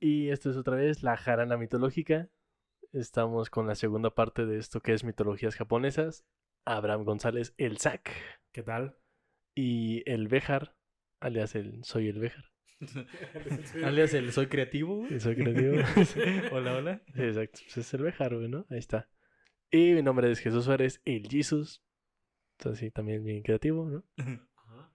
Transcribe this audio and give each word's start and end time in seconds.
Y 0.00 0.28
esto 0.28 0.50
es 0.50 0.56
otra 0.56 0.76
vez 0.76 1.02
la 1.02 1.16
jarana 1.16 1.56
mitológica. 1.56 2.28
Estamos 2.92 3.50
con 3.50 3.66
la 3.66 3.74
segunda 3.74 4.14
parte 4.14 4.46
de 4.46 4.58
esto 4.58 4.80
que 4.80 4.92
es 4.92 5.02
mitologías 5.02 5.56
japonesas. 5.56 6.24
Abraham 6.64 7.04
González, 7.04 7.54
el 7.56 7.78
Zac. 7.78 8.12
¿Qué 8.52 8.62
tal? 8.62 8.96
Y 9.56 10.08
el 10.08 10.28
Bejar, 10.28 10.76
alias 11.20 11.56
el 11.56 11.82
Soy 11.84 12.08
el 12.08 12.20
Bejar. 12.20 12.44
Alias 13.84 14.14
el 14.14 14.30
soy 14.30 14.46
creativo. 14.46 15.04
El 15.10 15.20
Soy 15.20 15.34
creativo. 15.34 15.82
Hola, 16.52 16.76
hola. 16.76 17.02
Sí, 17.12 17.22
Exacto, 17.22 17.58
pues 17.64 17.78
es 17.78 17.94
el 17.94 18.02
Bejar, 18.02 18.36
güey, 18.36 18.48
¿no? 18.48 18.66
Ahí 18.70 18.78
está. 18.78 19.08
Y 19.72 19.94
mi 19.94 20.02
nombre 20.02 20.30
es 20.30 20.38
Jesús 20.38 20.64
Suárez, 20.64 21.02
el 21.04 21.28
Jesus. 21.28 21.82
Entonces 22.56 22.78
sí, 22.78 22.90
también 22.92 23.24
bien 23.24 23.42
creativo, 23.42 23.90
¿no? 23.90 24.04
Ajá. 24.16 24.92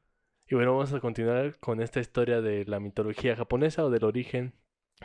Y 0.48 0.56
bueno, 0.56 0.72
vamos 0.72 0.94
a 0.94 1.02
continuar 1.02 1.60
con 1.60 1.82
esta 1.82 2.00
historia 2.00 2.40
de 2.40 2.64
la 2.64 2.80
mitología 2.80 3.36
japonesa 3.36 3.84
o 3.84 3.90
del 3.90 4.06
origen 4.06 4.54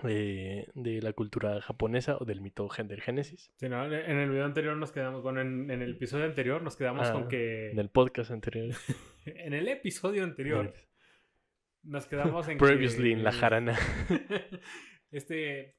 de, 0.03 0.69
de 0.75 1.03
la 1.03 1.13
cultura 1.13 1.61
japonesa 1.61 2.17
o 2.19 2.25
del 2.25 2.41
mito 2.41 2.69
gen- 2.69 2.89
del 2.89 3.01
Génesis. 3.01 3.53
Sí, 3.57 3.69
no, 3.69 3.85
en 3.85 4.17
el 4.19 4.31
video 4.31 4.45
anterior 4.45 4.77
nos 4.77 4.93
quedamos, 4.93 5.23
bueno, 5.23 5.41
en, 5.41 5.71
en 5.71 5.83
el 5.83 5.93
episodio 5.93 6.25
anterior 6.25 6.63
nos 6.63 6.77
quedamos 6.77 7.09
Ah, 7.09 7.13
con 7.13 7.29
que... 7.29 7.71
En 7.71 7.79
el 7.79 7.91
podcast 7.91 8.31
anterior. 8.31 8.75
En 9.27 9.53
el 9.53 9.69
episodio 9.69 10.25
anterior 10.25 10.73
nos 11.83 12.07
quedamos 12.07 12.49
en 12.49 12.59
Previously 12.59 13.11
que... 13.11 13.13
en 13.13 13.25
la 13.25 13.33
jarana. 13.33 13.79
este... 15.11 15.77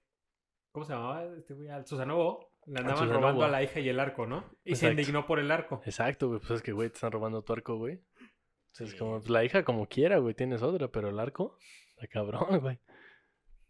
¿Cómo 0.71 0.85
se 0.85 0.93
llamaba? 0.93 1.25
Este 1.37 1.53
güey, 1.55 1.69
al 1.69 1.85
Susanovo. 1.87 2.51
Le 2.67 2.79
andaban 2.81 3.09
robando 3.11 3.43
a 3.43 3.47
la 3.47 3.63
hija 3.63 3.79
y 3.79 3.89
el 3.89 3.99
arco, 3.99 4.27
¿no? 4.27 4.45
Y 4.63 4.75
se 4.75 4.89
indignó 4.91 5.25
por 5.25 5.39
el 5.39 5.49
arco. 5.49 5.81
Exacto, 5.85 6.27
güey. 6.27 6.39
Pues 6.39 6.51
es 6.51 6.61
que, 6.61 6.71
güey, 6.71 6.89
te 6.89 6.95
están 6.95 7.11
robando 7.11 7.41
tu 7.41 7.53
arco, 7.53 7.77
güey. 7.77 7.99
Entonces, 8.67 8.91
Sí. 8.91 8.97
como, 8.97 9.17
pues, 9.17 9.29
la 9.31 9.43
hija 9.43 9.63
como 9.63 9.87
quiera, 9.87 10.19
güey, 10.19 10.35
tienes 10.35 10.61
otra, 10.61 10.87
pero 10.89 11.09
el 11.09 11.19
arco, 11.19 11.57
está 11.95 12.05
cabrón, 12.07 12.59
güey. 12.59 12.79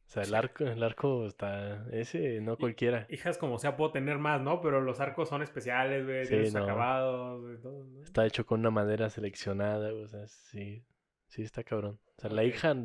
O 0.09 0.11
sea, 0.11 0.23
el 0.23 0.33
arco, 0.33 0.63
el 0.63 0.81
arco 0.81 1.27
está, 1.27 1.85
ese, 1.91 2.41
no 2.41 2.57
cualquiera. 2.57 3.05
Hijas 3.11 3.37
como 3.37 3.59
sea 3.59 3.77
puedo 3.77 3.91
tener 3.91 4.17
más, 4.17 4.41
¿no? 4.41 4.59
Pero 4.59 4.81
los 4.81 4.99
arcos 4.99 5.29
son 5.29 5.43
especiales, 5.43 6.03
güey. 6.03 6.25
Sí, 6.25 6.51
no. 6.51 6.63
acabados, 6.63 7.61
todo, 7.61 7.83
¿no? 7.83 8.01
Está 8.01 8.25
hecho 8.25 8.43
con 8.43 8.61
una 8.61 8.71
madera 8.71 9.11
seleccionada, 9.11 9.91
güey, 9.91 10.05
o 10.05 10.07
sea, 10.07 10.25
sí, 10.27 10.83
sí 11.27 11.43
está 11.43 11.63
cabrón. 11.63 11.99
O 12.17 12.21
sea, 12.21 12.31
la 12.31 12.43
hija, 12.43 12.75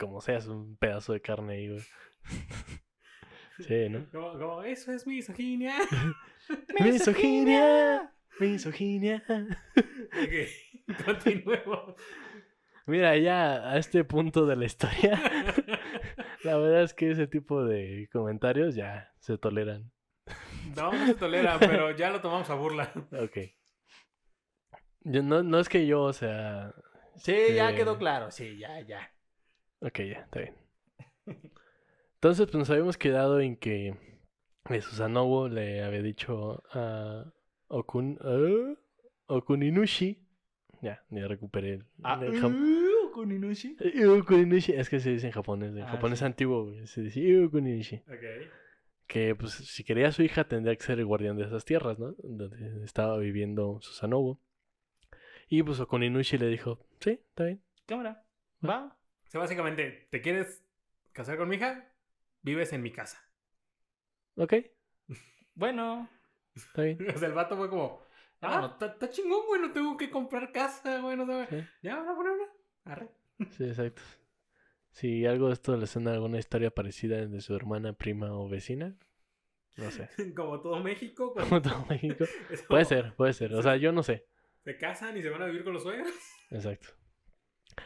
como 0.00 0.20
sea, 0.20 0.38
es 0.38 0.48
un 0.48 0.76
pedazo 0.76 1.12
de 1.12 1.20
carne 1.20 1.54
ahí, 1.54 1.68
güey. 1.68 1.84
Sí, 3.60 3.88
¿no? 3.88 4.06
Como, 4.12 4.38
como, 4.38 4.62
eso 4.62 4.92
es 4.92 5.04
misoginia. 5.04 5.74
Misoginia, 6.80 8.14
misoginia. 8.40 9.24
Ok, 9.76 11.04
Continuemos. 11.04 11.94
Mira, 12.86 13.16
ya 13.18 13.70
a 13.70 13.76
este 13.76 14.02
punto 14.04 14.46
de 14.46 14.56
la 14.56 14.64
historia, 14.64 15.20
la 16.44 16.56
verdad 16.56 16.82
es 16.82 16.94
que 16.94 17.10
ese 17.10 17.26
tipo 17.26 17.64
de 17.64 18.08
comentarios 18.12 18.74
ya 18.74 19.12
se 19.20 19.38
toleran. 19.38 19.90
No, 20.76 20.92
no 20.92 21.06
se 21.06 21.14
tolera, 21.14 21.58
pero 21.58 21.96
ya 21.96 22.10
lo 22.10 22.20
tomamos 22.20 22.50
a 22.50 22.54
burla. 22.54 22.92
Ok. 23.12 23.38
Yo, 25.00 25.22
no, 25.22 25.42
no 25.42 25.58
es 25.60 25.68
que 25.68 25.86
yo, 25.86 26.02
o 26.02 26.12
sea... 26.12 26.74
Sí, 27.16 27.32
ya 27.54 27.70
Eh, 27.70 27.74
quedó 27.74 27.96
claro. 27.98 28.30
Sí, 28.30 28.58
ya, 28.58 28.78
ya. 28.80 29.10
Ok, 29.80 29.98
ya, 30.00 30.20
está 30.20 30.40
bien. 30.40 30.54
Entonces, 32.14 32.46
pues 32.46 32.54
nos 32.56 32.68
habíamos 32.70 32.98
quedado 32.98 33.40
en 33.40 33.56
que 33.56 33.96
eh, 34.68 34.80
Susanobu 34.82 35.48
le 35.48 35.82
había 35.82 36.02
dicho 36.02 36.62
a 36.72 37.24
Okun, 37.68 38.18
¿eh? 38.22 38.76
Okuninushi. 39.26 40.26
Ya, 40.82 41.02
ya 41.10 41.26
recuperé 41.28 41.74
el, 41.74 41.86
Ah, 42.02 42.20
el 42.22 42.44
uh, 42.44 42.97
con 43.18 43.32
Inushi. 43.32 43.76
Eh, 43.80 44.06
Okuninushi. 44.06 44.72
Es 44.72 44.88
que 44.88 45.00
se 45.00 45.10
dice 45.10 45.26
en 45.26 45.32
japonés, 45.32 45.72
en 45.76 45.82
Ah, 45.82 45.88
japonés 45.88 46.18
sí. 46.20 46.24
antiguo, 46.24 46.64
güey, 46.66 46.86
se 46.86 47.02
dice 47.02 47.44
Okuninushi. 47.44 47.96
Ok. 48.08 48.50
Que 49.06 49.34
pues 49.34 49.52
si 49.54 49.84
quería 49.84 50.08
a 50.08 50.12
su 50.12 50.22
hija 50.22 50.44
tendría 50.44 50.76
que 50.76 50.82
ser 50.84 50.98
el 50.98 51.06
guardián 51.06 51.36
de 51.36 51.44
esas 51.44 51.64
tierras, 51.64 51.98
¿no? 51.98 52.12
Donde 52.18 52.84
estaba 52.84 53.16
viviendo 53.18 53.78
Susanobu. 53.80 54.38
Y 55.48 55.62
pues 55.62 55.80
Okuninushi 55.80 56.36
le 56.38 56.48
dijo, 56.48 56.86
sí, 57.00 57.12
está 57.28 57.44
bien. 57.44 57.62
Cámara. 57.86 58.22
Va. 58.66 58.98
O 59.26 59.30
sea, 59.30 59.40
básicamente, 59.40 60.08
¿te 60.10 60.20
quieres 60.20 60.62
casar 61.12 61.38
con 61.38 61.48
mi 61.48 61.56
hija? 61.56 61.90
Vives 62.42 62.72
en 62.72 62.82
mi 62.82 62.92
casa. 62.92 63.18
Ok, 64.36 64.54
Bueno. 65.54 66.08
está 66.54 66.82
bien. 66.82 66.98
O 67.14 67.18
sea, 67.18 67.28
el 67.28 67.34
vato 67.34 67.56
fue 67.56 67.68
como, 67.70 68.02
ah, 68.42 68.48
Vámonos. 68.48 68.72
está 68.72 68.86
está 68.86 69.10
chingón, 69.10 69.46
güey, 69.46 69.60
no 69.62 69.72
tengo 69.72 69.96
que 69.96 70.10
comprar 70.10 70.52
casa, 70.52 71.00
güey, 71.00 71.16
no 71.16 71.26
tengo... 71.26 71.44
Sí. 71.46 71.66
Ya, 71.82 71.96
ahora, 71.96 72.10
ahora, 72.12 72.30
ahora. 72.30 72.44
Arre. 72.88 73.08
Sí, 73.50 73.64
exacto. 73.64 74.02
Si 74.90 75.26
algo 75.26 75.46
de 75.48 75.52
esto 75.54 75.76
le 75.76 75.86
suena 75.86 76.12
alguna 76.12 76.38
historia 76.38 76.70
parecida 76.70 77.24
de 77.26 77.40
su 77.40 77.54
hermana, 77.54 77.92
prima 77.92 78.32
o 78.32 78.48
vecina, 78.48 78.96
no 79.76 79.90
sé. 79.90 80.08
Como 80.36 80.60
todo 80.60 80.82
México. 80.82 81.32
Como 81.34 81.62
todo 81.62 81.84
México. 81.88 82.24
Puede 82.68 82.84
ser, 82.84 83.14
puede 83.14 83.32
ser. 83.32 83.54
O 83.54 83.62
sea, 83.62 83.76
yo 83.76 83.92
no 83.92 84.02
sé. 84.02 84.26
Se 84.64 84.76
casan 84.76 85.16
y 85.16 85.22
se 85.22 85.30
van 85.30 85.42
a 85.42 85.46
vivir 85.46 85.62
con 85.64 85.72
los 85.72 85.82
suegros. 85.82 86.10
Exacto. 86.50 86.88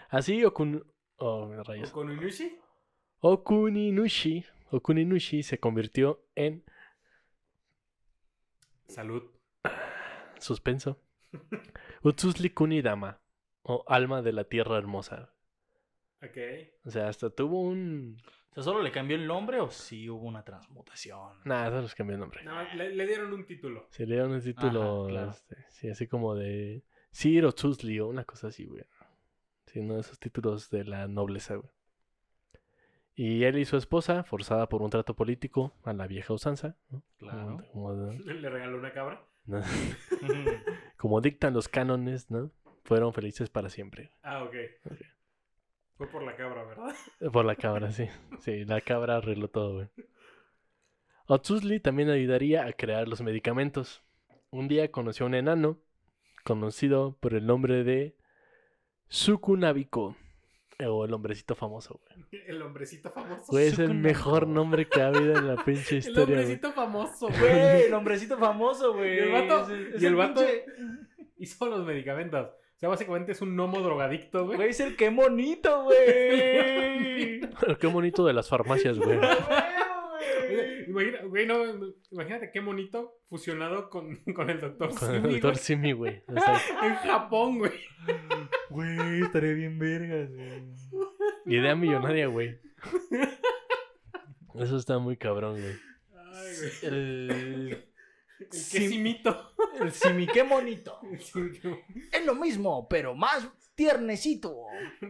Así 0.09 0.43
Okun... 0.45 0.83
Oh, 1.17 1.45
O 1.47 1.63
rayos. 1.63 1.91
con 1.93 2.11
Inushi. 2.11 2.59
Okuninushi. 3.21 4.45
Okuninushi 4.71 5.43
se 5.43 5.59
convirtió 5.61 6.25
en 6.35 6.65
Salud. 8.89 9.23
suspenso. 10.39 11.01
Utsusli 12.03 12.51
Kunidama. 12.51 13.22
O 13.63 13.85
alma 13.87 14.23
de 14.23 14.33
la 14.33 14.45
tierra 14.45 14.79
hermosa. 14.79 15.33
Ok. 16.23 16.39
O 16.85 16.91
sea, 16.91 17.09
hasta 17.09 17.31
tuvo 17.31 17.61
un... 17.63 18.17
O 18.51 18.55
sea, 18.55 18.63
¿solo 18.65 18.83
le 18.83 18.93
cambió 18.93 19.17
el 19.17 19.27
nombre 19.27 19.61
o 19.61 19.71
sí 19.71 20.11
hubo 20.11 20.27
una 20.27 20.45
transmutación? 20.45 21.39
Nada, 21.45 21.69
eso 21.69 21.83
les 21.83 21.95
cambió 21.95 22.15
el 22.15 22.21
nombre. 22.21 22.43
Más, 22.45 22.75
le, 22.75 22.95
le 22.95 23.07
dieron 23.07 23.33
un 23.33 23.47
título. 23.47 23.87
Se 23.91 24.05
le 24.07 24.17
dieron 24.17 24.35
el 24.35 24.43
título, 24.43 25.07
claro. 25.09 25.31
este, 25.31 25.57
sí, 25.71 25.89
así 25.89 26.07
como 26.07 26.35
de 26.35 26.83
Sir 27.11 27.47
o 27.47 27.53
Tusli 27.53 27.99
o 28.01 28.09
una 28.09 28.25
cosa 28.25 28.49
así, 28.49 28.67
güey. 28.67 28.85
Sí, 29.67 29.79
uno 29.81 29.95
de 29.95 30.01
esos 30.01 30.19
títulos 30.19 30.69
de 30.71 30.85
la 30.85 31.09
nobleza, 31.09 31.55
güey. 31.55 31.71
Y 33.15 33.45
él 33.45 33.59
y 33.59 33.65
su 33.65 33.77
esposa, 33.77 34.23
forzada 34.25 34.69
por 34.69 34.83
un 34.83 34.91
trato 34.91 35.15
político 35.15 35.75
a 35.85 35.93
la 35.93 36.07
vieja 36.07 36.33
usanza, 36.33 36.77
¿no? 36.91 37.03
Claro. 37.19 37.59
Como, 37.73 37.89
como- 37.89 38.13
Le 38.25 38.51
regaló 38.51 38.79
una 38.79 38.93
cabra. 38.93 39.25
¿no? 39.47 39.61
como 40.97 41.21
dictan 41.21 41.55
los 41.55 41.69
cánones, 41.69 42.31
¿no? 42.31 42.51
Fueron 42.85 43.13
felices 43.13 43.49
para 43.51 43.69
siempre. 43.71 44.11
Ah, 44.23 44.43
ok. 44.45 44.55
Fue 45.97 46.07
por 46.09 46.23
la 46.25 46.35
cabra, 46.37 46.65
¿verdad? 46.65 46.95
Por 47.33 47.45
la 47.45 47.55
cabra, 47.55 47.93
sí. 47.93 48.09
Sí, 48.41 48.65
la 48.65 48.81
cabra 48.81 49.19
arregló 49.19 49.49
todo, 49.49 49.75
güey. 49.75 49.89
Otsuzli 51.27 51.79
también 51.81 52.11
ayudaría 52.11 52.65
a 52.67 52.73
crear 52.73 53.07
los 53.09 53.23
medicamentos. 53.23 54.03
Un 54.51 54.67
día 54.69 54.91
conoció 54.91 55.25
a 55.25 55.29
un 55.29 55.35
enano, 55.35 55.79
conocido 56.45 57.17
por 57.21 57.35
el 57.35 57.47
nombre 57.47 57.85
de 57.85 58.17
Sukunabiko. 59.09 60.17
O 60.85 61.05
el 61.05 61.13
hombrecito 61.15 61.55
famoso, 61.55 62.01
güey. 62.03 62.43
El 62.49 62.61
hombrecito 62.63 63.11
famoso. 63.13 63.45
Güey, 63.53 63.69
es 63.69 63.79
el 63.79 63.95
mejor 63.95 64.49
nombre 64.49 64.89
que 64.89 65.01
ha 65.01 65.09
habido 65.09 65.37
en 65.37 65.47
la 65.47 65.63
pinche 65.65 65.91
el 65.97 65.99
historia, 65.99 66.25
güey. 66.25 66.39
hombrecito 66.41 66.73
famoso, 66.73 67.29
güey. 67.29 67.83
El 67.83 67.95
hombrecito 67.95 68.39
famoso, 68.39 68.95
güey. 68.95 69.15
Y 69.15 69.19
el 69.21 69.31
vato- 69.33 69.71
Es 69.73 69.95
es 69.95 70.03
y 70.03 70.07
el 70.07 70.17
vato- 70.17 70.41
pinche- 70.41 70.65
Hizo 71.37 71.67
los 71.67 71.85
medicamentos. 71.87 72.51
O 72.83 72.85
sea, 72.85 72.89
básicamente 72.89 73.31
es 73.31 73.41
un 73.41 73.55
gnomo 73.55 73.81
drogadicto, 73.81 74.45
güey. 74.45 74.57
Güey, 74.57 74.71
es 74.71 74.81
el 74.81 74.97
que 74.97 75.09
bonito, 75.09 75.85
güey. 75.85 77.41
Qué 77.81 77.87
bonito 77.87 78.27
de 78.27 78.33
las 78.33 78.49
farmacias, 78.49 78.99
güey. 78.99 79.21
Imagina, 80.89 81.19
güey, 81.23 81.47
no, 81.47 81.63
imagínate 82.11 82.51
qué 82.53 82.59
bonito 82.59 83.21
fusionado 83.29 83.89
con, 83.89 84.17
con 84.35 84.51
el 84.51 84.61
doctor 84.61 84.93
Con 84.95 85.15
el 85.15 85.23
Simi, 85.23 85.33
doctor 85.35 85.53
güey. 85.53 85.63
Simi, 85.63 85.93
güey. 85.93 86.25
En 86.83 86.95
Japón, 86.97 87.59
güey. 87.59 87.73
Güey, 88.69 89.23
estaría 89.23 89.53
bien 89.55 89.79
vergas, 89.79 90.29
güey. 90.35 90.65
Idea 91.47 91.77
millonaria, 91.77 92.27
güey. 92.27 92.59
Eso 94.57 94.77
está 94.77 94.99
muy 94.99 95.17
cabrón, 95.17 95.61
güey. 95.61 95.75
Ay, 96.17 96.55
güey. 96.59 96.73
El. 96.83 97.92
El 98.45 98.49
que 98.51 98.57
Sim- 98.57 98.91
simito. 98.91 99.53
El 99.81 99.91
simi, 99.93 100.27
qué 100.27 100.43
bonito. 100.43 100.99
Es 101.13 102.25
lo 102.27 102.35
mismo, 102.35 102.89
pero 102.89 103.15
más 103.15 103.49
tiernecito. 103.75 104.55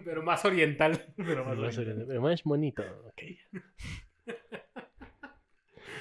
Pero 0.04 0.22
más 0.22 0.44
oriental. 0.44 1.12
Pero 1.16 1.44
más 1.44 1.56
Más, 1.58 1.78
oriental. 1.78 2.04
pero 2.08 2.20
más 2.22 2.42
bonito, 2.44 2.82
ok. 3.06 3.22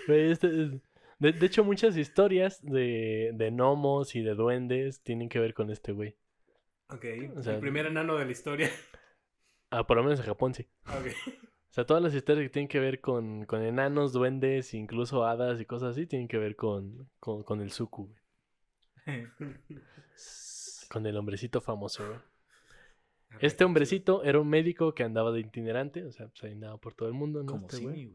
Güey, 0.07 0.31
este 0.31 0.47
es- 0.47 0.71
de, 1.19 1.33
de 1.33 1.45
hecho, 1.45 1.63
muchas 1.63 1.95
historias 1.97 2.63
de, 2.63 3.31
de 3.35 3.51
gnomos 3.51 4.15
y 4.15 4.23
de 4.23 4.33
duendes 4.33 5.01
tienen 5.03 5.29
que 5.29 5.39
ver 5.39 5.53
con 5.53 5.69
este 5.69 5.91
güey. 5.91 6.15
Ok, 6.89 7.05
O 7.37 7.41
sea, 7.43 7.53
el 7.55 7.59
primer 7.59 7.85
enano 7.85 8.15
de 8.17 8.25
la 8.25 8.31
historia. 8.31 8.69
Ah, 9.69 9.85
por 9.87 9.97
lo 9.97 10.03
menos 10.03 10.19
en 10.19 10.25
Japón 10.25 10.53
sí. 10.53 10.67
Ok. 10.87 11.37
O 11.71 11.73
sea, 11.73 11.85
todas 11.85 12.03
las 12.03 12.13
historias 12.13 12.43
que 12.43 12.49
tienen 12.49 12.67
que 12.67 12.81
ver 12.81 12.99
con, 12.99 13.45
con 13.45 13.63
enanos, 13.63 14.11
duendes, 14.11 14.73
incluso 14.73 15.25
hadas 15.25 15.61
y 15.61 15.65
cosas 15.65 15.91
así, 15.91 16.05
tienen 16.05 16.27
que 16.27 16.37
ver 16.37 16.57
con, 16.57 17.09
con, 17.17 17.43
con 17.43 17.61
el 17.61 17.71
suku, 17.71 18.07
güey. 18.07 18.21
Con 20.89 21.05
el 21.05 21.15
hombrecito 21.15 21.61
famoso, 21.61 22.05
güey. 22.05 22.19
Este 23.39 23.63
hombrecito 23.63 24.25
era 24.25 24.41
un 24.41 24.49
médico 24.49 24.93
que 24.93 25.03
andaba 25.03 25.31
de 25.31 25.39
itinerante, 25.39 26.03
o 26.03 26.11
sea, 26.11 26.27
pues 26.27 26.43
ahí 26.43 26.51
andaba 26.51 26.77
por 26.77 26.93
todo 26.93 27.07
el 27.07 27.13
mundo, 27.13 27.41
¿no? 27.41 27.53
Como 27.53 27.67
Este 27.67 27.77
sí, 27.77 27.83
güey. 27.85 28.13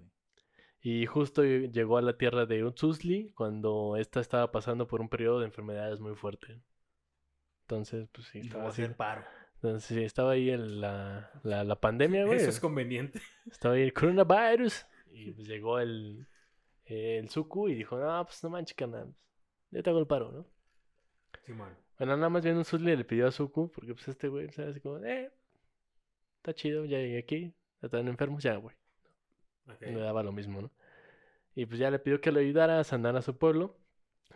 Y 0.83 1.07
justo 1.07 1.43
llegó 1.43 1.97
a 1.97 2.03
la 2.03 2.19
tierra 2.19 2.45
de 2.45 2.63
Utsusli 2.63 3.33
cuando 3.33 3.97
esta 3.97 4.21
estaba 4.21 4.53
pasando 4.53 4.87
por 4.87 5.01
un 5.01 5.09
periodo 5.09 5.41
de 5.41 5.47
enfermedades 5.47 5.99
muy 6.01 6.15
fuerte. 6.15 6.61
Entonces, 7.63 8.07
pues 8.13 8.29
sí, 8.29 8.41
Y 8.41 8.47
estaba 8.49 8.69
hacer 8.69 8.95
paro. 8.95 9.25
Entonces, 9.69 9.99
estaba 9.99 10.33
ahí 10.33 10.51
el- 10.51 10.81
la, 10.81 11.31
la, 11.43 11.65
la 11.65 11.81
pandemia, 11.81 12.25
güey. 12.25 12.39
Eso 12.39 12.51
es 12.51 12.61
conveniente. 12.61 13.21
Estaba 13.51 13.75
ahí 13.75 13.83
el 13.83 13.93
coronavirus. 13.93 14.87
Y 15.13 15.33
pues 15.33 15.49
llegó 15.49 15.79
el, 15.79 16.27
el 16.85 17.29
Suku 17.31 17.69
y 17.69 17.75
dijo, 17.75 17.99
no, 17.99 18.25
pues 18.25 18.43
no 18.45 18.51
manches, 18.51 18.77
carnal. 18.77 19.15
Yo 19.71 19.83
te 19.83 19.91
hago 19.91 19.99
el 19.99 20.07
paro, 20.07 20.31
¿no? 20.33 20.47
Bueno, 21.99 22.17
nada 22.17 22.29
más 22.29 22.45
bien 22.45 22.57
un 22.57 22.65
Susli 22.65 22.95
le 22.97 23.05
pidió 23.05 23.27
a 23.27 23.31
Suku, 23.31 23.71
porque 23.73 23.95
pues 23.95 24.07
este 24.09 24.29
güey, 24.29 24.51
¿sabes? 24.53 24.73
Así 24.73 24.81
como, 24.81 24.99
eh, 25.05 25.31
está 26.37 26.55
chido, 26.55 26.85
ya 26.85 26.99
llegué 26.99 27.19
aquí, 27.19 27.55
ya 27.81 27.87
están 27.87 28.07
enfermos, 28.09 28.43
ya, 28.43 28.57
güey. 28.57 28.77
Ok. 29.69 29.81
Le 29.83 29.95
daba 30.01 30.23
lo 30.23 30.33
mismo, 30.33 30.61
¿no? 30.63 30.71
Y 31.55 31.65
pues 31.67 31.79
ya 31.79 31.91
le 31.91 31.99
pidió 31.99 32.21
que 32.21 32.31
lo 32.33 32.41
ayudara 32.41 32.79
a 32.79 32.85
sanar 32.85 33.17
a 33.17 33.23
su 33.23 33.37
pueblo, 33.39 33.79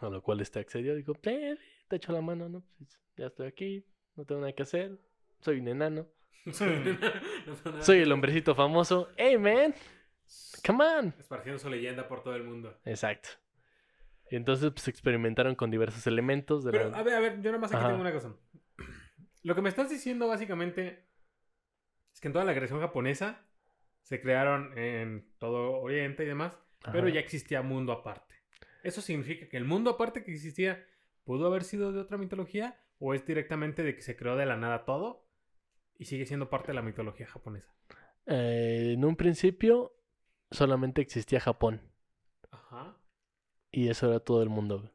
a 0.01 0.09
lo 0.09 0.23
cual 0.23 0.41
este 0.41 0.59
accedió. 0.59 0.95
Dijo, 0.95 1.13
eh, 1.25 1.57
te 1.89 1.97
echo 1.97 2.13
la 2.13 2.23
mano, 2.23 2.49
¿no? 2.49 2.63
Pues, 2.79 2.99
ya 3.17 3.27
estoy 3.27 3.47
aquí, 3.47 3.85
no 4.17 4.25
tengo 4.25 4.41
nada 4.41 4.55
que 4.55 4.63
hacer, 4.63 4.99
soy 5.41 5.61
un 5.61 5.69
enano, 5.69 6.07
soy 7.81 7.99
el 7.99 8.13
hombrecito 8.13 8.55
famoso. 8.55 9.09
¡Hey, 9.17 9.39
man! 9.39 9.75
¡Come 10.67 10.85
on! 10.85 11.15
Esparciendo 11.19 11.59
su 11.59 11.69
leyenda 11.69 12.07
por 12.09 12.23
todo 12.23 12.35
el 12.37 12.45
mundo. 12.45 12.79
Exacto. 12.85 13.31
Y 14.31 14.37
entonces 14.37 14.71
pues 14.71 14.87
experimentaron 14.89 15.55
con 15.55 15.71
diversos 15.71 16.07
elementos 16.07 16.65
de 16.65 16.71
Pero, 16.71 16.91
la... 16.91 16.99
a 16.99 17.03
ver, 17.03 17.15
a 17.15 17.21
ver, 17.21 17.43
yo 17.43 17.51
nada 17.51 17.59
más 17.59 17.73
aquí 17.73 17.79
Ajá. 17.79 17.89
tengo 17.89 18.01
una 18.01 18.13
cosa. 18.13 18.35
Lo 19.43 19.55
que 19.55 19.63
me 19.63 19.69
estás 19.69 19.91
diciendo 19.91 20.29
básicamente 20.29 21.05
es 22.13 22.21
que 22.21 22.29
en 22.29 22.33
toda 22.33 22.45
la 22.45 22.55
creación 22.55 22.81
japonesa 22.81 23.45
se 24.03 24.21
crearon 24.21 24.77
en 24.79 25.33
todo 25.39 25.81
Oriente 25.81 26.25
y 26.25 26.27
demás, 26.27 26.57
pero 26.93 27.09
ya 27.09 27.21
existía 27.21 27.63
mundo 27.63 27.93
aparte. 27.93 28.37
¿Eso 28.83 29.01
significa 29.01 29.49
que 29.49 29.57
el 29.57 29.65
mundo 29.65 29.91
aparte 29.91 30.25
que 30.25 30.33
existía 30.33 30.87
pudo 31.25 31.47
haber 31.47 31.65
sido 31.65 31.93
de 31.93 32.01
otra 32.01 32.17
mitología 32.17 32.81
o 32.99 33.15
es 33.15 33.27
directamente 33.27 33.83
de 33.83 33.95
que 33.95 34.03
se 34.03 34.17
creó 34.17 34.37
de 34.37 34.47
la 34.47 34.57
nada 34.57 34.85
todo 34.85 35.30
y 36.01 36.07
sigue 36.07 36.25
siendo 36.27 36.49
parte 36.51 36.69
de 36.69 36.75
la 36.75 36.83
mitología 36.83 37.27
japonesa? 37.27 37.73
Eh, 38.27 38.93
en 38.95 39.05
un 39.05 39.17
principio 39.17 39.93
solamente 40.51 41.01
existía 41.03 41.41
Japón. 41.41 41.81
Ajá. 42.51 42.97
Y 43.71 43.89
eso 43.89 44.09
era 44.09 44.19
todo 44.21 44.43
el 44.43 44.49
mundo. 44.49 44.91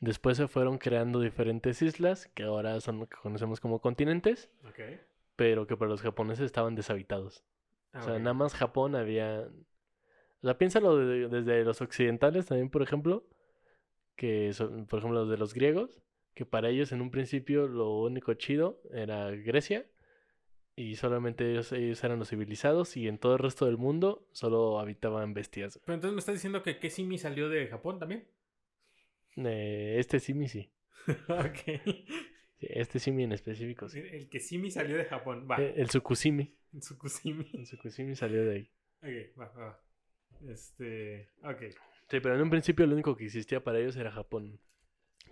Después 0.00 0.36
se 0.36 0.48
fueron 0.48 0.76
creando 0.78 1.20
diferentes 1.20 1.80
islas, 1.80 2.26
que 2.34 2.42
ahora 2.42 2.78
son 2.80 2.98
lo 3.00 3.06
que 3.08 3.16
conocemos 3.16 3.60
como 3.60 3.80
continentes, 3.80 4.50
Ok. 4.68 4.80
pero 5.36 5.66
que 5.66 5.76
para 5.76 5.90
los 5.90 6.02
japoneses 6.02 6.44
estaban 6.44 6.74
deshabitados. 6.74 7.44
Ah, 7.92 8.00
o 8.00 8.02
sea, 8.04 8.18
nada 8.18 8.34
más 8.34 8.54
Japón 8.54 8.94
había... 8.94 9.48
O 10.42 10.46
sea, 10.46 10.58
piénsalo 10.58 10.96
de- 10.98 11.28
desde 11.28 11.64
los 11.64 11.80
occidentales 11.80 12.46
también, 12.46 12.68
por 12.68 12.82
ejemplo, 12.82 13.26
que 14.16 14.52
son, 14.52 14.86
por 14.86 14.98
ejemplo, 14.98 15.20
los 15.20 15.30
de 15.30 15.38
los 15.38 15.54
griegos, 15.54 16.02
que 16.34 16.44
para 16.44 16.68
ellos 16.68 16.92
en 16.92 17.00
un 17.00 17.10
principio 17.10 17.66
lo 17.66 18.00
único 18.00 18.34
chido 18.34 18.80
era 18.92 19.30
Grecia, 19.30 19.86
y 20.76 20.96
solamente 20.96 21.50
ellos, 21.50 21.72
ellos 21.72 22.04
eran 22.04 22.18
los 22.18 22.28
civilizados, 22.28 22.96
y 22.96 23.08
en 23.08 23.18
todo 23.18 23.32
el 23.32 23.38
resto 23.38 23.64
del 23.64 23.78
mundo 23.78 24.28
solo 24.32 24.78
habitaban 24.78 25.32
bestias. 25.32 25.80
Pero 25.84 25.94
entonces 25.94 26.14
me 26.14 26.20
estás 26.20 26.34
diciendo 26.34 26.62
que 26.62 26.78
Kesimi 26.78 27.16
salió 27.16 27.48
de 27.48 27.66
Japón 27.66 27.98
también. 27.98 28.28
Eh, 29.36 29.96
este 29.98 30.20
simi 30.20 30.48
sí. 30.48 30.70
ok. 31.28 31.80
Este 32.60 32.98
simi 32.98 33.24
en 33.24 33.32
específico, 33.32 33.88
sí. 33.88 34.00
El 34.00 34.28
Kesimi 34.28 34.70
salió 34.70 34.96
de 34.96 35.06
Japón. 35.06 35.48
Va. 35.50 35.56
Eh, 35.60 35.74
El 35.76 35.88
Tsukusimi. 35.88 36.54
Tsukusimi. 36.78 37.50
El 37.54 37.64
Tsukusimi 37.64 38.14
salió 38.14 38.44
de 38.44 38.54
ahí. 38.54 38.70
Ok, 39.02 39.40
va, 39.40 39.52
va. 39.52 39.80
Este. 40.48 41.30
Ok. 41.42 41.62
Sí, 42.08 42.20
pero 42.20 42.34
en 42.34 42.42
un 42.42 42.50
principio 42.50 42.86
lo 42.86 42.94
único 42.94 43.16
que 43.16 43.24
existía 43.24 43.64
para 43.64 43.78
ellos 43.78 43.96
era 43.96 44.12
Japón. 44.12 44.60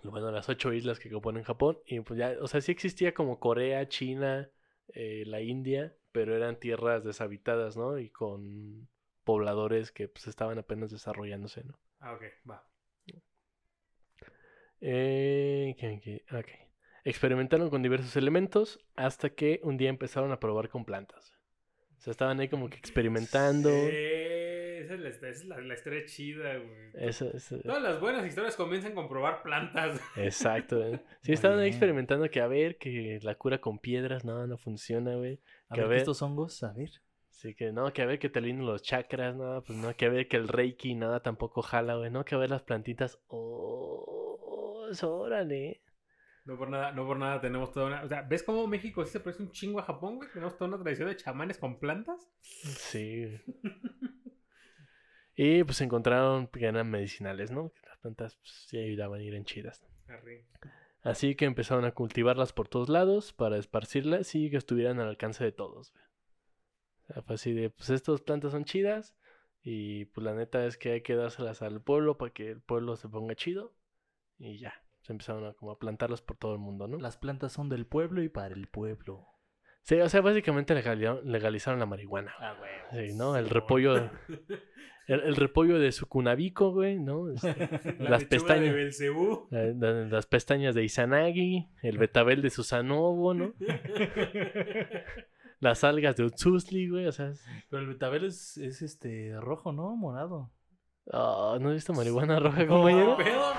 Bueno, 0.03 0.31
las 0.31 0.49
ocho 0.49 0.73
islas 0.73 0.99
que 0.99 1.09
componen 1.09 1.43
Japón. 1.43 1.79
Y 1.85 1.99
pues 2.01 2.19
ya, 2.19 2.35
o 2.41 2.47
sea, 2.47 2.61
sí 2.61 2.71
existía 2.71 3.13
como 3.13 3.39
Corea, 3.39 3.87
China, 3.87 4.49
eh, 4.89 5.23
la 5.25 5.41
India, 5.41 5.95
pero 6.11 6.35
eran 6.35 6.59
tierras 6.59 7.03
deshabitadas, 7.03 7.77
¿no? 7.77 7.99
Y 7.99 8.09
con 8.09 8.87
pobladores 9.23 9.91
que 9.91 10.07
pues 10.07 10.27
estaban 10.27 10.57
apenas 10.57 10.91
desarrollándose, 10.91 11.63
¿no? 11.63 11.77
Ah, 11.99 12.13
ok, 12.13 12.23
va. 12.49 12.67
Eh. 14.81 15.75
Experimentaron 17.03 17.69
con 17.69 17.81
diversos 17.81 18.15
elementos 18.15 18.79
hasta 18.95 19.29
que 19.29 19.59
un 19.63 19.77
día 19.77 19.89
empezaron 19.89 20.31
a 20.31 20.39
probar 20.39 20.69
con 20.69 20.85
plantas. 20.85 21.33
O 21.97 22.01
sea, 22.01 22.11
estaban 22.11 22.39
ahí 22.39 22.49
como 22.49 22.69
que 22.69 22.77
experimentando. 22.77 23.69
Sí, 23.69 23.91
esa 24.81 24.93
es 24.95 24.99
la, 24.99 25.09
esa 25.09 25.29
es 25.29 25.45
la- 25.45 25.59
la 25.61 25.73
historia 25.73 26.05
chida, 26.05 26.57
güey. 26.57 26.89
Eso, 26.93 27.31
eso- 27.33 27.59
Todas 27.61 27.81
las 27.81 27.99
buenas 27.99 28.25
historias 28.25 28.55
comienzan 28.55 28.93
con 28.93 29.07
probar 29.09 29.41
plantas. 29.43 29.99
Exacto. 30.15 30.81
¿eh? 30.85 30.99
Sí, 31.21 31.31
Muy 31.31 31.33
estaban 31.35 31.57
ahí 31.59 31.65
bien. 31.65 31.73
experimentando 31.73 32.29
que 32.29 32.41
a 32.41 32.47
ver, 32.47 32.77
que 32.77 33.19
la 33.23 33.35
cura 33.35 33.59
con 33.59 33.79
piedras, 33.79 34.23
no, 34.25 34.45
no 34.47 34.57
funciona, 34.57 35.15
güey. 35.15 35.39
A 35.69 35.75
Que 35.75 35.81
a 35.81 35.83
ver, 35.83 35.89
ver- 35.89 35.97
¿qué 35.97 36.01
estos 36.01 36.21
hongos, 36.21 36.63
a 36.63 36.73
ver. 36.73 36.89
Sí, 37.31 37.53
que 37.53 37.71
no, 37.73 37.91
que 37.91 38.01
a 38.01 38.05
ver 38.05 38.17
que 38.19 38.29
te 38.29 38.39
alinean 38.39 38.65
los 38.65 38.81
chakras, 38.81 39.35
no, 39.35 39.61
pues 39.65 39.77
no, 39.77 39.93
que 39.95 40.05
a 40.05 40.09
ver 40.09 40.27
que 40.29 40.37
el 40.37 40.47
reiki, 40.47 40.95
nada, 40.95 41.21
tampoco 41.21 41.61
jala, 41.61 41.95
güey, 41.95 42.09
no, 42.09 42.23
que 42.23 42.33
a 42.35 42.37
ver 42.37 42.49
las 42.49 42.61
plantitas, 42.63 43.19
oh, 43.27 44.89
órale. 45.03 45.81
No 46.45 46.57
por 46.57 46.69
nada, 46.69 46.91
no 46.91 47.05
por 47.07 47.17
nada 47.17 47.41
tenemos 47.41 47.71
toda 47.73 47.87
una. 47.87 48.03
O 48.03 48.07
sea, 48.07 48.21
¿ves 48.21 48.43
cómo 48.43 48.67
México 48.67 49.03
sí 49.03 49.11
se 49.11 49.19
parece 49.19 49.41
un 49.41 49.51
chingo 49.51 49.79
a 49.79 49.83
Japón, 49.83 50.17
güey? 50.17 50.29
Tenemos 50.31 50.55
toda 50.57 50.67
una 50.69 50.81
tradición 50.81 51.09
de 51.09 51.15
chamanes 51.17 51.57
con 51.57 51.79
plantas. 51.79 52.29
Sí. 52.41 53.27
y 55.35 55.63
pues 55.63 55.81
encontraron 55.81 56.47
que 56.47 56.65
eran 56.65 56.89
medicinales, 56.89 57.51
¿no? 57.51 57.69
Que 57.69 57.81
las 57.87 57.97
plantas 57.99 58.35
pues, 58.35 58.65
sí 58.67 58.77
ayudaban 58.77 59.21
y 59.21 59.27
eran 59.27 59.43
chidas. 59.43 59.85
Arre. 60.07 60.45
Así 61.01 61.35
que 61.35 61.45
empezaron 61.45 61.85
a 61.85 61.91
cultivarlas 61.91 62.53
por 62.53 62.67
todos 62.67 62.89
lados 62.89 63.33
para 63.33 63.57
esparcirlas 63.57 64.33
y 64.33 64.49
que 64.49 64.57
estuvieran 64.57 64.99
al 64.99 65.09
alcance 65.09 65.43
de 65.43 65.51
todos. 65.51 65.93
O 67.03 67.13
sea, 67.13 67.21
fue 67.21 67.35
así 67.35 67.53
de, 67.53 67.69
pues 67.69 67.89
estas 67.91 68.21
plantas 68.21 68.53
son 68.53 68.65
chidas 68.65 69.15
y 69.61 70.05
pues 70.05 70.23
la 70.25 70.33
neta 70.33 70.65
es 70.65 70.77
que 70.77 70.93
hay 70.93 71.01
que 71.01 71.15
dárselas 71.15 71.61
al 71.61 71.81
pueblo 71.81 72.17
para 72.17 72.31
que 72.31 72.49
el 72.49 72.61
pueblo 72.61 72.95
se 72.95 73.09
ponga 73.09 73.35
chido 73.35 73.75
y 74.39 74.57
ya. 74.57 74.73
Se 75.01 75.11
empezaron 75.11 75.45
a 75.45 75.53
como 75.53 75.71
a 75.71 75.77
plantarlas 75.77 76.23
por 76.23 76.37
todo 76.37 76.53
el 76.53 76.59
mundo, 76.59 76.87
¿no? 76.87 76.97
Las 76.97 77.17
plantas 77.17 77.51
son 77.51 77.69
del 77.69 77.85
pueblo 77.85 78.23
y 78.23 78.29
para 78.29 78.55
el 78.55 78.67
pueblo. 78.67 79.27
Sí, 79.85 79.95
o 79.99 80.09
sea, 80.09 80.21
básicamente 80.21 80.73
legali- 80.73 81.21
legalizaron 81.23 81.79
la 81.79 81.85
marihuana. 81.85 82.33
Ah, 82.39 82.55
güey. 82.57 83.07
Sí, 83.09 83.15
¿no? 83.15 83.37
El 83.37 83.49
repollo, 83.49 83.95
el, 85.07 85.19
el 85.21 85.35
repollo 85.35 85.77
de 85.79 85.91
Sukunabico, 85.91 86.71
güey, 86.71 86.99
¿no? 86.99 87.29
Este, 87.29 87.55
La 87.99 88.09
Las 88.09 88.25
pestañas. 88.25 88.63
de 88.65 88.71
Belcebú. 88.73 89.47
la- 89.51 89.65
la- 89.73 90.05
las 90.07 90.25
pestañas 90.25 90.73
de 90.75 90.83
Izanagi, 90.83 91.69
el 91.83 91.97
betabel 91.99 92.41
de 92.41 92.49
Susanovo, 92.49 93.33
¿no? 93.35 93.53
Las 95.61 95.83
algas 95.83 96.15
de 96.17 96.25
Utsusli, 96.25 96.89
güey, 96.89 97.07
o 97.07 97.11
sea... 97.11 97.29
es- 97.29 97.43
Pero 97.69 97.81
el 97.81 97.87
betabel 97.87 98.25
es, 98.25 98.57
es 98.57 98.81
este 98.81 99.33
rojo, 99.39 99.71
¿no? 99.71 99.95
Morado. 99.95 100.51
Ah, 101.11 101.57
¿No 101.61 101.69
has 101.69 101.75
visto 101.75 101.93
marihuana 101.93 102.39
roja, 102.39 102.63
No 102.63 102.67
compañero? 102.67 103.17
hay 103.17 103.25
pedo, 103.25 103.53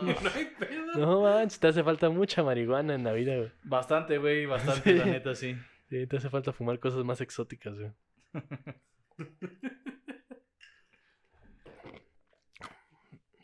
güey. 0.00 0.14
No 0.22 0.30
hay 0.34 0.44
pedo. 0.58 0.83
No 0.98 1.22
manches, 1.22 1.58
te 1.60 1.68
hace 1.68 1.82
falta 1.82 2.08
mucha 2.10 2.42
marihuana 2.42 2.94
en 2.94 3.04
la 3.04 3.12
vida, 3.12 3.36
güey. 3.36 3.50
Bastante, 3.64 4.18
güey, 4.18 4.46
bastante, 4.46 4.92
Sí. 4.92 4.98
la 4.98 5.04
neta, 5.06 5.34
sí. 5.34 5.56
Sí, 5.90 6.06
te 6.06 6.16
hace 6.16 6.30
falta 6.30 6.52
fumar 6.52 6.78
cosas 6.78 7.04
más 7.04 7.20
exóticas, 7.20 7.78
güey. 7.78 7.92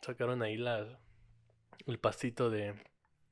Sacaron 0.01 0.41
ahí 0.41 0.57
la, 0.57 0.99
el 1.85 1.99
pastito 1.99 2.49
de, 2.49 2.73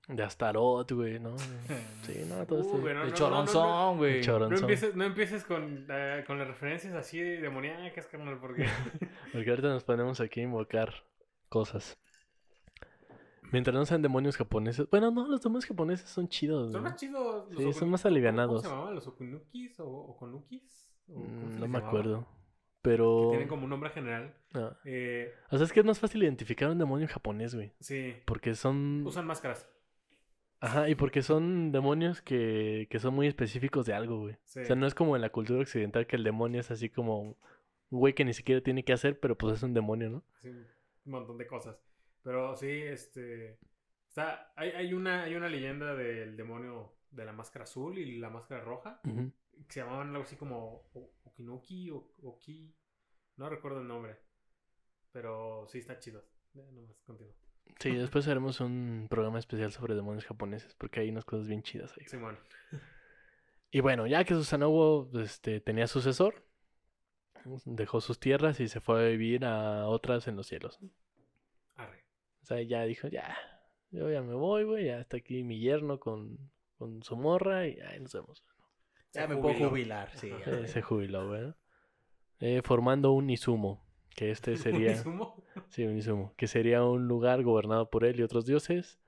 de 0.08 0.24
Astaroth, 0.24 0.92
güey, 0.92 1.20
¿no? 1.20 1.36
Sí, 2.04 2.26
no, 2.28 2.46
todo 2.46 2.60
Uh, 2.60 2.62
esto. 2.62 2.78
no, 2.94 3.04
el 3.04 3.10
no, 3.10 3.16
choronzón, 3.16 3.98
güey. 3.98 4.18
El 4.18 4.24
chorón. 4.24 4.50
No 4.52 4.58
empieces, 4.58 4.96
no 4.96 5.04
empieces 5.04 5.44
con, 5.44 5.86
eh, 5.90 6.24
con 6.28 6.38
las 6.40 6.48
referencias 6.48 6.94
así 6.94 7.20
demoníacas, 7.20 8.08
carnal, 8.08 8.38
porque... 8.40 8.68
Porque 9.34 9.50
ahorita 9.50 9.70
nos 9.70 9.84
ponemos 9.84 10.20
aquí 10.22 10.42
a 10.42 10.44
invocar 10.44 10.94
cosas. 11.50 12.00
Mientras 13.52 13.74
no 13.76 13.86
sean 13.86 14.02
demonios 14.02 14.38
japoneses. 14.38 14.90
Bueno, 14.90 15.12
no, 15.12 15.28
los 15.28 15.42
demonios 15.42 15.66
japoneses 15.66 16.10
son 16.10 16.28
chidos. 16.28 16.72
Son 16.72 16.84
más 16.84 16.96
chidos. 16.96 17.50
los 17.52 17.62
Sí, 17.64 17.74
son 17.80 17.90
más 17.90 18.02
¿cómo- 18.04 18.12
alivianados. 18.12 18.50
¿Cómo 18.58 18.62
se 18.62 18.70
llamaban? 18.70 18.96
¿Los 18.96 19.08
okunukis 19.08 19.80
o 19.80 19.88
okonukis? 19.88 20.92
¿O 21.10 21.14
cómo 21.16 21.26
se 21.50 21.56
Mm, 21.56 21.60
No 21.60 21.68
me 21.68 21.78
acuerdo. 21.80 22.20
Que 22.22 22.84
Pero. 22.84 23.28
tienen 23.32 23.48
como 23.48 23.64
un 23.66 23.70
nombre 23.72 23.90
general. 23.90 24.36
ah. 24.54 24.78
Eh, 24.86 25.34
O 25.52 25.58
sea, 25.58 25.66
es 25.66 25.74
que 25.74 25.80
es 25.82 25.86
más 25.86 26.00
fácil 26.00 26.24
identificar 26.24 26.70
un 26.70 26.78
demonio 26.78 27.08
japonés, 27.08 27.56
güey. 27.56 27.74
sí. 27.80 28.14
Porque 28.26 28.56
son. 28.56 29.06
Usan 29.06 29.26
máscaras. 29.28 29.68
Ajá, 30.62 30.90
y 30.90 30.96
porque 30.96 31.22
son 31.22 31.72
demonios 31.72 32.22
que, 32.22 32.88
que 32.92 33.00
son 33.00 33.14
muy 33.16 33.28
específicos 33.28 33.86
de 33.86 33.94
algo, 33.94 34.20
güey. 34.20 34.36
Sí. 34.44 34.60
O 34.60 34.66
sea, 34.66 34.76
no 34.76 34.86
es 34.88 34.94
como 34.94 35.16
en 35.16 35.22
la 35.22 35.30
cultura 35.30 35.62
occidental 35.62 36.06
que 36.06 36.18
el 36.18 36.24
demonio 36.26 36.60
es 36.60 36.70
así 36.70 36.90
como 36.90 37.22
un 37.22 37.36
güey 37.90 38.14
que 38.14 38.26
ni 38.26 38.34
siquiera 38.34 38.60
tiene 38.62 38.84
que 38.84 38.92
hacer, 38.94 39.20
pero 39.22 39.38
pues 39.38 39.56
es 39.56 39.64
un 39.64 39.74
demonio, 39.74 40.10
¿no? 40.10 40.24
Sí, 40.42 40.50
un 40.50 41.12
montón 41.12 41.38
de 41.38 41.48
cosas. 41.48 41.78
Pero 42.24 42.56
sí, 42.56 42.70
este. 42.70 43.58
Está, 44.08 44.52
hay, 44.56 44.70
hay, 44.72 44.94
una, 44.94 45.24
hay 45.24 45.36
una 45.36 45.50
leyenda 45.50 45.96
del 45.96 46.36
demonio 46.36 46.96
de 47.12 47.26
la 47.26 47.32
máscara 47.34 47.64
azul 47.64 47.98
y 47.98 48.18
la 48.18 48.30
máscara 48.30 48.64
roja. 48.64 49.02
Que 49.04 49.74
se 49.74 49.80
llamaban 49.82 50.10
algo 50.10 50.24
así 50.24 50.36
como 50.36 50.90
O- 50.94 51.12
Okinuki 51.24 51.90
o 51.92 52.12
Oki. 52.24 52.74
No 53.38 53.50
recuerdo 53.50 53.82
el 53.82 53.88
nombre. 53.88 54.18
Pero 55.12 55.68
sí 55.68 55.80
está 55.80 56.00
chido. 56.00 56.24
Nomás 56.54 57.00
continúo. 57.06 57.34
Sí, 57.80 57.96
después 57.96 58.28
haremos 58.28 58.60
un 58.62 59.08
programa 59.10 59.40
especial 59.40 59.72
sobre 59.72 59.96
demonios 59.96 60.26
japoneses, 60.26 60.74
porque 60.76 61.00
hay 61.02 61.10
unas 61.10 61.24
cosas 61.24 61.48
bien 61.48 61.62
chidas 61.64 61.94
ahí. 61.98 62.06
Simón. 62.08 62.38
Y 63.72 63.82
bueno, 63.82 64.08
ya 64.08 64.24
que 64.24 64.34
Susanoo 64.34 65.12
este, 65.22 65.62
tenía 65.62 65.86
sucesor, 65.86 66.44
dejó 67.66 68.02
sus 68.02 68.20
tierras 68.20 68.60
y 68.60 68.68
se 68.68 68.82
fue 68.82 69.00
a 69.06 69.08
vivir 69.10 69.46
a 69.46 69.86
otras 69.86 70.28
en 70.28 70.36
los 70.36 70.48
cielos. 70.48 70.80
O 72.50 72.54
sea, 72.56 72.62
ya 72.64 72.84
dijo, 72.86 73.08
ya, 73.10 73.38
yo 73.92 74.10
ya 74.12 74.24
me 74.24 74.34
voy, 74.34 74.64
güey, 74.64 74.86
ya 74.88 75.00
está 75.00 75.18
aquí 75.18 75.44
mi 75.44 75.60
yerno 75.60 76.00
con, 76.00 76.50
con 76.80 77.04
su 77.04 77.16
morra 77.16 77.68
y 77.68 77.80
ahí 77.82 78.00
nos 78.00 78.12
vemos. 78.14 78.44
Ya 79.14 79.22
Se 79.22 79.28
me 79.28 79.38
puedo 79.38 79.54
jubiló. 79.54 79.70
jubilar, 79.70 80.10
sí. 80.16 80.30
Ya, 80.30 80.52
Eh, 80.52 80.68
se 80.68 80.82
jubiló, 80.82 81.28
güey. 81.28 81.42
¿no? 81.42 81.56
Eh, 82.40 82.62
formando 82.64 83.12
un 83.12 83.30
Izumo, 83.30 83.84
que 84.16 84.32
este 84.32 84.58
sería... 84.58 84.96
¿Sumo? 84.96 85.44
Sí, 85.68 85.84
un 85.86 85.96
Izumo, 85.98 86.34
que 86.38 86.48
sería 86.48 86.84
un 86.84 87.08
lugar 87.08 87.44
gobernado 87.44 87.92
por 87.92 88.04
él 88.04 88.20
y 88.20 88.24
otros 88.24 88.48
dioses, 88.48 89.00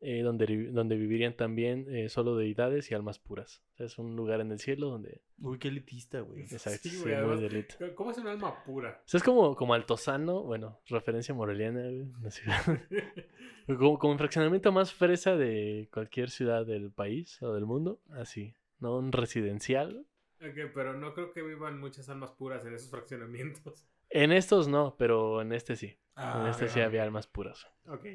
eh, 0.00 0.22
donde, 0.22 0.70
donde 0.70 0.96
vivirían 0.96 1.34
también 1.36 1.86
eh, 1.94 2.08
solo 2.08 2.36
deidades 2.36 2.90
y 2.90 2.94
almas 2.94 3.18
puras. 3.18 3.62
O 3.72 3.76
sea, 3.76 3.86
es 3.86 3.98
un 3.98 4.14
lugar 4.16 4.40
en 4.40 4.52
el 4.52 4.58
cielo 4.58 4.88
donde... 4.90 5.22
Uy, 5.40 5.58
qué 5.58 5.68
elitista, 5.68 6.20
güey. 6.20 6.42
Exacto, 6.42 6.88
Sí, 6.88 6.98
muy 6.98 7.12
además- 7.12 7.40
de 7.40 7.46
élite. 7.46 7.94
¿Cómo 7.94 8.10
es 8.10 8.18
un 8.18 8.26
alma 8.28 8.62
pura? 8.64 9.00
O 9.04 9.08
sea, 9.08 9.18
es 9.18 9.24
como, 9.24 9.54
como 9.56 9.74
Altozano, 9.74 10.42
bueno, 10.42 10.80
referencia 10.86 11.34
moreliana, 11.34 11.82
güey, 11.82 12.02
una 12.02 12.30
ciudad. 12.30 12.60
como, 13.66 13.98
como 13.98 14.12
un 14.12 14.18
fraccionamiento 14.18 14.72
más 14.72 14.92
fresa 14.92 15.36
de 15.36 15.88
cualquier 15.92 16.30
ciudad 16.30 16.64
del 16.66 16.90
país 16.90 17.40
o 17.42 17.52
del 17.54 17.66
mundo, 17.66 18.00
así. 18.10 18.54
No 18.80 18.96
un 18.96 19.10
residencial. 19.12 20.06
Ok, 20.40 20.70
pero 20.72 20.94
no 20.94 21.14
creo 21.14 21.32
que 21.32 21.42
vivan 21.42 21.80
muchas 21.80 22.08
almas 22.08 22.30
puras 22.30 22.64
en 22.64 22.74
esos 22.74 22.90
fraccionamientos. 22.90 23.88
En 24.10 24.30
estos 24.32 24.68
no, 24.68 24.94
pero 24.96 25.42
en 25.42 25.52
este 25.52 25.74
sí. 25.76 25.98
Ah, 26.14 26.40
en 26.42 26.50
este 26.50 26.66
ok, 26.66 26.70
sí 26.70 26.78
ok. 26.80 26.86
había 26.86 27.02
almas 27.02 27.26
puras. 27.26 27.66
Ok. 27.88 28.06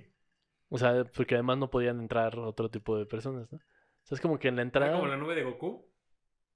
O 0.74 0.78
sea, 0.80 1.04
porque 1.04 1.36
además 1.36 1.60
no 1.60 1.70
podían 1.70 2.00
entrar 2.00 2.40
otro 2.40 2.68
tipo 2.72 2.98
de 2.98 3.06
personas, 3.06 3.52
¿no? 3.52 3.60
O 3.60 4.06
sea, 4.06 4.16
es 4.16 4.22
como 4.22 4.40
que 4.40 4.48
en 4.48 4.56
la 4.56 4.64
Era 4.64 4.68
entrada... 4.68 4.94
como 4.94 5.06
la 5.06 5.18
nube 5.18 5.36
de 5.36 5.44
Goku. 5.44 5.88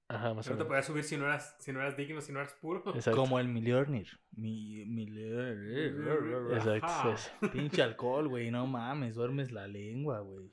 Ajá, 0.07 0.33
más 0.33 0.47
o 0.47 0.51
no 0.51 0.57
te 0.57 0.63
menos. 0.63 0.67
podías 0.67 0.85
subir 0.87 1.03
si 1.03 1.17
no 1.17 1.25
eras, 1.25 1.55
si 1.59 1.71
no 1.71 1.81
eras 1.81 1.95
digno, 1.95 2.19
si 2.21 2.31
no 2.31 2.39
eras 2.39 2.53
puro. 2.55 2.81
Exacto. 2.95 3.19
Como 3.19 3.39
el 3.39 3.47
Mjolnir. 3.47 4.07
Mi, 4.31 4.85
Mjolnir. 4.85 6.53
Exacto, 6.53 7.11
es. 7.11 7.31
Pinche 7.51 7.83
alcohol, 7.83 8.27
güey. 8.27 8.49
No 8.49 8.65
mames, 8.65 9.13
duermes 9.13 9.51
la 9.51 9.67
lengua, 9.67 10.21
güey. 10.21 10.49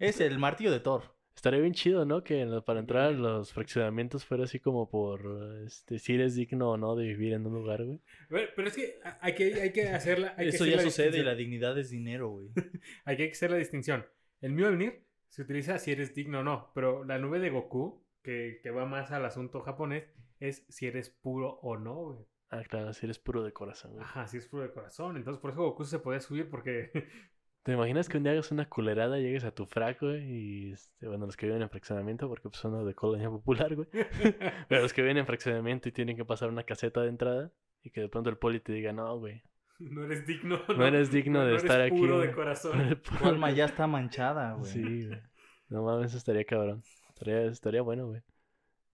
Es 0.00 0.20
el 0.20 0.38
martillo 0.40 0.72
de 0.72 0.80
Thor. 0.80 1.15
Estaría 1.36 1.60
bien 1.60 1.74
chido, 1.74 2.06
¿no? 2.06 2.24
Que 2.24 2.46
para 2.64 2.80
entrar 2.80 3.08
a 3.08 3.10
los 3.10 3.52
fraccionamientos 3.52 4.24
fuera 4.24 4.44
así 4.44 4.58
como 4.58 4.88
por 4.88 5.60
este, 5.64 5.98
si 5.98 6.14
eres 6.14 6.34
digno 6.34 6.70
o 6.70 6.76
no 6.78 6.96
de 6.96 7.04
vivir 7.04 7.34
en 7.34 7.46
un 7.46 7.52
lugar, 7.52 7.84
güey. 7.84 8.00
Pero, 8.30 8.48
pero 8.56 8.68
es 8.68 8.74
que 8.74 8.98
hay 9.20 9.34
que, 9.34 9.60
hay 9.60 9.70
que 9.70 9.88
hacerla. 9.88 10.34
Hay 10.38 10.48
que 10.48 10.56
Eso 10.56 10.64
hacer 10.64 10.76
ya 10.76 10.76
la 10.76 10.82
sucede 10.82 11.18
y 11.18 11.22
la 11.22 11.34
dignidad 11.34 11.78
es 11.78 11.90
dinero, 11.90 12.30
güey. 12.30 12.48
Hay 13.04 13.18
que 13.18 13.30
hacer 13.30 13.50
la 13.50 13.58
distinción. 13.58 14.06
El 14.40 14.52
Mjolnir 14.52 15.04
se 15.28 15.42
utiliza 15.42 15.78
si 15.78 15.92
eres 15.92 16.14
digno 16.14 16.40
o 16.40 16.42
no. 16.42 16.72
Pero 16.74 17.04
la 17.04 17.18
nube 17.18 17.38
de 17.38 17.50
Goku, 17.50 18.02
que, 18.22 18.60
que 18.62 18.70
va 18.70 18.86
más 18.86 19.12
al 19.12 19.26
asunto 19.26 19.60
japonés, 19.60 20.08
es 20.40 20.64
si 20.70 20.86
eres 20.86 21.10
puro 21.10 21.58
o 21.62 21.76
no, 21.76 21.94
güey. 21.96 22.18
Ah, 22.48 22.62
claro, 22.62 22.92
si 22.94 23.04
eres 23.04 23.18
puro 23.18 23.42
de 23.42 23.52
corazón, 23.52 23.92
güey. 23.92 24.04
Ajá, 24.04 24.26
si 24.26 24.38
es 24.38 24.46
puro 24.46 24.62
de 24.62 24.70
corazón. 24.70 25.16
Entonces 25.16 25.40
por 25.40 25.50
eso 25.50 25.62
Goku 25.62 25.84
se 25.84 25.98
podía 25.98 26.20
subir 26.20 26.48
porque. 26.48 26.90
¿Te 27.66 27.72
imaginas 27.72 28.08
que 28.08 28.16
un 28.16 28.22
día 28.22 28.30
hagas 28.30 28.52
una 28.52 28.68
culerada, 28.68 29.18
llegues 29.18 29.42
a 29.42 29.50
tu 29.50 29.66
frac, 29.66 30.00
güey? 30.00 30.22
Y, 30.22 30.72
este, 30.72 31.08
bueno, 31.08 31.26
los 31.26 31.36
que 31.36 31.46
viven 31.46 31.62
en 31.62 31.68
fraccionamiento, 31.68 32.28
porque 32.28 32.48
pues, 32.48 32.60
son 32.60 32.74
los 32.74 32.86
de 32.86 32.94
colonia 32.94 33.28
popular, 33.28 33.74
güey. 33.74 33.88
Pero 34.68 34.82
los 34.82 34.92
que 34.92 35.02
viven 35.02 35.16
en 35.16 35.26
fraccionamiento 35.26 35.88
y 35.88 35.92
tienen 35.92 36.16
que 36.16 36.24
pasar 36.24 36.48
una 36.48 36.62
caseta 36.62 37.00
de 37.02 37.08
entrada 37.08 37.50
y 37.82 37.90
que 37.90 38.02
de 38.02 38.08
pronto 38.08 38.30
el 38.30 38.38
poli 38.38 38.60
te 38.60 38.72
diga, 38.72 38.92
no, 38.92 39.18
güey. 39.18 39.42
no 39.80 40.04
eres 40.04 40.24
digno. 40.24 40.60
No 40.68 40.86
eres 40.86 41.10
digno 41.10 41.40
de 41.40 41.46
no 41.46 41.50
eres 41.50 41.64
estar 41.64 41.80
aquí, 41.80 41.98
puro 41.98 42.20
de 42.20 42.30
corazón. 42.30 43.02
Tu 43.02 43.26
alma 43.26 43.50
ya 43.50 43.64
está 43.64 43.88
manchada, 43.88 44.52
güey. 44.52 44.70
Sí, 44.70 45.08
güey. 45.08 45.20
No 45.68 45.82
mames, 45.82 46.10
eso 46.10 46.18
estaría 46.18 46.44
cabrón. 46.44 46.84
Estaría, 47.08 47.46
estaría 47.46 47.82
bueno, 47.82 48.06
güey. 48.06 48.22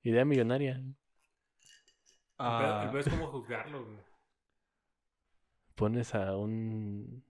Idea 0.03 0.25
millonaria. 0.25 0.83
Ah, 2.39 2.89
El 2.91 2.99
es 2.99 3.07
cómo 3.07 3.27
juzgarlo, 3.27 3.85
güey. 3.85 3.99
Pones 5.75 6.15
a 6.15 6.39
un 6.39 7.23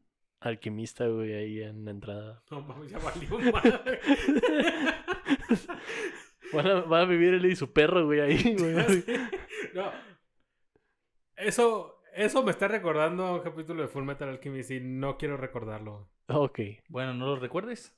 alquimista, 0.46 1.06
güey, 1.06 1.34
ahí 1.34 1.62
en 1.62 1.84
la 1.84 1.90
entrada. 1.90 2.42
No 2.50 2.62
mames, 2.62 2.90
ya 2.90 2.98
valió 2.98 3.52
madre. 3.52 4.00
Van 6.52 6.66
a- 6.66 6.80
va 6.82 7.00
a 7.00 7.04
vivir 7.06 7.34
él 7.34 7.46
y 7.46 7.56
su 7.56 7.72
perro, 7.72 8.04
güey, 8.04 8.20
ahí, 8.20 8.56
güey. 8.58 8.74
no. 9.74 9.90
Eso, 11.36 12.02
eso 12.14 12.42
me 12.42 12.50
está 12.50 12.68
recordando 12.68 13.24
a 13.24 13.34
un 13.34 13.40
capítulo 13.40 13.82
de 13.82 13.88
Full 13.88 14.04
Metal 14.04 14.28
Alchemist 14.28 14.70
y 14.70 14.80
no 14.80 15.16
quiero 15.16 15.36
recordarlo. 15.36 16.10
ok. 16.28 16.60
bueno, 16.88 17.14
¿no 17.14 17.26
lo 17.26 17.36
recuerdes? 17.36 17.96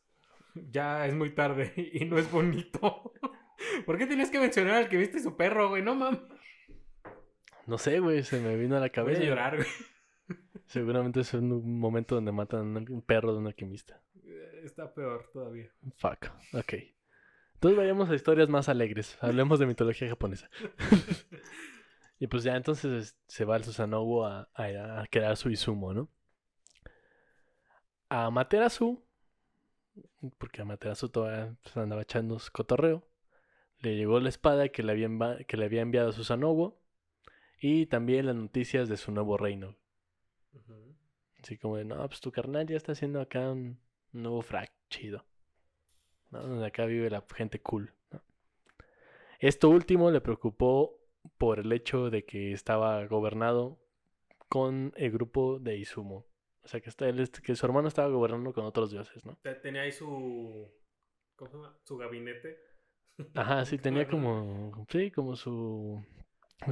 Ya 0.54 1.06
es 1.06 1.14
muy 1.14 1.30
tarde 1.34 1.72
y 1.76 2.04
no 2.04 2.18
es 2.18 2.30
bonito. 2.30 3.12
¿Por 3.86 3.98
qué 3.98 4.06
tienes 4.06 4.30
que 4.30 4.38
mencionar 4.38 4.74
al 4.74 4.88
que 4.88 4.96
viste 4.98 5.18
su 5.20 5.36
perro, 5.36 5.68
güey? 5.70 5.82
No 5.82 5.94
mames. 5.96 6.20
No 7.66 7.78
sé, 7.78 7.98
güey, 7.98 8.22
se 8.22 8.38
me 8.40 8.56
vino 8.56 8.76
a 8.76 8.80
la 8.80 8.86
Voy 8.86 8.90
cabeza. 8.90 9.22
a 9.22 9.24
llorar, 9.24 9.56
güey. 9.56 9.68
Seguramente 10.66 11.21
es 11.21 11.33
un 11.35 11.78
momento 11.78 12.14
donde 12.14 12.33
matan 12.33 12.76
a 12.76 12.80
un 12.92 13.02
perro 13.02 13.33
de 13.33 13.38
un 13.38 13.47
alquimista. 13.47 14.00
Está 14.64 14.92
peor 14.92 15.28
todavía. 15.33 15.71
Fuck. 15.97 16.26
Ok. 16.54 16.75
Entonces 17.54 17.78
vayamos 17.78 18.11
a 18.11 18.14
historias 18.14 18.49
más 18.49 18.68
alegres. 18.68 19.16
Hablemos 19.21 19.59
de 19.59 19.66
mitología 19.66 20.09
japonesa. 20.09 20.50
y 22.18 22.26
pues 22.26 22.42
ya 22.44 22.56
entonces 22.56 22.92
es- 22.92 23.16
se 23.26 23.44
va 23.44 23.56
el 23.56 23.64
Susanoo 23.64 24.25
a, 24.25 24.49
a, 24.54 25.02
a 25.02 25.06
crear 25.11 25.37
su 25.37 25.50
Izumo, 25.50 25.92
¿no? 25.94 26.09
A 28.09 28.30
Materasu, 28.30 29.02
porque 30.38 30.62
a 30.62 30.64
Materasu 30.64 31.09
todavía 31.09 31.56
pues, 31.62 31.76
andaba 31.76 32.02
echando 32.02 32.38
su 32.38 32.52
cotorreo, 32.52 33.06
le 33.80 33.97
llegó 33.97 34.21
la 34.21 34.28
espada 34.28 34.68
que 34.68 34.83
le 34.83 34.92
había, 34.92 35.09
que 35.47 35.56
le 35.56 35.64
había 35.64 35.83
enviado 35.83 36.12
Susanoo 36.12 36.78
y 37.61 37.87
también 37.87 38.26
las 38.26 38.37
noticias 38.37 38.88
de 38.88 38.97
su 38.97 39.11
nuevo 39.12 39.37
reino. 39.37 39.76
Así 41.42 41.58
como 41.58 41.76
de, 41.76 41.84
no, 41.84 41.96
pues 42.08 42.20
tu 42.20 42.32
carnal 42.32 42.66
ya 42.66 42.76
está 42.76 42.92
haciendo 42.92 43.20
acá 43.20 43.50
un 43.52 43.78
nuevo 44.12 44.40
frac 44.42 44.73
chido. 44.88 45.25
¿no? 46.30 46.42
Donde 46.42 46.66
acá 46.66 46.87
vive 46.87 47.11
la 47.11 47.23
gente 47.34 47.61
cool. 47.61 47.92
¿no? 48.11 48.23
Esto 49.40 49.68
último 49.68 50.11
le 50.11 50.20
preocupó 50.20 50.99
por 51.38 51.58
el 51.58 51.73
hecho 51.73 52.11
de 52.11 52.25
que 52.25 52.52
estaba 52.52 53.04
gobernado 53.06 53.78
con 54.49 54.92
el 54.96 55.11
grupo 55.11 55.58
de 55.58 55.76
Izumo. 55.76 56.26
O 56.62 56.68
sea, 56.68 56.80
que, 56.80 56.88
está, 56.88 57.08
él, 57.08 57.30
que 57.30 57.56
su 57.56 57.66
hermano 57.66 57.88
estaba 57.88 58.08
gobernando 58.08 58.54
con 58.54 58.64
otros 58.64 58.90
dioses, 58.90 59.25
¿no? 59.26 59.37
Te- 59.42 59.54
Tenía 59.56 59.82
ahí 59.82 59.92
su. 59.92 60.66
¿Cómo 61.37 61.50
se 61.50 61.56
llama? 61.56 61.78
Su 61.82 61.99
gabinete. 61.99 62.58
Ajá, 63.34 63.64
sí, 63.66 63.76
tenía 63.78 64.08
como, 64.08 64.87
sí, 64.88 65.11
como 65.11 65.37
su 65.37 66.02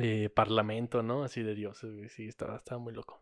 eh, 0.01 0.31
parlamento, 0.31 1.03
¿no? 1.03 1.25
Así 1.25 1.43
de 1.43 1.55
dioses. 1.55 2.11
Sí, 2.13 2.27
estaba, 2.27 2.57
estaba 2.57 2.79
muy 2.81 2.95
loco. 2.95 3.21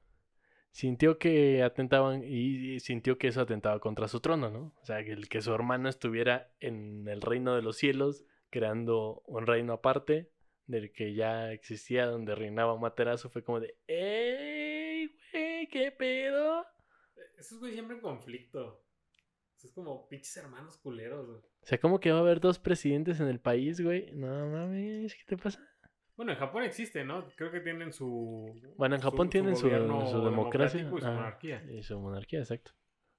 Sintió 0.72 1.18
que 1.18 1.62
atentaban 1.62 2.22
y, 2.24 2.78
sintió 2.80 3.18
que 3.18 3.28
eso 3.28 3.40
atentaba 3.40 3.80
contra 3.80 4.08
su 4.08 4.20
trono, 4.20 4.50
¿no? 4.50 4.72
O 4.80 4.84
sea, 4.84 5.04
que 5.04 5.12
el 5.12 5.28
que 5.28 5.42
su 5.42 5.52
hermano 5.52 5.88
estuviera 5.88 6.52
en 6.60 7.08
el 7.08 7.20
reino 7.20 7.54
de 7.54 7.62
los 7.62 7.76
cielos, 7.76 8.24
creando 8.50 9.22
un 9.26 9.46
reino 9.46 9.72
aparte 9.72 10.30
del 10.66 10.92
que 10.92 11.14
ya 11.14 11.52
existía, 11.52 12.06
donde 12.06 12.36
reinaba 12.36 12.78
Materazo, 12.78 13.30
fue 13.30 13.42
como 13.42 13.58
de, 13.58 13.76
¡Ey, 13.88 15.10
güey, 15.32 15.66
qué 15.68 15.90
pedo! 15.90 16.64
Esos 17.36 17.58
güey 17.58 17.72
siempre 17.72 17.96
en 17.96 18.02
conflicto. 18.02 18.84
Es 19.62 19.72
como 19.72 20.08
pinches 20.08 20.36
hermanos 20.36 20.78
culeros, 20.78 21.26
güey. 21.26 21.38
O 21.38 21.66
sea, 21.66 21.78
¿cómo 21.78 22.00
que 22.00 22.12
va 22.12 22.18
a 22.18 22.22
haber 22.22 22.40
dos 22.40 22.58
presidentes 22.58 23.20
en 23.20 23.28
el 23.28 23.40
país, 23.40 23.80
güey? 23.80 24.10
No 24.12 24.46
mames, 24.46 25.14
¿qué 25.14 25.24
te 25.26 25.36
pasa? 25.36 25.60
Bueno, 26.16 26.32
en 26.32 26.38
Japón 26.38 26.64
existe, 26.64 27.04
¿no? 27.04 27.26
Creo 27.36 27.50
que 27.50 27.60
tienen 27.60 27.92
su. 27.92 28.52
Bueno, 28.76 28.96
en 28.96 29.00
Japón 29.00 29.30
tienen 29.30 29.56
su, 29.56 29.66
gobierno 29.66 30.06
su 30.06 30.22
democracia. 30.24 30.80
Y 30.82 30.84
su 31.00 31.06
ah, 31.06 31.12
monarquía. 31.12 31.64
Y 31.70 31.82
su 31.82 31.98
monarquía, 31.98 32.40
exacto. 32.40 32.72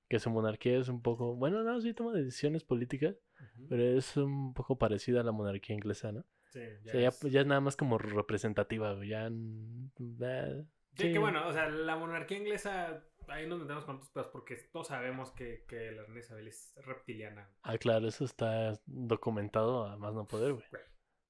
Que 0.08 0.20
su 0.20 0.30
monarquía 0.30 0.78
es 0.78 0.90
un 0.90 1.02
poco. 1.02 1.36
Bueno, 1.36 1.64
no, 1.64 1.80
sí 1.82 1.94
toma 1.94 2.14
decisiones 2.14 2.64
políticas, 2.64 3.16
Ujú. 3.40 3.68
pero 3.70 3.84
es 3.98 4.18
un 4.18 4.54
poco 4.54 4.78
parecida 4.78 5.22
a 5.22 5.24
la 5.24 5.32
monarquía 5.32 5.76
inglesa, 5.76 6.12
¿no? 6.12 6.26
Sí, 6.50 6.60
O 6.60 6.84
ya 6.84 6.92
sea, 6.92 7.02
ya, 7.02 7.08
es- 7.08 7.22
ya 7.22 7.42
es 7.42 7.48
nada 7.48 7.62
más 7.62 7.76
como 7.78 7.98
representativa. 7.98 8.98
Ya. 9.06 9.30
mm, 9.30 9.92
eh, 10.22 10.66
Sí, 10.98 11.04
sí. 11.04 11.14
que 11.14 11.20
bueno, 11.20 11.48
o 11.48 11.54
sea, 11.54 11.70
la 11.70 11.96
monarquía 11.96 12.38
inglesa, 12.38 13.02
ahí 13.30 13.48
nos 13.48 13.60
metemos 13.60 13.86
con 13.86 13.96
otros 13.96 14.10
pedos 14.12 14.28
porque 14.34 14.58
todos 14.74 14.88
sabemos 14.88 15.32
que, 15.32 15.64
que 15.66 15.92
la 15.94 16.04
reina 16.04 16.20
Isabel 16.20 16.48
es 16.50 16.74
reptiliana. 16.84 17.50
Ah, 17.64 17.78
claro, 17.78 18.08
eso 18.10 18.26
está 18.26 18.78
documentado 18.86 19.86
a 19.86 19.96
más 19.96 20.14
no 20.14 20.28
poder. 20.28 20.52
Güey, 20.54 20.66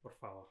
por 0.01 0.15
favor. 0.18 0.50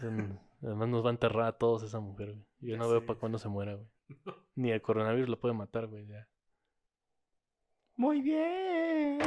Además 0.00 0.88
nos 0.88 1.04
va 1.04 1.08
a 1.08 1.12
enterrar 1.12 1.46
a 1.46 1.52
todos 1.58 1.82
esa 1.82 2.00
mujer, 2.00 2.32
güey. 2.32 2.44
Yo 2.60 2.68
Ya 2.72 2.76
no 2.78 2.88
veo 2.88 3.04
para 3.04 3.18
cuándo 3.18 3.38
se 3.38 3.48
muera, 3.48 3.74
güey. 3.74 3.88
Ni 4.54 4.70
el 4.70 4.82
coronavirus 4.82 5.28
lo 5.28 5.40
puede 5.40 5.54
matar, 5.54 5.86
güey. 5.86 6.06
Ya. 6.06 6.28
Muy 7.96 8.20
bien. 8.22 9.18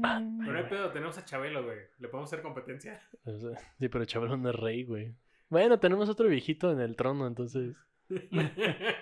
Pero 0.00 0.52
no 0.52 0.58
hay 0.58 0.64
pedo, 0.64 0.90
tenemos 0.92 1.18
a 1.18 1.24
Chabelo, 1.24 1.64
güey. 1.64 1.78
¿Le 1.98 2.08
podemos 2.08 2.32
hacer 2.32 2.42
competencia? 2.42 3.00
Sí, 3.78 3.88
pero 3.88 4.04
Chabelo 4.04 4.36
no 4.36 4.50
es 4.50 4.56
rey, 4.56 4.84
güey. 4.84 5.14
Bueno, 5.48 5.78
tenemos 5.78 6.08
otro 6.08 6.28
viejito 6.28 6.70
en 6.70 6.80
el 6.80 6.96
trono, 6.96 7.26
entonces. 7.26 7.76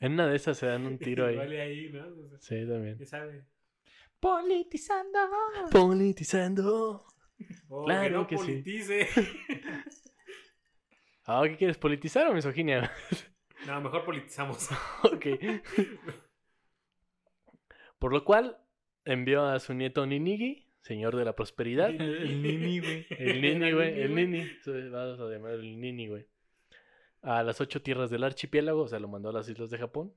En 0.00 0.12
una 0.12 0.26
de 0.26 0.36
esas 0.36 0.58
se 0.58 0.66
dan 0.66 0.86
un 0.86 0.98
tiro 0.98 1.26
ahí. 1.26 1.36
Vale 1.36 1.60
ahí, 1.62 1.90
¿no? 1.90 2.06
O 2.06 2.28
sea, 2.28 2.38
Sí, 2.40 2.68
también. 2.68 2.98
¿Qué 2.98 3.06
sabe? 3.06 3.46
Politizando. 4.20 5.18
Politizando. 5.70 7.06
Oh, 7.68 7.84
Claro 7.84 8.26
que 8.26 8.36
no 8.36 8.42
que 8.44 8.62
sí. 8.62 8.62
Ah, 11.26 11.42
¿qué 11.46 11.56
quieres? 11.56 11.78
¿Politizar 11.78 12.26
o 12.28 12.34
misoginia? 12.34 12.90
no, 13.66 13.80
mejor 13.80 14.04
politizamos. 14.04 14.68
ok. 15.02 15.26
Por 17.98 18.12
lo 18.12 18.24
cual, 18.24 18.58
envió 19.04 19.44
a 19.46 19.58
su 19.60 19.72
nieto 19.74 20.04
Ninigi, 20.06 20.68
señor 20.82 21.16
de 21.16 21.24
la 21.24 21.34
prosperidad. 21.34 21.88
El 21.90 22.42
Nini, 22.42 22.80
güey. 22.80 23.06
El 23.10 23.40
Nini, 23.40 23.72
güey. 23.72 24.00
El 24.02 24.14
Nini. 24.14 24.50
Vamos 24.90 25.20
a 25.20 25.24
llamar 25.30 25.52
el 25.52 25.80
Nini, 25.80 26.08
güey. 26.08 26.26
A 27.22 27.42
las 27.42 27.60
ocho 27.62 27.80
tierras 27.80 28.10
del 28.10 28.24
archipiélago, 28.24 28.82
o 28.82 28.88
sea, 28.88 28.98
lo 28.98 29.08
mandó 29.08 29.30
a 29.30 29.32
las 29.32 29.48
islas 29.48 29.70
de 29.70 29.78
Japón. 29.78 30.14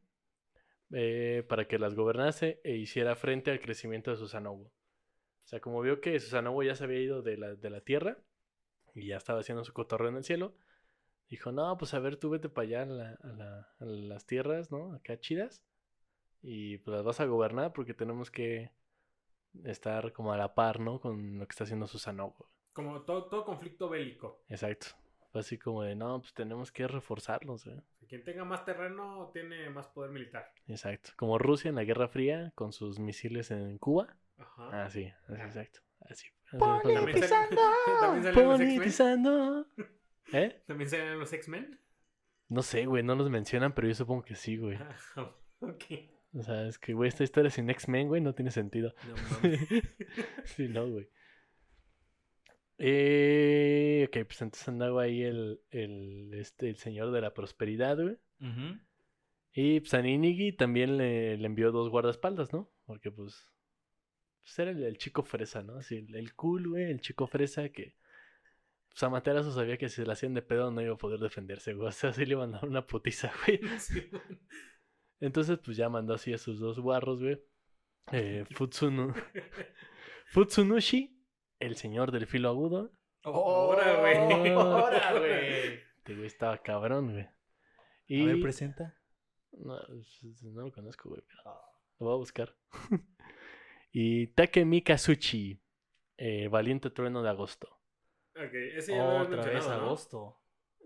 eh, 0.92 1.44
para 1.50 1.68
que 1.68 1.80
las 1.80 1.96
gobernase 1.96 2.62
e 2.64 2.76
hiciera 2.78 3.16
frente 3.16 3.52
al 3.52 3.60
crecimiento 3.60 4.12
de 4.12 4.18
Susanoo. 4.18 4.54
O 4.64 4.72
sea, 5.48 5.60
como 5.60 5.82
vio 5.82 6.00
que 6.02 6.20
Susanoo 6.20 6.64
ya 6.64 6.76
se 6.76 6.84
había 6.86 7.00
ido 7.02 7.22
de 7.22 7.38
la, 7.38 7.56
de 7.56 7.70
la 7.70 7.82
tierra 7.82 8.18
y 8.94 9.08
ya 9.08 9.18
estaba 9.18 9.40
haciendo 9.42 9.64
su 9.66 9.74
cotorreo 9.74 10.10
en 10.10 10.18
el 10.18 10.24
cielo, 10.24 10.56
dijo, 11.30 11.52
no, 11.52 11.78
pues 11.78 11.94
a 11.94 12.00
ver, 12.00 12.18
tú 12.18 12.30
vete 12.30 12.50
para 12.50 12.68
allá 12.68 12.82
a, 12.84 12.86
la- 12.86 13.20
a 13.24 13.28
la- 13.28 13.68
a 13.80 13.86
las 13.86 14.26
tierras, 14.26 14.72
¿no? 14.72 14.94
Acá 14.94 15.20
chidas. 15.20 15.64
Y 16.42 16.78
pues 16.80 16.96
las 16.96 17.04
vas 17.06 17.20
a 17.20 17.26
gobernar 17.26 17.74
porque 17.74 17.94
tenemos 17.94 18.30
que 18.32 18.72
estar 19.64 20.14
como 20.14 20.32
a 20.34 20.38
la 20.38 20.54
par, 20.54 20.80
¿no? 20.80 21.00
Con 21.00 21.40
lo 21.40 21.48
que 21.48 21.52
está 21.52 21.64
haciendo 21.64 21.88
Susanoo. 21.88 22.36
Como 22.74 23.02
todo, 23.02 23.26
todo 23.26 23.44
conflicto 23.44 23.90
bélico. 23.90 24.44
Exacto. 24.50 24.88
Fue 25.32 25.42
así 25.42 25.58
como 25.58 25.84
de, 25.84 25.96
no, 25.96 26.20
pues 26.22 26.34
tenemos 26.34 26.72
que 26.72 26.88
reforzarlos, 26.88 27.66
¿eh? 27.68 27.82
Quien 28.08 28.24
tenga 28.24 28.46
más 28.46 28.64
terreno 28.64 29.30
tiene 29.34 29.70
más 29.70 29.88
poder 29.88 30.12
militar. 30.12 30.50
Exacto. 30.68 31.10
Como 31.18 31.38
Rusia 31.38 31.68
en 31.70 31.76
la 31.76 31.84
Guerra 31.84 32.08
Fría 32.08 32.54
con 32.56 32.72
sus 32.72 33.00
misiles 33.00 33.52
en 33.52 33.78
Cuba. 33.80 34.16
Ajá. 34.38 34.86
Ah, 34.86 34.90
sí, 34.90 35.12
así, 35.28 35.42
exacto. 35.42 35.80
Así. 36.02 36.26
También 36.52 36.84
también 38.00 38.28
X-Men. 38.28 38.34
Politizando. 38.34 39.68
¿Eh? 40.34 40.62
También 40.66 40.90
salen 40.90 41.20
los 41.20 41.32
X-Men. 41.34 41.80
No 42.50 42.62
sé, 42.62 42.86
güey, 42.86 43.04
no 43.04 43.16
los 43.16 43.30
mencionan, 43.30 43.74
pero 43.74 43.88
yo 43.88 43.96
supongo 43.96 44.24
que 44.24 44.36
sí, 44.36 44.58
güey. 44.58 44.78
Ah, 44.78 44.96
ok. 45.60 45.84
O 46.34 46.44
sea, 46.44 46.68
es 46.68 46.78
que, 46.78 46.94
güey, 46.94 47.10
esta 47.10 47.24
historia 47.24 47.50
sin 47.50 47.70
X-Men, 47.70 48.08
güey, 48.08 48.22
no 48.22 48.34
tiene 48.34 48.52
sentido. 48.52 48.94
No 49.08 49.16
mames. 49.32 49.60
sí, 50.46 50.68
no, 50.68 50.90
güey. 50.90 51.10
Eh, 52.80 54.06
ok, 54.08 54.26
pues 54.26 54.42
entonces 54.42 54.68
andaba 54.68 55.04
ahí 55.04 55.24
el, 55.24 55.62
el, 55.72 56.32
este, 56.36 56.70
el 56.70 56.78
señor 56.78 57.12
de 57.12 57.22
la 57.22 57.34
prosperidad, 57.34 57.98
güey. 57.98 58.18
Ujú. 58.40 58.80
Y 59.54 59.80
pues 59.80 59.94
a 59.96 60.02
Ninigi 60.02 60.52
también 60.52 60.98
le, 60.98 61.38
le 61.38 61.46
envió 61.48 61.72
dos 61.72 61.90
guardaespaldas, 61.90 62.54
¿no? 62.54 62.70
Porque 62.86 63.10
pues, 63.10 63.50
pues 64.44 64.60
era 64.60 64.72
el, 64.72 64.84
el 64.84 64.98
chico 64.98 65.24
fresa, 65.24 65.64
¿no? 65.64 65.78
Así, 65.78 65.96
el, 65.96 66.16
el 66.16 66.36
cool, 66.36 66.70
güey, 66.70 66.92
el 66.92 67.02
chico 67.02 67.26
fresa 67.28 67.70
que... 67.70 67.96
Pues 68.98 69.04
a 69.04 69.10
Materazo 69.12 69.52
sabía 69.52 69.78
que 69.78 69.90
si 69.90 69.98
se 69.98 70.08
la 70.08 70.14
hacían 70.14 70.34
de 70.34 70.42
pedo 70.42 70.72
no 70.72 70.82
iba 70.82 70.96
a 70.96 70.98
poder 70.98 71.20
defenderse, 71.20 71.74
güey. 71.76 71.88
O 71.90 71.92
sea, 71.92 72.14
sí 72.14 72.26
le 72.26 72.32
iban 72.32 72.56
a 72.56 72.58
dar 72.58 72.68
una 72.68 72.88
putiza, 72.88 73.32
güey. 73.46 73.60
Sí. 73.80 74.10
Entonces, 75.20 75.60
pues 75.64 75.78
ya 75.78 75.88
mandó 75.88 76.16
así 76.16 76.34
a 76.34 76.40
sus 76.40 76.60
dos 76.60 76.80
guarros, 76.80 77.22
güey. 77.22 77.40
Eh, 78.12 78.44
Futsunu... 78.56 79.14
Futsunushi, 80.30 81.16
el 81.60 81.76
señor 81.76 82.12
del 82.12 82.26
filo 82.26 82.50
agudo. 82.50 82.92
Ahora, 83.22 84.00
güey. 84.00 84.50
Ahora, 84.54 85.12
güey. 85.20 85.74
Este 85.98 86.16
güey 86.16 86.26
estaba 86.26 86.58
cabrón, 86.58 87.12
güey. 87.12 87.26
A 87.26 87.34
Y... 88.08 88.26
ver, 88.26 88.42
presenta. 88.42 88.98
No, 89.52 89.78
no 90.42 90.62
lo 90.64 90.72
conozco, 90.72 91.10
güey. 91.10 91.22
pero 91.28 91.44
Lo 92.00 92.06
voy 92.08 92.14
a 92.16 92.18
buscar. 92.18 92.56
y 93.92 94.26
Takemi 94.34 94.82
Kazuchi, 94.82 95.62
eh, 96.18 96.48
Valiente 96.48 96.90
Trueno 96.90 97.22
de 97.22 97.30
Agosto. 97.30 97.77
Ok, 98.38 98.54
ese 98.54 98.92
ya 98.94 98.98
lo 99.04 99.18
Otra 99.22 99.44
vez 99.44 99.68
agosto. 99.68 100.38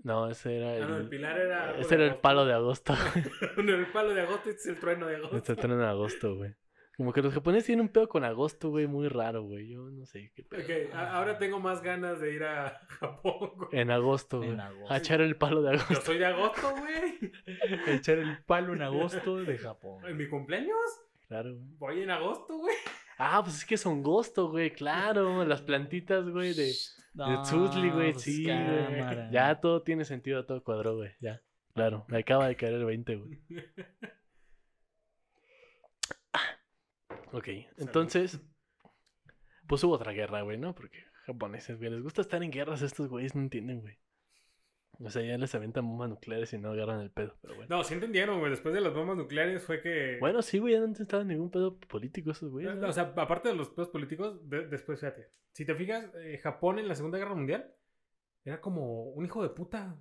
No, 0.04 0.30
ese 0.30 0.58
era 0.58 0.76
el. 0.78 0.84
Ah, 0.84 0.88
no, 0.88 0.98
el 0.98 1.10
pilar 1.10 1.38
era 1.38 1.78
Ese 1.78 1.94
era 1.96 2.04
el 2.06 2.10
agosto. 2.12 2.22
palo 2.22 2.46
de 2.46 2.54
agosto. 2.54 2.94
No, 3.64 3.76
el 3.76 3.86
palo 3.92 4.14
de 4.14 4.22
agosto, 4.22 4.50
este 4.50 4.62
es 4.62 4.68
el 4.68 4.80
trueno 4.80 5.08
de 5.08 5.18
agosto. 5.18 5.38
este 5.38 5.56
trueno 5.56 5.78
de 5.78 5.88
agosto, 5.90 6.36
güey. 6.36 6.56
Como 6.98 7.14
que 7.14 7.22
los 7.22 7.34
japoneses 7.34 7.66
tienen 7.66 7.86
un 7.86 7.90
pedo 7.92 8.08
con 8.10 8.24
agosto, 8.24 8.70
güey, 8.70 8.86
muy 8.86 9.08
raro, 9.08 9.44
güey. 9.44 9.70
Yo 9.70 9.90
no 9.90 10.06
sé 10.06 10.32
qué 10.36 10.44
pedo. 10.44 10.62
Ok, 10.62 10.94
ahora 10.96 11.38
tengo 11.38 11.60
más 11.60 11.82
ganas 11.82 12.20
de 12.20 12.34
ir 12.34 12.44
a 12.44 12.80
Japón, 13.00 13.52
güey. 13.56 13.70
En 13.82 13.92
agosto, 13.92 14.38
güey. 14.38 14.50
En 14.52 14.60
agosto. 14.60 14.94
A 14.94 14.98
echar 14.98 15.22
el 15.22 15.36
palo 15.36 15.62
de 15.62 15.78
Yo 15.78 15.84
agosto. 15.84 16.06
soy 16.06 16.18
de 16.20 16.26
agosto, 16.26 16.72
güey. 16.76 17.32
Echar 17.88 18.18
el 18.20 18.44
palo 18.44 18.74
en 18.74 18.82
agosto 18.82 19.38
de 19.38 19.58
Japón. 19.58 20.06
¿En 20.06 20.18
mi 20.18 20.28
cumpleaños? 20.28 20.78
Claro, 21.28 21.54
güey. 21.56 21.68
Voy 21.78 22.02
en 22.04 22.12
agosto, 22.12 22.58
güey. 22.58 22.76
Ah, 23.18 23.42
pues 23.44 23.58
es 23.58 23.66
que 23.66 23.76
es 23.76 23.86
agosto, 23.86 24.50
güey. 24.50 24.72
Claro, 24.72 25.46
las 25.46 25.62
plantitas, 25.62 26.28
güey, 26.30 26.54
de. 26.54 26.72
De 27.14 27.38
Tuzli, 27.50 27.90
güey, 27.90 28.14
pues, 28.14 28.24
sí, 28.24 28.44
güey. 28.46 29.32
Ya 29.32 29.60
todo 29.60 29.84
tiene 29.84 30.06
sentido, 30.06 30.46
todo 30.46 30.64
cuadró, 30.64 30.96
güey. 30.96 31.12
Ya. 31.20 31.42
Claro, 31.74 32.06
me 32.08 32.20
acaba 32.20 32.48
de 32.48 32.56
caer 32.56 32.74
el 32.74 32.86
20, 32.86 33.16
güey. 33.16 33.40
Ok, 37.34 37.48
entonces. 37.78 38.40
Pues 39.68 39.84
hubo 39.84 39.94
otra 39.94 40.12
guerra, 40.12 40.42
güey, 40.42 40.58
¿no? 40.58 40.76
Porque 40.76 41.04
japoneses, 41.26 41.78
güey, 41.78 41.92
les 41.92 42.02
gusta 42.02 42.22
estar 42.22 42.44
en 42.44 42.52
guerras 42.52 42.82
estos 42.82 43.08
güeyes, 43.08 43.36
no 43.36 43.42
entienden, 43.42 43.82
güey. 43.82 43.98
O 45.04 45.10
sea, 45.10 45.22
ya 45.24 45.38
les 45.38 45.54
aventan 45.56 45.88
bombas 45.88 46.10
nucleares 46.10 46.54
y 46.54 46.58
no 46.58 46.72
agarran 46.72 47.02
el 47.02 47.10
pedo, 47.10 47.36
pero 47.42 47.56
bueno. 47.56 47.76
No, 47.76 47.84
sí 47.84 47.94
entendieron, 47.96 48.40
güey. 48.40 48.52
Después 48.52 48.74
de 48.74 48.82
las 48.82 48.94
bombas 48.94 49.18
nucleares 49.18 49.64
fue 49.64 49.82
que... 49.82 50.18
Bueno, 50.20 50.42
sí, 50.42 50.60
güey, 50.60 50.74
ya 50.76 50.80
no 50.82 50.92
estaban 50.94 51.28
ningún 51.28 51.50
pedo 51.50 51.78
político 51.80 52.32
esos 52.32 52.52
güeyes. 52.52 52.72
O 52.84 52.92
sea, 52.94 53.14
aparte 53.18 53.50
de 53.50 53.56
los 53.56 53.70
pedos 53.70 53.90
políticos, 53.90 54.48
de- 54.50 54.68
después, 54.68 55.00
fíjate. 55.00 55.30
Si 55.54 55.66
te 55.66 55.74
fijas, 55.76 56.06
eh, 56.16 56.38
Japón 56.38 56.78
en 56.80 56.88
la 56.88 56.96
Segunda 56.96 57.18
Guerra 57.18 57.34
Mundial 57.36 57.74
era 58.46 58.62
como 58.62 59.06
un 59.10 59.26
hijo 59.26 59.42
de 59.44 59.50
puta. 59.50 59.96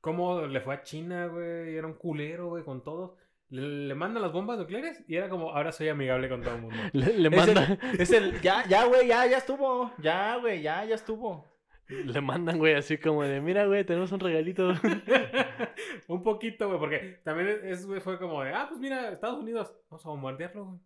Cómo 0.00 0.46
le 0.46 0.60
fue 0.60 0.74
a 0.74 0.82
China, 0.82 1.26
güey. 1.26 1.76
Era 1.76 1.86
un 1.86 1.94
culero, 1.94 2.48
güey, 2.50 2.64
con 2.64 2.82
todo. 2.82 3.16
Le, 3.50 3.62
le 3.88 3.94
mandan 3.94 4.22
las 4.22 4.32
bombas 4.32 4.58
nucleares 4.58 5.02
y 5.08 5.16
era 5.16 5.28
como, 5.28 5.50
ahora 5.50 5.72
soy 5.72 5.88
amigable 5.88 6.28
con 6.28 6.42
todo 6.42 6.54
el 6.54 6.60
mundo. 6.62 6.76
Le, 6.92 7.18
le 7.18 7.28
Es 7.28 7.36
mandan, 7.36 7.78
el, 7.82 8.00
es 8.00 8.10
el, 8.12 8.40
ya, 8.42 8.64
ya, 8.68 8.84
güey, 8.84 9.08
ya, 9.08 9.26
ya 9.26 9.38
estuvo. 9.38 9.90
Ya, 9.98 10.36
güey, 10.36 10.62
ya, 10.62 10.84
ya 10.84 10.94
estuvo. 10.94 11.44
Le 11.88 12.20
mandan, 12.20 12.58
güey, 12.58 12.74
así 12.74 12.98
como 12.98 13.22
de, 13.24 13.40
mira, 13.40 13.66
güey, 13.66 13.84
tenemos 13.84 14.12
un 14.12 14.20
regalito. 14.20 14.72
un 16.08 16.22
poquito, 16.22 16.68
güey, 16.68 16.78
porque 16.78 17.20
también 17.24 17.60
es, 17.64 17.86
güey, 17.86 18.00
fue 18.00 18.18
como 18.18 18.42
de, 18.42 18.52
ah, 18.52 18.66
pues 18.68 18.80
mira, 18.80 19.10
Estados 19.10 19.38
Unidos, 19.40 19.74
vamos 19.90 20.04
a 20.06 20.08
bombardearlo, 20.10 20.64
güey. 20.66 20.78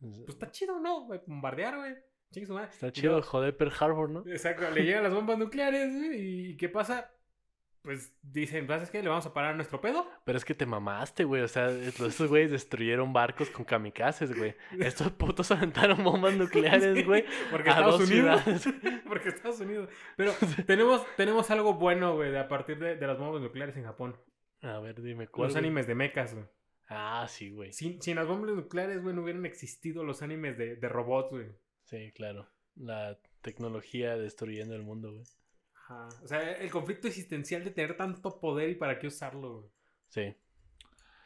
Pues 0.00 0.28
está 0.28 0.50
chido, 0.50 0.80
¿no? 0.80 1.04
güey? 1.04 1.20
Bombardear, 1.26 1.76
güey. 1.76 1.94
Está 2.30 2.92
chido 2.92 3.12
luego- 3.14 3.26
joder 3.26 3.56
Pearl 3.56 3.72
Harbor, 3.78 4.08
¿no? 4.10 4.20
Exacto, 4.26 4.70
le 4.70 4.84
llegan 4.84 5.02
las 5.02 5.12
bombas 5.12 5.36
nucleares, 5.38 5.94
güey, 5.94 6.50
¿y 6.52 6.56
qué 6.56 6.68
pasa? 6.68 7.10
Pues 7.82 8.12
dicen, 8.22 8.66
¿sabes 8.66 8.90
qué? 8.90 9.02
¿Le 9.02 9.08
vamos 9.08 9.24
a 9.24 9.32
parar 9.32 9.52
a 9.52 9.56
nuestro 9.56 9.80
pedo? 9.80 10.06
Pero 10.24 10.36
es 10.36 10.44
que 10.44 10.54
te 10.54 10.66
mamaste, 10.66 11.24
güey. 11.24 11.40
O 11.42 11.48
sea, 11.48 11.70
estos 11.70 12.20
güeyes 12.28 12.50
destruyeron 12.50 13.12
barcos 13.12 13.48
con 13.48 13.64
kamikazes, 13.64 14.36
güey. 14.36 14.54
Estos 14.78 15.10
putos 15.12 15.50
aventaron 15.50 16.04
bombas 16.04 16.34
nucleares, 16.34 16.98
Sí, 16.98 17.04
güey. 17.04 17.24
Porque 17.50 17.70
a 17.70 17.72
Estados 17.72 17.98
dos 18.00 18.10
Unidos. 18.10 18.42
ciudades. 18.42 19.02
porque 19.08 19.28
Estados 19.30 19.60
Unidos. 19.60 19.88
Pero 20.16 20.32
tenemos, 20.66 21.06
tenemos 21.16 21.50
algo 21.50 21.74
bueno, 21.74 22.16
güey, 22.16 22.30
de 22.30 22.38
a 22.38 22.48
partir 22.48 22.78
de, 22.78 22.96
de 22.96 23.06
las 23.06 23.18
bombas 23.18 23.40
nucleares 23.40 23.76
en 23.76 23.84
Japón. 23.84 24.16
A 24.60 24.78
ver, 24.80 25.00
dime 25.00 25.28
cuál. 25.28 25.46
Los 25.46 25.54
güey? 25.54 25.64
animes 25.64 25.86
de 25.86 25.94
mechas, 25.94 26.34
güey. 26.34 26.44
Ah, 26.88 27.26
sí, 27.28 27.50
güey. 27.50 27.72
Sin, 27.72 28.02
sin 28.02 28.16
las 28.16 28.26
bombas 28.26 28.50
nucleares, 28.50 29.00
güey, 29.02 29.14
no 29.14 29.22
hubieran 29.22 29.46
existido 29.46 30.04
los 30.04 30.20
animes 30.22 30.58
de, 30.58 30.76
de 30.76 30.88
robots, 30.88 31.30
güey. 31.30 31.46
Sí, 31.84 32.12
claro. 32.14 32.46
La 32.76 33.18
tecnología 33.40 34.16
destruyendo 34.18 34.74
el 34.74 34.82
mundo, 34.82 35.12
güey. 35.12 35.24
Ajá. 35.90 36.08
O 36.22 36.28
sea, 36.28 36.52
el 36.52 36.70
conflicto 36.70 37.08
existencial 37.08 37.64
de 37.64 37.70
tener 37.70 37.96
tanto 37.96 38.38
poder 38.40 38.70
y 38.70 38.74
para 38.76 38.98
qué 38.98 39.08
usarlo, 39.08 39.58
güey. 39.58 39.70
Sí. 40.08 40.36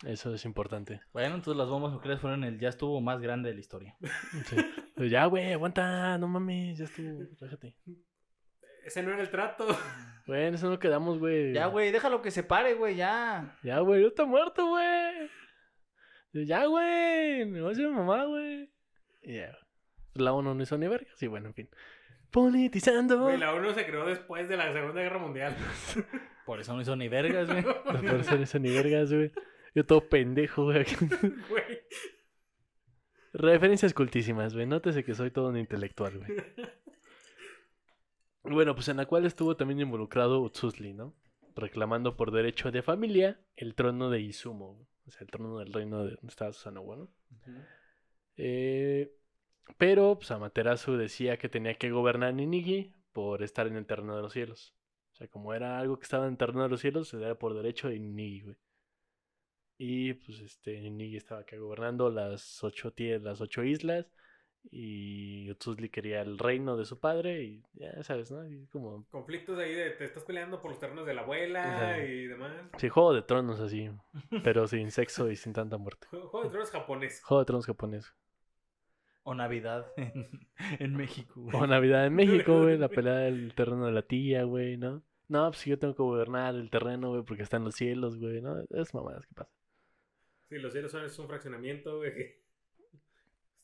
Eso 0.04 0.34
es 0.34 0.44
importante. 0.44 1.00
Bueno, 1.12 1.34
entonces 1.36 1.56
las 1.58 1.68
bombas 1.68 1.92
nucleares 1.92 2.20
fueron 2.20 2.44
el 2.44 2.58
ya 2.58 2.68
estuvo 2.68 3.00
más 3.00 3.20
grande 3.20 3.50
de 3.50 3.54
la 3.54 3.60
historia. 3.60 3.96
Sí. 4.46 4.56
Pero 4.94 5.06
ya, 5.08 5.26
güey, 5.26 5.52
aguanta. 5.52 6.16
No 6.18 6.28
mames, 6.28 6.78
ya 6.78 6.84
estuvo. 6.84 7.24
Déjate. 7.40 7.76
Ese 8.84 9.02
no 9.02 9.12
era 9.12 9.22
el 9.22 9.30
trato. 9.30 9.66
Bueno, 10.26 10.56
eso 10.56 10.70
no 10.70 10.78
quedamos, 10.78 11.18
güey. 11.18 11.52
Ya, 11.52 11.66
güey, 11.66 11.92
déjalo 11.92 12.22
que 12.22 12.30
se 12.30 12.42
pare, 12.42 12.72
güey, 12.72 12.96
ya. 12.96 13.58
Ya, 13.62 13.80
güey, 13.80 14.00
yo 14.00 14.08
está 14.08 14.24
muerto, 14.24 14.66
güey. 14.68 15.28
Ya, 16.32 16.64
güey. 16.64 17.44
Me 17.44 17.60
voy 17.60 17.68
a 17.68 17.72
hacer 17.72 17.90
mamá, 17.90 18.24
güey. 18.24 18.72
Y 19.20 19.34
Ya. 19.34 19.54
La 20.14 20.32
ONU 20.32 20.54
no 20.54 20.62
hizo 20.62 20.78
ni 20.78 20.88
verga. 20.88 21.10
Sí, 21.16 21.26
bueno, 21.26 21.48
en 21.48 21.54
fin. 21.54 21.70
Politizando. 22.34 23.20
Güey, 23.20 23.38
la 23.38 23.54
ONU 23.54 23.72
se 23.74 23.86
creó 23.86 24.04
después 24.06 24.48
de 24.48 24.56
la 24.56 24.72
Segunda 24.72 25.00
Guerra 25.00 25.20
Mundial. 25.20 25.54
Por 26.44 26.58
eso 26.58 26.74
no 26.74 26.80
hizo 26.80 26.96
ni 26.96 27.08
vergas, 27.08 27.48
güey. 27.48 27.62
No 27.62 27.84
por 27.84 28.40
eso 28.42 28.58
ni 28.58 28.70
vergas, 28.70 29.12
güey. 29.12 29.30
Yo 29.72 29.86
todo 29.86 30.08
pendejo, 30.08 30.64
güey. 30.64 30.84
Güey. 31.48 31.80
Referencias 33.32 33.94
cultísimas, 33.94 34.52
güey. 34.52 34.66
Nótese 34.66 35.04
que 35.04 35.14
soy 35.14 35.30
todo 35.30 35.50
un 35.50 35.56
intelectual, 35.56 36.18
güey. 36.18 36.30
Bueno, 38.42 38.74
pues 38.74 38.88
en 38.88 38.96
la 38.96 39.06
cual 39.06 39.24
estuvo 39.24 39.56
también 39.56 39.80
involucrado 39.80 40.42
Utsuzli, 40.42 40.92
¿no? 40.92 41.14
Reclamando 41.54 42.16
por 42.16 42.32
derecho 42.32 42.70
de 42.72 42.82
familia 42.82 43.40
el 43.56 43.76
trono 43.76 44.10
de 44.10 44.20
Izumo, 44.20 44.74
güey. 44.74 44.88
o 45.06 45.10
sea, 45.12 45.22
el 45.22 45.28
trono 45.28 45.60
del 45.60 45.72
reino 45.72 46.04
de 46.04 46.16
donde 46.16 46.28
estaba 46.28 46.52
Susanoo, 46.52 46.96
¿no? 46.96 47.10
Eh, 48.36 49.14
pero, 49.78 50.16
pues 50.16 50.30
Amaterasu 50.30 50.96
decía 50.96 51.36
que 51.38 51.48
tenía 51.48 51.74
que 51.74 51.90
gobernar 51.90 52.34
Ninigi 52.34 52.94
por 53.12 53.42
estar 53.42 53.66
en 53.66 53.76
el 53.76 53.86
terreno 53.86 54.16
de 54.16 54.22
los 54.22 54.32
cielos. 54.32 54.74
O 55.12 55.16
sea, 55.16 55.28
como 55.28 55.54
era 55.54 55.78
algo 55.78 55.98
que 55.98 56.04
estaba 56.04 56.26
en 56.26 56.32
el 56.32 56.38
terreno 56.38 56.64
de 56.64 56.68
los 56.68 56.80
cielos, 56.80 57.08
se 57.08 57.18
daba 57.18 57.36
por 57.36 57.54
derecho 57.54 57.88
de 57.88 57.98
Ninigi, 57.98 58.42
güey. 58.42 58.56
Y 59.76 60.14
pues 60.14 60.40
este 60.40 60.80
Ninigi 60.80 61.16
estaba 61.16 61.40
acá 61.40 61.56
gobernando 61.56 62.10
las 62.10 62.62
ocho 62.62 62.92
las 62.96 63.40
ocho 63.40 63.64
islas. 63.64 64.06
Y 64.70 65.50
Utsuzli 65.50 65.90
quería 65.90 66.22
el 66.22 66.38
reino 66.38 66.76
de 66.76 66.86
su 66.86 66.98
padre. 66.98 67.42
Y 67.42 67.64
ya 67.74 68.02
sabes, 68.02 68.30
¿no? 68.30 68.48
Y 68.48 68.66
como. 68.68 69.04
Conflictos 69.10 69.58
ahí 69.58 69.74
de 69.74 69.90
te 69.90 70.04
estás 70.04 70.24
peleando 70.24 70.60
por 70.60 70.70
los 70.70 70.80
terrenos 70.80 71.06
de 71.06 71.14
la 71.14 71.22
abuela 71.22 71.62
Ajá. 71.62 71.98
y 71.98 72.26
demás. 72.26 72.52
Sí, 72.78 72.88
juego 72.88 73.12
de 73.12 73.22
tronos 73.22 73.60
así. 73.60 73.90
Pero 74.42 74.66
sin 74.66 74.90
sexo 74.90 75.30
y 75.30 75.36
sin 75.36 75.52
tanta 75.52 75.76
muerte. 75.76 76.06
Juego 76.08 76.44
de 76.44 76.50
tronos 76.50 76.70
japonés. 76.70 77.22
Juego 77.22 77.40
de 77.40 77.46
tronos 77.46 77.66
japonés. 77.66 78.14
O 79.24 79.34
Navidad 79.34 79.86
en, 79.96 80.28
en 80.80 80.96
México. 80.96 81.40
güey. 81.40 81.56
O 81.56 81.66
Navidad 81.66 82.06
en 82.06 82.14
México, 82.14 82.58
güey. 82.62 82.78
La 82.78 82.88
pelea 82.88 83.14
del 83.16 83.54
terreno 83.54 83.86
de 83.86 83.92
la 83.92 84.02
tía, 84.02 84.44
güey, 84.44 84.76
¿no? 84.76 85.02
No, 85.28 85.50
pues 85.50 85.64
yo 85.64 85.78
tengo 85.78 85.94
que 85.94 86.02
gobernar 86.02 86.54
el 86.54 86.68
terreno, 86.70 87.08
güey, 87.10 87.22
porque 87.22 87.42
está 87.42 87.56
en 87.56 87.64
los 87.64 87.74
cielos, 87.74 88.18
güey, 88.18 88.42
¿no? 88.42 88.62
Es 88.70 88.92
mamadas, 88.94 89.26
¿qué 89.26 89.34
pasa? 89.34 89.50
Sí, 90.50 90.58
los 90.58 90.72
cielos 90.72 90.92
son 90.92 91.04
es 91.04 91.18
un 91.18 91.26
fraccionamiento, 91.26 91.96
güey. 91.96 92.14
que- 92.14 92.44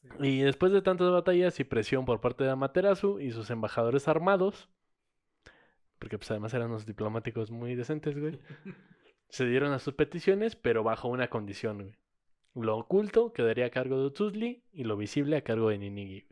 Sí. 0.03 0.27
Y 0.27 0.41
después 0.41 0.73
de 0.73 0.81
tantas 0.81 1.11
batallas 1.11 1.61
y 1.61 1.65
presión 1.65 2.07
por 2.07 2.23
parte 2.23 2.43
de 2.43 2.49
Amaterasu 2.51 3.21
y 3.21 3.33
sus 3.33 3.51
embajadores 3.51 4.09
armados, 4.09 4.71
porque 5.99 6.17
pues 6.17 6.31
además 6.31 6.55
eran 6.55 6.71
unos 6.71 6.87
diplomáticos 6.87 7.51
muy 7.51 7.75
decentes, 7.75 8.19
güey, 8.19 8.41
se 9.29 9.45
dieron 9.45 9.75
a 9.75 9.79
sus 9.79 9.93
peticiones, 9.93 10.57
pero 10.57 10.83
bajo 10.83 11.09
una 11.09 11.29
condición, 11.29 11.83
güey. 11.83 11.99
Lo 12.55 12.77
oculto 12.77 13.33
quedaría 13.33 13.67
a 13.67 13.71
cargo 13.71 13.99
de 13.99 14.07
Utsuzli 14.07 14.65
y 14.73 14.85
lo 14.85 14.97
visible 14.97 15.37
a 15.37 15.43
cargo 15.43 15.69
de 15.69 15.79
Ninigi. 15.79 16.27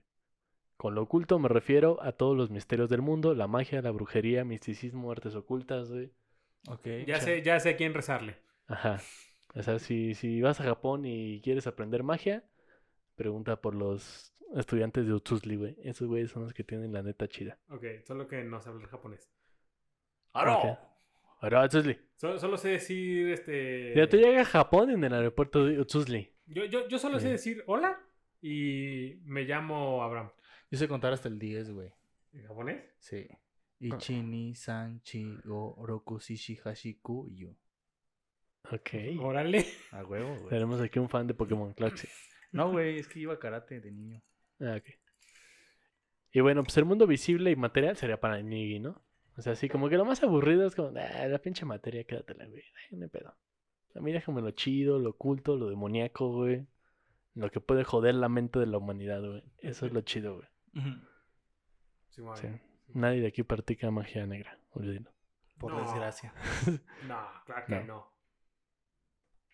Con 0.76 0.94
lo 0.94 1.02
oculto 1.02 1.38
me 1.38 1.48
refiero 1.48 2.02
a 2.02 2.12
todos 2.12 2.36
los 2.36 2.50
misterios 2.50 2.88
del 2.88 3.02
mundo, 3.02 3.34
la 3.34 3.46
magia, 3.46 3.82
la 3.82 3.90
brujería, 3.90 4.44
misticismo, 4.44 5.10
artes 5.10 5.34
ocultas, 5.34 5.90
güey. 5.90 6.12
Ok. 6.68 6.86
Ya 7.06 7.20
sé, 7.20 7.42
ya 7.42 7.58
sé 7.60 7.70
a 7.70 7.76
quién 7.76 7.94
rezarle. 7.94 8.36
Ajá. 8.66 9.00
O 9.54 9.62
sea, 9.62 9.78
si, 9.78 10.14
si 10.14 10.40
vas 10.40 10.60
a 10.60 10.64
Japón 10.64 11.04
y 11.04 11.40
quieres 11.40 11.66
aprender 11.66 12.02
magia, 12.02 12.44
pregunta 13.16 13.60
por 13.60 13.74
los 13.74 14.34
estudiantes 14.54 15.06
de 15.06 15.14
Utsuzli, 15.14 15.56
güey. 15.56 15.76
Esos 15.82 16.08
güeyes 16.08 16.30
son 16.30 16.44
los 16.44 16.52
que 16.52 16.64
tienen 16.64 16.92
la 16.92 17.02
neta 17.02 17.28
chida. 17.28 17.58
Ok, 17.70 17.84
solo 18.04 18.28
que 18.28 18.42
no 18.44 18.58
hablar 18.58 18.88
japonés. 18.88 19.30
Ahora, 20.32 20.78
Utsuzli. 21.40 21.98
Solo, 22.16 22.38
solo 22.38 22.56
sé 22.56 22.70
decir, 22.70 23.28
este... 23.28 23.94
Ya 23.94 24.08
tú 24.08 24.16
llegas 24.16 24.48
a 24.48 24.50
Japón 24.50 24.90
en 24.90 25.04
el 25.04 25.14
aeropuerto 25.14 25.64
de 25.64 25.80
Utsuzli. 25.80 26.32
Yo, 26.46 26.64
yo, 26.64 26.88
yo 26.88 26.98
solo 26.98 27.20
sé 27.20 27.28
decir 27.28 27.62
hola 27.66 28.00
y 28.40 29.20
me 29.24 29.44
llamo 29.44 30.02
Abraham. 30.02 30.30
Yo 30.70 30.78
sé 30.78 30.88
contar 30.88 31.12
hasta 31.12 31.28
el 31.28 31.38
10, 31.38 31.70
güey. 31.70 31.92
¿En 32.32 32.46
japonés? 32.46 32.82
Sí. 32.98 33.28
Ichi, 33.80 34.22
ni, 34.22 34.54
san, 34.54 35.00
chi, 35.02 35.38
go, 35.44 35.76
roku, 35.86 36.18
shishi, 36.18 36.56
hashiku, 36.56 37.28
yo. 37.30 37.50
Ok. 38.72 38.90
Órale. 39.20 39.64
A 39.92 40.04
huevo, 40.04 40.34
güey. 40.36 40.48
Tenemos 40.48 40.80
aquí 40.80 40.98
un 40.98 41.08
fan 41.08 41.26
de 41.26 41.34
Pokémon, 41.34 41.74
sí. 41.94 42.08
No, 42.52 42.70
güey, 42.72 42.98
es 42.98 43.08
que 43.08 43.20
iba 43.20 43.34
a 43.34 43.38
karate 43.38 43.80
de 43.80 43.90
niño. 43.92 44.22
Ah, 44.60 44.76
ok. 44.78 44.88
Y 46.32 46.40
bueno, 46.40 46.62
pues 46.62 46.76
el 46.76 46.84
mundo 46.84 47.06
visible 47.06 47.50
y 47.50 47.56
material 47.56 47.96
sería 47.96 48.20
para 48.20 48.40
Nigi, 48.42 48.80
¿no? 48.80 49.02
O 49.38 49.42
sea, 49.42 49.52
así 49.52 49.68
como 49.68 49.88
que 49.88 49.96
lo 49.96 50.04
más 50.04 50.22
aburrido 50.22 50.66
es 50.66 50.74
como, 50.74 50.88
ah, 50.98 51.26
la 51.26 51.38
pinche 51.38 51.64
materia, 51.64 52.04
quédatela, 52.04 52.46
güey. 52.46 52.62
Ay, 52.90 52.98
no 52.98 53.04
hay 53.04 53.08
pedo. 53.10 53.34
A 53.94 54.00
mí 54.00 54.12
déjame 54.12 54.42
lo 54.42 54.50
chido, 54.50 54.98
lo 54.98 55.10
oculto, 55.10 55.56
lo 55.56 55.70
demoníaco, 55.70 56.30
güey. 56.32 56.66
Lo 57.34 57.50
que 57.50 57.60
puede 57.60 57.84
joder 57.84 58.16
la 58.16 58.28
mente 58.28 58.58
de 58.58 58.66
la 58.66 58.78
humanidad, 58.78 59.22
güey. 59.24 59.42
Eso 59.58 59.86
es 59.86 59.92
lo 59.92 60.00
chido, 60.00 60.36
güey. 60.36 60.48
Sí. 62.10 62.22
Sí. 62.34 62.48
Nadie 62.88 63.20
de 63.20 63.28
aquí 63.28 63.42
practica 63.44 63.90
magia 63.90 64.26
negra, 64.26 64.58
olvídenlo. 64.70 65.12
Por 65.58 65.72
No. 65.72 65.80
desgracia. 65.82 66.34
No, 67.06 67.20
claro 67.46 67.66
que 67.66 67.84
no. 67.84 68.12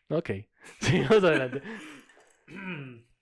Ok. 0.08 0.30
Sigamos 0.80 1.22
adelante. 1.24 1.62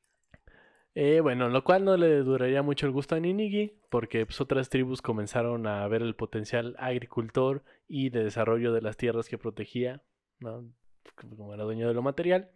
Eh, 0.95 1.21
bueno, 1.21 1.49
lo 1.49 1.65
cual 1.65 1.85
no 1.85 1.97
le 1.97 2.19
duraría 2.19 2.63
mucho 2.63 2.87
el 2.87 2.93
gusto 2.93 3.15
a 3.15 3.21
Ninigi, 3.21 3.81
porque 3.89 4.27
pues, 4.27 4.41
otras 4.41 4.69
tribus 4.69 5.01
comenzaron 5.01 5.67
a 5.67 5.87
ver 5.89 6.03
el 6.03 6.15
potencial 6.15 6.77
agricultor 6.79 7.65
y 7.89 8.11
de 8.11 8.25
desarrollo 8.25 8.73
de 8.73 8.83
las 8.83 8.99
tierras 8.99 9.29
que 9.29 9.39
protegía, 9.39 10.03
¿no? 10.39 10.71
Como 11.17 11.55
era 11.55 11.65
dueño 11.65 11.89
de 11.89 11.95
lo 11.95 12.03
material, 12.03 12.51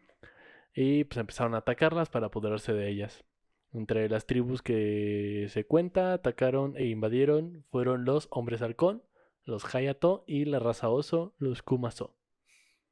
y 0.74 1.04
pues 1.04 1.16
empezaron 1.16 1.54
a 1.54 1.58
atacarlas 1.58 2.10
para 2.10 2.26
apoderarse 2.26 2.74
de 2.74 2.90
ellas. 2.90 3.24
Entre 3.72 4.08
las 4.08 4.26
tribus 4.26 4.62
que 4.62 5.46
se 5.48 5.64
cuenta, 5.64 6.12
atacaron 6.12 6.76
e 6.76 6.86
invadieron 6.86 7.64
fueron 7.70 8.04
los 8.04 8.28
hombres 8.30 8.60
halcón, 8.62 9.02
los 9.44 9.74
Hayato 9.74 10.24
y 10.26 10.44
la 10.44 10.58
raza 10.58 10.88
oso, 10.90 11.34
los 11.38 11.62
Kumaso. 11.62 12.16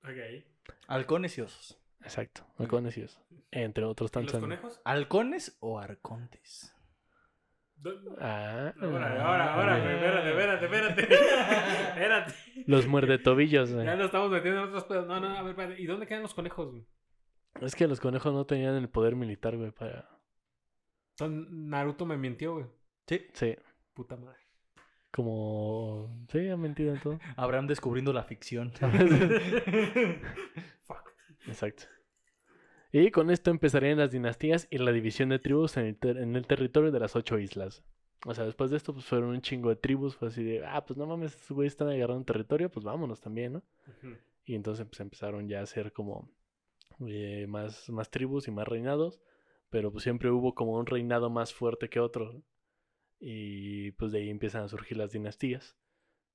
Ok. 0.02 0.44
Halcones 0.87 1.37
y 1.38 1.42
osos. 1.42 1.83
Exacto, 2.04 2.46
halcones 2.58 2.96
y 2.98 3.02
osos, 3.02 3.20
entre 3.50 3.84
otros 3.84 4.10
¿Y 4.10 4.12
tantos. 4.12 4.34
los 4.34 4.42
conejos? 4.42 4.80
¿Halcones 4.84 5.56
o 5.60 5.78
arcontes? 5.80 6.70
Ah, 8.18 8.72
Ahora, 8.80 9.24
ahora, 9.26 9.54
ahora, 9.54 9.78
güey, 9.78 9.94
espérate, 9.94 10.30
espérate, 10.30 10.64
espérate. 10.64 11.02
espérate. 11.88 12.34
Los 12.66 12.86
muerde 12.86 13.18
tobillos, 13.18 13.72
güey. 13.74 13.84
Ya 13.84 13.94
nos 13.96 14.06
estamos 14.06 14.30
metiendo 14.30 14.62
en 14.62 14.68
otros 14.68 14.84
pedos. 14.84 15.06
No, 15.06 15.20
no, 15.20 15.28
a 15.36 15.42
ver, 15.42 15.50
espérate. 15.50 15.82
¿Y 15.82 15.86
dónde 15.86 16.06
quedan 16.06 16.22
los 16.22 16.32
conejos, 16.34 16.70
güey? 16.70 16.86
Es 17.60 17.74
que 17.76 17.86
los 17.86 18.00
conejos 18.00 18.32
no 18.32 18.46
tenían 18.46 18.74
el 18.76 18.88
poder 18.88 19.16
militar, 19.16 19.54
güey, 19.56 19.70
para... 19.70 20.08
Naruto 21.20 22.06
me 22.06 22.16
mintió, 22.16 22.54
güey. 22.54 22.66
Sí. 23.06 23.26
Sí, 23.34 23.54
Puta 23.92 24.16
madre. 24.16 24.38
como... 25.10 26.24
Sí, 26.32 26.48
han 26.48 26.60
mentido 26.60 26.94
en 26.94 27.00
todo. 27.00 27.18
Abraham 27.36 27.66
descubriendo 27.66 28.14
la 28.14 28.24
ficción. 28.24 28.72
Fuck. 30.84 31.10
Exacto. 31.46 31.84
Y 32.96 33.11
con 33.11 33.30
esto 33.33 33.50
empezarían 33.50 33.98
las 33.98 34.12
dinastías 34.12 34.68
y 34.70 34.78
la 34.78 34.92
división 34.92 35.30
de 35.30 35.40
tribus 35.40 35.76
en 35.78 35.87
el, 35.87 35.96
ter- 35.96 36.16
en 36.16 36.37
el 36.37 36.46
territorio 36.46 36.92
de 36.92 37.00
las 37.00 37.16
ocho 37.16 37.40
islas. 37.40 37.83
O 38.24 38.33
sea, 38.35 38.44
después 38.44 38.70
de 38.70 38.76
esto, 38.76 38.92
pues 38.94 39.04
fueron 39.04 39.30
un 39.30 39.40
chingo 39.40 39.68
de 39.68 39.74
tribus. 39.74 40.14
Fue 40.14 40.28
así 40.28 40.44
de, 40.44 40.64
ah, 40.64 40.85
pues 40.87 40.96
no 40.96 41.04
mames, 41.04 41.35
estos 41.35 41.50
güeyes 41.57 41.72
están 41.72 41.88
agarrando 41.88 42.24
territorio, 42.24 42.70
pues 42.70 42.85
vámonos 42.85 43.20
también, 43.20 43.54
¿no? 43.54 43.62
Y 44.44 44.54
entonces 44.54 44.87
pues 44.87 45.00
empezaron 45.00 45.48
ya 45.48 45.61
a 45.61 45.66
ser 45.66 45.92
como 45.92 46.30
eh, 47.04 47.46
más, 47.48 47.90
más 47.90 48.12
tribus 48.12 48.46
y 48.46 48.52
más 48.52 48.68
reinados. 48.68 49.20
Pero 49.70 49.90
pues 49.90 50.04
siempre 50.04 50.30
hubo 50.30 50.54
como 50.54 50.78
un 50.78 50.87
reinado 50.87 51.30
más 51.30 51.52
fuerte 51.52 51.88
que 51.88 51.98
otro. 51.98 52.44
Y 53.18 53.90
pues 53.92 54.12
de 54.12 54.20
ahí 54.20 54.30
empiezan 54.30 54.62
a 54.62 54.68
surgir 54.68 54.98
las 54.98 55.11
dinastías. 55.11 55.76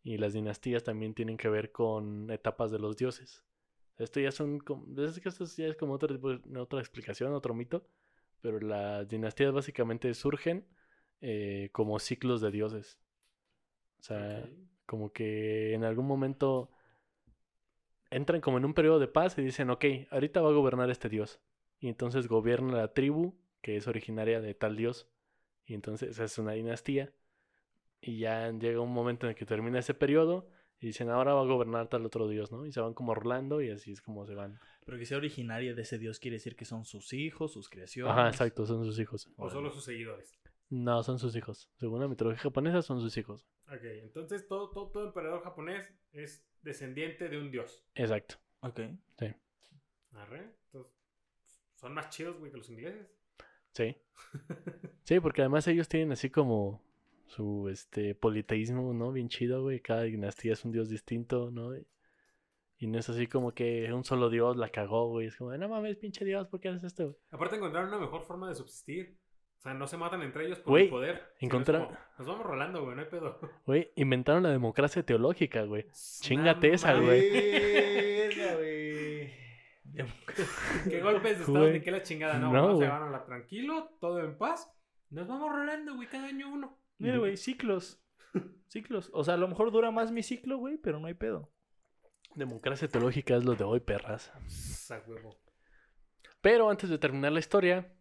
Y 0.03 0.17
las 0.17 0.33
dinastías 0.33 0.83
también 0.83 1.13
tienen 1.13 1.37
que 1.37 1.47
ver 1.47 1.71
con 1.71 2.29
etapas 2.31 2.69
de 2.69 2.79
los 2.79 2.97
dioses. 2.97 3.45
Esto 3.99 4.21
ya 4.21 4.31
son 4.31 4.63
es 4.97 5.19
que 5.19 5.29
esto 5.29 5.45
ya 5.45 5.67
es 5.67 5.75
como 5.75 5.93
otro 5.93 6.15
tipo 6.15 6.29
otra 6.59 6.79
explicación, 6.79 7.33
otro 7.33 7.53
mito. 7.53 7.85
Pero 8.41 8.59
las 8.61 9.07
dinastías 9.07 9.51
básicamente 9.51 10.13
surgen 10.13 10.65
eh, 11.21 11.69
como 11.73 11.99
ciclos 11.99 12.39
de 12.39 12.51
dioses. 12.51 12.97
O 13.99 14.03
sea, 14.03 14.49
como 14.85 15.11
que 15.11 15.73
en 15.73 15.83
algún 15.83 16.07
momento 16.07 16.71
entran 18.09 18.39
como 18.39 18.57
en 18.57 18.65
un 18.65 18.73
periodo 18.73 18.99
de 18.99 19.09
paz 19.09 19.37
y 19.37 19.41
dicen, 19.41 19.69
ok, 19.69 19.85
ahorita 20.11 20.41
va 20.41 20.49
a 20.49 20.53
gobernar 20.53 20.89
este 20.89 21.09
dios. 21.09 21.41
Y 21.79 21.89
entonces 21.89 22.27
gobierna 22.27 22.77
la 22.77 22.93
tribu 22.93 23.35
que 23.61 23.75
es 23.75 23.87
originaria 23.87 24.39
de 24.39 24.53
tal 24.53 24.77
dios. 24.77 25.09
Y 25.65 25.73
entonces 25.73 26.17
es 26.17 26.37
una 26.37 26.53
dinastía. 26.53 27.13
Y 28.01 28.19
ya 28.19 28.49
llega 28.51 28.79
un 28.79 28.93
momento 28.93 29.25
en 29.25 29.31
el 29.31 29.35
que 29.35 29.45
termina 29.45 29.79
ese 29.79 29.93
periodo 29.93 30.49
y 30.79 30.87
dicen, 30.87 31.09
ahora 31.09 31.33
va 31.33 31.41
a 31.41 31.45
gobernar 31.45 31.87
tal 31.89 32.05
otro 32.05 32.27
dios, 32.27 32.51
¿no? 32.51 32.65
Y 32.65 32.71
se 32.71 32.79
van 32.79 32.93
como 32.93 33.13
rolando 33.13 33.61
y 33.61 33.69
así 33.69 33.91
es 33.91 34.01
como 34.01 34.25
se 34.25 34.33
van. 34.33 34.59
Pero 34.85 34.97
que 34.97 35.05
sea 35.05 35.17
originaria 35.17 35.73
de 35.73 35.81
ese 35.81 35.97
dios 35.97 36.19
quiere 36.19 36.35
decir 36.35 36.55
que 36.55 36.65
son 36.65 36.85
sus 36.85 37.11
hijos, 37.13 37.53
sus 37.53 37.69
creaciones. 37.69 38.11
Ajá, 38.11 38.29
exacto, 38.29 38.65
son 38.65 38.85
sus 38.85 38.97
hijos. 38.99 39.29
O 39.35 39.49
solo 39.49 39.69
sus 39.71 39.83
seguidores. 39.83 40.39
No, 40.69 41.03
son 41.03 41.19
sus 41.19 41.35
hijos. 41.35 41.69
Según 41.77 41.99
la 41.99 42.07
mitología 42.07 42.39
japonesa, 42.39 42.81
son 42.81 43.01
sus 43.01 43.17
hijos. 43.17 43.47
Ok, 43.67 43.83
entonces 43.83 44.47
todo, 44.47 44.69
todo, 44.69 44.91
todo 44.91 45.07
emperador 45.07 45.43
japonés 45.43 45.91
es 46.11 46.45
descendiente 46.61 47.27
de 47.27 47.37
un 47.39 47.51
dios. 47.51 47.83
Exacto. 47.95 48.35
Ok. 48.61 48.79
Arre. 50.11 50.51
Entonces, 50.65 50.93
son 51.75 51.93
más 51.93 52.09
chidos, 52.09 52.37
güey, 52.37 52.51
que 52.51 52.57
los 52.57 52.69
ingleses. 52.69 53.11
Sí. 53.73 53.95
Sí, 55.03 55.19
porque 55.19 55.41
además 55.41 55.67
ellos 55.67 55.87
tienen 55.87 56.11
así 56.11 56.29
como 56.29 56.83
su 57.29 57.69
este 57.69 58.13
politeísmo, 58.15 58.93
¿no? 58.93 59.11
Bien 59.11 59.29
chido, 59.29 59.61
güey. 59.63 59.79
Cada 59.79 60.03
dinastía 60.03 60.53
es 60.53 60.65
un 60.65 60.71
dios 60.71 60.89
distinto, 60.89 61.49
¿no? 61.51 61.71
Y 62.77 62.87
no 62.87 62.97
es 62.99 63.09
así 63.09 63.27
como 63.27 63.53
que 63.53 63.91
un 63.93 64.03
solo 64.05 64.29
dios 64.29 64.55
la 64.57 64.69
cagó, 64.69 65.07
güey. 65.09 65.27
Es 65.27 65.35
como, 65.37 65.55
no 65.57 65.69
mames, 65.69 65.97
pinche 65.97 66.23
dios, 66.25 66.47
¿por 66.47 66.59
qué 66.59 66.69
haces 66.69 66.83
esto? 66.85 67.03
güey?". 67.05 67.15
Aparte 67.31 67.55
encontraron 67.57 67.89
una 67.89 67.99
mejor 67.99 68.21
forma 68.23 68.47
de 68.49 68.55
subsistir. 68.55 69.17
O 69.57 69.61
sea, 69.61 69.73
no 69.73 69.87
se 69.87 69.97
matan 69.97 70.21
entre 70.21 70.45
ellos 70.45 70.59
por 70.59 70.71
Güey, 70.71 70.83
el 70.85 70.89
poder. 70.89 71.15
sino 71.15 71.25
es 71.37 71.43
encontra- 71.43 71.85
como, 71.85 71.97
Nos 72.17 72.27
vamos 72.27 72.45
rolando, 72.45 72.83
güey, 72.83 72.95
no 72.95 73.01
hay 73.01 73.09
pedo. 73.09 73.39
Güey, 73.65 73.91
inventaron 73.95 74.43
la 74.43 74.51
democracia 74.51 75.03
teológica, 75.03 75.63
güey. 75.63 75.85
Chíngate 76.21 76.73
esa, 76.73 76.93
güey. 76.93 77.29
Verga, 77.29 78.55
güey. 78.55 79.33
¿Qué 80.89 81.01
golpes 81.01 81.39
de 81.39 81.43
estado 81.43 81.69
ni 81.71 81.81
qué 81.81 81.91
la 81.91 82.01
chingada? 82.03 82.39
No, 82.39 82.53
No, 82.53 82.77
vamos 82.79 82.83
a 82.83 83.25
tranquilo, 83.25 83.89
todo 83.99 84.23
en 84.23 84.37
paz. 84.37 84.71
Nos 85.09 85.27
vamos 85.27 85.51
rolando, 85.51 85.95
güey, 85.95 86.07
cada 86.07 86.27
año 86.27 86.49
uno. 86.53 86.78
Mira, 86.99 87.17
güey, 87.17 87.37
ciclos. 87.37 87.99
Ciclos. 88.67 89.09
O 89.13 89.23
sea, 89.23 89.33
a 89.33 89.37
lo 89.37 89.47
mejor 89.47 89.71
dura 89.71 89.89
más 89.89 90.11
mi 90.11 90.21
ciclo, 90.21 90.57
güey, 90.57 90.77
pero 90.77 90.99
no 90.99 91.07
hay 91.07 91.15
pedo. 91.15 91.51
Democracia 92.35 92.87
teológica 92.87 93.35
es 93.35 93.43
lo 93.43 93.55
de 93.55 93.63
hoy, 93.63 93.79
perras. 93.79 94.31
Huevo. 95.07 95.35
Pero 96.41 96.69
antes 96.69 96.89
de 96.89 96.97
terminar 96.97 97.31
la 97.31 97.39
historia, 97.39 97.91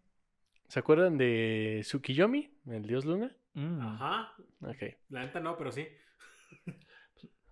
¿se 0.68 0.78
acuerdan 0.78 1.16
de 1.16 1.80
Tsukiyomi, 1.82 2.50
el 2.66 2.82
dios 2.82 3.04
luna? 3.04 3.34
Mm. 3.54 3.80
Ajá. 3.80 4.34
Ok. 4.60 4.94
La 5.08 5.24
neta 5.24 5.40
no, 5.40 5.56
pero 5.56 5.72
sí. 5.72 5.86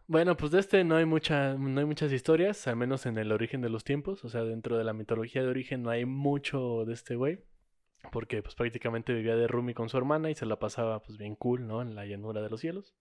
Bueno, 0.09 0.37
pues 0.37 0.52
de 0.52 0.61
este 0.61 0.85
no 0.85 0.94
hay, 0.94 1.04
mucha, 1.04 1.54
no 1.54 1.80
hay 1.80 1.87
muchas 1.87 2.12
historias, 2.12 2.68
al 2.68 2.76
menos 2.76 3.06
en 3.06 3.18
el 3.18 3.32
origen 3.32 3.61
de 3.61 3.70
los 3.70 3.82
tiempos. 3.82 4.24
O 4.24 4.28
sea, 4.28 4.44
dentro 4.44 4.78
de 4.78 4.85
la 4.85 4.92
mitología 4.92 5.42
de 5.42 5.48
origen 5.48 5.82
no 5.82 5.90
hay 5.90 6.04
mucho 6.04 6.85
de 6.85 6.92
este 6.92 7.16
güey. 7.16 7.40
Porque 8.12 8.42
pues 8.42 8.55
prácticamente 8.55 9.12
vivía 9.12 9.37
de 9.37 9.47
Rumi 9.49 9.75
con 9.75 9.88
su 9.88 9.97
hermana 9.99 10.31
y 10.31 10.35
se 10.35 10.47
la 10.47 10.59
pasaba 10.59 11.03
pues 11.03 11.19
bien 11.19 11.35
cool, 11.37 11.66
¿no? 11.66 11.83
En 11.83 11.95
la 11.95 12.07
llanura 12.07 12.40
de 12.42 12.51
los 12.51 12.61
cielos. 12.61 12.95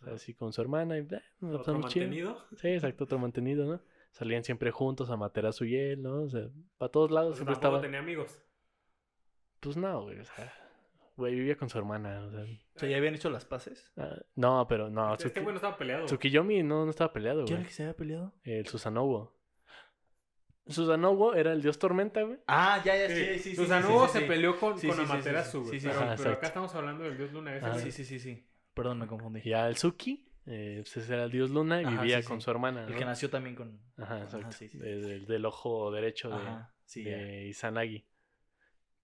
O 0.00 0.04
sea, 0.04 0.14
así 0.14 0.34
con 0.34 0.52
su 0.52 0.60
hermana 0.62 0.96
y... 0.98 1.00
eh, 1.02 1.22
nos 1.40 1.52
la 1.52 1.58
Otro 1.60 1.74
chido. 1.88 2.06
mantenido. 2.06 2.44
Sí, 2.56 2.68
exacto, 2.68 3.04
otro 3.04 3.18
mantenido, 3.18 3.66
¿no? 3.66 3.80
Salían 4.12 4.44
siempre 4.44 4.70
juntos 4.70 5.10
a 5.10 5.16
matar 5.16 5.46
a 5.46 5.52
su 5.52 5.64
hiel, 5.64 6.02
¿no? 6.02 6.22
O 6.22 6.28
sea, 6.28 6.48
para 6.78 6.90
todos 6.90 7.10
lados 7.10 7.32
O 7.32 7.34
sea, 7.34 7.36
siempre 7.38 7.54
estaba... 7.54 7.80
tenía 7.80 7.98
amigos. 8.00 8.42
Pues 9.60 9.76
no, 9.76 10.02
güey, 10.02 10.18
o 10.20 10.24
sea... 10.24 10.52
Güey, 11.16 11.34
vivía 11.34 11.56
con 11.56 11.68
su 11.68 11.76
hermana, 11.76 12.24
o 12.24 12.30
sea... 12.30 12.40
O 12.74 12.78
sea, 12.78 12.88
¿ya 12.88 12.96
habían 12.96 13.14
hecho 13.14 13.28
las 13.28 13.44
paces? 13.44 13.92
ah, 13.98 14.16
no, 14.36 14.66
pero 14.68 14.88
no, 14.88 15.12
este 15.12 15.28
Tsuki- 15.28 15.42
güey 15.42 15.52
no 15.52 15.56
estaba 15.56 15.76
peleado. 15.76 16.06
Tsukiyomi 16.06 16.62
no, 16.62 16.84
no 16.86 16.90
estaba 16.90 17.12
peleado, 17.12 17.44
¿Quién 17.44 17.48
era 17.48 17.56
güey. 17.58 17.62
el 17.64 17.68
que 17.68 17.74
se 17.74 17.82
había 17.82 17.96
peleado? 17.96 18.32
El 18.42 18.66
Susanowo. 18.66 19.36
Susanowo 20.72 21.34
era 21.34 21.52
el 21.52 21.62
dios 21.62 21.78
tormenta, 21.78 22.22
güey. 22.22 22.38
Ah, 22.46 22.80
ya, 22.84 22.96
ya, 22.96 23.08
Sí, 23.08 23.14
sí, 23.14 23.24
sí, 23.38 23.50
sí. 23.50 23.56
Susanoo 23.56 24.06
sí, 24.06 24.12
sí, 24.14 24.18
se 24.20 24.26
peleó 24.26 24.58
con, 24.58 24.78
Sí, 24.78 24.86
con 24.86 24.96
sí, 24.96 25.02
sí, 25.02 25.06
sí, 25.08 25.12
Amaterasu, 25.12 25.58
sí, 25.62 25.68
güey. 25.68 25.80
sí, 25.80 25.86
pero, 25.88 26.00
ajá, 26.00 26.14
pero 26.16 26.30
acá 26.32 26.46
estamos 26.46 26.74
hablando 26.74 27.04
del 27.04 27.16
dios 27.16 27.32
Luna. 27.32 27.58
güey. 27.58 27.80
Sí, 27.82 27.92
sí, 27.92 28.04
sí, 28.04 28.18
sí. 28.18 28.46
Perdón, 28.74 28.98
me 29.00 29.06
confundí. 29.06 29.40
Y 29.44 29.52
al 29.52 29.74
Tsuki, 29.74 30.26
eh, 30.46 30.80
pues 30.82 30.96
ese 30.96 31.14
era 31.14 31.24
el 31.24 31.30
dios 31.30 31.50
luna 31.50 31.82
y 31.82 31.84
Ajá, 31.84 32.00
vivía 32.02 32.22
sí, 32.22 32.28
con 32.28 32.40
sí. 32.40 32.44
su 32.44 32.50
hermana, 32.50 32.84
El 32.84 32.92
¿no? 32.92 32.98
que 32.98 33.04
nació 33.04 33.28
también 33.30 33.56
con... 33.56 33.80
Ajá, 33.98 34.22
exacto. 34.22 34.52
sí, 34.52 34.68
sí. 34.68 34.78
de- 34.78 35.00
del- 35.00 35.26
del 35.26 35.44
ojo 35.44 35.90
derecho 35.90 36.30
de, 36.30 36.36
Ajá, 36.36 36.74
sí, 36.84 37.04
ya. 37.04 37.10
de 37.16 37.46
Izanagi. 37.48 38.06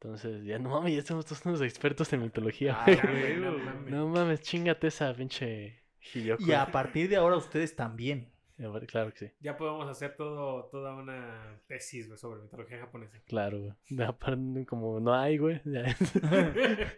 Entonces, 0.00 0.44
ya 0.44 0.58
no 0.58 0.70
mames, 0.70 0.94
ya 0.94 1.02
somos 1.02 1.24
todos 1.24 1.44
unos 1.46 1.60
expertos 1.62 2.12
en 2.12 2.22
mitología, 2.22 2.76
Ah, 2.78 2.84
güey. 2.86 3.40
Ya, 3.40 3.50
mames. 3.50 3.92
No 3.92 4.08
mames, 4.08 4.40
chingate 4.40 4.88
esa 4.88 5.12
pinche 5.14 5.82
Hiyoko. 6.14 6.42
Y 6.42 6.52
a 6.52 6.66
partir 6.70 7.08
de 7.08 7.16
ahora 7.16 7.36
ustedes 7.36 7.74
también. 7.74 8.30
Ver, 8.58 8.86
Claro 8.86 9.12
que 9.12 9.18
sí, 9.18 9.32
Ya 9.40 9.56
podemos 9.56 9.86
hacer 9.88 10.16
todo, 10.16 10.64
toda 10.70 10.94
una 10.96 11.60
tesis, 11.66 12.06
güey, 12.06 12.18
sobre 12.18 12.40
mitología 12.42 12.78
japonesa. 12.78 13.20
claro, 13.26 13.60
güey. 13.60 13.74
Como 14.66 14.98
no 15.00 15.14
hay, 15.14 15.38
güey. 15.38 15.60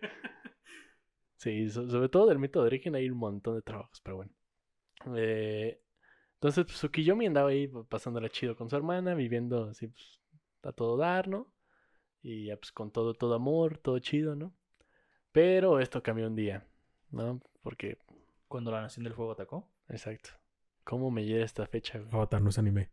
Sí, 1.37 1.69
so- 1.71 1.89
sobre 1.89 2.09
todo 2.09 2.27
del 2.27 2.39
mito 2.39 2.61
de 2.61 2.67
origen 2.67 2.95
hay 2.97 3.09
un 3.09 3.19
montón 3.19 3.55
de 3.55 3.63
trabajos, 3.63 4.01
pero 4.03 4.17
bueno. 4.17 4.33
Eh, 5.17 5.81
entonces, 6.35 6.65
pues 6.65 6.77
Tsukiyomi 6.79 7.27
andaba 7.27 7.51
ahí 7.51 7.69
pasándola 7.89 8.29
chido 8.29 8.57
con 8.57 8.69
su 8.69 8.77
hermana, 8.77 9.15
viviendo 9.15 9.67
así, 9.71 9.87
pues, 9.87 10.21
a 10.63 10.73
todo 10.73 10.97
dar, 10.97 11.29
¿no? 11.29 11.53
Y 12.23 12.47
ya, 12.47 12.57
pues, 12.57 12.73
con 12.73 12.91
todo, 12.91 13.15
todo 13.15 13.35
amor, 13.35 13.79
todo 13.79 13.99
chido, 14.01 14.35
¿no? 14.35 14.53
Pero 15.31 15.79
esto 15.79 16.03
cambió 16.03 16.27
un 16.27 16.35
día, 16.35 16.67
¿no? 17.11 17.41
Porque, 17.63 17.99
Cuando 18.49 18.73
la 18.73 18.81
Nación 18.81 19.05
del 19.05 19.15
Fuego 19.15 19.33
atacó. 19.33 19.71
exacto. 19.89 20.31
¿Cómo 20.89 21.11
me 21.11 21.27
llega 21.27 21.45
esta 21.45 21.67
fecha, 21.67 21.99
güey? 21.99 22.09
Avatar 22.15 22.41
no 22.41 22.49
es 22.49 22.59
anime. 22.59 22.89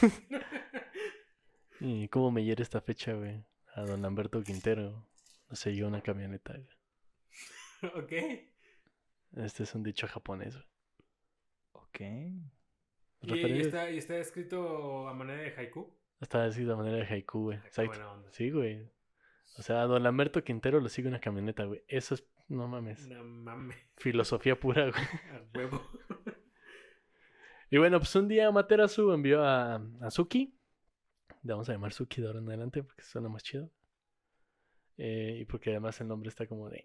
¿Y 1.78 2.08
cómo 2.08 2.30
me 2.30 2.42
hiere 2.42 2.62
esta 2.62 2.80
fecha, 2.80 3.12
güey? 3.12 3.44
A 3.74 3.82
don 3.82 4.00
Lamberto 4.00 4.42
Quintero. 4.42 5.06
No 5.50 5.56
sé, 5.56 5.76
yo 5.76 5.86
una 5.86 6.00
camioneta, 6.00 6.54
güey. 6.54 7.92
ok. 8.02 8.12
Este 9.36 9.64
es 9.64 9.74
un 9.74 9.82
dicho 9.82 10.08
japonés, 10.08 10.54
güey. 10.54 10.66
Ok. 11.72 12.00
¿Y, 13.20 13.60
está, 13.60 13.90
¿Y 13.90 13.98
está 13.98 14.16
escrito 14.16 15.06
a 15.06 15.12
manera 15.12 15.42
de 15.42 15.54
haiku? 15.54 15.94
Está 16.18 16.46
así 16.46 16.64
de 16.64 16.74
manera 16.74 16.96
de 16.96 17.04
haiku, 17.04 17.42
güey. 17.42 17.58
Ah. 17.58 18.22
Sí, 18.30 18.50
güey. 18.50 18.90
O 19.58 19.62
sea, 19.62 19.82
a 19.82 19.86
don 19.86 20.02
Lamberto 20.02 20.42
Quintero 20.42 20.80
le 20.80 20.88
sigue 20.88 21.08
una 21.08 21.20
camioneta, 21.20 21.64
güey. 21.64 21.84
Eso 21.88 22.14
es, 22.14 22.26
no 22.48 22.68
mames, 22.68 23.06
No 23.06 23.22
mames, 23.22 23.76
filosofía 23.98 24.58
pura, 24.58 24.90
güey. 24.90 24.94
a 25.34 25.42
huevo. 25.54 25.82
Y 27.70 27.78
bueno, 27.78 27.98
pues 27.98 28.14
un 28.16 28.28
día 28.28 28.48
Amaterasu 28.48 29.12
envió 29.12 29.44
a, 29.44 29.76
a 30.00 30.10
Suki. 30.10 30.54
Le 31.42 31.52
vamos 31.52 31.68
a 31.68 31.72
llamar 31.72 31.92
Suki 31.92 32.20
de 32.20 32.26
ahora 32.26 32.40
en 32.40 32.48
adelante 32.48 32.82
porque 32.82 33.02
suena 33.02 33.28
más 33.28 33.42
chido. 33.42 33.70
Eh, 34.96 35.38
y 35.40 35.44
porque 35.44 35.70
además 35.70 36.00
el 36.00 36.08
nombre 36.08 36.28
está 36.28 36.46
como 36.46 36.68
de... 36.70 36.84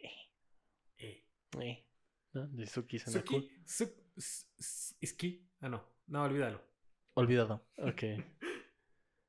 Eh. 0.97 1.25
Eh, 1.59 1.85
¿no? 2.33 2.47
De 2.47 2.67
Suki 2.67 2.99
suena 2.99 3.23
cool. 3.25 3.49
Suki, 3.65 4.01
su. 4.17 4.95
Ah, 5.61 5.69
no. 5.69 5.83
No, 6.07 6.23
olvídalo. 6.23 6.61
Olvidado. 7.13 7.65
Ok. 7.77 8.03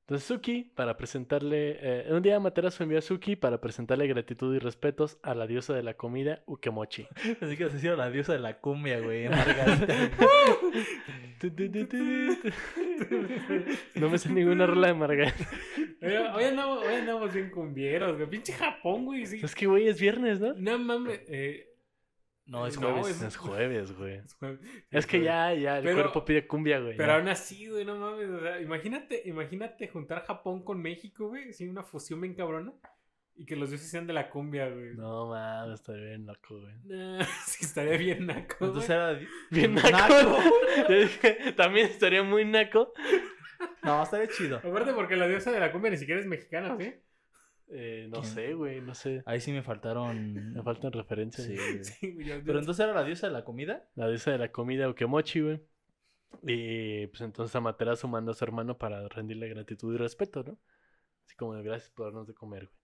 Entonces 0.05 0.27
Suki, 0.27 0.71
para 0.75 0.97
presentarle... 0.97 1.79
eh, 1.81 2.05
un 2.11 2.21
día 2.21 2.35
Amaterasu 2.35 2.83
envió 2.83 2.99
a 2.99 3.01
Suki 3.01 3.35
para 3.35 3.59
presentarle 3.59 4.05
gratitud 4.05 4.55
y 4.55 4.59
respetos 4.59 5.17
a 5.23 5.33
la 5.33 5.47
diosa 5.47 5.73
de 5.73 5.81
la 5.81 5.95
comida, 5.95 6.43
Ukemochi. 6.45 7.07
Así 7.41 7.57
que 7.57 7.67
se 7.71 7.77
hicieron 7.77 7.97
la 7.97 8.11
diosa 8.11 8.33
de 8.33 8.39
la 8.39 8.59
cumbia, 8.59 8.99
güey. 8.99 9.27
No 13.95 14.09
me 14.09 14.17
sé 14.17 14.31
ninguna 14.31 14.67
rola 14.67 14.87
de 14.87 14.93
Margarita. 14.93 15.49
Hoy, 16.01 16.43
andamos, 16.43 16.85
hoy 16.85 16.93
andamos 16.93 17.33
bien 17.33 17.49
cumbieros, 17.49 18.15
güey. 18.15 18.29
Pinche 18.29 18.53
Japón, 18.53 19.05
güey. 19.05 19.25
Sí. 19.25 19.41
Es 19.43 19.55
que, 19.55 19.65
güey, 19.65 19.87
es 19.87 19.99
viernes, 19.99 20.39
¿no? 20.39 20.53
No 20.53 20.77
mames. 20.77 21.21
Eh, 21.27 21.74
No, 22.47 22.67
es 22.67 22.79
No, 22.79 22.91
jueves. 22.91 23.17
es- 23.17 23.21
Es 23.23 23.37
jueves, 23.37 23.91
güey. 23.97 24.15
es 24.17 24.33
jueves. 24.35 24.59
Es 24.91 25.07
que 25.07 25.21
ya, 25.21 25.53
ya, 25.53 25.79
el 25.79 25.83
Pero- 25.83 25.95
cuerpo 26.03 26.25
pide 26.25 26.45
cumbia, 26.47 26.79
güey. 26.79 26.95
Pero 26.95 27.09
ya. 27.13 27.15
aún 27.17 27.27
así, 27.27 27.67
güey, 27.67 27.85
no 27.85 27.95
mames. 27.95 28.29
O 28.29 28.39
sea, 28.39 28.61
imagínate, 28.61 29.23
imagínate 29.25 29.87
juntar 29.87 30.23
Japón 30.25 30.63
con 30.63 30.79
México, 30.81 31.29
güey. 31.29 31.49
Así 31.49 31.67
una 31.67 31.83
fusión 31.83 32.21
bien 32.21 32.35
cabrona. 32.35 32.71
Y 33.37 33.45
que 33.45 33.55
los 33.57 33.69
dioses 33.69 33.89
sean 33.89 34.07
de 34.07 34.13
la 34.13 34.29
cumbia, 34.29 34.69
güey. 34.69 34.95
No 34.95 35.27
mames, 35.27 35.79
está 35.81 35.91
bien 35.93 36.25
loco, 36.25 36.61
güey. 36.61 36.73
Nah, 36.85 37.19
sí, 37.47 37.65
estaría 37.65 37.97
bien 37.97 38.27
naco, 38.27 38.55
güey. 38.59 38.69
Entonces 38.69 38.89
era... 38.91 39.19
Bien 39.51 39.73
naco. 39.73 39.89
Naco. 39.91 40.37
Yo 40.89 40.95
dije, 40.99 41.53
también 41.57 41.87
estaría 41.87 42.23
muy 42.23 42.45
naco. 42.45 42.93
No, 43.83 44.03
estaría 44.03 44.27
chido. 44.27 44.57
Aparte 44.57 44.93
porque 44.93 45.15
la 45.15 45.27
diosa 45.27 45.51
de 45.51 45.59
la 45.59 45.71
cumbia 45.71 45.91
ni 45.91 45.97
siquiera 45.97 46.21
es 46.21 46.27
mexicana, 46.27 46.77
¿sí? 46.79 46.93
Eh, 47.69 48.07
no 48.11 48.21
¿Quién? 48.21 48.33
sé, 48.33 48.53
güey, 48.53 48.81
no 48.81 48.93
sé. 48.93 49.23
Ahí 49.25 49.39
sí 49.41 49.51
me 49.51 49.63
faltaron... 49.63 50.53
Me 50.53 50.61
faltan 50.63 50.91
referencias. 50.91 51.47
Sí, 51.47 51.55
güey. 51.55 51.83
Sí, 51.83 52.17
Pero 52.45 52.59
entonces 52.59 52.83
era 52.83 52.93
la 52.93 53.03
diosa 53.03 53.27
de 53.27 53.33
la 53.33 53.43
comida. 53.43 53.89
La 53.95 54.07
diosa 54.07 54.31
de 54.31 54.37
la 54.37 54.51
comida, 54.51 54.89
Ukemochi, 54.89 55.41
güey. 55.41 55.61
Y 56.43 57.07
pues 57.07 57.21
entonces 57.21 57.55
Amaterasu 57.55 58.07
manda 58.07 58.31
a 58.31 58.35
su 58.35 58.43
hermano 58.43 58.77
para 58.77 59.07
rendirle 59.07 59.47
gratitud 59.49 59.93
y 59.95 59.97
respeto, 59.97 60.43
¿no? 60.43 60.59
Así 61.25 61.35
como 61.35 61.55
de 61.55 61.63
gracias 61.63 61.89
por 61.91 62.05
darnos 62.07 62.27
de 62.27 62.33
comer, 62.33 62.67
güey. 62.67 62.79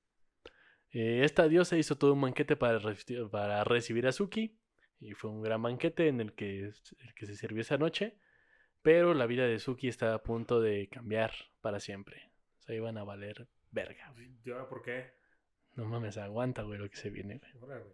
Eh, 0.94 1.24
esta 1.24 1.48
diosa 1.48 1.78
hizo 1.78 1.96
todo 1.98 2.14
un 2.14 2.22
banquete 2.22 2.56
para, 2.56 2.80
reci- 2.80 3.30
para 3.30 3.64
recibir 3.64 4.08
a 4.08 4.12
Suki. 4.12 4.58
Y 5.00 5.14
fue 5.14 5.32
un 5.32 5.42
gran 5.42 5.62
banquete 5.62 6.08
en 6.08 6.22
el 6.22 6.34
que, 6.34 6.60
el 6.60 6.74
que 7.16 7.26
se 7.26 7.36
sirvió 7.36 7.62
esa 7.62 7.78
noche. 7.78 8.18
Pero 8.82 9.14
la 9.14 9.26
vida 9.26 9.46
de 9.46 9.60
Suki 9.60 9.88
estaba 9.88 10.16
a 10.16 10.24
punto 10.24 10.60
de 10.62 10.90
cambiar 10.90 11.32
para 11.62 11.80
siempre. 11.80 12.32
O 12.60 12.64
sea, 12.64 12.76
iban 12.76 12.98
a 12.98 13.04
valer 13.04 13.48
verga, 13.72 14.12
güey. 14.14 14.32
¿Yo 14.44 14.68
por 14.70 14.82
qué? 14.82 15.14
No 15.76 15.86
mames, 15.86 16.18
aguanta, 16.18 16.64
güey, 16.64 16.78
lo 16.80 16.90
que 16.90 16.98
se 16.98 17.10
viene, 17.10 17.38
güey. 17.38 17.52
Ahora, 17.62 17.80
güey. 17.80 17.94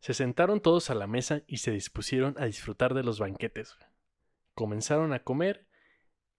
Se 0.00 0.14
sentaron 0.14 0.60
todos 0.60 0.90
a 0.90 0.94
la 0.94 1.06
mesa 1.06 1.42
y 1.46 1.58
se 1.58 1.70
dispusieron 1.70 2.34
a 2.38 2.44
disfrutar 2.46 2.94
de 2.94 3.02
los 3.02 3.18
banquetes. 3.18 3.74
güey. 3.78 3.90
Comenzaron 4.54 5.12
a 5.12 5.20
comer 5.24 5.66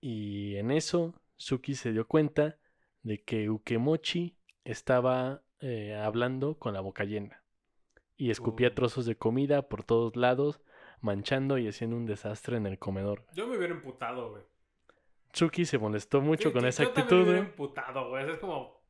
y 0.02 0.56
en 0.58 0.72
eso 0.72 1.20
Suki 1.38 1.76
se 1.76 1.92
dio 1.92 2.08
cuenta 2.08 2.58
de 3.02 3.24
que 3.24 3.50
Ukemochi 3.50 4.38
estaba 4.64 5.44
eh, 5.60 5.96
hablando 5.96 6.58
con 6.60 6.74
la 6.74 6.82
boca 6.82 7.04
llena 7.06 7.44
y 8.18 8.30
escupía 8.32 8.70
Oh. 8.70 8.74
trozos 8.74 9.06
de 9.06 9.18
comida 9.18 9.68
por 9.68 9.84
todos 9.84 10.16
lados, 10.16 10.62
manchando 11.02 11.58
y 11.58 11.68
haciendo 11.68 11.98
un 11.98 12.06
desastre 12.06 12.58
en 12.58 12.66
el 12.66 12.80
comedor. 12.80 13.26
Yo 13.34 13.48
me 13.48 13.58
hubiera 13.58 13.74
emputado, 13.74 14.32
güey. 14.32 14.44
Suki 15.36 15.66
se 15.66 15.78
molestó 15.78 16.22
mucho 16.22 16.50
Sí, 16.50 16.54
con 16.54 16.66
esa 16.66 16.84
actitud. 16.84 17.28
me 17.28 17.38
emputado, 17.40 18.10
güey. 18.10 18.30
Es 18.30 18.38
como, 18.40 18.82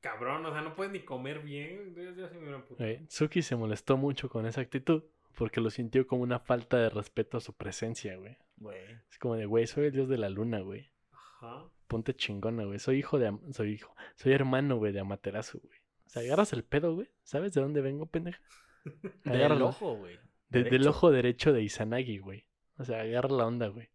cabrón, 0.00 0.44
o 0.46 0.52
sea, 0.52 0.60
no 0.62 0.74
puedes 0.74 0.92
ni 0.92 1.00
comer 1.00 1.40
bien. 1.40 1.94
Yo, 1.94 2.02
yo 2.12 2.28
sí 2.28 2.34
me 2.34 2.40
hubiera 2.42 2.56
emputado. 2.56 2.88
Eh, 2.88 3.04
Suki 3.08 3.42
se 3.42 3.56
molestó 3.56 3.96
mucho 3.96 4.28
con 4.28 4.46
esa 4.46 4.60
actitud 4.60 5.04
porque 5.36 5.60
lo 5.60 5.70
sintió 5.70 6.06
como 6.06 6.22
una 6.22 6.38
falta 6.40 6.76
de 6.78 6.90
respeto 6.90 7.36
a 7.36 7.40
su 7.40 7.52
presencia, 7.54 8.16
güey. 8.16 8.36
Güey. 8.56 8.78
Es 9.10 9.18
como 9.18 9.36
de, 9.36 9.46
güey, 9.46 9.66
soy 9.66 9.86
el 9.86 9.92
dios 9.92 10.08
de 10.08 10.18
la 10.18 10.28
luna, 10.30 10.60
güey. 10.60 10.90
Ajá. 11.12 11.64
Ponte 11.88 12.14
chingona, 12.14 12.64
güey. 12.64 12.78
Soy 12.78 12.98
hijo 12.98 13.18
de... 13.18 13.36
Soy 13.52 13.72
hijo. 13.72 13.94
Soy 14.16 14.32
hermano, 14.32 14.76
güey, 14.76 14.92
de 14.92 15.00
Amaterasu, 15.00 15.60
güey. 15.60 15.78
O 16.06 16.08
sea, 16.08 16.22
agarras 16.22 16.52
el 16.52 16.64
pedo, 16.64 16.94
güey. 16.94 17.08
¿Sabes 17.22 17.52
de 17.54 17.60
dónde 17.60 17.80
vengo, 17.80 18.06
pendeja? 18.06 18.40
Del 19.24 19.36
Agárralo. 19.36 19.68
ojo, 19.68 19.94
güey. 19.96 20.18
De- 20.50 20.64
del 20.64 20.86
ojo 20.86 21.10
derecho 21.10 21.52
de 21.52 21.62
Izanagi, 21.62 22.18
güey. 22.18 22.46
O 22.78 22.84
sea, 22.84 23.00
agarra 23.00 23.30
la 23.30 23.46
onda, 23.46 23.66
güey. 23.68 23.88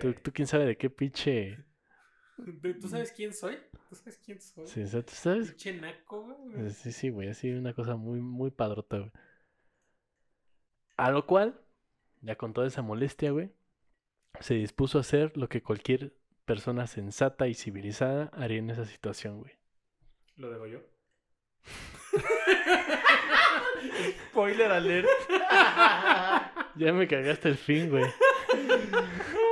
¿Tú, 0.00 0.14
tú 0.14 0.32
quién 0.32 0.46
sabe 0.46 0.66
de 0.66 0.76
qué 0.76 0.90
pinche... 0.90 1.64
¿Tú 2.80 2.88
sabes 2.88 3.12
quién 3.12 3.32
soy? 3.32 3.58
¿Tú 3.88 3.94
sabes 3.94 4.18
quién 4.18 4.40
soy? 4.40 4.66
Sí, 4.66 4.82
o 4.82 4.86
sea, 4.88 5.02
¿tú 5.02 5.12
sabes? 5.14 5.50
Pinche 5.50 5.72
naco, 5.74 6.22
güey. 6.22 6.70
Sí, 6.70 6.90
sí, 6.90 7.10
güey. 7.10 7.28
Así 7.28 7.52
una 7.52 7.74
cosa 7.74 7.96
muy, 7.96 8.20
muy 8.20 8.50
padrota, 8.50 8.98
güey. 8.98 9.12
A 10.96 11.10
lo 11.10 11.26
cual, 11.26 11.60
ya 12.22 12.36
con 12.36 12.52
toda 12.52 12.66
esa 12.66 12.82
molestia, 12.82 13.30
güey, 13.30 13.52
se 14.40 14.54
dispuso 14.54 14.98
a 14.98 15.02
hacer 15.02 15.36
lo 15.36 15.48
que 15.48 15.62
cualquier 15.62 16.16
persona 16.44 16.86
sensata 16.86 17.46
y 17.46 17.54
civilizada 17.54 18.30
haría 18.32 18.58
en 18.58 18.70
esa 18.70 18.84
situación, 18.84 19.40
güey. 19.40 19.52
¿Lo 20.36 20.50
debo 20.50 20.66
yo? 20.66 20.80
Spoiler 24.30 24.72
alert. 24.72 25.08
Ya 26.76 26.92
me 26.92 27.06
cagaste 27.06 27.50
el 27.50 27.56
fin, 27.56 27.88
güey. 27.88 28.04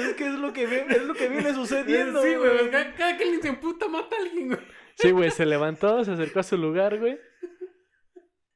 es 0.00 0.14
que 0.14 0.26
es 0.26 0.34
lo 0.38 0.52
que, 0.52 0.66
ve- 0.66 0.86
es 0.88 1.02
lo 1.04 1.14
que 1.14 1.28
viene 1.28 1.52
sucediendo. 1.54 2.22
sí, 2.22 2.34
güey. 2.34 2.50
güey. 2.58 2.70
Cada, 2.70 2.94
cada 2.94 3.16
que 3.16 3.24
alguien 3.24 3.42
se 3.42 3.48
emputa, 3.48 3.88
mata 3.88 4.16
a 4.16 4.20
alguien, 4.22 4.48
güey. 4.48 4.60
Sí, 4.96 5.10
güey, 5.10 5.30
se 5.30 5.44
levantó, 5.46 6.04
se 6.04 6.12
acercó 6.12 6.40
a 6.40 6.42
su 6.44 6.56
lugar, 6.56 6.98
güey. 6.98 7.18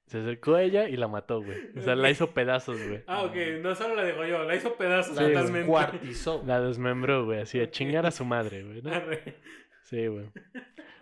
Se 0.06 0.18
acercó 0.20 0.54
a 0.54 0.62
ella 0.62 0.88
y 0.88 0.96
la 0.96 1.06
mató, 1.08 1.42
güey. 1.42 1.58
O 1.76 1.82
sea, 1.82 1.94
la 1.94 2.08
hizo 2.10 2.30
pedazos, 2.32 2.78
güey. 2.82 3.02
Ah, 3.06 3.24
ok. 3.24 3.34
No 3.60 3.74
solo 3.74 3.94
la 3.94 4.04
dejó 4.04 4.24
yo, 4.24 4.42
la 4.44 4.54
hizo 4.56 4.74
pedazos 4.76 5.16
La 5.16 5.22
Sí, 5.22 5.28
totalmente. 5.28 5.58
descuartizó. 5.58 6.42
La 6.46 6.60
desmembró, 6.62 7.24
güey, 7.26 7.40
así 7.40 7.60
a 7.60 7.70
chingar 7.70 8.06
a 8.06 8.10
su 8.10 8.24
madre, 8.24 8.62
güey. 8.62 8.80
¿no? 8.80 8.90
Arre. 8.90 9.34
Sí, 9.84 10.06
güey. 10.06 10.30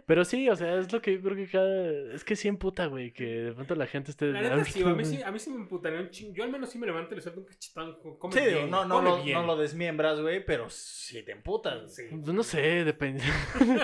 Pero 0.06 0.24
sí, 0.24 0.48
o 0.48 0.54
sea, 0.54 0.78
es 0.78 0.92
lo 0.92 1.02
que 1.02 1.14
yo 1.14 1.20
creo 1.20 1.34
que 1.34 1.48
cada... 1.48 2.14
Es 2.14 2.22
que 2.22 2.36
sí 2.36 2.46
emputa, 2.46 2.86
güey, 2.86 3.12
que 3.12 3.24
de 3.24 3.52
pronto 3.52 3.74
la 3.74 3.86
gente 3.88 4.12
esté... 4.12 4.26
La 4.26 4.40
neta, 4.40 4.64
sí, 4.64 4.82
a 4.82 4.86
mí 4.86 5.04
sí, 5.04 5.20
a 5.20 5.32
mí 5.32 5.38
sí 5.40 5.50
me 5.50 5.56
emputaría 5.56 5.98
un 6.00 6.10
chingo. 6.10 6.32
Yo 6.32 6.44
al 6.44 6.50
menos 6.50 6.70
sí 6.70 6.78
me 6.78 6.86
levanto 6.86 7.12
y 7.14 7.16
le 7.16 7.22
suelto 7.22 7.40
un 7.40 7.46
cachetón. 7.46 7.98
Come 8.18 8.32
Sí, 8.32 8.40
bien, 8.40 8.70
no, 8.70 8.84
no, 8.84 8.96
come 8.96 9.08
lo, 9.10 9.22
bien. 9.24 9.34
no 9.40 9.46
lo 9.46 9.56
desmiembras, 9.56 10.20
güey, 10.20 10.44
pero 10.44 10.70
si 10.70 11.24
te 11.24 11.32
emputas. 11.32 11.92
Sí. 11.92 12.04
Pues 12.08 12.32
no 12.34 12.44
sé, 12.44 12.84
depende. 12.84 13.24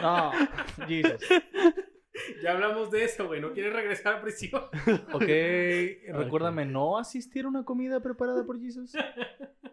No, 0.01 0.31
Jesus. 0.87 1.21
Ya 2.43 2.53
hablamos 2.53 2.91
de 2.91 3.05
eso, 3.05 3.27
güey. 3.27 3.41
¿No 3.41 3.53
quieres 3.53 3.73
regresar 3.73 4.15
a 4.15 4.21
prisión? 4.23 4.63
Ok, 5.13 5.23
recuérdame 6.13 6.65
no 6.65 6.99
asistir 6.99 7.45
a 7.45 7.49
una 7.49 7.65
comida 7.65 8.01
preparada 8.01 8.45
por 8.45 8.61
Jesus. 8.61 8.93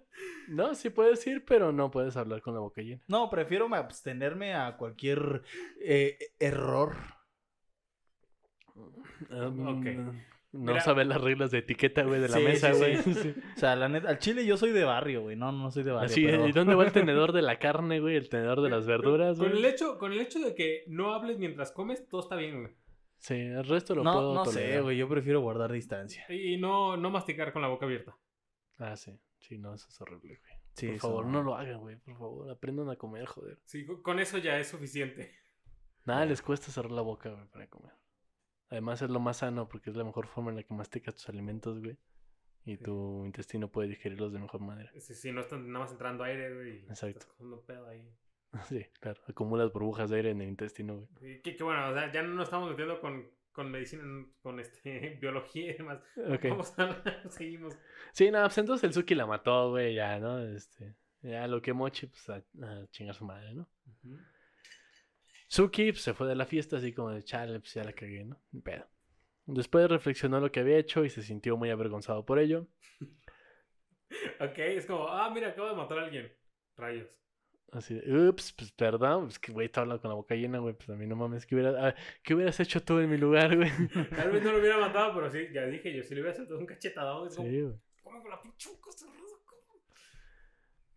No, 0.50 0.76
sí 0.76 0.89
puedes 0.89 1.26
ir, 1.28 1.45
pero 1.45 1.72
no 1.72 1.91
puedes 1.91 2.17
hablar 2.17 2.41
con 2.41 2.54
la 2.54 2.60
boca 2.60 2.82
llena. 2.82 3.02
No, 3.08 3.30
prefiero 3.30 3.74
abstenerme 3.74 4.54
a 4.54 4.76
cualquier 4.78 5.43
eh, 5.80 6.17
error. 6.39 6.95
Um, 9.30 9.67
Ok. 9.67 9.86
No 10.52 10.72
Mira- 10.72 10.82
saber 10.82 11.06
las 11.06 11.22
reglas 11.22 11.52
de 11.52 11.60
etiqueta, 11.60 12.02
güey, 12.04 12.20
de 12.22 12.28
la 12.30 12.38
Sí, 12.38 12.44
mesa, 12.44 12.74
sí, 12.74 12.80
güey. 12.80 12.98
sí. 12.98 13.14
Sí. 13.14 13.36
O 13.56 13.60
sea, 13.60 13.76
la 13.76 13.88
neta, 13.88 14.10
al 14.10 14.18
chile 14.18 14.46
yo 14.46 14.58
soy 14.58 14.72
de 14.72 14.84
barrio, 14.84 15.22
güey. 15.22 15.36
No, 15.36 15.52
no 15.52 15.70
soy 15.70 15.84
de 15.84 15.92
barrio. 15.92 16.16
Pero- 16.16 16.48
¿y 16.48 16.52
dónde 16.52 16.74
va 16.76 16.86
el 16.86 16.92
tenedor 16.94 17.34
de 17.34 17.42
la 17.44 17.60
carne, 17.60 18.00
güey? 18.00 18.16
El 18.16 18.30
tenedor 18.30 18.62
de 18.62 18.70
las 18.72 18.88
verduras, 18.88 19.38
Con 19.38 19.48
el, 19.52 19.60
güey. 19.60 19.66
hecho, 19.66 19.98
con 20.00 20.12
el 20.12 20.20
hecho 20.20 20.40
de 20.40 20.56
que 20.56 20.84
no 20.88 21.14
hables 21.14 21.38
mientras 21.38 21.72
comes, 21.72 22.08
todo 22.08 22.22
está 22.22 22.36
bien, 22.36 22.62
güey. 22.62 22.74
Sí, 23.20 23.36
el 23.36 23.64
resto 23.66 23.94
lo 23.96 24.04
No, 24.04 24.14
puedo 24.14 24.34
no 24.34 24.46
sé, 24.46 24.60
tolerar. 24.62 24.84
güey. 24.84 24.98
Yo 24.98 25.08
prefiero 25.08 25.42
guardar 25.42 25.72
distancia. 25.72 26.26
Y 26.30 26.58
no, 26.58 26.98
no 26.98 27.12
masticar 27.12 27.52
con 27.54 27.62
la 27.62 27.68
boca 27.68 27.86
abierta. 27.86 28.16
Ah, 28.80 28.96
sí. 28.96 29.20
Sí, 29.40 29.58
no, 29.58 29.74
eso 29.76 29.88
es 29.90 30.02
horrible, 30.02 30.40
güey. 30.40 30.54
Sí, 30.74 30.88
por 30.88 31.00
favor, 31.00 31.26
no 31.26 31.44
lo 31.44 31.56
hagan, 31.56 31.80
güey. 31.82 31.98
Por 31.98 32.18
favor, 32.18 32.50
aprendan 32.50 32.90
a 32.90 32.96
comer, 32.96 33.26
joder. 33.26 33.60
Sí, 33.66 33.86
co- 33.86 34.02
con 34.02 34.20
eso 34.20 34.38
ya 34.38 34.58
es 34.60 34.70
suficiente. 34.70 35.36
Nada 36.06 36.26
les 36.26 36.42
cuesta 36.42 36.72
cerrar 36.72 36.92
la 36.92 37.02
boca, 37.02 37.30
güey, 37.30 37.46
para 37.50 37.68
comer. 37.68 37.92
Además 38.70 39.02
es 39.02 39.10
lo 39.10 39.20
más 39.20 39.38
sano 39.38 39.68
porque 39.68 39.90
es 39.90 39.96
la 39.96 40.04
mejor 40.04 40.28
forma 40.28 40.50
en 40.52 40.58
la 40.58 40.64
que 40.64 40.74
masticas 40.74 41.16
tus 41.16 41.30
alimentos, 41.30 41.80
güey. 41.80 41.98
Y 42.66 42.76
Sí. 42.78 42.84
tu 42.84 43.26
intestino 43.26 43.72
puede 43.72 43.88
digerirlos 43.90 44.32
de 44.34 44.40
mejor 44.40 44.62
manera. 44.62 44.92
Si, 45.00 45.16
si 45.16 45.32
no 45.32 45.42
están 45.42 45.66
nada 45.72 45.86
más 45.86 45.92
entrando 45.92 46.24
aire, 46.24 46.54
güey. 46.54 46.78
Exacto. 46.90 47.26
Estás 47.40 47.62
pedo 47.66 47.88
ahí. 47.88 48.08
Sí, 48.68 48.86
claro. 49.00 49.22
Acumulas 49.28 49.72
burbujas 49.72 50.10
de 50.10 50.18
aire 50.18 50.32
en 50.32 50.42
el 50.42 50.50
intestino, 50.50 51.08
güey. 51.20 51.34
Y 51.36 51.42
que, 51.42 51.56
que 51.56 51.64
bueno, 51.64 51.90
o 51.90 51.94
sea, 51.94 52.12
ya 52.12 52.22
no 52.24 52.30
nos 52.34 52.46
estamos 52.46 52.70
metiendo 52.70 53.00
con, 53.00 53.30
con 53.52 53.70
medicina, 53.72 54.04
con 54.42 54.60
este, 54.60 55.18
biología 55.22 55.72
y 55.72 55.78
demás. 55.78 56.00
Ok. 56.18 56.46
Vamos 56.50 56.78
a 56.80 57.02
seguimos. 57.30 57.76
Sí, 58.12 58.30
no, 58.32 58.42
pues 58.44 58.58
entonces 58.58 58.84
el 58.86 58.94
Suki 58.94 59.16
la 59.16 59.26
mató, 59.28 59.70
güey, 59.72 59.96
ya, 59.96 60.20
¿no? 60.20 60.40
Este, 60.40 60.96
ya 61.22 61.48
lo 61.48 61.62
que 61.62 61.74
Mochi, 61.74 62.08
pues 62.08 62.28
a, 62.30 62.36
a 62.64 62.88
chingar 62.92 63.16
su 63.16 63.24
madre, 63.26 63.54
¿no? 63.54 63.68
Suki 65.50 65.92
pues, 65.92 66.04
se 66.04 66.14
fue 66.14 66.28
de 66.28 66.36
la 66.36 66.46
fiesta 66.46 66.78
así 66.78 66.94
como 66.94 67.10
de 67.10 67.24
chale, 67.24 67.60
pues 67.60 67.74
ya 67.74 67.84
la 67.84 67.92
cagué, 67.94 68.24
¿no? 68.24 68.40
Ni 68.52 68.62
pedo. 68.62 68.88
Después 69.48 69.90
reflexionó 69.90 70.40
lo 70.40 70.52
que 70.52 70.60
había 70.60 70.78
hecho 70.78 71.04
y 71.04 71.10
se 71.10 71.24
sintió 71.24 71.58
muy 71.58 71.72
avergonzado 71.72 72.26
por 72.26 72.40
ello. 72.40 72.68
Ok, 74.40 74.58
es 74.58 74.88
como, 74.88 75.08
ah, 75.08 75.30
mira, 75.30 75.50
acabo 75.50 75.70
de 75.70 75.76
matar 75.76 76.00
a 76.00 76.06
alguien. 76.06 76.32
Rayos. 76.76 77.08
Así 77.72 77.94
de, 77.94 78.30
ups, 78.30 78.54
pues 78.54 78.72
perdón, 78.72 79.26
pues 79.26 79.38
que 79.38 79.52
güey, 79.52 79.66
estaba 79.68 79.84
hablando 79.84 80.02
con 80.02 80.10
la 80.10 80.16
boca 80.16 80.34
llena, 80.34 80.58
güey, 80.58 80.74
pues 80.74 80.90
a 80.90 80.96
mí 80.96 81.06
no 81.06 81.16
mames, 81.16 81.46
¿qué, 81.46 81.54
hubiera, 81.54 81.90
ah, 81.90 81.96
¿qué 82.24 82.34
hubieras 82.34 82.60
hecho 82.60 82.82
tú 82.82 82.98
en 82.98 83.10
mi 83.12 83.18
lugar, 83.18 83.56
güey? 83.56 83.70
Tal 84.16 84.32
vez 84.32 84.44
no 84.44 84.52
lo 84.54 84.60
hubiera 84.60 84.80
matado, 84.80 85.14
pero 85.14 85.30
sí, 85.30 85.48
ya 85.54 85.66
dije 85.68 85.96
yo, 85.96 86.02
si 86.04 86.16
le 86.16 86.22
hubiera 86.22 86.36
soltado 86.36 86.60
un 86.60 86.66
cachetadón, 86.66 87.30
Sí, 87.30 87.62
güey. 87.62 87.76
con 88.02 88.30
la 88.30 88.42
pinche 88.42 88.70
boca 88.72 88.92
cerrada, 88.92 89.20
cabrón". 89.46 89.82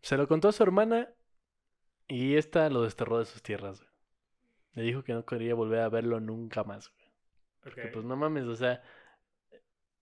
Se 0.01 0.17
lo 0.17 0.27
contó 0.27 0.49
a 0.49 0.53
su 0.53 0.63
hermana 0.63 1.13
y 2.09 2.37
esta 2.37 2.71
lo 2.71 2.83
desterró 2.83 3.19
de 3.19 3.27
sus 3.27 3.43
tierras, 3.43 3.81
güey. 3.81 3.92
Le 4.75 4.83
dijo 4.83 5.03
que 5.03 5.13
no 5.13 5.25
quería 5.25 5.55
volver 5.55 5.81
a 5.81 5.89
verlo 5.89 6.21
nunca 6.21 6.65
más, 6.65 6.91
güey. 6.91 7.09
Ok. 7.67 7.75
Que 7.75 7.89
pues 7.89 8.05
no 8.05 8.17
mames, 8.17 8.45
o 8.45 8.57
sea, 8.57 8.83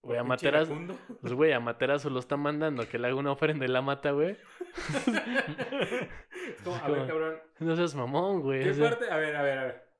güey, 0.02 0.18
a 0.18 0.22
Pinche 0.22 0.46
Materazo, 0.46 0.72
iracundo. 0.72 0.98
pues 1.20 1.32
güey, 1.32 1.52
a 1.52 1.60
Materazo 1.60 2.10
lo 2.10 2.20
está 2.20 2.36
mandando 2.36 2.88
que 2.88 2.98
le 2.98 3.08
haga 3.08 3.16
una 3.16 3.32
ofrenda 3.32 3.64
y 3.64 3.68
la 3.68 3.82
mata, 3.82 4.12
güey. 4.12 4.36
Como, 6.64 6.76
a 6.76 6.88
ver, 6.88 7.06
cabrón, 7.06 7.38
No 7.58 7.76
seas 7.76 7.94
mamón, 7.94 8.40
güey. 8.42 8.64
¿qué 8.64 8.70
o 8.70 8.74
sea, 8.74 8.90
parte, 8.90 9.10
a 9.10 9.16
ver, 9.16 9.36
a 9.36 9.42
ver, 9.42 9.58
a 9.58 9.64
ver. 9.64 9.90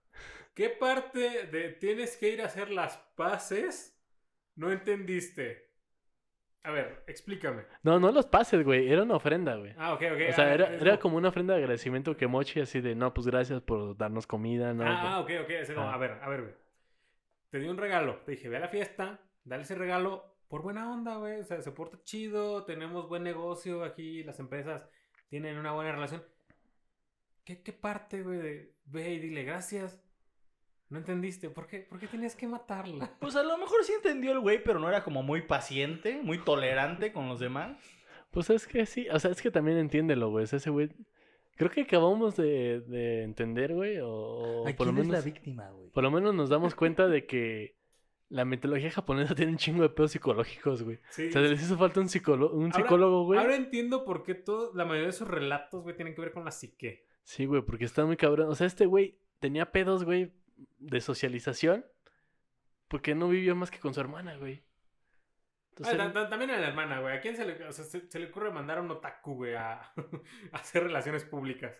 ¿Qué 0.55 0.69
parte 0.69 1.47
de 1.47 1.71
tienes 1.71 2.17
que 2.17 2.29
ir 2.31 2.43
a 2.43 2.47
hacer 2.47 2.71
las 2.71 2.97
paces 3.17 3.99
no 4.57 4.71
entendiste? 4.71 5.70
A 6.63 6.71
ver, 6.71 7.05
explícame. 7.07 7.63
No, 7.83 7.99
no 7.99 8.13
los 8.13 8.27
pases, 8.27 8.63
güey, 8.65 8.91
era 8.93 9.03
una 9.03 9.17
ofrenda, 9.17 9.57
güey. 9.57 9.73
Ah, 9.79 9.95
ok, 9.95 10.03
ok. 10.13 10.21
O 10.29 10.33
sea, 10.35 10.45
ah, 10.47 10.55
era, 10.55 10.75
es 10.75 10.83
era 10.83 10.99
como 10.99 11.17
una 11.17 11.31
ofrenda 11.31 11.55
de 11.55 11.61
agradecimiento 11.61 12.17
que 12.17 12.27
Mochi 12.27 12.61
así 12.61 12.81
de, 12.83 12.95
no, 12.95 13.15
pues 13.15 13.27
gracias 13.27 13.63
por 13.63 13.97
darnos 13.97 14.27
comida, 14.27 14.75
¿no? 14.75 14.85
Ah, 14.85 15.15
ah, 15.15 15.21
ok, 15.21 15.31
ok. 15.45 15.51
es 15.51 15.71
como, 15.73 15.87
Ah. 15.89 15.95
a 15.95 15.99
ver, 15.99 16.13
a 16.21 16.29
ver, 16.29 16.43
güey. 16.43 16.55
Te 17.51 17.59
di 17.59 17.69
un 17.69 17.79
regalo. 17.79 18.17
Te 18.27 18.33
dije, 18.33 18.49
ve 18.51 18.59
a 18.59 18.61
la 18.61 18.69
fiesta, 18.69 19.21
dale 19.45 19.63
ese 19.63 19.75
regalo 19.75 20.37
por 20.49 20.63
buena 20.63 20.93
onda, 20.93 21.17
güey. 21.17 21.41
O 21.41 21.45
sea, 21.45 21.63
se 21.63 21.73
porta 21.73 21.99
chido, 22.05 22.65
tenemos 22.65 23.09
buen 23.09 23.23
negocio 23.23 23.83
aquí, 23.83 24.23
las 24.23 24.39
empresas 24.39 24.87
tienen 25.29 25.57
una 25.57 25.73
buena 25.73 25.93
relación. 25.93 26.23
¿Qué, 27.45 27.63
qué 27.63 27.73
parte, 27.73 28.23
güey, 28.23 28.39
de 28.39 28.75
ve 28.85 29.11
y 29.15 29.19
dile 29.19 29.45
gracias? 29.45 29.99
No 30.91 30.99
entendiste. 30.99 31.49
¿Por 31.51 31.67
qué, 31.67 31.81
¿Por 31.81 31.99
qué 31.99 32.07
tenías 32.07 32.37
que 32.37 32.47
matarla? 32.47 33.11
Pues 33.21 33.37
a 33.37 33.43
lo 33.43 33.57
mejor 33.57 33.83
sí 33.85 33.93
entendió 33.95 34.33
el 34.33 34.41
güey, 34.41 34.63
pero 34.63 34.79
no 34.79 34.89
era 34.89 35.03
como 35.05 35.23
muy 35.23 35.43
paciente, 35.43 36.21
muy 36.23 36.39
tolerante 36.39 37.13
con 37.13 37.29
los 37.29 37.41
demás. 37.41 37.79
Pues 38.31 38.51
es 38.51 38.67
que 38.67 38.87
sí, 38.87 39.09
o 39.11 39.19
sea, 39.19 39.31
es 39.31 39.41
que 39.41 39.51
también 39.51 39.79
entiéndelo, 39.79 40.31
güey. 40.31 40.45
ese 40.45 40.71
güey, 40.71 40.91
creo 41.57 41.71
que 41.71 41.83
acabamos 41.83 42.37
de, 42.37 42.81
de 42.81 43.23
entender, 43.23 43.75
güey, 43.75 43.99
o, 43.99 44.09
o 44.09 44.69
¿A 44.69 44.73
por 44.73 44.87
lo 44.87 44.93
quién 44.93 45.03
es 45.03 45.09
menos... 45.09 45.13
la 45.13 45.21
víctima, 45.25 45.71
güey? 45.71 45.91
Por 45.91 46.03
lo 46.05 46.11
menos 46.11 46.35
nos 46.35 46.49
damos 46.49 46.75
cuenta 46.77 47.09
de 47.09 47.27
que 47.27 47.77
la 48.29 48.45
mitología 48.45 48.91
japonesa 48.93 49.35
tiene 49.35 49.51
un 49.53 49.59
chingo 49.59 49.83
de 49.83 49.89
pedos 49.91 50.13
psicológicos, 50.13 50.85
güey. 50.85 51.01
Sí. 51.11 51.27
O 51.29 51.33
sea, 51.33 51.41
les 51.43 51.61
hizo 51.61 51.77
falta 51.77 51.99
un, 52.01 52.09
psicólogo, 52.09 52.55
un 52.57 52.67
Ahora- 52.67 52.77
psicólogo, 52.77 53.25
güey. 53.25 53.41
Ahora 53.41 53.57
entiendo 53.57 54.05
por 54.05 54.23
qué 54.23 54.35
todo, 54.35 54.73
la 54.75 54.85
mayoría 54.85 55.09
de 55.09 55.13
sus 55.13 55.27
relatos, 55.27 55.83
güey, 55.83 55.97
tienen 55.97 56.15
que 56.15 56.21
ver 56.21 56.33
con 56.33 56.45
la 56.45 56.53
psique. 56.53 57.05
Sí, 57.25 57.47
güey, 57.47 57.63
porque 57.63 57.85
está 57.85 58.05
muy 58.07 58.17
cabrón. 58.17 58.49
O 58.49 58.55
sea, 58.55 58.69
este 58.69 58.87
güey 58.87 59.19
tenía 59.41 59.73
pedos, 59.73 60.05
güey, 60.05 60.31
de 60.79 61.01
socialización. 61.01 61.85
Porque 62.89 63.15
no 63.15 63.29
vivió 63.29 63.55
más 63.55 63.71
que 63.71 63.79
con 63.79 63.95
su 63.95 64.01
hermana, 64.01 64.37
güey. 64.37 64.65
Ah, 65.83 65.93
Entonces, 65.93 66.29
también 66.29 66.51
a 66.51 66.59
la 66.59 66.69
hermana, 66.69 67.01
güey. 67.01 67.17
¿A 67.17 67.21
quién 67.21 67.37
se 67.37 67.45
le, 67.45 67.65
o 67.65 67.73
sea, 67.73 67.85
se, 67.85 68.11
se 68.11 68.19
le 68.19 68.27
ocurre 68.27 68.51
mandar 68.51 68.79
a 68.79 68.83
un 68.83 68.91
otaku, 68.91 69.35
güey, 69.35 69.55
a, 69.55 69.81
a 70.53 70.57
hacer 70.57 70.83
relaciones 70.83 71.25
públicas? 71.25 71.73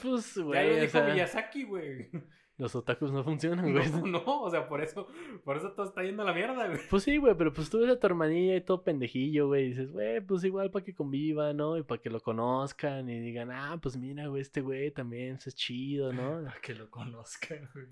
pues, 0.00 0.34
ya 0.34 0.40
lo 0.40 0.46
güey, 0.46 0.80
dijo 0.80 0.92
sea, 0.92 1.08
Miyazaki, 1.12 1.64
güey. 1.64 2.10
Los 2.58 2.74
otakus 2.74 3.12
no 3.12 3.22
funcionan, 3.22 3.70
güey. 3.72 3.90
No, 3.90 4.06
no, 4.06 4.42
o 4.42 4.50
sea, 4.50 4.68
por 4.68 4.80
eso, 4.80 5.06
por 5.44 5.56
eso 5.56 5.72
todo 5.72 5.86
está 5.86 6.02
yendo 6.02 6.22
a 6.22 6.26
la 6.26 6.32
mierda, 6.32 6.66
güey. 6.66 6.78
Pues 6.88 7.02
sí, 7.02 7.16
güey, 7.18 7.34
pero 7.36 7.52
pues 7.52 7.68
tú 7.70 7.80
ves 7.80 7.90
a 7.90 7.98
tu 8.00 8.06
hermanilla 8.06 8.56
y 8.56 8.60
todo 8.60 8.82
pendejillo, 8.82 9.48
güey. 9.48 9.64
Y 9.64 9.68
dices, 9.68 9.92
güey, 9.92 10.20
pues 10.20 10.44
igual 10.44 10.70
para 10.70 10.84
que 10.84 10.94
conviva, 10.94 11.52
¿no? 11.52 11.76
Y 11.76 11.82
para 11.82 12.00
que 12.00 12.10
lo 12.10 12.20
conozcan 12.20 13.08
y 13.08 13.20
digan, 13.20 13.50
ah, 13.50 13.78
pues 13.80 13.96
mira, 13.96 14.26
güey, 14.28 14.42
este 14.42 14.60
güey 14.60 14.90
también 14.90 15.38
es 15.44 15.54
chido, 15.54 16.12
¿no? 16.12 16.42
Para 16.44 16.60
que 16.60 16.74
lo 16.74 16.88
conozcan, 16.90 17.68
güey. 17.74 17.86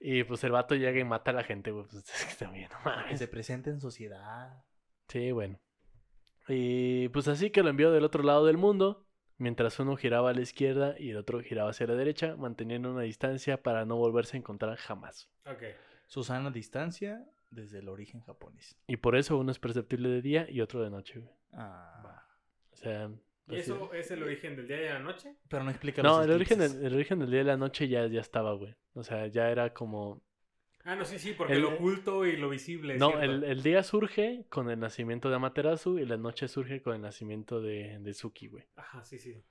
Y 0.00 0.24
pues 0.24 0.44
el 0.44 0.52
vato 0.52 0.74
llega 0.74 1.00
y 1.00 1.04
mata 1.04 1.30
a 1.30 1.34
la 1.34 1.44
gente, 1.44 1.70
güey. 1.70 1.86
Pues 1.90 2.04
es 2.10 2.26
que 2.26 2.44
también, 2.44 2.68
no 2.70 2.78
Que 2.82 2.90
mames. 2.90 3.18
se 3.18 3.28
presente 3.28 3.70
en 3.70 3.80
sociedad. 3.80 4.62
Sí, 5.08 5.32
bueno. 5.32 5.58
Y 6.48 7.08
pues 7.08 7.26
así 7.28 7.50
que 7.50 7.62
lo 7.62 7.70
envió 7.70 7.90
del 7.90 8.04
otro 8.04 8.22
lado 8.22 8.44
del 8.44 8.58
mundo, 8.58 9.06
mientras 9.44 9.78
uno 9.78 9.94
giraba 9.94 10.30
a 10.30 10.32
la 10.32 10.40
izquierda 10.40 10.94
y 10.98 11.10
el 11.10 11.18
otro 11.18 11.42
giraba 11.42 11.68
hacia 11.68 11.86
la 11.86 11.94
derecha, 11.94 12.34
manteniendo 12.34 12.90
una 12.90 13.02
distancia 13.02 13.62
para 13.62 13.84
no 13.84 13.96
volverse 13.96 14.38
a 14.38 14.40
encontrar 14.40 14.78
jamás. 14.78 15.28
Ok. 15.44 15.64
Susana 16.06 16.50
distancia 16.50 17.22
desde 17.50 17.80
el 17.80 17.90
origen 17.90 18.22
japonés. 18.22 18.74
Y 18.86 18.96
por 18.96 19.16
eso 19.16 19.36
uno 19.36 19.52
es 19.52 19.58
perceptible 19.58 20.08
de 20.08 20.22
día 20.22 20.46
y 20.50 20.62
otro 20.62 20.82
de 20.82 20.88
noche, 20.88 21.20
güey. 21.20 21.34
Ah. 21.52 22.26
O 22.72 22.76
sea... 22.76 23.10
¿Y 23.48 23.56
eso 23.56 23.92
es 23.92 24.10
el 24.10 24.22
origen 24.22 24.56
del 24.56 24.66
día 24.66 24.78
y 24.78 24.84
de 24.84 24.94
la 24.94 25.00
noche? 25.00 25.36
Pero 25.46 25.62
no 25.62 25.70
explica 25.70 26.02
No, 26.02 26.16
los 26.16 26.24
el 26.24 26.32
origen, 26.32 26.58
del, 26.60 26.82
el 26.82 26.94
origen 26.94 27.18
del 27.18 27.30
día 27.30 27.42
y 27.42 27.44
la 27.44 27.58
noche 27.58 27.86
ya, 27.86 28.06
ya 28.06 28.22
estaba, 28.22 28.54
güey. 28.54 28.74
O 28.94 29.02
sea, 29.02 29.26
ya 29.26 29.50
era 29.50 29.74
como... 29.74 30.22
Ah, 30.84 30.94
no, 30.96 31.04
sí, 31.04 31.18
sí, 31.18 31.32
porque 31.36 31.54
El- 31.54 31.62
lo 31.62 31.74
oculto 31.74 32.26
y 32.26 32.36
lo 32.36 32.50
visible. 32.50 32.98
No, 32.98 33.18
el, 33.20 33.42
el 33.44 33.62
día 33.62 33.82
surge 33.82 34.44
con 34.50 34.68
el 34.70 34.78
nacimiento 34.78 35.30
de 35.30 35.36
Amaterasu 35.36 35.98
y 35.98 36.04
la 36.04 36.16
noche 36.18 36.46
surge 36.46 36.82
con 36.82 36.94
el 36.94 37.00
nacimiento 37.00 37.60
de, 37.62 37.98
de 38.00 38.12
Suki, 38.14 38.48
güey. 38.48 38.64
Ajá, 38.76 39.02
sí, 39.04 39.18
sí. 39.18 39.42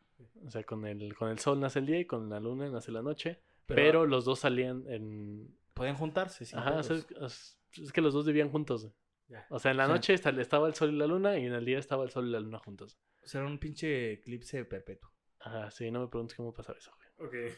O 0.46 0.52
sea, 0.52 0.64
con 0.64 0.86
el, 0.86 1.16
con 1.16 1.30
el 1.30 1.40
sol 1.40 1.60
nace 1.60 1.80
el 1.80 1.88
día 1.88 2.00
y 2.00 2.06
con 2.06 2.30
la 2.30 2.40
luna 2.40 2.70
nace 2.70 2.92
la 2.92 3.02
noche. 3.02 3.40
Pero- 3.66 3.76
Pero, 3.82 4.06
los 4.06 4.26
dos 4.26 4.40
salían 4.40 4.84
en... 4.88 5.58
Pueden 5.74 5.96
juntarse, 5.96 6.46
sin 6.46 6.60
Ajá, 6.60 6.76
o 6.76 6.84
sea, 6.84 6.98
pedos. 7.02 7.58
es, 7.72 7.82
es 7.82 7.92
que 7.92 8.02
los 8.02 8.14
dos 8.14 8.28
vivían 8.28 8.50
juntos. 8.50 8.92
Ya. 9.28 9.48
O 9.50 9.58
sea, 9.58 9.72
en 9.72 9.78
la 9.78 9.88
Sí. 9.88 9.92
noche 9.92 10.14
esta- 10.14 10.30
estaba 10.40 10.68
el 10.68 10.76
sol 10.76 10.94
y 10.94 10.98
la 10.98 11.08
luna 11.08 11.40
y 11.40 11.46
en 11.48 11.54
el 11.54 11.66
día 11.66 11.80
estaba 11.80 12.04
el 12.04 12.12
sol 12.12 12.28
y 12.28 12.32
la 12.32 12.40
luna 12.42 12.60
juntos. 12.60 13.00
O 13.24 13.28
sea, 13.28 13.42
era 13.42 13.50
un 13.50 13.58
pinche 13.58 14.12
eclipse 14.14 14.66
perpetuo. 14.66 15.10
Ajá, 15.40 15.72
sí, 15.72 15.90
no 15.90 16.02
me 16.02 16.08
preguntes 16.10 16.38
cómo 16.38 16.54
pasaba 16.54 16.78
eso, 16.78 16.92
güey. 17.18 17.28
Ok. 17.50 17.54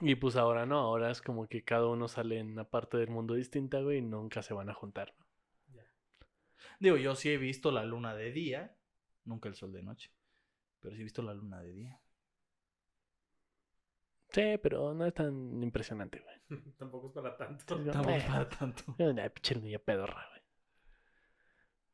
Y 0.00 0.14
pues 0.16 0.36
ahora 0.36 0.66
no, 0.66 0.78
ahora 0.78 1.10
es 1.10 1.22
como 1.22 1.46
que 1.48 1.64
cada 1.64 1.86
uno 1.86 2.06
sale 2.08 2.38
en 2.38 2.50
una 2.50 2.64
parte 2.68 2.96
del 2.98 3.08
mundo 3.08 3.34
distinta, 3.34 3.80
güey, 3.80 3.98
y 3.98 4.02
nunca 4.02 4.42
se 4.42 4.52
van 4.54 4.68
a 4.68 4.74
juntar. 4.74 5.14
¿no? 5.18 5.26
Ya. 5.74 5.86
Digo, 6.80 6.96
yo 6.96 7.14
sí 7.14 7.30
he 7.30 7.38
visto 7.38 7.70
la 7.72 7.84
luna 7.84 8.14
de 8.14 8.30
día, 8.32 8.76
nunca 9.24 9.48
el 9.48 9.54
sol 9.54 9.72
de 9.72 9.82
noche. 9.82 10.10
Pero 10.80 10.94
sí 10.94 11.00
he 11.00 11.04
visto 11.04 11.22
la 11.22 11.32
luna 11.34 11.60
de 11.62 11.72
día. 11.72 12.00
Sí, 14.30 14.58
pero 14.62 14.92
no 14.92 15.06
es 15.06 15.14
tan 15.14 15.62
impresionante, 15.62 16.20
güey. 16.20 16.36
Tampoco 16.78 17.06
es 17.08 17.12
para 17.14 17.36
tanto. 17.36 17.64
Tampoco 17.64 18.10
Eh. 18.10 18.24
para 18.26 18.48
tanto. 18.48 18.82
Es 18.98 19.06
Una 19.08 19.28
pinche 19.30 19.54
niña 19.60 19.78
pedorra, 19.78 20.26
güey. 20.30 20.42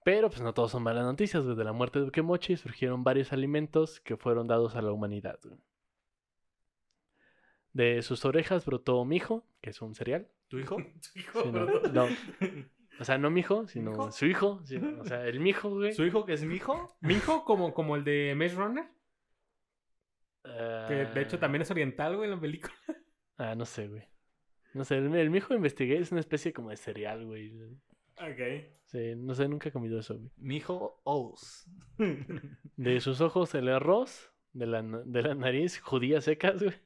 Pero 0.05 0.29
pues 0.29 0.41
no 0.41 0.53
todos 0.53 0.73
son 0.73 0.83
malas 0.83 1.05
noticias. 1.05 1.45
Desde 1.47 1.63
la 1.63 1.73
muerte 1.73 2.01
de 2.01 2.07
Ukemochi 2.07 2.57
surgieron 2.57 3.05
varios 3.05 3.33
alimentos 3.33 4.01
que 4.01 4.17
fueron 4.17 4.49
dados 4.49 4.75
a 4.75 4.83
la 4.83 4.91
humanidad. 4.91 5.39
güey. 5.45 5.57
De 7.73 8.03
sus 8.03 8.25
orejas 8.25 8.65
brotó 8.67 9.05
mijo, 9.05 9.47
que 9.61 9.71
es 9.71 9.81
un 9.83 9.95
cereal. 9.95 10.29
¿Tu 10.49 10.59
hijo? 10.59 10.77
Tu 11.13 11.19
hijo, 11.21 11.43
Sí, 11.43 11.51
no. 11.93 12.07
O 13.01 13.05
sea, 13.05 13.17
no 13.19 13.31
mijo, 13.31 13.67
sino 13.67 13.91
¿Mijo? 13.93 14.13
su 14.13 14.27
hijo. 14.27 14.61
sí, 14.65 14.77
o 14.77 15.05
sea, 15.05 15.27
el 15.27 15.41
mijo, 15.41 15.71
güey. 15.71 15.93
¿Su 15.93 16.05
hijo 16.05 16.27
que 16.27 16.35
es 16.35 16.45
mi 16.45 16.57
hijo? 16.57 16.95
Mi 17.01 17.15
hijo, 17.15 17.43
como, 17.45 17.73
como 17.73 17.97
el 17.97 18.05
de 18.05 18.35
Maze 18.37 18.55
Runner, 18.55 18.85
que 20.45 21.07
de 21.15 21.23
hecho 21.23 21.37
Ah, 21.37 21.41
también 21.41 21.63
es 21.63 21.71
oriental, 21.71 22.17
güey, 22.17 22.29
en 22.29 22.37
la 22.37 22.41
película. 22.41 22.75
Ah, 23.39 23.55
no 23.55 23.65
sé, 23.65 23.89
güey. 23.89 24.03
No 24.75 24.85
sé, 24.85 24.99
el, 24.99 25.13
el 25.15 25.31
mijo 25.31 25.55
investigué, 25.55 25.99
es 25.99 26.13
una 26.13 26.21
especie 26.21 26.53
como 26.53 26.69
de 26.71 26.77
cereal, 26.77 27.25
güey. 27.25 27.53
Ok. 28.19 28.69
Sí, 28.85 29.15
no 29.17 29.35
sé, 29.35 29.49
nunca 29.49 29.71
he 29.71 29.73
comido 29.73 29.99
eso, 29.99 30.19
güey. 30.19 30.31
Mi 30.37 30.57
hijo 30.59 31.01
Ous. 31.05 31.67
De 32.77 33.01
sus 33.01 33.21
ojos 33.23 33.55
el 33.55 33.69
arroz, 33.71 34.31
de 34.53 34.67
la, 34.67 34.83
de 34.83 35.23
la 35.23 35.35
nariz 35.35 35.81
judías 35.81 36.25
secas, 36.25 36.63
güey. 36.63 36.77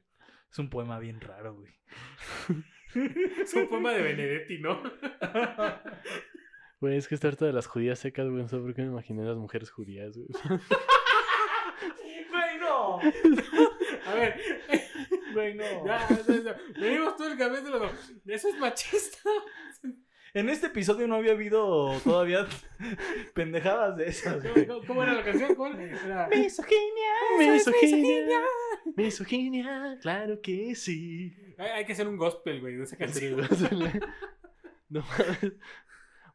Es 0.51 0.59
un 0.59 0.70
poema 0.70 0.99
bien 0.99 1.20
raro, 1.20 1.55
güey. 1.55 1.74
Es 3.42 3.53
un 3.55 3.68
poema 3.68 3.92
de 3.92 4.03
Benedetti, 4.03 4.59
¿no? 4.59 4.80
Güey, 6.80 6.97
es 6.97 7.09
que 7.09 7.14
está 7.14 7.28
harto 7.28 7.44
de 7.47 7.53
las 7.53 7.66
judías 7.66 7.99
secas, 7.99 8.26
güey. 8.28 8.42
No 8.42 8.49
sé 8.49 8.57
por 8.59 8.74
qué 8.74 8.82
me 8.82 8.88
imaginé 8.88 9.22
a 9.22 9.26
las 9.26 9.36
mujeres 9.36 9.70
judías, 9.70 10.16
güey. 10.16 10.28
Güey, 12.30 12.59
no. 12.61 12.99
A 14.07 14.14
ver, 14.14 14.40
Güey, 15.34 15.55
no. 15.55 15.86
ya, 15.86 16.09
ya, 16.09 16.42
ya. 16.42 16.57
venimos 16.80 17.16
todo 17.16 17.30
el 17.32 17.38
capítulo. 17.38 17.90
Eso 18.26 18.49
es 18.49 18.59
machista. 18.59 19.28
En 20.37 20.51
este 20.51 20.66
episodio 20.66 21.09
no 21.09 21.14
había 21.14 21.32
habido 21.32 21.99
todavía 22.05 22.47
pendejadas 23.34 23.97
de 23.97 24.09
esas, 24.09 24.43
güey. 24.43 24.66
¿Cómo, 24.66 24.87
cómo 24.87 25.03
era 25.03 25.14
la 25.14 25.24
canción? 25.24 25.55
¿Cómo 25.55 25.74
era? 25.78 26.28
Misoginia. 26.28 27.12
Misoginia, 27.39 28.43
misoginia, 28.97 29.99
claro 30.03 30.43
que 30.43 30.74
sí. 30.74 31.34
Hay, 31.57 31.68
hay 31.70 31.84
que 31.87 31.93
hacer 31.95 32.07
un 32.07 32.18
gospel, 32.18 32.61
güey, 32.61 32.76
de 32.76 32.84
esa 32.84 32.97
canción. 32.99 33.41
No 34.89 35.01
mames. 35.01 35.55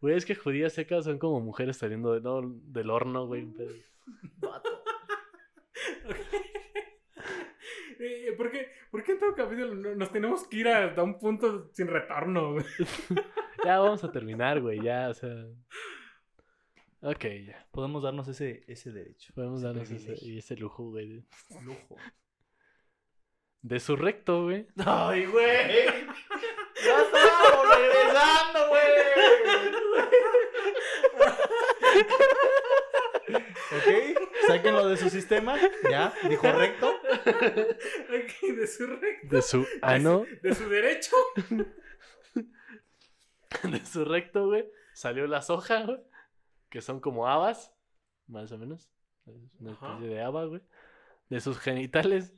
Güey, 0.01 0.17
es 0.17 0.25
que 0.25 0.33
judías 0.35 0.73
secas 0.73 1.05
son 1.05 1.19
como 1.19 1.39
mujeres 1.39 1.77
saliendo 1.77 2.11
de- 2.13 2.21
no, 2.21 2.41
del 2.43 2.89
horno, 2.89 3.27
güey. 3.27 3.45
pero- 3.55 3.71
Eh, 7.99 8.33
¿por, 8.35 8.51
qué, 8.51 8.67
¿Por 8.91 9.03
qué 9.03 9.13
en 9.13 9.19
todo 9.19 9.33
capítulo 9.33 9.73
no- 9.73 9.95
nos 9.95 10.11
tenemos 10.11 10.45
que 10.47 10.57
ir 10.57 10.67
a, 10.67 10.93
a 10.93 11.03
un 11.03 11.17
punto 11.17 11.69
sin 11.73 11.87
retorno, 11.87 12.53
güey? 12.53 12.65
Ya 13.63 13.79
vamos 13.79 14.03
a 14.03 14.11
terminar, 14.11 14.59
güey, 14.59 14.81
ya, 14.81 15.09
o 15.09 15.13
sea. 15.13 15.45
Ok, 17.01 17.25
ya. 17.45 17.67
Podemos 17.71 18.01
darnos 18.01 18.27
ese, 18.27 18.63
ese 18.67 18.91
derecho. 18.91 19.31
Podemos 19.35 19.59
ese 19.59 19.67
darnos 19.67 19.91
ese, 19.91 20.37
ese 20.37 20.55
lujo, 20.55 20.89
güey. 20.89 21.23
lujo. 21.63 21.95
De 23.61 23.79
su 23.79 23.95
recto, 23.95 24.43
güey. 24.45 24.65
Ay, 24.85 25.25
güey. 25.25 25.45
Ya 26.83 26.99
estamos 27.03 27.77
regresando, 27.77 28.67
güey. 28.69 28.81
ok, 33.37 34.19
sáquenlo 34.47 34.87
de 34.87 34.97
su 34.97 35.09
sistema. 35.09 35.57
Ya, 35.89 36.13
dijo 36.29 36.51
recto. 36.51 36.89
Ok, 36.89 38.55
de 38.55 38.67
su 38.67 38.87
recto. 38.87 39.27
De 39.35 39.41
su 39.41 39.65
ano, 39.81 40.25
De 40.41 40.53
su 40.55 40.69
derecho. 40.69 41.15
de 43.63 43.85
su 43.85 44.05
recto, 44.05 44.47
güey. 44.47 44.65
Salió 44.93 45.27
la 45.27 45.41
soja, 45.41 45.83
güey. 45.83 45.99
Que 46.69 46.81
son 46.81 46.99
como 46.99 47.27
habas, 47.27 47.73
más 48.27 48.51
o 48.51 48.57
menos. 48.57 48.89
Una 49.59 49.73
Ajá. 49.73 49.93
especie 49.93 50.09
de 50.09 50.21
haba, 50.21 50.45
güey. 50.45 50.61
De 51.29 51.39
sus 51.41 51.59
genitales 51.59 52.33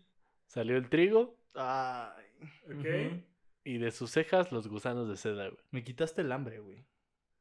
salió 0.48 0.78
el 0.78 0.90
trigo. 0.90 1.38
Ay. 1.56 2.26
Ok. 2.66 3.24
Y 3.64 3.78
de 3.78 3.92
sus 3.92 4.12
cejas, 4.12 4.52
los 4.52 4.68
gusanos 4.68 5.08
de 5.08 5.16
seda, 5.18 5.48
güey. 5.50 5.64
Me 5.72 5.84
quitaste 5.84 6.22
el 6.22 6.32
hambre, 6.32 6.60
güey. 6.60 6.86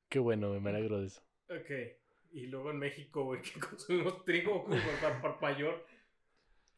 Qué 0.09 0.18
bueno, 0.18 0.59
me 0.61 0.70
alegro 0.70 1.00
de 1.00 1.07
eso. 1.07 1.22
Ok. 1.48 1.70
Y 2.33 2.47
luego 2.47 2.70
en 2.70 2.78
México, 2.78 3.24
güey, 3.24 3.43
que 3.43 3.61
consumimos 3.61 4.24
trigo 4.24 4.64
como 4.64 4.76
por, 4.76 5.20
por 5.20 5.43
mayor. 5.43 5.87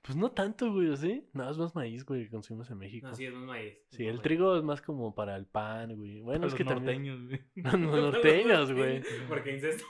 Pues 0.03 0.17
no 0.17 0.31
tanto, 0.33 0.71
güey, 0.71 0.89
¿o 0.89 0.97
¿sí? 0.97 1.27
No, 1.33 1.51
es 1.51 1.57
más 1.57 1.75
maíz, 1.75 2.05
güey, 2.05 2.25
que 2.25 2.31
consumimos 2.31 2.71
en 2.71 2.77
México. 2.79 3.07
No, 3.09 3.15
sí, 3.15 3.25
es 3.25 3.33
más 3.33 3.45
maíz. 3.45 3.79
Sí, 3.91 4.07
el 4.07 4.21
trigo 4.21 4.55
es 4.57 4.63
más 4.63 4.83
como 4.83 5.15
para 5.15 5.35
el 5.37 5.47
pan, 5.47 5.97
güey. 5.97 6.21
Bueno, 6.21 6.41
Para 6.41 6.49
es 6.49 6.55
que 6.55 6.65
los 6.65 6.75
también... 6.75 7.07
norteños, 7.07 7.27
güey. 7.29 7.41
No, 7.55 7.73
no, 7.79 7.97
norteños, 8.11 8.73
güey. 8.73 9.03
Porque 9.29 9.53
incesto. 9.55 9.85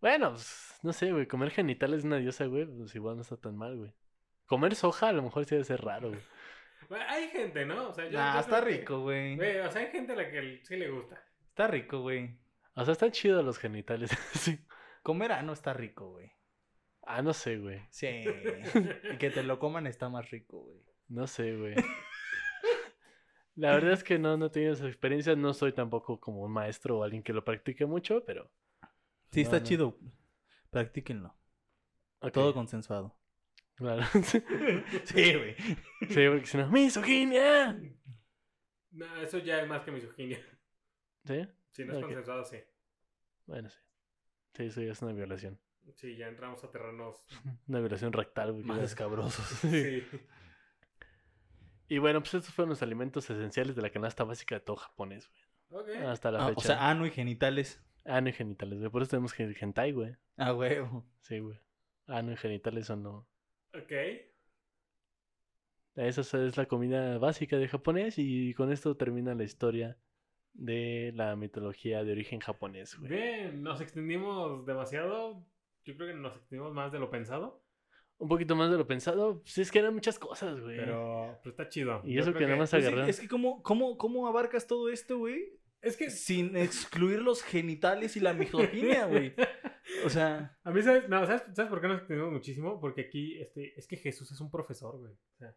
Bueno, 0.00 0.30
pues, 0.30 0.78
no 0.82 0.92
sé, 0.92 1.10
güey. 1.12 1.26
Comer 1.26 1.50
genitales 1.50 2.02
de 2.02 2.08
una 2.08 2.18
diosa, 2.18 2.46
güey, 2.46 2.66
pues 2.66 2.94
igual 2.94 3.16
no 3.16 3.22
está 3.22 3.36
tan 3.36 3.56
mal, 3.56 3.76
güey. 3.76 3.92
Comer 4.46 4.74
soja 4.74 5.08
a 5.08 5.12
lo 5.12 5.22
mejor 5.22 5.44
sí 5.44 5.54
debe 5.56 5.64
ser 5.64 5.80
raro, 5.82 6.08
güey. 6.10 6.20
Bueno, 6.88 7.04
Hay 7.08 7.28
gente, 7.28 7.66
¿no? 7.66 7.88
O 7.88 7.92
sea, 7.92 8.08
yo, 8.08 8.18
Nah, 8.18 8.34
yo 8.34 8.40
está 8.40 8.64
que- 8.64 8.70
rico, 8.78 9.00
güey. 9.00 9.36
Güey, 9.36 9.58
o 9.58 9.70
sea, 9.70 9.82
hay 9.82 9.90
gente 9.90 10.12
a 10.12 10.16
la 10.16 10.30
que 10.30 10.60
sí 10.64 10.76
le 10.76 10.90
gusta. 10.90 11.22
Está 11.48 11.66
rico, 11.66 12.00
güey. 12.00 12.36
O 12.74 12.84
sea, 12.84 12.92
están 12.92 13.10
chidos 13.12 13.44
los 13.44 13.58
genitales, 13.58 14.10
sí. 14.34 14.58
Comer 15.02 15.32
ano 15.32 15.52
está 15.52 15.72
rico, 15.72 16.10
güey. 16.12 16.30
Ah, 17.02 17.22
no 17.22 17.32
sé, 17.32 17.58
güey. 17.58 17.80
Sí. 17.90 18.06
y 19.12 19.16
que 19.18 19.30
te 19.30 19.42
lo 19.42 19.58
coman 19.58 19.86
está 19.86 20.08
más 20.08 20.30
rico, 20.30 20.60
güey. 20.60 20.80
No 21.08 21.26
sé, 21.26 21.56
güey. 21.56 21.74
La 23.56 23.72
verdad 23.72 23.92
es 23.92 24.04
que 24.04 24.18
no, 24.18 24.36
no 24.36 24.46
he 24.46 24.50
tenido 24.50 24.72
esa 24.74 24.86
experiencia. 24.86 25.34
No 25.34 25.52
soy 25.52 25.72
tampoco 25.72 26.20
como 26.20 26.42
un 26.42 26.52
maestro 26.52 26.98
o 26.98 27.02
alguien 27.02 27.22
que 27.22 27.32
lo 27.32 27.44
practique 27.44 27.84
mucho, 27.84 28.24
pero... 28.24 28.50
Sí, 29.32 29.40
No, 29.40 29.42
está 29.42 29.58
no. 29.58 29.64
chido. 29.64 29.98
Practíquenlo. 30.70 31.34
Todo 32.32 32.54
consensuado. 32.54 33.16
Claro. 33.74 34.02
sí, 34.22 34.42
Sí, 35.04 35.34
güey. 35.36 35.56
porque 36.30 36.46
si 36.46 36.56
no... 36.58 36.68
¡Misoginia! 36.70 37.78
No, 38.92 39.16
eso 39.16 39.38
ya 39.38 39.60
es 39.62 39.68
más 39.68 39.82
que 39.82 39.90
misoginia. 39.90 40.40
¿Sí? 41.24 41.46
Si 41.70 41.84
no 41.84 41.92
es 41.92 41.98
Ok. 41.98 42.04
consensuado, 42.04 42.44
sí. 42.44 42.58
Bueno, 43.46 43.68
sí. 43.70 43.78
Sí, 44.54 44.64
eso 44.64 44.82
ya 44.82 44.92
es 44.92 45.02
una 45.02 45.12
violación. 45.12 45.58
Sí, 45.94 46.16
ya 46.16 46.28
entramos 46.28 46.62
a 46.64 46.70
terrenos. 46.70 47.24
Una 47.68 47.80
violación 47.80 48.12
rectal, 48.12 48.52
güey. 48.52 48.64
Más 48.64 48.80
escabrosos. 48.80 49.44
Sí. 49.70 50.04
Y 51.88 51.98
bueno, 51.98 52.20
pues 52.20 52.34
estos 52.34 52.54
fueron 52.54 52.70
los 52.70 52.82
alimentos 52.82 53.28
esenciales 53.30 53.74
de 53.74 53.82
la 53.82 53.90
canasta 53.90 54.22
básica 54.22 54.54
de 54.56 54.60
todo 54.60 54.76
japonés, 54.76 55.28
güey. 55.28 55.82
Ok. 55.82 55.88
Hasta 56.06 56.30
la 56.30 56.44
Ah, 56.44 56.48
fecha. 56.48 56.58
o 56.58 56.62
sea, 56.62 56.88
ano 56.88 57.04
y 57.06 57.10
genitales. 57.10 57.82
Ano 58.04 58.28
y 58.28 58.32
genitales, 58.32 58.78
güey. 58.78 58.90
Por 58.90 59.02
eso 59.02 59.10
tenemos 59.10 59.34
hentai, 59.38 59.92
güey. 59.92 60.16
Ah, 60.36 60.54
huevo. 60.54 61.04
Sí, 61.22 61.40
güey. 61.40 61.58
Ano 62.06 62.32
y 62.32 62.36
genitales 62.36 62.86
son 62.86 63.02
no. 63.02 63.26
Ok. 63.74 63.92
Esa 65.96 66.20
es- 66.20 66.34
es 66.34 66.56
la 66.56 66.66
comida 66.66 67.18
básica 67.18 67.56
de 67.56 67.68
japonés 67.68 68.14
y 68.18 68.54
con 68.54 68.70
esto 68.72 68.96
termina 68.96 69.34
la 69.34 69.42
historia 69.44 69.96
de 70.52 71.12
la 71.14 71.36
mitología 71.36 72.04
de 72.04 72.12
origen 72.12 72.40
japonés, 72.40 72.98
güey. 72.98 73.10
Bien, 73.10 73.62
nos 73.62 73.80
extendimos 73.80 74.66
demasiado. 74.66 75.44
Yo 75.84 75.96
creo 75.96 76.08
que 76.08 76.14
nos 76.14 76.36
extendimos 76.36 76.72
más 76.72 76.92
de 76.92 76.98
lo 76.98 77.10
pensado. 77.10 77.62
Un 78.18 78.28
poquito 78.28 78.54
más 78.54 78.70
de 78.70 78.76
lo 78.76 78.86
pensado. 78.86 79.40
Pues 79.40 79.56
es 79.58 79.70
que 79.70 79.78
eran 79.78 79.94
muchas 79.94 80.18
cosas, 80.18 80.60
güey. 80.60 80.76
Pero, 80.76 81.38
pero 81.42 81.50
está 81.50 81.68
chido. 81.68 82.02
Y 82.04 82.14
Yo 82.14 82.20
eso 82.20 82.34
que 82.34 82.44
nada 82.44 82.56
más 82.56 82.70
Pues 82.70 82.84
agarraron. 82.84 83.08
es 83.08 83.18
que 83.18 83.28
¿cómo, 83.28 83.62
cómo, 83.62 83.96
¿cómo 83.96 84.28
abarcas 84.28 84.66
todo 84.66 84.90
esto, 84.90 85.18
güey? 85.18 85.58
Es 85.80 85.96
que. 85.96 86.10
Sin 86.10 86.54
excluir 86.56 87.22
los 87.22 87.42
genitales 87.42 88.16
y 88.16 88.20
la 88.20 88.34
misoginia, 88.34 89.06
güey. 89.06 89.34
O 90.04 90.10
sea, 90.10 90.56
A 90.62 90.70
mí, 90.70 90.82
¿sabes? 90.82 91.08
No, 91.08 91.24
¿sabes, 91.24 91.44
¿sabes 91.54 91.70
por 91.70 91.80
qué 91.80 91.88
nos 91.88 91.98
extendimos 92.00 92.32
muchísimo? 92.32 92.78
Porque 92.78 93.00
aquí, 93.02 93.40
este, 93.40 93.72
es 93.78 93.86
que 93.86 93.96
Jesús 93.96 94.30
es 94.30 94.40
un 94.40 94.50
profesor, 94.50 94.98
güey. 94.98 95.12
O 95.12 95.38
sea, 95.38 95.56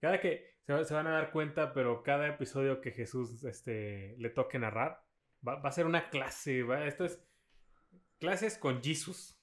cada 0.00 0.20
que 0.20 0.54
se, 0.62 0.72
va- 0.72 0.84
se 0.84 0.94
van 0.94 1.06
a 1.06 1.12
dar 1.12 1.30
cuenta, 1.30 1.72
pero 1.72 2.02
cada 2.02 2.28
episodio 2.28 2.80
que 2.80 2.92
Jesús 2.92 3.44
este, 3.44 4.14
le 4.18 4.30
toque 4.30 4.58
narrar, 4.58 5.00
va, 5.46 5.56
va 5.56 5.68
a 5.68 5.72
ser 5.72 5.86
una 5.86 6.10
clase, 6.10 6.62
¿va? 6.62 6.86
Esto 6.86 7.04
es 7.04 7.22
clases 8.18 8.58
con 8.58 8.82
Jesus. 8.82 9.38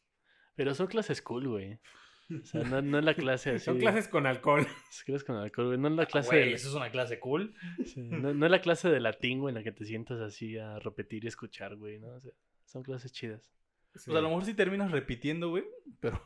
Pero 0.55 0.73
son 0.73 0.87
clases 0.87 1.21
cool, 1.21 1.47
güey. 1.47 1.79
O 2.41 2.43
sea, 2.45 2.63
no, 2.63 2.81
no 2.81 2.97
es 2.99 3.05
la 3.05 3.13
clase 3.13 3.49
así. 3.55 3.65
Son 3.65 3.77
clases 3.77 4.07
con 4.07 4.25
alcohol. 4.25 4.65
Es 4.89 5.03
clases 5.03 5.23
con 5.23 5.35
alcohol, 5.35 5.67
güey. 5.67 5.77
No 5.77 5.89
es 5.89 5.93
la 5.95 6.05
clase. 6.05 6.29
güey, 6.29 6.49
de- 6.49 6.53
eso 6.53 6.69
es 6.69 6.75
una 6.75 6.89
clase 6.91 7.19
cool. 7.19 7.53
sí, 7.85 8.01
no, 8.01 8.33
no 8.33 8.45
es 8.45 8.51
la 8.51 8.61
clase 8.61 8.89
de 8.89 8.99
latín, 8.99 9.39
güey, 9.41 9.51
en 9.51 9.55
la 9.55 9.63
que 9.63 9.71
te 9.71 9.85
sientas 9.85 10.19
así 10.21 10.57
a 10.57 10.79
repetir 10.79 11.23
y 11.23 11.27
escuchar, 11.27 11.75
güey, 11.75 11.99
¿no? 11.99 12.07
O 12.15 12.19
sea, 12.19 12.31
son 12.65 12.83
clases 12.83 13.11
chidas. 13.11 13.51
O 13.95 13.99
sea, 13.99 14.17
a 14.17 14.21
lo 14.21 14.29
mejor 14.29 14.43
sí 14.45 14.53
terminas 14.53 14.91
repitiendo, 14.91 15.49
güey, 15.49 15.63
pero 15.99 16.19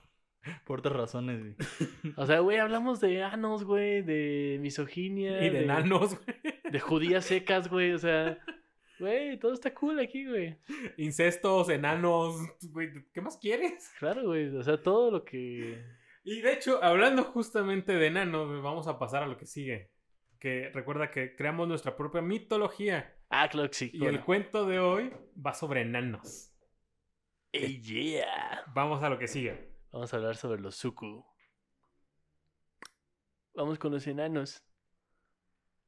por 0.66 0.80
otras 0.80 0.96
razones, 0.96 1.40
güey. 1.40 1.56
O 2.18 2.26
sea, 2.26 2.40
güey, 2.40 2.58
hablamos 2.58 3.00
de 3.00 3.24
anos, 3.24 3.64
güey, 3.64 4.02
de 4.02 4.58
misoginia. 4.62 5.44
Y 5.44 5.50
de 5.50 5.64
enanos, 5.64 6.18
güey. 6.24 6.38
De 6.72 6.80
judías 6.80 7.26
secas, 7.26 7.70
güey. 7.70 7.94
O 7.94 8.00
sea, 8.00 8.40
güey, 9.00 9.38
todo 9.40 9.54
está 9.54 9.74
cool 9.74 10.00
aquí, 10.00 10.26
güey. 10.26 10.58
Incestos, 10.98 11.70
enanos, 11.70 12.38
güey. 12.72 12.90
¿Qué 13.14 13.22
más 13.22 13.38
quieres? 13.38 13.92
Claro, 14.00 14.28
güey. 14.28 14.56
O 14.56 14.64
sea, 14.64 14.82
todo 14.82 15.12
lo 15.12 15.26
que. 15.26 15.84
Y 16.24 16.42
de 16.42 16.54
hecho, 16.54 16.84
hablando 16.84 17.24
justamente 17.24 17.94
de 17.94 18.08
enanos, 18.08 18.62
vamos 18.62 18.88
a 18.88 19.00
pasar 19.00 19.24
a 19.24 19.28
lo 19.28 19.38
que 19.38 19.46
sigue. 19.46 19.92
Que 20.40 20.70
recuerda 20.74 21.12
que 21.12 21.36
creamos 21.36 21.68
nuestra 21.68 21.98
propia 21.98 22.22
mitología. 22.22 23.16
Ah, 23.30 23.50
claro 23.50 23.70
que 23.70 23.76
sí. 23.76 23.92
Y 23.94 24.00
bueno. 24.00 24.18
el 24.18 24.24
cuento 24.24 24.66
de 24.66 24.80
hoy 24.80 25.12
va 25.46 25.54
sobre 25.54 25.82
enanos. 25.82 26.54
¡Ey, 27.52 27.82
yeah! 27.82 28.64
Vamos 28.74 29.04
a 29.04 29.10
lo 29.10 29.18
que 29.18 29.28
sigue. 29.28 29.69
Vamos 29.92 30.14
a 30.14 30.18
hablar 30.18 30.36
sobre 30.36 30.62
los 30.62 30.76
Suku. 30.76 31.26
Vamos 33.56 33.80
con 33.80 33.92
los 33.92 34.06
enanos. 34.06 34.64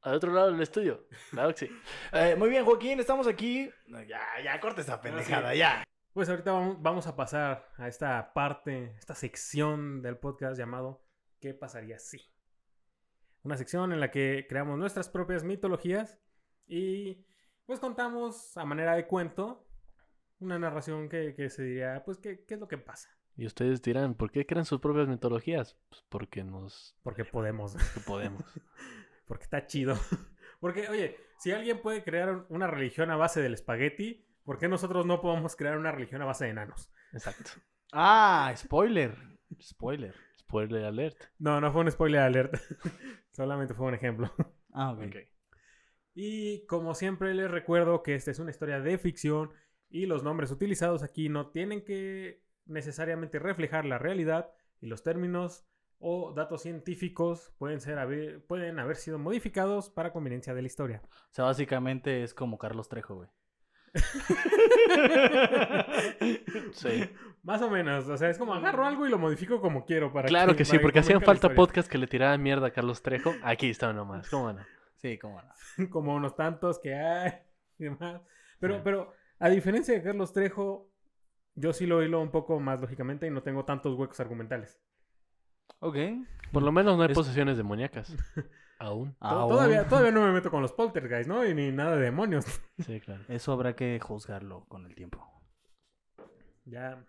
Al 0.02 0.16
otro 0.16 0.34
lado 0.34 0.52
del 0.52 0.62
estudio. 0.62 1.08
Claro 1.30 1.54
que 1.54 1.68
sí. 1.68 1.80
Eh, 2.12 2.36
muy 2.36 2.50
bien, 2.50 2.66
Joaquín, 2.66 3.00
estamos 3.00 3.28
aquí. 3.28 3.70
No, 3.88 4.02
Ya, 4.02 4.22
ya, 4.44 4.60
corta 4.60 4.82
esa 4.82 5.00
pendejada, 5.00 5.54
ya. 5.54 5.84
Pues 6.14 6.28
ahorita 6.30 6.52
vamos, 6.52 6.82
vamos 6.82 7.08
a 7.08 7.16
pasar 7.16 7.70
a 7.78 7.88
esta 7.88 8.34
parte, 8.34 8.96
esta 8.98 9.16
sección 9.16 10.02
del 10.02 10.18
podcast 10.18 10.58
llamado 10.58 11.06
¿Qué 11.40 11.54
pasaría 11.54 12.00
si? 12.00 12.20
Una 13.44 13.56
sección 13.56 13.94
en 13.94 14.00
la 14.00 14.12
que 14.12 14.46
creamos 14.50 14.78
nuestras 14.78 15.10
propias 15.10 15.44
mitologías 15.44 16.20
y 16.68 17.26
pues 17.66 17.80
contamos 17.80 18.58
a 18.58 18.66
manera 18.66 18.96
de 18.96 19.08
cuento 19.08 19.68
una 20.40 20.60
narración 20.60 21.08
que, 21.08 21.34
que 21.36 21.50
se 21.50 21.64
diría, 21.64 22.04
pues, 22.04 22.18
¿qué, 22.18 22.44
¿qué 22.46 22.56
es 22.56 22.60
lo 22.60 22.68
que 22.68 22.78
pasa? 22.78 23.10
Y 23.36 23.46
ustedes 23.46 23.82
dirán, 23.82 24.16
¿por 24.16 24.32
qué 24.32 24.46
crean 24.46 24.66
sus 24.66 24.80
propias 24.80 25.08
mitologías? 25.08 25.78
Pues 25.90 26.04
porque 26.10 26.44
nos 26.44 26.96
Porque 27.04 27.26
podemos, 27.26 27.76
que 27.76 28.00
podemos. 28.02 28.44
porque 29.28 29.44
está 29.44 29.66
chido. 29.66 29.96
Porque, 30.60 30.88
oye, 30.90 31.18
si 31.40 31.52
alguien 31.52 31.82
puede 31.82 32.04
crear 32.04 32.46
una 32.50 32.68
religión 32.68 33.10
a 33.10 33.16
base 33.16 33.42
del 33.42 33.56
espagueti, 33.56 34.24
¿por 34.44 34.60
qué 34.60 34.68
nosotros 34.68 35.08
no 35.08 35.20
podemos 35.20 35.56
crear 35.56 35.76
una 35.76 35.92
religión 35.92 36.22
a 36.22 36.26
base 36.26 36.46
de 36.46 36.52
enanos? 36.52 36.92
Exacto. 37.14 37.52
Ah, 37.94 38.54
spoiler. 38.56 39.18
Spoiler. 39.62 40.16
Spoiler 40.38 40.86
alert. 40.86 41.18
No, 41.40 41.60
no 41.60 41.74
fue 41.74 41.82
un 41.82 41.92
spoiler 41.92 42.22
alert. 42.22 42.56
Solamente 43.34 43.74
fue 43.74 43.88
un 43.88 43.96
ejemplo. 43.96 44.32
Ah, 44.72 44.92
ok. 44.92 45.08
Ok. 45.08 45.16
Y 46.14 46.66
como 46.68 46.96
siempre 46.96 47.34
les 47.34 47.52
recuerdo 47.52 48.02
que 48.02 48.16
esta 48.16 48.32
es 48.32 48.40
una 48.40 48.52
historia 48.52 48.80
de 48.80 48.98
ficción 48.98 49.52
y 49.90 50.06
los 50.06 50.24
nombres 50.24 50.52
utilizados 50.52 51.04
aquí 51.04 51.28
no 51.28 51.52
tienen 51.52 51.84
que 51.84 52.42
necesariamente 52.66 53.40
reflejar 53.40 53.86
la 53.86 53.98
realidad 53.98 54.52
y 54.80 54.88
los 54.88 55.04
términos 55.04 55.66
o 56.00 56.34
datos 56.34 56.64
científicos 56.64 57.54
pueden, 57.60 57.80
ser 57.80 58.00
haber, 58.00 58.44
pueden 58.46 58.80
haber 58.80 58.96
sido 58.96 59.20
modificados 59.20 59.90
para 59.90 60.12
conveniencia 60.12 60.54
de 60.54 60.62
la 60.62 60.68
historia. 60.68 61.02
O 61.06 61.34
sea, 61.34 61.46
básicamente 61.46 62.24
es 62.24 62.34
como 62.34 62.58
Carlos 62.58 62.90
Trejo, 62.90 63.16
güey. 63.16 63.30
Sí. 66.74 67.10
Más 67.44 67.62
o 67.62 67.70
menos, 67.70 68.08
o 68.08 68.18
sea, 68.18 68.30
es 68.30 68.38
como 68.38 68.54
agarro 68.54 68.86
algo 68.86 69.08
y 69.08 69.10
lo 69.10 69.18
modifico 69.18 69.62
como 69.62 69.86
quiero 69.86 70.14
para 70.14 70.28
Claro 70.28 70.56
que 70.56 70.66
sí, 70.66 70.80
porque 70.80 71.00
hacían 71.00 71.22
falta 71.22 71.54
podcasts 71.54 71.90
que 71.90 71.98
le 71.98 72.08
tiraban 72.08 72.42
mierda 72.42 72.68
a 72.68 72.72
Carlos 72.72 73.02
Trejo. 73.02 73.34
Aquí 73.44 73.70
está 73.70 73.92
nomás, 73.94 74.30
¿cómo 74.30 74.54
no? 74.54 74.62
Sí, 74.96 75.18
cómo 75.18 75.42
no. 75.42 75.88
como 75.90 76.16
unos 76.16 76.36
tantos 76.36 76.80
que 76.80 76.94
hay 76.94 77.32
y 77.80 77.86
demás. 77.86 78.22
Pero, 78.60 78.76
Sí. 78.76 78.82
pero 78.84 79.14
a 79.40 79.50
diferencia 79.50 79.94
de 79.94 80.04
Carlos 80.04 80.34
Trejo, 80.34 80.91
yo 81.56 81.74
sí 81.74 81.86
lo 81.86 82.04
hilo 82.04 82.22
un 82.22 82.32
poco 82.32 82.60
más 82.60 82.82
lógicamente 82.82 83.28
y 83.28 83.30
no 83.30 83.44
tengo 83.44 83.66
tantos 83.66 83.98
huecos 83.98 84.20
argumentales. 84.20 84.80
Ok. 85.80 85.98
Por 86.52 86.64
lo 86.64 86.72
menos 86.72 86.98
no 86.98 87.04
hay 87.04 87.12
Es- 87.12 87.18
posesiones 87.18 87.58
demoníacas. 87.58 88.14
Aún. 88.80 89.16
Aún. 89.20 89.50
Todavía, 89.52 89.88
todavía 89.88 90.12
no 90.12 90.26
me 90.26 90.32
meto 90.32 90.50
con 90.50 90.62
los 90.64 90.74
poltergeist, 90.74 91.30
¿no? 91.30 91.46
Y 91.46 91.54
ni 91.54 91.72
nada 91.72 91.96
de 91.96 92.04
demonios. 92.04 92.46
Sí, 92.80 93.00
claro. 93.00 93.24
Eso 93.28 93.52
habrá 93.54 93.76
que 93.76 94.00
juzgarlo 94.02 94.66
con 94.68 94.86
el 94.88 94.96
tiempo. 94.96 95.28
Ya, 96.66 97.06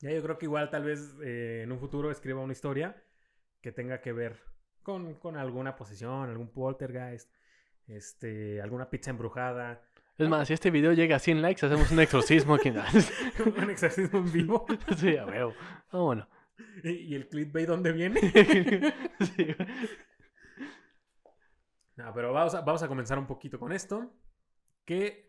ya 0.00 0.10
yo 0.10 0.22
creo 0.22 0.38
que 0.38 0.46
igual 0.46 0.70
tal 0.70 0.84
vez 0.84 1.16
eh, 1.24 1.62
en 1.64 1.72
un 1.72 1.78
futuro 1.80 2.10
escriba 2.10 2.40
una 2.40 2.52
historia 2.52 3.02
que 3.60 3.72
tenga 3.72 4.00
que 4.00 4.12
ver 4.12 4.40
con, 4.82 5.14
con 5.14 5.36
alguna 5.36 5.76
posesión, 5.76 6.28
algún 6.30 6.52
poltergeist, 6.52 7.32
este, 7.86 8.60
alguna 8.62 8.90
pizza 8.90 9.10
embrujada, 9.10 9.82
Es 10.18 10.28
más, 10.28 10.46
si 10.46 10.54
este 10.54 10.70
video 10.70 10.92
llega 10.92 11.16
a 11.16 11.18
100 11.18 11.42
likes, 11.42 11.64
hacemos 11.64 11.90
un 11.90 12.00
exorcismo 12.00 12.54
aquí. 12.54 12.70
un 13.60 13.70
exorcismo 13.70 14.18
en 14.18 14.32
vivo. 14.32 14.66
sí, 14.96 15.16
a 15.16 15.26
huevo. 15.26 15.54
Ah, 15.90 15.98
bueno. 15.98 16.28
¿Y, 16.84 17.14
el 17.14 17.28
clickbait 17.28 17.66
dónde 17.66 17.92
viene? 17.92 18.20
Sí. 19.20 19.46
No, 21.96 22.12
pero 22.14 22.32
vamos 22.32 22.54
a, 22.54 22.62
vamos 22.62 22.82
a 22.82 22.88
comenzar 22.88 23.18
un 23.18 23.26
poquito 23.26 23.58
con 23.58 23.72
esto. 23.72 24.12
Que 24.84 25.28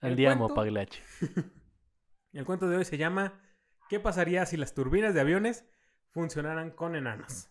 El 0.00 0.10
Andiamo, 0.10 0.46
cuento- 0.46 0.54
Paglache. 0.54 1.02
el 2.32 2.44
cuento 2.44 2.68
de 2.68 2.76
hoy 2.76 2.84
se 2.84 2.96
llama 2.96 3.40
¿Qué 3.88 4.00
pasaría 4.00 4.44
si 4.46 4.56
las 4.56 4.74
turbinas 4.74 5.14
de 5.14 5.20
aviones 5.20 5.64
funcionaran 6.10 6.70
con 6.70 6.94
enanos? 6.94 7.50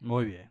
Muy 0.00 0.24
bien. 0.24 0.50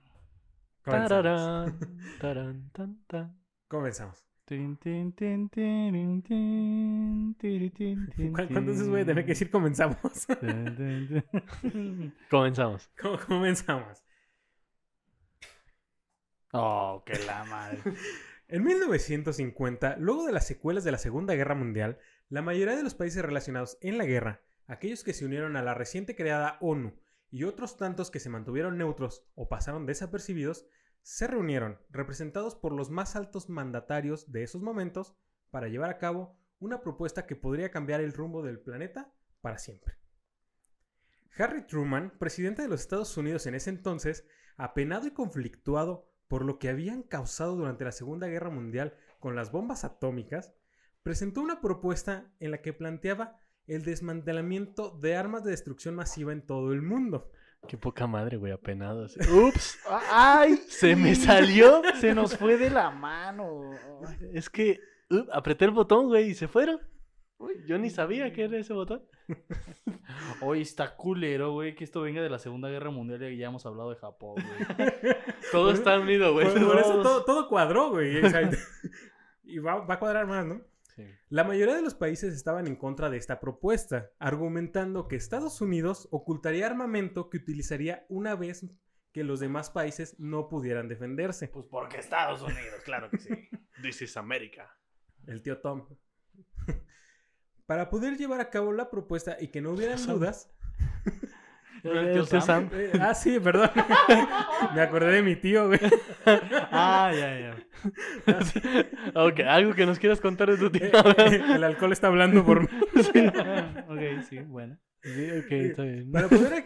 Comenzamos. 0.84 1.09
Tararán, 1.09 1.80
tarán, 2.20 2.72
tan, 2.72 3.05
tan. 3.07 3.41
Comenzamos. 3.68 4.27
Tin, 4.48 4.78
tin, 4.78 5.12
tin, 5.12 5.50
tin, 5.50 6.22
tin, 6.22 7.36
tiri, 7.38 7.70
tin, 7.70 8.08
tin, 8.16 8.32
¿Cu- 8.32 8.48
¿Cuántas 8.48 8.66
veces 8.66 8.88
voy 8.88 9.02
a 9.02 9.06
tener 9.06 9.26
que 9.26 9.32
decir 9.32 9.52
comenzamos? 9.52 9.98
Comenzamos. 12.30 12.89
¿Cómo 12.98 13.20
comenzamos? 13.20 14.02
Oh, 16.54 17.04
que 17.06 17.20
la 17.26 17.43
madre. 17.43 17.80
En 18.48 18.64
1950, 18.64 19.98
luego 19.98 20.26
de 20.26 20.32
las 20.32 20.48
secuelas 20.48 20.86
de 20.86 20.93
la 20.93 20.98
Segunda 20.98 21.36
Guerra 21.36 21.56
Mundial, 21.56 22.00
la 22.30 22.41
mayoría 22.41 22.78
de 22.78 22.84
los 22.84 22.95
países 22.95 23.22
relacionados 23.26 23.78
en 23.82 23.98
la 23.98 24.06
guerra, 24.06 24.39
aquellos 24.66 25.04
que 25.04 25.12
se 25.12 25.26
unieron 25.26 25.58
a 25.58 25.62
la 25.62 25.74
reciente 25.74 26.16
creada 26.16 26.58
ONU 26.62 26.93
y 27.32 27.43
otros 27.43 27.76
tantos 27.76 28.12
que 28.12 28.22
se 28.22 28.30
mantuvieron 28.30 28.78
neutros 28.78 29.26
o 29.36 29.50
pasaron 29.50 29.86
desapercibidos, 29.86 30.66
se 31.08 31.26
reunieron, 31.26 31.80
representados 31.89 32.53
por 32.53 32.74
los 32.74 32.89
más 32.89 33.16
altos 33.16 33.47
mandatarios 33.47 34.30
de 34.30 34.43
esos 34.43 34.62
momentos, 34.62 35.16
para 35.51 35.70
llevar 35.70 35.89
a 35.89 35.99
cabo 35.99 36.38
una 36.60 36.82
propuesta 36.82 37.26
que 37.26 37.38
podría 37.38 37.72
cambiar 37.72 38.01
el 38.01 38.12
rumbo 38.12 38.43
del 38.43 38.60
planeta 38.60 39.14
para 39.39 39.58
siempre. 39.58 39.95
Harry 41.38 41.66
Truman, 41.66 42.12
presidente 42.20 42.62
de 42.62 42.68
los 42.68 42.82
Estados 42.82 43.16
Unidos 43.16 43.47
en 43.47 43.55
ese 43.55 43.70
entonces, 43.70 44.28
apenado 44.58 45.08
y 45.08 45.12
conflictuado 45.12 46.12
por 46.28 46.43
lo 46.43 46.60
que 46.60 46.68
habían 46.68 47.03
causado 47.03 47.55
durante 47.55 47.86
la 47.86 47.93
Segunda 47.93 48.28
Guerra 48.28 48.49
Mundial 48.49 48.93
con 49.22 49.34
las 49.34 49.49
bombas 49.49 49.86
atómicas, 49.86 50.53
presentó 51.03 51.39
una 51.39 51.62
propuesta 51.62 52.34
en 52.41 52.51
la 52.51 52.62
que 52.62 52.74
planteaba 52.74 53.39
el 53.66 53.84
desmantelamiento 53.84 54.99
de 54.99 55.16
armas 55.16 55.45
de 55.45 55.51
destrucción 55.51 55.95
masiva 55.95 56.34
en 56.34 56.45
todo 56.45 56.74
el 56.74 56.82
mundo. 56.82 57.32
Qué 57.68 57.78
poca 57.78 58.07
madre, 58.07 58.38
güey, 58.38 58.51
apenado. 58.51 59.05
así. 59.05 59.20
Ups, 59.32 59.80
¡Ay! 60.11 60.57
se 60.68 60.95
me 60.95 61.15
salió. 61.15 61.82
Se 61.99 62.13
nos 62.15 62.38
fue 62.38 62.57
de 62.57 62.70
la 62.70 62.89
mano. 62.91 63.72
Es 64.34 64.49
que 64.49 64.80
uh, 65.09 65.26
apreté 65.32 65.65
el 65.65 65.72
botón, 65.72 66.07
güey, 66.07 66.30
y 66.30 66.34
se 66.34 66.47
fueron. 66.47 66.80
Uy, 67.39 67.53
yo 67.68 67.78
ni 67.78 67.89
sabía 67.89 68.34
que 68.34 68.45
era 68.45 68.57
ese 68.57 68.74
botón. 68.74 69.03
Hoy 70.41 70.61
está 70.61 70.95
culero, 70.95 71.51
güey, 71.51 71.76
que 71.76 71.84
esto 71.84 72.01
venga 72.01 72.22
de 72.22 72.30
la 72.30 72.39
Segunda 72.39 72.70
Guerra 72.70 72.89
Mundial 72.89 73.24
y 73.32 73.38
ya 73.38 73.47
hemos 73.47 73.65
hablado 73.65 73.91
de 73.91 73.97
Japón, 73.97 74.36
güey. 74.36 74.95
Todo 75.51 75.72
está 75.72 75.99
unido, 75.99 76.34
güey. 76.34 76.47
Por, 76.47 76.65
por 76.65 76.80
eso 76.80 77.01
todo, 77.01 77.24
todo 77.26 77.47
cuadró, 77.47 77.91
güey. 77.91 78.26
O 78.26 78.30
sea, 78.30 78.41
y 78.41 78.49
y 79.47 79.59
va, 79.59 79.76
va 79.86 79.95
a 79.95 79.99
cuadrar 79.99 80.28
más, 80.28 80.45
¿no? 80.45 80.61
Sí. 80.98 81.06
La 81.30 81.43
mayoría 81.43 81.76
de 81.76 81.84
los 81.84 81.93
países 81.93 82.34
estaban 82.34 82.66
en 82.66 82.76
contra 82.76 83.12
de 83.12 83.18
esta 83.18 83.39
propuesta, 83.39 84.10
argumentando 84.18 85.08
que 85.08 85.16
Estados 85.16 85.62
Unidos 85.62 86.08
ocultaría 86.12 86.66
armamento 86.66 87.30
que 87.30 87.38
utilizaría 87.38 88.06
una 88.10 88.36
vez 88.36 88.66
que 89.14 89.24
los 89.24 89.39
demás 89.39 89.70
países 89.70 90.16
no 90.20 90.50
pudieran 90.50 90.88
defenderse. 90.88 91.48
Pues 91.50 91.68
porque 91.68 91.98
Estados 91.98 92.41
Unidos, 92.41 92.82
claro 92.84 93.10
que 93.12 93.20
sí. 93.20 93.30
This 93.82 94.02
is 94.02 94.18
America. 94.18 94.76
El 95.28 95.43
tío 95.43 95.60
Tom. 95.60 95.88
Para 97.68 97.89
poder 97.89 98.18
llevar 98.18 98.41
a 98.41 98.50
cabo 98.50 98.72
la 98.72 98.89
propuesta 98.89 99.38
y 99.39 99.50
que 99.50 99.62
no 99.62 99.72
hubieran 99.72 100.00
Sam. 100.00 100.20
El 101.84 102.28
tío 102.28 102.42
Sam. 102.42 102.70
Eh, 102.74 102.92
ah, 103.02 103.14
sí, 103.14 103.40
perdón. 103.40 103.70
Me 104.76 104.82
acordé 104.82 105.12
de 105.12 105.22
mi 105.22 105.36
tío, 105.36 105.68
güey. 105.68 105.80
Ah, 106.72 107.12
ya, 107.14 107.40
ya. 107.40 107.56
ok, 109.16 109.40
algo 109.48 109.74
que 109.74 109.86
nos 109.86 110.00
quieras 110.00 110.20
contar 110.20 110.50
de 110.52 110.58
tu 110.58 110.70
tío. 110.70 110.86
Eh, 110.86 110.92
eh, 111.18 111.44
El 111.56 111.64
alcohol 111.64 111.92
está 111.94 112.08
hablando 112.08 112.46
por 112.46 112.62
mí. 112.62 112.68
ok, 112.96 114.24
sí, 114.30 114.40
bueno. 114.40 114.78
Sí, 115.04 115.30
ok, 115.32 115.52
está 115.52 115.84
bien. 115.84 116.12
Para 116.12 116.28
poder, 116.28 116.66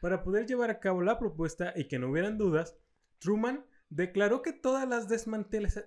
para 0.00 0.22
poder 0.22 0.46
llevar 0.46 0.70
a 0.70 0.78
cabo 0.78 1.02
la 1.02 1.18
propuesta 1.18 1.72
y 1.74 1.88
que 1.88 1.98
no 1.98 2.08
hubieran 2.10 2.38
dudas, 2.38 2.76
Truman 3.18 3.64
declaró 3.88 4.42
que 4.42 4.52
todas 4.52 4.88
las 4.88 5.08
desmantela- 5.08 5.86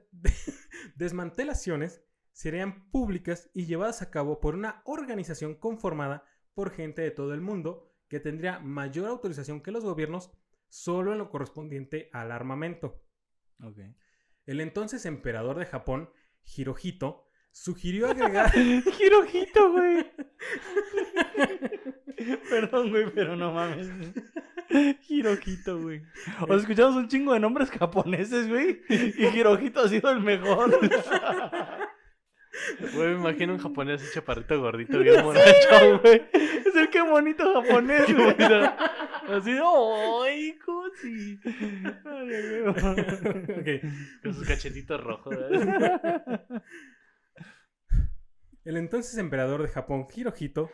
desmantelaciones 0.95 2.03
serían 2.31 2.89
públicas 2.89 3.49
y 3.53 3.65
llevadas 3.65 4.01
a 4.01 4.09
cabo 4.09 4.39
por 4.39 4.55
una 4.55 4.81
organización 4.85 5.55
conformada 5.55 6.23
por 6.53 6.71
gente 6.71 7.01
de 7.01 7.11
todo 7.11 7.33
el 7.33 7.41
mundo 7.41 7.89
que 8.07 8.19
tendría 8.19 8.59
mayor 8.59 9.07
autorización 9.07 9.61
que 9.61 9.71
los 9.71 9.83
gobiernos 9.83 10.31
solo 10.69 11.11
en 11.11 11.19
lo 11.19 11.29
correspondiente 11.29 12.09
al 12.13 12.31
armamento. 12.31 13.03
El 14.45 14.59
entonces 14.59 15.05
emperador 15.05 15.57
de 15.57 15.65
Japón, 15.65 16.09
Hirohito, 16.55 17.29
sugirió 17.51 18.09
agregar... 18.09 18.51
Hirojito, 18.99 19.71
güey. 19.71 20.11
Perdón, 22.49 22.89
güey, 22.89 23.11
pero 23.13 23.35
no 23.35 23.53
mames. 23.53 23.89
Hirojito, 25.09 25.81
güey. 25.81 26.01
O 26.41 26.47
sea, 26.47 26.55
escuchamos 26.57 26.95
un 26.95 27.07
chingo 27.07 27.33
de 27.33 27.39
nombres 27.39 27.69
japoneses, 27.69 28.49
güey. 28.49 28.81
Y 28.89 29.25
Hirojito 29.25 29.81
ha 29.81 29.87
sido 29.87 30.09
el 30.11 30.21
mejor. 30.21 30.79
Güey, 32.93 33.09
me 33.09 33.15
imagino 33.15 33.53
un 33.53 33.59
japonés 33.59 34.01
ese 34.01 34.13
chaparrito 34.13 34.59
gordito, 34.59 34.99
bien 34.99 35.23
güey. 35.23 35.37
Es 36.33 36.75
el 36.75 36.89
que 36.89 37.01
bonito 37.01 37.61
japonés, 37.61 38.13
güey. 38.13 38.35
Así 39.27 39.51
¡ay, 39.51 40.57
cosi! 40.59 41.39
Con 44.21 44.33
sus 44.33 44.47
cachetitos 44.47 45.01
rojos. 45.01 45.35
¿verdad? 45.35 46.45
El 48.65 48.77
entonces 48.77 49.17
emperador 49.17 49.61
de 49.61 49.69
Japón, 49.69 50.07
Hirohito, 50.13 50.71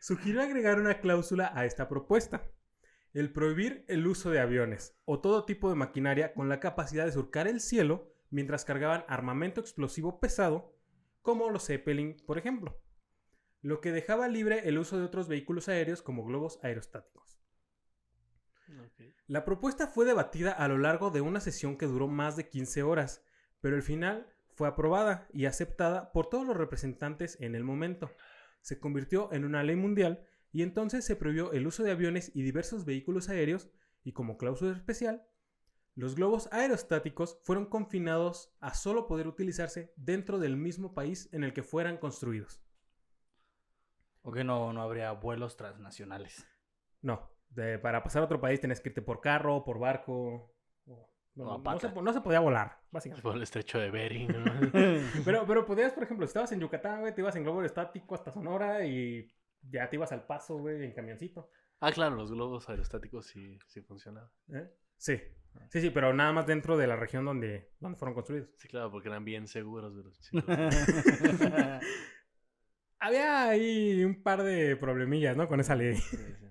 sugirió 0.00 0.42
agregar 0.42 0.80
una 0.80 1.00
cláusula 1.00 1.52
a 1.54 1.64
esta 1.64 1.88
propuesta. 1.88 2.42
El 3.12 3.30
prohibir 3.32 3.84
el 3.88 4.06
uso 4.06 4.30
de 4.30 4.40
aviones 4.40 4.96
o 5.04 5.20
todo 5.20 5.44
tipo 5.44 5.68
de 5.68 5.74
maquinaria 5.74 6.32
con 6.32 6.48
la 6.48 6.60
capacidad 6.60 7.04
de 7.04 7.12
surcar 7.12 7.46
el 7.46 7.60
cielo 7.60 8.12
mientras 8.30 8.64
cargaban 8.64 9.04
armamento 9.06 9.60
explosivo 9.60 10.18
pesado, 10.18 10.74
como 11.20 11.50
los 11.50 11.66
Zeppelin, 11.66 12.16
por 12.26 12.38
ejemplo. 12.38 12.80
Lo 13.60 13.80
que 13.80 13.92
dejaba 13.92 14.28
libre 14.28 14.68
el 14.68 14.78
uso 14.78 14.98
de 14.98 15.04
otros 15.04 15.28
vehículos 15.28 15.68
aéreos 15.68 16.00
como 16.00 16.24
globos 16.24 16.58
aerostáticos. 16.62 17.38
La 19.26 19.44
propuesta 19.44 19.86
fue 19.86 20.06
debatida 20.06 20.52
a 20.52 20.66
lo 20.68 20.78
largo 20.78 21.10
de 21.10 21.20
una 21.20 21.40
sesión 21.40 21.76
que 21.76 21.86
duró 21.86 22.08
más 22.08 22.36
de 22.36 22.48
15 22.48 22.82
horas, 22.82 23.24
pero 23.60 23.76
al 23.76 23.82
final 23.82 24.26
fue 24.54 24.68
aprobada 24.68 25.28
y 25.32 25.44
aceptada 25.44 26.12
por 26.12 26.28
todos 26.28 26.46
los 26.46 26.56
representantes 26.56 27.38
en 27.40 27.54
el 27.54 27.62
momento. 27.62 28.10
Se 28.62 28.80
convirtió 28.80 29.32
en 29.32 29.44
una 29.44 29.62
ley 29.62 29.76
mundial 29.76 30.26
y 30.52 30.62
entonces 30.62 31.04
se 31.04 31.16
prohibió 31.16 31.52
el 31.52 31.66
uso 31.66 31.82
de 31.82 31.90
aviones 31.92 32.30
y 32.34 32.42
diversos 32.42 32.84
vehículos 32.84 33.28
aéreos 33.28 33.70
y 34.04 34.12
como 34.12 34.36
cláusula 34.36 34.72
especial, 34.76 35.26
los 35.94 36.14
globos 36.14 36.48
aerostáticos 36.52 37.38
fueron 37.44 37.66
confinados 37.66 38.54
a 38.60 38.74
solo 38.74 39.06
poder 39.06 39.26
utilizarse 39.28 39.92
dentro 39.96 40.38
del 40.38 40.56
mismo 40.56 40.94
país 40.94 41.28
en 41.32 41.44
el 41.44 41.52
que 41.52 41.62
fueran 41.62 41.98
construidos. 41.98 42.62
O 44.22 44.32
que 44.32 44.44
no, 44.44 44.72
no 44.72 44.82
habría 44.82 45.12
vuelos 45.12 45.56
transnacionales. 45.56 46.46
No, 47.00 47.30
de- 47.50 47.78
para 47.78 48.02
pasar 48.02 48.22
a 48.22 48.24
otro 48.26 48.40
país 48.40 48.60
tenés 48.60 48.80
que 48.80 48.88
irte 48.90 49.02
por 49.02 49.20
carro, 49.20 49.64
por 49.64 49.78
barco. 49.78 50.54
o- 50.86 51.08
no, 51.34 51.78
se, 51.80 51.90
no 51.92 52.12
se 52.12 52.20
podía 52.20 52.40
volar, 52.40 52.80
básicamente. 52.90 53.22
Por 53.22 53.36
el 53.36 53.42
estrecho 53.42 53.78
de 53.78 53.90
Bering, 53.90 54.28
¿no? 54.28 54.44
Pero, 55.24 55.46
pero 55.46 55.64
podías, 55.64 55.92
por 55.92 56.02
ejemplo, 56.04 56.26
si 56.26 56.30
estabas 56.30 56.52
en 56.52 56.60
Yucatán, 56.60 57.00
güey, 57.00 57.14
te 57.14 57.20
ibas 57.22 57.34
en 57.36 57.42
globo 57.42 57.62
estático 57.64 58.14
hasta 58.14 58.32
Sonora 58.32 58.84
y 58.86 59.28
ya 59.70 59.88
te 59.88 59.96
ibas 59.96 60.12
al 60.12 60.26
paso, 60.26 60.56
güey, 60.58 60.84
en 60.84 60.92
camioncito. 60.92 61.50
Ah, 61.80 61.92
claro, 61.92 62.16
los 62.16 62.30
globos 62.30 62.68
aerostáticos 62.68 63.26
sí, 63.26 63.58
sí 63.66 63.80
funcionaban. 63.82 64.30
¿eh? 64.52 64.70
Sí, 64.96 65.20
sí, 65.70 65.80
sí, 65.80 65.90
pero 65.90 66.12
nada 66.14 66.32
más 66.32 66.46
dentro 66.46 66.76
de 66.76 66.86
la 66.86 66.96
región 66.96 67.24
donde, 67.24 67.70
donde 67.80 67.98
fueron 67.98 68.14
construidos. 68.14 68.50
Sí, 68.56 68.68
claro, 68.68 68.90
porque 68.90 69.08
eran 69.08 69.24
bien 69.24 69.48
seguros. 69.48 69.92
güey, 69.92 70.04
los 70.04 70.20
chicos. 70.20 70.44
Había 73.00 73.48
ahí 73.48 74.04
un 74.04 74.22
par 74.22 74.44
de 74.44 74.76
problemillas, 74.76 75.36
¿no? 75.36 75.48
Con 75.48 75.58
esa 75.58 75.74
ley. 75.74 75.96
Sí, 75.96 76.16
sí. 76.16 76.46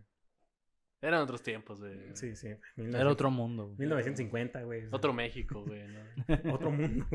Eran 1.02 1.22
otros 1.22 1.42
tiempos, 1.42 1.80
güey. 1.80 2.14
Sí, 2.14 2.36
sí. 2.36 2.50
Era 2.76 3.10
otro 3.10 3.32
mundo. 3.32 3.68
güey. 3.68 3.78
1950, 3.80 4.62
güey. 4.64 4.88
Otro 4.92 5.14
México, 5.14 5.64
güey. 5.66 5.84
¿no? 5.88 6.02
Otro 6.54 6.70
mundo. 6.72 7.08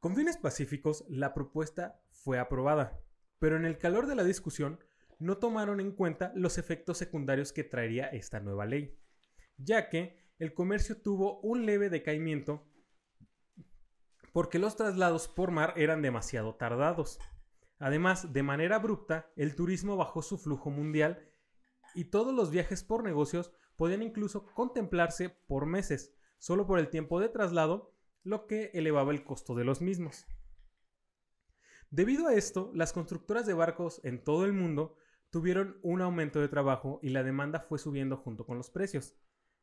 Con 0.00 0.16
fines 0.16 0.36
pacíficos, 0.36 1.04
la 1.08 1.32
propuesta 1.34 2.00
fue 2.10 2.38
aprobada, 2.38 2.98
pero 3.44 3.58
en 3.58 3.66
el 3.66 3.76
calor 3.76 4.06
de 4.06 4.14
la 4.14 4.24
discusión 4.24 4.78
no 5.18 5.36
tomaron 5.36 5.78
en 5.78 5.92
cuenta 5.92 6.32
los 6.34 6.56
efectos 6.56 6.96
secundarios 6.96 7.52
que 7.52 7.62
traería 7.62 8.06
esta 8.06 8.40
nueva 8.40 8.64
ley, 8.64 8.98
ya 9.58 9.90
que 9.90 10.16
el 10.38 10.54
comercio 10.54 10.96
tuvo 11.02 11.40
un 11.40 11.66
leve 11.66 11.90
decaimiento 11.90 12.66
porque 14.32 14.58
los 14.58 14.76
traslados 14.76 15.28
por 15.28 15.50
mar 15.50 15.74
eran 15.76 16.00
demasiado 16.00 16.54
tardados. 16.54 17.18
Además, 17.78 18.32
de 18.32 18.42
manera 18.42 18.76
abrupta, 18.76 19.30
el 19.36 19.54
turismo 19.54 19.98
bajó 19.98 20.22
su 20.22 20.38
flujo 20.38 20.70
mundial 20.70 21.28
y 21.94 22.04
todos 22.04 22.34
los 22.34 22.50
viajes 22.50 22.82
por 22.82 23.04
negocios 23.04 23.52
podían 23.76 24.02
incluso 24.02 24.46
contemplarse 24.54 25.28
por 25.28 25.66
meses, 25.66 26.14
solo 26.38 26.66
por 26.66 26.78
el 26.78 26.88
tiempo 26.88 27.20
de 27.20 27.28
traslado 27.28 27.92
lo 28.22 28.46
que 28.46 28.70
elevaba 28.72 29.12
el 29.12 29.22
costo 29.22 29.54
de 29.54 29.64
los 29.64 29.82
mismos. 29.82 30.24
Debido 31.94 32.26
a 32.26 32.34
esto, 32.34 32.72
las 32.74 32.92
constructoras 32.92 33.46
de 33.46 33.54
barcos 33.54 34.00
en 34.02 34.24
todo 34.24 34.46
el 34.46 34.52
mundo 34.52 34.96
tuvieron 35.30 35.78
un 35.82 36.02
aumento 36.02 36.40
de 36.40 36.48
trabajo 36.48 36.98
y 37.04 37.10
la 37.10 37.22
demanda 37.22 37.60
fue 37.60 37.78
subiendo 37.78 38.16
junto 38.16 38.46
con 38.46 38.56
los 38.56 38.68
precios. 38.68 39.16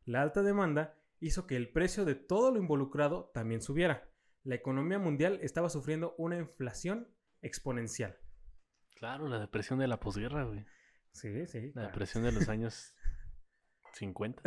La 0.06 0.22
alta 0.22 0.42
demanda 0.42 0.98
hizo 1.20 1.46
que 1.46 1.58
el 1.58 1.74
precio 1.74 2.06
de 2.06 2.16
todo 2.16 2.52
lo 2.52 2.58
involucrado 2.58 3.32
también 3.34 3.62
subiera. 3.62 4.10
La 4.44 4.56
economía 4.56 4.98
mundial 4.98 5.40
estaba 5.42 5.70
sufriendo 5.70 6.16
una 6.18 6.38
inflación 6.38 7.14
exponencial. 7.42 8.18
Claro, 8.96 9.28
la 9.28 9.38
depresión 9.38 9.80
de 9.80 9.90
la 9.90 10.00
posguerra, 10.00 10.46
güey. 10.46 10.66
Sí, 11.12 11.46
sí. 11.48 11.68
La 11.68 11.74
claro. 11.74 11.88
depresión 11.90 12.24
de 12.24 12.32
los 12.32 12.48
años 12.48 12.96
50. 13.96 14.42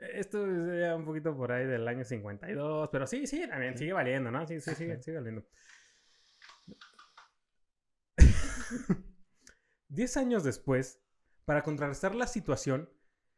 Esto 0.00 0.46
es 0.46 0.94
un 0.94 1.06
poquito 1.06 1.34
por 1.34 1.50
ahí 1.50 1.64
del 1.64 1.88
año 1.88 2.04
52, 2.04 2.90
pero 2.92 3.06
sí, 3.06 3.26
sí, 3.26 3.48
también 3.48 3.78
sigue 3.78 3.94
valiendo, 3.94 4.30
¿no? 4.30 4.46
Sí, 4.46 4.60
sí, 4.60 4.74
sigue, 4.74 5.00
sigue 5.02 5.16
valiendo. 5.16 5.46
Diez 9.88 10.16
años 10.16 10.44
después, 10.44 11.00
para 11.44 11.62
contrarrestar 11.62 12.14
la 12.14 12.26
situación, 12.26 12.88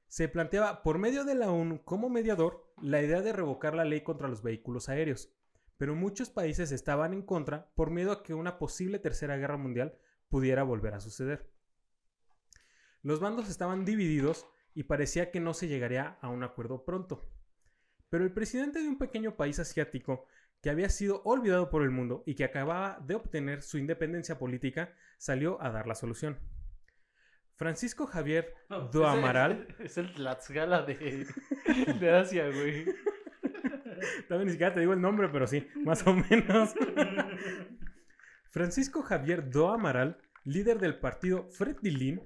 se 0.08 0.28
planteaba 0.28 0.82
por 0.82 0.98
medio 0.98 1.24
de 1.24 1.34
la 1.34 1.50
ONU 1.50 1.84
como 1.84 2.08
mediador 2.08 2.72
la 2.80 3.02
idea 3.02 3.22
de 3.22 3.32
revocar 3.32 3.74
la 3.74 3.84
ley 3.84 4.02
contra 4.02 4.28
los 4.28 4.42
vehículos 4.42 4.88
aéreos, 4.88 5.32
pero 5.76 5.94
muchos 5.94 6.30
países 6.30 6.70
estaban 6.70 7.12
en 7.12 7.22
contra 7.22 7.72
por 7.74 7.90
miedo 7.90 8.12
a 8.12 8.22
que 8.22 8.34
una 8.34 8.58
posible 8.58 8.98
tercera 8.98 9.36
guerra 9.36 9.56
mundial 9.56 9.98
pudiera 10.28 10.62
volver 10.62 10.94
a 10.94 11.00
suceder. 11.00 11.50
Los 13.02 13.20
bandos 13.20 13.48
estaban 13.48 13.84
divididos 13.84 14.46
y 14.74 14.84
parecía 14.84 15.30
que 15.30 15.40
no 15.40 15.54
se 15.54 15.68
llegaría 15.68 16.18
a 16.20 16.28
un 16.28 16.42
acuerdo 16.42 16.84
pronto. 16.84 17.28
Pero 18.08 18.24
el 18.24 18.32
presidente 18.32 18.80
de 18.80 18.88
un 18.88 18.98
pequeño 18.98 19.36
país 19.36 19.58
asiático 19.58 20.26
que 20.62 20.70
había 20.70 20.88
sido 20.88 21.22
olvidado 21.24 21.70
por 21.70 21.82
el 21.82 21.90
mundo 21.90 22.22
y 22.26 22.34
que 22.34 22.44
acababa 22.44 22.98
de 23.06 23.14
obtener 23.14 23.62
su 23.62 23.78
independencia 23.78 24.38
política 24.38 24.94
salió 25.18 25.60
a 25.62 25.70
dar 25.70 25.86
la 25.86 25.94
solución. 25.94 26.38
Francisco 27.56 28.06
Javier 28.06 28.54
do 28.92 29.06
Amaral, 29.06 29.68
Es 29.78 29.96
el 29.98 30.12
Tlaxcala 30.12 30.82
de, 30.82 31.26
de 32.00 32.10
Asia, 32.10 32.46
güey. 32.48 32.84
también 34.28 34.46
ni 34.46 34.52
siquiera 34.52 34.74
te 34.74 34.80
digo 34.80 34.92
el 34.92 35.00
nombre, 35.00 35.28
pero 35.28 35.46
sí, 35.46 35.66
más 35.84 36.06
o 36.06 36.14
menos. 36.14 36.74
Francisco 38.50 39.02
Javier 39.02 39.50
do 39.50 39.70
Amaral, 39.70 40.20
líder 40.44 40.78
del 40.78 40.98
partido 40.98 41.48
Fretilin 41.50 42.22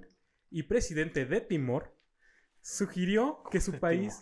y 0.49 0.63
presidente 0.63 1.25
de 1.25 1.41
Timor, 1.41 1.95
sugirió 2.61 3.43
que 3.51 3.61
su 3.61 3.79
país 3.79 4.19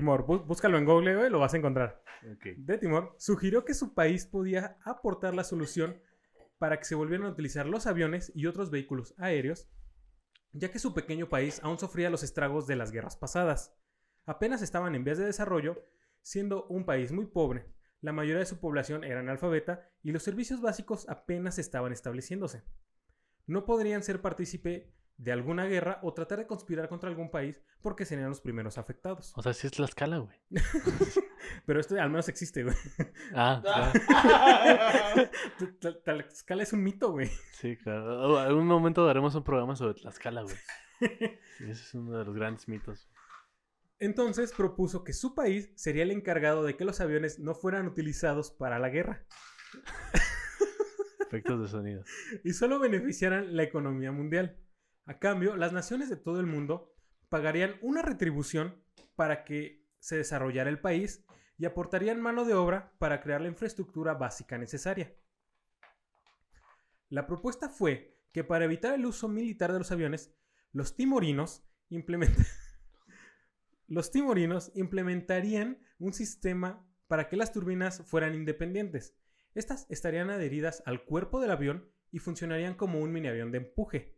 Timor, 0.00 0.26
bú- 0.26 0.44
búscalo 0.44 0.76
en 0.76 0.84
Google, 0.84 1.16
güey, 1.16 1.30
lo 1.30 1.38
vas 1.38 1.54
a 1.54 1.56
encontrar. 1.56 2.02
Ok. 2.30 2.44
de 2.58 2.76
Timor 2.76 3.14
sugirió 3.18 3.64
que 3.64 3.72
su 3.72 3.94
país 3.94 4.26
podía 4.26 4.76
aportar 4.84 5.34
la 5.34 5.42
solución 5.42 6.02
para 6.58 6.78
que 6.78 6.84
se 6.84 6.94
volvieran 6.94 7.26
a 7.26 7.30
utilizar 7.30 7.66
los 7.66 7.86
aviones 7.86 8.30
y 8.34 8.44
otros 8.44 8.70
vehículos 8.70 9.14
aéreos, 9.16 9.70
ya 10.52 10.70
que 10.70 10.78
su 10.78 10.92
pequeño 10.92 11.30
país 11.30 11.60
aún 11.62 11.78
sufría 11.78 12.10
los 12.10 12.22
estragos 12.22 12.66
de 12.66 12.76
las 12.76 12.92
guerras 12.92 13.16
pasadas. 13.16 13.74
Apenas 14.26 14.60
estaban 14.60 14.94
en 14.94 15.04
vías 15.04 15.16
de 15.16 15.24
desarrollo, 15.24 15.82
siendo 16.20 16.66
un 16.66 16.84
país 16.84 17.10
muy 17.12 17.24
pobre. 17.26 17.64
La 18.02 18.12
mayoría 18.12 18.40
de 18.40 18.46
su 18.46 18.60
población 18.60 19.02
era 19.02 19.20
analfabeta 19.20 19.88
y 20.02 20.12
los 20.12 20.22
servicios 20.22 20.60
básicos 20.60 21.08
apenas 21.08 21.58
estaban 21.58 21.92
estableciéndose. 21.92 22.64
No 23.46 23.64
podrían 23.64 24.02
ser 24.02 24.20
partícipe 24.20 24.92
de 25.18 25.32
alguna 25.32 25.64
guerra 25.66 25.98
o 26.02 26.12
tratar 26.12 26.38
de 26.38 26.46
conspirar 26.46 26.88
contra 26.88 27.08
algún 27.08 27.30
país 27.30 27.62
porque 27.80 28.04
serían 28.04 28.28
los 28.28 28.40
primeros 28.40 28.76
afectados. 28.78 29.32
O 29.36 29.42
sea, 29.42 29.54
sí 29.54 29.66
es 29.66 29.72
Tlaxcala, 29.72 30.18
güey. 30.18 30.36
Pero 31.66 31.80
esto 31.80 32.00
al 32.00 32.10
menos 32.10 32.28
existe, 32.28 32.64
güey. 32.64 32.76
Ah, 33.34 33.60
claro. 33.62 33.92
Tla- 35.80 36.02
Tlaxcala 36.02 36.62
es 36.62 36.72
un 36.72 36.82
mito, 36.82 37.12
güey. 37.12 37.30
Sí, 37.52 37.76
claro. 37.76 38.38
En 38.40 38.46
algún 38.46 38.66
momento 38.66 39.08
haremos 39.08 39.34
un 39.34 39.44
programa 39.44 39.74
sobre 39.76 39.94
Tlaxcala, 39.94 40.42
güey. 40.42 40.56
Ese 41.60 41.70
es 41.70 41.94
uno 41.94 42.18
de 42.18 42.24
los 42.24 42.34
grandes 42.34 42.68
mitos. 42.68 43.08
Entonces 43.98 44.52
propuso 44.52 45.04
que 45.04 45.12
su 45.14 45.34
país 45.34 45.70
sería 45.76 46.02
el 46.02 46.10
encargado 46.10 46.62
de 46.64 46.76
que 46.76 46.84
los 46.84 47.00
aviones 47.00 47.38
no 47.38 47.54
fueran 47.54 47.86
utilizados 47.86 48.50
para 48.50 48.78
la 48.78 48.90
guerra 48.90 49.24
Efectos 51.26 51.60
de 51.62 51.68
sonido. 51.68 52.04
y 52.44 52.52
solo 52.52 52.78
beneficiaran 52.78 53.56
la 53.56 53.62
economía 53.62 54.12
mundial. 54.12 54.56
A 55.06 55.18
cambio, 55.18 55.56
las 55.56 55.72
naciones 55.72 56.10
de 56.10 56.16
todo 56.16 56.40
el 56.40 56.46
mundo 56.46 56.92
pagarían 57.28 57.76
una 57.80 58.02
retribución 58.02 58.82
para 59.14 59.44
que 59.44 59.86
se 60.00 60.16
desarrollara 60.16 60.68
el 60.68 60.80
país 60.80 61.24
y 61.58 61.64
aportarían 61.64 62.20
mano 62.20 62.44
de 62.44 62.54
obra 62.54 62.92
para 62.98 63.20
crear 63.20 63.40
la 63.40 63.48
infraestructura 63.48 64.14
básica 64.14 64.58
necesaria. 64.58 65.16
La 67.08 67.26
propuesta 67.26 67.68
fue 67.68 68.20
que 68.32 68.42
para 68.44 68.64
evitar 68.64 68.94
el 68.94 69.06
uso 69.06 69.28
militar 69.28 69.72
de 69.72 69.78
los 69.78 69.92
aviones, 69.92 70.34
los 70.72 70.96
timorinos 70.96 71.62
implementarían 74.74 75.78
un 75.98 76.12
sistema 76.12 76.84
para 77.06 77.28
que 77.28 77.36
las 77.36 77.52
turbinas 77.52 78.02
fueran 78.04 78.34
independientes. 78.34 79.16
Estas 79.54 79.86
estarían 79.88 80.30
adheridas 80.30 80.82
al 80.84 81.04
cuerpo 81.04 81.40
del 81.40 81.52
avión 81.52 81.88
y 82.10 82.18
funcionarían 82.18 82.74
como 82.74 83.00
un 83.00 83.12
mini 83.12 83.28
avión 83.28 83.52
de 83.52 83.58
empuje, 83.58 84.15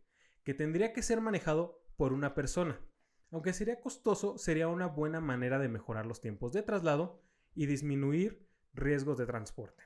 que 0.49 0.55
tendría 0.55 0.93
que 0.93 1.03
ser 1.03 1.21
manejado 1.21 1.79
por 1.95 2.11
una 2.11 2.33
persona. 2.33 2.81
Aunque 3.29 3.53
sería 3.53 3.79
costoso, 3.79 4.39
sería 4.39 4.67
una 4.67 4.87
buena 4.87 5.21
manera 5.21 5.59
de 5.59 5.69
mejorar 5.69 6.07
los 6.07 6.21
tiempos 6.21 6.53
de 6.53 6.63
traslado 6.63 7.21
y 7.53 7.67
disminuir 7.67 8.49
riesgos 8.73 9.19
de 9.19 9.27
transporte. 9.27 9.83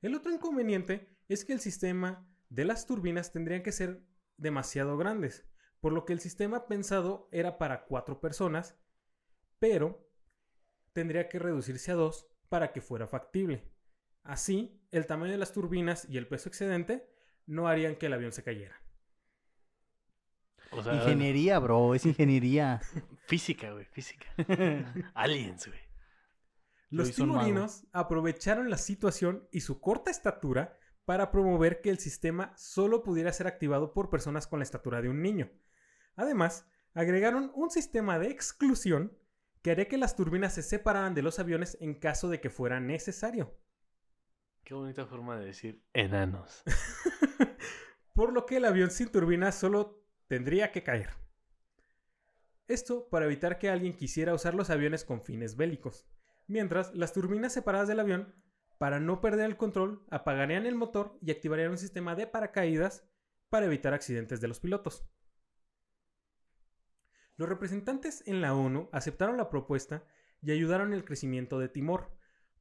El 0.00 0.14
otro 0.14 0.32
inconveniente 0.32 1.18
es 1.28 1.44
que 1.44 1.52
el 1.52 1.60
sistema 1.60 2.26
de 2.48 2.64
las 2.64 2.86
turbinas 2.86 3.30
tendrían 3.30 3.62
que 3.62 3.72
ser 3.72 4.06
demasiado 4.38 4.96
grandes, 4.96 5.46
por 5.80 5.92
lo 5.92 6.06
que 6.06 6.14
el 6.14 6.20
sistema 6.20 6.66
pensado 6.66 7.28
era 7.30 7.58
para 7.58 7.84
cuatro 7.84 8.22
personas, 8.22 8.74
pero 9.58 10.10
tendría 10.94 11.28
que 11.28 11.38
reducirse 11.38 11.92
a 11.92 11.96
dos 11.96 12.26
para 12.48 12.72
que 12.72 12.80
fuera 12.80 13.06
factible. 13.06 13.70
Así, 14.22 14.80
el 14.92 15.06
tamaño 15.06 15.32
de 15.32 15.38
las 15.38 15.52
turbinas 15.52 16.08
y 16.08 16.16
el 16.16 16.26
peso 16.26 16.48
excedente 16.48 17.06
no 17.44 17.68
harían 17.68 17.96
que 17.96 18.06
el 18.06 18.14
avión 18.14 18.32
se 18.32 18.42
cayera. 18.42 18.80
O 20.72 20.82
sea, 20.82 20.94
Ingeniería, 20.94 21.58
bro, 21.58 21.94
es 21.94 22.04
ingeniería. 22.06 22.80
física, 23.26 23.72
güey, 23.72 23.84
física. 23.86 24.26
Aliens, 25.14 25.66
güey. 25.66 25.80
Lo 26.90 27.02
Los 27.04 27.14
timorinos 27.14 27.86
aprovecharon 27.92 28.70
la 28.70 28.78
situación 28.78 29.46
y 29.52 29.60
su 29.60 29.80
corta 29.80 30.10
estatura 30.10 30.78
para 31.04 31.30
promover 31.30 31.80
que 31.80 31.90
el 31.90 31.98
sistema 31.98 32.52
solo 32.56 33.02
pudiera 33.02 33.32
ser 33.32 33.46
activado 33.46 33.92
por 33.92 34.10
personas 34.10 34.46
con 34.46 34.58
la 34.58 34.62
estatura 34.62 35.02
de 35.02 35.08
un 35.08 35.22
niño. 35.22 35.50
Además, 36.16 36.66
agregaron 36.94 37.52
un 37.54 37.70
sistema 37.70 38.18
de 38.18 38.30
exclusión 38.30 39.16
que 39.62 39.70
haría 39.70 39.88
que 39.88 39.98
las 39.98 40.16
turbinas 40.16 40.54
se 40.54 40.62
separaran 40.62 41.14
de 41.14 41.22
los 41.22 41.38
aviones 41.38 41.76
en 41.80 41.94
caso 41.94 42.28
de 42.28 42.40
que 42.40 42.50
fuera 42.50 42.80
necesario. 42.80 43.58
Qué 44.64 44.74
bonita 44.74 45.06
forma 45.06 45.38
de 45.38 45.46
decir 45.46 45.84
enanos. 45.92 46.62
por 48.14 48.32
lo 48.32 48.46
que 48.46 48.58
el 48.58 48.64
avión 48.64 48.90
sin 48.90 49.08
turbina 49.08 49.52
solo 49.52 50.04
tendría 50.28 50.70
que 50.72 50.82
caer. 50.82 51.10
Esto 52.68 53.08
para 53.08 53.24
evitar 53.24 53.58
que 53.58 53.70
alguien 53.70 53.96
quisiera 53.96 54.34
usar 54.34 54.54
los 54.54 54.70
aviones 54.70 55.04
con 55.04 55.22
fines 55.22 55.56
bélicos. 55.56 56.06
Mientras, 56.46 56.94
las 56.94 57.12
turbinas 57.12 57.52
separadas 57.52 57.88
del 57.88 58.00
avión, 58.00 58.34
para 58.78 59.00
no 59.00 59.20
perder 59.20 59.46
el 59.46 59.56
control, 59.56 60.04
apagarían 60.10 60.66
el 60.66 60.74
motor 60.74 61.18
y 61.20 61.30
activarían 61.30 61.70
un 61.70 61.78
sistema 61.78 62.14
de 62.14 62.26
paracaídas 62.26 63.08
para 63.48 63.66
evitar 63.66 63.94
accidentes 63.94 64.40
de 64.40 64.48
los 64.48 64.60
pilotos. 64.60 65.04
Los 67.36 67.48
representantes 67.48 68.22
en 68.26 68.40
la 68.40 68.54
ONU 68.54 68.88
aceptaron 68.92 69.36
la 69.36 69.48
propuesta 69.48 70.04
y 70.42 70.50
ayudaron 70.50 70.92
el 70.92 71.04
crecimiento 71.04 71.58
de 71.58 71.68
Timor. 71.68 72.12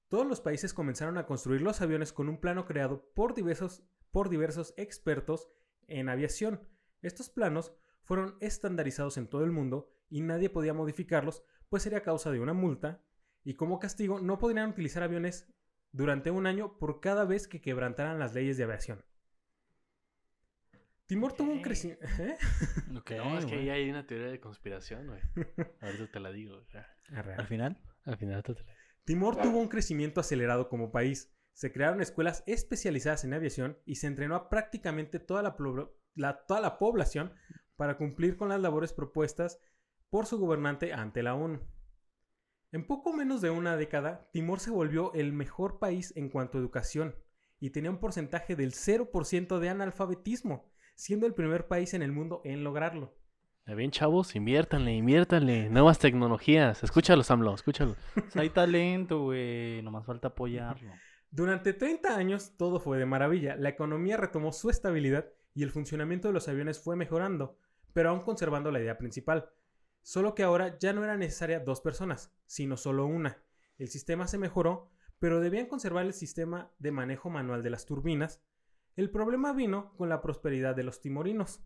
Todos 0.08 0.26
los 0.26 0.40
países 0.40 0.74
comenzaron 0.74 1.18
a 1.18 1.26
construir 1.26 1.62
los 1.62 1.82
aviones 1.82 2.14
con 2.14 2.30
un 2.30 2.40
plano 2.40 2.66
creado 2.66 3.12
por 3.14 3.34
diversos, 3.34 3.84
por 4.12 4.30
diversos 4.30 4.74
expertos 4.78 5.50
en 5.88 6.10
aviación. 6.10 6.62
Estos 7.02 7.30
planos 7.30 7.74
fueron 8.04 8.38
estandarizados 8.40 9.18
en 9.18 9.28
todo 9.28 9.44
el 9.44 9.52
mundo 9.52 9.90
y 10.10 10.22
nadie 10.22 10.50
podía 10.50 10.74
modificarlos, 10.74 11.44
pues 11.70 11.84
sería 11.84 12.02
causa 12.02 12.32
de 12.32 12.40
una 12.40 12.54
multa, 12.54 13.04
y 13.44 13.56
como 13.56 13.80
castigo 13.80 14.20
no 14.20 14.40
podrían 14.40 14.70
utilizar 14.70 15.04
aviones 15.04 15.48
durante 15.92 16.32
un 16.32 16.48
año 16.48 16.78
por 16.80 17.00
cada 17.00 17.26
vez 17.26 17.48
que 17.48 17.62
quebrantaran 17.62 18.20
las 18.20 18.34
leyes 18.34 18.58
de 18.58 18.64
aviación. 18.64 19.04
Timor 21.06 21.32
tuvo 21.34 21.54
un 21.54 21.62
crecimiento... 21.62 22.06
Ok, 22.98 23.12
no, 23.12 23.40
es 23.40 23.46
que 23.46 23.56
ahí 23.56 23.70
hay 23.70 23.90
una 23.90 24.06
teoría 24.06 24.28
de 24.28 24.42
conspiración, 24.42 25.08
güey. 25.08 25.22
Ahorita 25.82 26.12
te 26.12 26.20
la 26.20 26.32
digo. 26.32 26.56
güey. 26.56 27.36
Al 27.38 27.48
final. 27.48 27.82
Al 28.04 28.18
final 28.18 28.36
ahorita 28.36 28.56
te 28.56 28.64
la 28.64 28.72
digo. 28.72 28.78
Timor 29.06 29.38
tuvo 29.38 29.60
un 29.60 29.70
crecimiento 29.70 30.20
acelerado 30.20 30.68
como 30.68 30.92
país. 30.92 31.34
Se 31.54 31.72
crearon 31.72 32.02
escuelas 32.02 32.44
especializadas 32.46 33.24
en 33.24 33.34
aviación 33.34 33.80
y 33.86 33.96
se 33.96 34.08
entrenó 34.08 34.36
a 34.36 34.50
prácticamente 34.50 35.20
toda 35.20 35.42
la, 35.42 35.56
la- 36.18 36.46
toda 36.46 36.60
la 36.62 36.78
población 36.78 37.34
para 37.78 37.98
cumplir 37.98 38.36
con 38.38 38.50
las 38.50 38.60
labores 38.60 38.92
propuestas 38.94 39.60
por 40.10 40.26
su 40.26 40.38
gobernante 40.40 40.94
ante 40.94 41.24
la 41.24 41.36
ONU. 41.36 41.62
En 42.72 42.86
poco 42.86 43.14
menos 43.14 43.42
de 43.42 43.50
una 43.50 43.78
década, 43.78 44.30
Timor 44.34 44.60
se 44.60 44.72
volvió 44.72 45.14
el 45.14 45.32
mejor 45.32 45.80
país 45.80 46.12
en 46.18 46.30
cuanto 46.30 46.58
a 46.58 46.62
educación 46.62 47.16
y 47.60 47.70
tenía 47.70 47.90
un 47.92 48.00
porcentaje 48.00 48.56
del 48.56 48.74
0% 48.74 49.60
de 49.60 49.70
analfabetismo, 49.70 50.70
siendo 50.96 51.26
el 51.26 51.34
primer 51.34 51.68
país 51.68 51.94
en 51.94 52.02
el 52.02 52.12
mundo 52.12 52.42
en 52.44 52.64
lograrlo. 52.64 53.16
Bien, 53.66 53.92
chavos, 53.92 54.36
inviértanle, 54.36 54.94
inviértanle. 54.94 55.70
Nuevas 55.70 56.00
tecnologías. 56.00 56.84
Escúchalos, 56.84 57.30
AMLO, 57.32 57.54
escúchalos. 57.54 57.98
Pues 58.14 58.36
hay 58.38 58.50
talento, 58.50 59.24
güey. 59.24 59.82
Nomás 59.82 60.06
falta 60.06 60.30
apoyarlo. 60.30 60.90
Durante 61.30 61.74
30 61.74 62.16
años 62.16 62.56
todo 62.58 62.80
fue 62.80 62.98
de 62.98 63.06
maravilla, 63.06 63.58
la 63.58 63.68
economía 63.70 64.16
retomó 64.16 64.54
su 64.54 64.70
estabilidad 64.70 65.26
y 65.58 65.64
el 65.64 65.72
funcionamiento 65.72 66.28
de 66.28 66.36
los 66.36 66.48
aviones 66.48 66.78
fue 66.78 66.96
mejorando, 66.96 67.58
pero 67.92 68.12
aún 68.12 68.20
conservando 68.20 68.70
la 68.70 68.80
idea 68.80 69.00
principal. 69.00 69.50
Solo 70.04 70.36
que 70.36 70.44
ahora 70.44 70.78
ya 70.78 70.94
no 70.94 71.04
era 71.04 71.18
necesaria 71.18 71.60
dos 71.60 71.82
personas, 71.82 72.32
sino 72.46 72.78
solo 72.78 73.08
una. 73.08 73.42
El 73.80 73.88
sistema 73.88 74.28
se 74.28 74.38
mejoró, 74.38 74.92
pero 75.18 75.40
debían 75.40 75.66
conservar 75.66 76.06
el 76.06 76.14
sistema 76.14 76.70
de 76.78 76.92
manejo 76.92 77.32
manual 77.32 77.64
de 77.64 77.72
las 77.72 77.88
turbinas. 77.88 78.40
El 78.96 79.10
problema 79.10 79.52
vino 79.52 79.96
con 79.98 80.10
la 80.10 80.22
prosperidad 80.22 80.76
de 80.76 80.84
los 80.84 81.02
timorinos, 81.02 81.64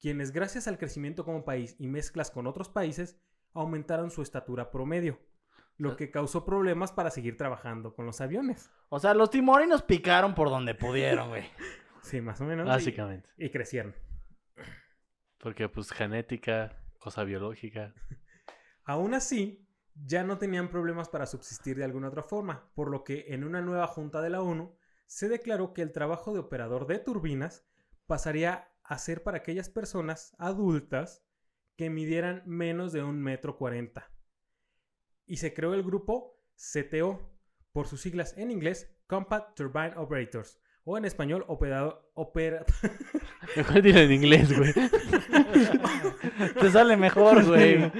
quienes 0.00 0.32
gracias 0.32 0.66
al 0.66 0.78
crecimiento 0.78 1.26
como 1.26 1.44
país 1.44 1.76
y 1.78 1.88
mezclas 1.88 2.30
con 2.30 2.46
otros 2.46 2.70
países 2.70 3.18
aumentaron 3.52 4.10
su 4.10 4.22
estatura 4.22 4.70
promedio, 4.70 5.20
lo 5.76 5.96
que 5.96 6.10
causó 6.10 6.46
problemas 6.46 6.92
para 6.92 7.10
seguir 7.10 7.36
trabajando 7.36 7.94
con 7.94 8.06
los 8.06 8.22
aviones. 8.22 8.70
O 8.88 8.98
sea, 8.98 9.12
los 9.12 9.28
timorinos 9.28 9.82
picaron 9.82 10.34
por 10.34 10.48
donde 10.48 10.74
pudieron, 10.74 11.28
güey. 11.28 11.44
Sí, 12.02 12.20
más 12.20 12.40
o 12.40 12.44
menos. 12.44 12.66
Básicamente. 12.66 13.28
Y, 13.36 13.46
y 13.46 13.50
crecieron. 13.50 13.94
Porque, 15.38 15.68
pues, 15.68 15.90
genética, 15.90 16.76
cosa 16.98 17.24
biológica. 17.24 17.94
Aún 18.84 19.14
así, 19.14 19.68
ya 19.94 20.24
no 20.24 20.38
tenían 20.38 20.68
problemas 20.68 21.08
para 21.08 21.26
subsistir 21.26 21.76
de 21.76 21.84
alguna 21.84 22.08
otra 22.08 22.22
forma, 22.22 22.70
por 22.74 22.90
lo 22.90 23.04
que 23.04 23.26
en 23.28 23.44
una 23.44 23.60
nueva 23.60 23.86
junta 23.86 24.20
de 24.20 24.30
la 24.30 24.42
ONU 24.42 24.76
se 25.06 25.28
declaró 25.28 25.74
que 25.74 25.82
el 25.82 25.92
trabajo 25.92 26.32
de 26.32 26.40
operador 26.40 26.86
de 26.86 26.98
turbinas 26.98 27.66
pasaría 28.06 28.72
a 28.82 28.98
ser 28.98 29.22
para 29.22 29.38
aquellas 29.38 29.68
personas 29.68 30.34
adultas 30.38 31.24
que 31.76 31.90
midieran 31.90 32.42
menos 32.46 32.92
de 32.92 33.02
un 33.02 33.20
metro 33.20 33.56
cuarenta. 33.56 34.10
Y 35.26 35.36
se 35.36 35.54
creó 35.54 35.74
el 35.74 35.82
grupo 35.82 36.40
CTO, 36.56 37.30
por 37.72 37.86
sus 37.86 38.02
siglas 38.02 38.36
en 38.36 38.50
inglés 38.50 38.94
Compact 39.06 39.56
Turbine 39.56 39.94
Operators, 39.96 40.61
o 40.84 40.98
en 40.98 41.04
español 41.04 41.44
operado, 41.48 42.10
opera, 42.14 42.64
Mejor 43.56 43.82
dilo 43.82 44.00
en 44.00 44.12
inglés, 44.12 44.56
güey. 44.56 44.72
Te 46.60 46.70
sale 46.70 46.96
mejor, 46.96 47.44
güey. 47.44 47.92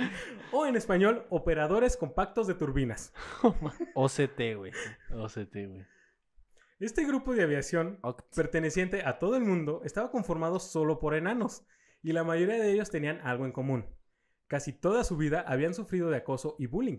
o 0.53 0.67
en 0.67 0.77
español 0.77 1.27
operadores 1.31 1.97
compactos 1.97 2.47
de 2.47 2.55
turbinas. 2.55 3.13
OCT, 3.95 4.57
güey. 4.57 4.73
OCT, 5.13 5.55
güey. 5.69 5.87
Este 6.81 7.05
grupo 7.05 7.35
de 7.35 7.45
aviación 7.45 8.01
perteneciente 8.35 9.03
a 9.05 9.21
todo 9.21 9.37
el 9.37 9.45
mundo 9.45 9.83
estaba 9.85 10.11
conformado 10.11 10.59
solo 10.59 10.99
por 10.99 11.15
enanos 11.15 11.65
y 12.03 12.13
la 12.13 12.25
mayoría 12.25 12.57
de 12.57 12.73
ellos 12.73 12.91
tenían 12.91 13.21
algo 13.23 13.45
en 13.45 13.53
común. 13.53 13.87
Casi 14.49 14.73
toda 14.73 15.05
su 15.05 15.17
vida 15.17 15.45
habían 15.47 15.75
sufrido 15.75 16.11
de 16.11 16.17
acoso 16.17 16.57
y 16.59 16.67
bullying. 16.67 16.99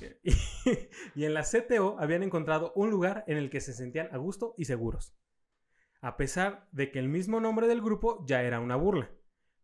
Y, 1.14 1.24
en 1.24 1.34
la 1.34 1.42
CTO 1.42 1.96
habían 1.98 2.22
encontrado 2.22 2.72
un 2.74 2.90
lugar 2.90 3.24
en 3.26 3.36
el 3.36 3.50
que 3.50 3.60
se 3.60 3.72
sentían 3.72 4.08
a 4.12 4.18
gusto 4.18 4.54
y 4.56 4.64
seguros. 4.64 5.14
A 6.00 6.16
pesar 6.16 6.68
de 6.72 6.90
que 6.90 6.98
el 6.98 7.08
mismo 7.08 7.40
nombre 7.40 7.66
del 7.66 7.82
grupo 7.82 8.24
ya 8.26 8.42
era 8.42 8.60
una 8.60 8.76
burla. 8.76 9.10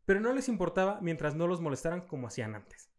Pero 0.05 0.21
no 0.21 0.33
les 0.33 0.49
importaba 0.49 1.01
mientras 1.01 1.35
no 1.35 1.47
los 1.47 1.61
molestaran 1.61 2.07
como 2.07 2.27
hacían 2.27 2.55
antes. 2.55 2.91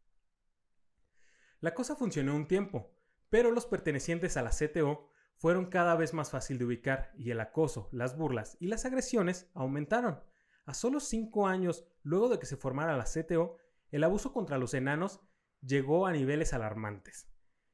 La 1.59 1.73
cosa 1.73 1.95
funcionó 1.95 2.35
un 2.35 2.47
tiempo, 2.47 2.91
pero 3.29 3.51
los 3.51 3.65
pertenecientes 3.65 4.37
a 4.37 4.41
la 4.41 4.51
CTO 4.51 5.09
fueron 5.37 5.67
cada 5.67 5.95
vez 5.95 6.13
más 6.13 6.31
fácil 6.31 6.57
de 6.57 6.65
ubicar 6.65 7.11
y 7.15 7.31
el 7.31 7.39
acoso, 7.39 7.89
las 7.91 8.17
burlas 8.17 8.57
y 8.59 8.67
las 8.67 8.85
agresiones 8.85 9.49
aumentaron. 9.53 10.21
A 10.65 10.73
solo 10.73 10.99
cinco 10.99 11.47
años 11.47 11.85
luego 12.03 12.29
de 12.29 12.39
que 12.39 12.45
se 12.45 12.57
formara 12.57 12.97
la 12.97 13.05
CTO, 13.05 13.57
el 13.91 14.03
abuso 14.03 14.33
contra 14.33 14.57
los 14.57 14.73
enanos 14.73 15.21
llegó 15.62 16.05
a 16.08 16.12
niveles 16.12 16.53
alarmantes. 16.53 17.30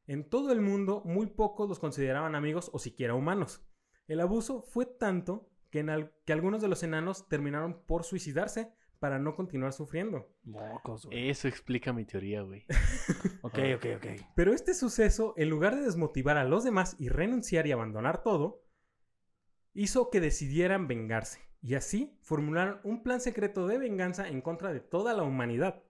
En 0.06 0.30
todo 0.30 0.52
el 0.52 0.62
mundo, 0.62 1.02
muy 1.06 1.28
pocos 1.28 1.70
los 1.70 1.80
consideraban 1.80 2.36
amigos 2.36 2.70
o 2.74 2.80
siquiera 2.80 3.16
humanos. 3.16 3.66
El 4.08 4.20
abuso 4.20 4.62
fue 4.64 4.86
tanto 4.86 5.50
que, 5.70 5.80
en 5.80 5.90
al- 5.90 6.14
que 6.26 6.34
algunos 6.34 6.62
de 6.62 6.68
los 6.68 6.84
enanos 6.84 7.28
terminaron 7.30 7.86
por 7.86 8.04
suicidarse 8.04 8.74
para 9.00 9.20
no 9.20 9.36
continuar 9.36 9.74
sufriendo. 9.74 10.30
Mocos, 10.44 11.06
güey. 11.06 11.30
Eso 11.30 11.48
explica 11.48 11.92
mi 11.94 12.06
teoría, 12.06 12.42
güey. 12.42 12.66
Ok, 13.46 13.60
ok, 13.76 13.86
ok. 13.98 14.06
Pero 14.36 14.54
este 14.54 14.74
suceso, 14.74 15.34
en 15.36 15.50
lugar 15.50 15.76
de 15.76 15.82
desmotivar 15.82 16.38
a 16.38 16.46
los 16.46 16.64
demás 16.64 16.96
y 17.00 17.10
renunciar 17.10 17.68
y 17.68 17.74
abandonar 17.74 18.24
todo, 18.24 18.64
hizo 19.74 20.10
que 20.10 20.22
decidieran 20.22 20.88
vengarse. 20.88 21.42
Y 21.62 21.76
así 21.76 22.18
formularon 22.22 22.80
un 22.84 23.04
plan 23.04 23.20
secreto 23.22 23.68
de 23.68 23.78
venganza 23.78 24.28
en 24.28 24.42
contra 24.42 24.72
de 24.74 24.80
toda 24.80 25.14
la 25.14 25.24
humanidad. 25.24 25.84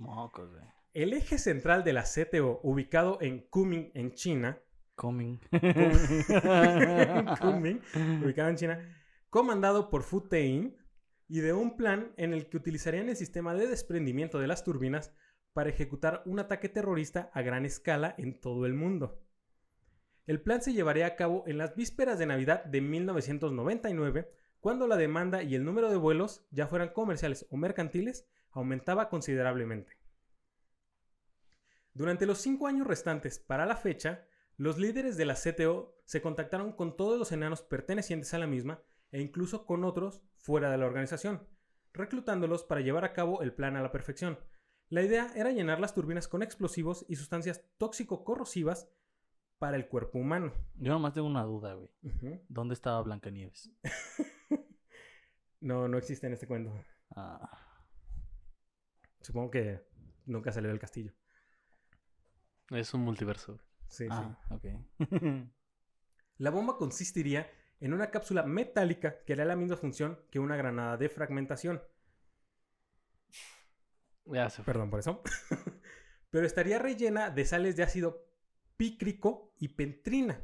Mocos, 0.00 0.50
güey. 0.50 0.64
El 0.92 1.12
eje 1.12 1.38
central 1.38 1.84
de 1.84 1.92
la 1.92 2.02
CTO, 2.02 2.58
ubicado 2.64 3.18
en 3.20 3.46
Kunming, 3.48 3.92
en 3.94 4.12
China. 4.12 4.58
Kunming, 4.96 5.40
ubicado 8.22 8.48
en 8.48 8.56
China, 8.56 8.78
comandado 9.30 9.88
por 9.88 10.02
Fu 10.02 10.28
Tein, 10.28 10.76
y 11.28 11.40
de 11.40 11.52
un 11.52 11.76
plan 11.76 12.12
en 12.16 12.34
el 12.34 12.48
que 12.48 12.56
utilizarían 12.56 13.08
el 13.08 13.16
sistema 13.16 13.54
de 13.54 13.68
desprendimiento 13.68 14.40
de 14.40 14.48
las 14.48 14.64
turbinas 14.64 15.14
para 15.52 15.70
ejecutar 15.70 16.22
un 16.26 16.40
ataque 16.40 16.68
terrorista 16.68 17.30
a 17.32 17.42
gran 17.42 17.64
escala 17.64 18.16
en 18.18 18.40
todo 18.40 18.66
el 18.66 18.74
mundo. 18.74 19.22
El 20.26 20.42
plan 20.42 20.60
se 20.60 20.72
llevaría 20.72 21.06
a 21.06 21.14
cabo 21.14 21.44
en 21.46 21.56
las 21.56 21.76
vísperas 21.76 22.18
de 22.18 22.26
Navidad 22.26 22.64
de 22.64 22.80
1999, 22.80 24.28
cuando 24.58 24.88
la 24.88 24.96
demanda 24.96 25.42
y 25.44 25.54
el 25.54 25.64
número 25.64 25.88
de 25.88 25.96
vuelos, 25.96 26.46
ya 26.50 26.66
fueran 26.66 26.92
comerciales 26.92 27.46
o 27.50 27.56
mercantiles, 27.56 28.26
aumentaba 28.52 29.08
considerablemente. 29.08 29.98
Durante 31.92 32.26
los 32.26 32.38
cinco 32.38 32.66
años 32.66 32.86
restantes 32.86 33.38
para 33.38 33.66
la 33.66 33.76
fecha, 33.76 34.26
los 34.56 34.78
líderes 34.78 35.16
de 35.16 35.24
la 35.24 35.34
CTO 35.34 35.96
se 36.04 36.22
contactaron 36.22 36.72
con 36.72 36.96
todos 36.96 37.18
los 37.18 37.32
enanos 37.32 37.62
pertenecientes 37.62 38.32
a 38.34 38.38
la 38.38 38.46
misma 38.46 38.82
e 39.10 39.20
incluso 39.20 39.66
con 39.66 39.84
otros 39.84 40.22
fuera 40.36 40.70
de 40.70 40.78
la 40.78 40.86
organización, 40.86 41.46
reclutándolos 41.92 42.64
para 42.64 42.80
llevar 42.80 43.04
a 43.04 43.12
cabo 43.12 43.42
el 43.42 43.52
plan 43.52 43.76
a 43.76 43.82
la 43.82 43.92
perfección. 43.92 44.38
La 44.88 45.02
idea 45.02 45.32
era 45.34 45.50
llenar 45.50 45.80
las 45.80 45.94
turbinas 45.94 46.28
con 46.28 46.42
explosivos 46.42 47.04
y 47.08 47.16
sustancias 47.16 47.64
tóxico-corrosivas 47.78 48.88
para 49.58 49.76
el 49.76 49.88
cuerpo 49.88 50.18
humano. 50.18 50.52
Yo 50.76 50.92
nomás 50.92 51.14
tengo 51.14 51.26
una 51.26 51.44
duda, 51.44 51.74
güey. 51.74 51.90
¿Dónde 52.48 52.74
estaba 52.74 53.02
Blancanieves? 53.02 53.70
No, 55.60 55.88
no 55.88 55.98
existe 55.98 56.26
en 56.26 56.32
este 56.32 56.46
cuento. 56.46 56.72
Ah, 57.14 57.69
Supongo 59.20 59.50
que 59.50 59.82
nunca 60.26 60.52
salió 60.52 60.70
del 60.70 60.78
castillo. 60.78 61.12
Es 62.70 62.94
un 62.94 63.02
multiverso. 63.02 63.60
Sí, 63.88 64.04
sí. 64.04 64.08
ah 64.10 64.38
ok. 64.50 64.64
La 66.38 66.50
bomba 66.50 66.76
consistiría 66.78 67.50
en 67.80 67.92
una 67.92 68.10
cápsula 68.10 68.44
metálica 68.44 69.22
que 69.24 69.32
hará 69.32 69.44
la 69.44 69.56
misma 69.56 69.76
función 69.76 70.18
que 70.30 70.38
una 70.38 70.56
granada 70.56 70.96
de 70.96 71.08
fragmentación. 71.08 71.82
Ya 74.26 74.48
se 74.48 74.62
fue. 74.62 74.72
Perdón 74.72 74.90
por 74.90 75.00
eso. 75.00 75.22
Pero 76.30 76.46
estaría 76.46 76.78
rellena 76.78 77.30
de 77.30 77.44
sales 77.44 77.76
de 77.76 77.82
ácido 77.82 78.26
pícrico 78.76 79.52
y 79.58 79.68
pentrina 79.68 80.40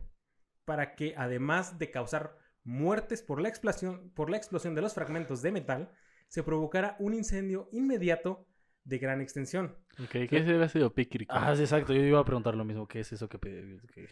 para 0.65 0.97
que 0.97 1.15
además 1.17 1.79
de 1.79 1.91
causar 1.91 2.37
muertes 2.65 3.23
por 3.23 3.41
la 3.41 3.49
explosión, 3.49 4.11
por 4.11 4.29
la 4.29 4.37
explosión 4.37 4.75
de 4.75 4.83
los 4.83 4.95
fragmentos 4.95 5.41
de 5.41 5.53
metal, 5.53 5.93
se 6.29 6.43
provocara 6.43 6.97
un 6.99 7.15
incendio 7.15 7.69
inmediato 7.73 8.49
de 8.87 8.99
gran 8.99 9.21
extensión. 9.21 9.77
Ok, 10.03 10.11
¿qué 10.11 10.39
es 10.39 10.47
el 10.47 10.63
ácido 10.63 10.95
pícrico? 10.95 11.35
ah, 11.35 11.55
sí, 11.57 11.63
exacto. 11.63 11.93
Yo 11.93 12.03
iba 12.03 12.21
a 12.21 12.25
preguntar 12.25 12.55
lo 12.55 12.65
mismo. 12.65 12.87
¿Qué 12.87 13.01
es 13.01 13.13
eso 13.13 13.29
que... 13.29 13.39
que- 13.39 14.09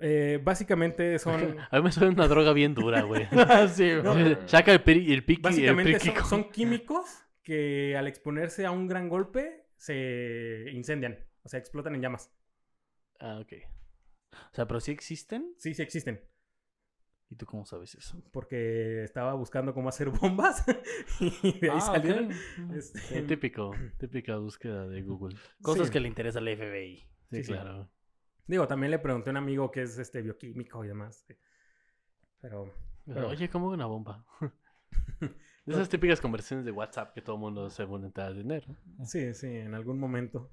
Eh, 0.00 0.38
básicamente 0.42 1.18
son... 1.18 1.56
A 1.70 1.76
mí 1.78 1.82
me 1.82 1.90
suena 1.92 2.12
una 2.12 2.28
droga 2.28 2.52
bien 2.52 2.74
dura, 2.74 3.02
güey. 3.02 3.26
sí, 3.74 3.90
No, 4.04 4.12
güey. 4.12 4.36
Saca 4.46 4.72
el, 4.72 4.82
el 4.86 5.24
el 5.28 5.38
Básicamente 5.40 5.98
son, 5.98 6.00
pícrico. 6.08 6.28
son 6.28 6.50
químicos 6.50 7.06
que 7.42 7.96
al 7.96 8.06
exponerse 8.06 8.66
a 8.66 8.70
un 8.70 8.86
gran 8.86 9.08
golpe 9.08 9.64
se 9.76 10.66
incendian, 10.72 11.18
o 11.42 11.48
sea, 11.48 11.58
explotan 11.58 11.94
en 11.94 12.02
llamas. 12.02 12.30
Ah, 13.20 13.38
ok. 13.40 13.52
O 14.32 14.54
sea, 14.54 14.66
pero 14.68 14.80
sí 14.80 14.92
existen. 14.92 15.54
Sí, 15.56 15.72
sí 15.74 15.82
existen, 15.82 16.20
¿Y 17.30 17.36
tú 17.36 17.44
cómo 17.44 17.66
sabes 17.66 17.94
eso? 17.94 18.22
porque 18.32 19.02
estaba 19.04 19.34
buscando 19.34 19.74
cómo 19.74 19.88
hacer 19.90 20.08
bombas 20.22 20.64
y 21.20 21.58
de 21.60 21.70
ahí 21.70 21.76
Ah, 21.78 21.80
salieron. 21.80 22.30
este, 22.74 22.98
Sí, 23.00 23.22
típico, 23.22 23.72
típica 23.98 24.36
búsqueda 24.38 24.86
de 24.88 25.02
Google. 25.02 25.36
Cosas 25.62 25.88
Sí. 25.88 25.92
que 25.92 26.00
le 26.00 26.08
interesa 26.08 26.38
al 26.38 26.48
FBI. 26.48 26.96
Sí, 26.96 27.06
Sí, 27.36 27.44
sí. 27.44 27.52
claro. 27.52 27.90
Digo, 28.46 28.66
también 28.66 28.90
le 28.90 28.98
pregunté 28.98 29.28
a 29.28 29.32
un 29.32 29.36
amigo 29.36 29.70
que 29.70 29.82
es 29.82 29.98
este 29.98 30.22
bioquímico 30.22 30.82
y 30.84 30.88
demás. 30.88 31.24
sí. 31.26 31.34
Pero 32.40 32.72
Pero- 33.04 33.28
Oye, 33.28 33.48
¿cómo 33.50 33.68
una 33.68 33.86
bomba? 33.86 34.24
De 35.20 35.74
esas 35.74 35.88
típicas 35.90 36.18
conversaciones 36.20 36.64
de 36.64 36.70
WhatsApp 36.72 37.12
que 37.12 37.20
todo 37.20 37.36
el 37.36 37.40
mundo 37.40 37.68
se 37.68 37.86
pone 37.86 38.06
a 38.06 38.10
tener. 38.32 38.64
sí, 39.04 39.34
sí, 39.34 39.46
en 39.48 39.74
algún 39.74 39.98
momento. 39.98 40.50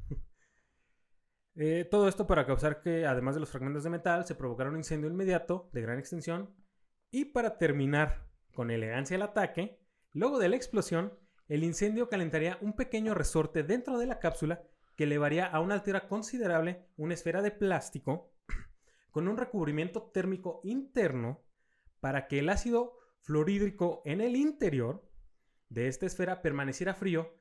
Eh, 1.55 1.87
todo 1.89 2.09
esto 2.09 2.27
para 2.27 2.45
causar 2.45 2.81
que, 2.81 3.05
además 3.05 3.35
de 3.35 3.39
los 3.39 3.49
fragmentos 3.49 3.83
de 3.85 3.89
metal, 3.89 4.25
se 4.25 4.35
provocara 4.35 4.69
un 4.69 4.75
incendio 4.75 5.09
inmediato 5.09 5.69
de 5.71 5.81
gran 5.81 5.99
extensión. 5.99 6.53
Y 7.11 7.25
para 7.25 7.57
terminar 7.57 8.27
con 8.53 8.71
elegancia 8.71 9.15
el 9.15 9.21
ataque, 9.21 9.79
luego 10.13 10.39
de 10.39 10.49
la 10.49 10.55
explosión, 10.55 11.17
el 11.47 11.63
incendio 11.63 12.09
calentaría 12.09 12.57
un 12.61 12.73
pequeño 12.73 13.13
resorte 13.13 13.63
dentro 13.63 13.99
de 13.99 14.07
la 14.07 14.19
cápsula 14.19 14.63
que 14.95 15.03
elevaría 15.03 15.45
a 15.45 15.59
una 15.59 15.75
altura 15.75 16.07
considerable 16.07 16.87
una 16.95 17.13
esfera 17.13 17.41
de 17.41 17.51
plástico 17.51 18.33
con 19.11 19.27
un 19.27 19.37
recubrimiento 19.37 20.03
térmico 20.03 20.61
interno 20.63 21.43
para 21.99 22.27
que 22.27 22.39
el 22.39 22.49
ácido 22.49 22.97
fluorhídrico 23.21 24.01
en 24.05 24.21
el 24.21 24.35
interior 24.35 25.07
de 25.69 25.87
esta 25.87 26.05
esfera 26.05 26.41
permaneciera 26.41 26.93
frío 26.93 27.35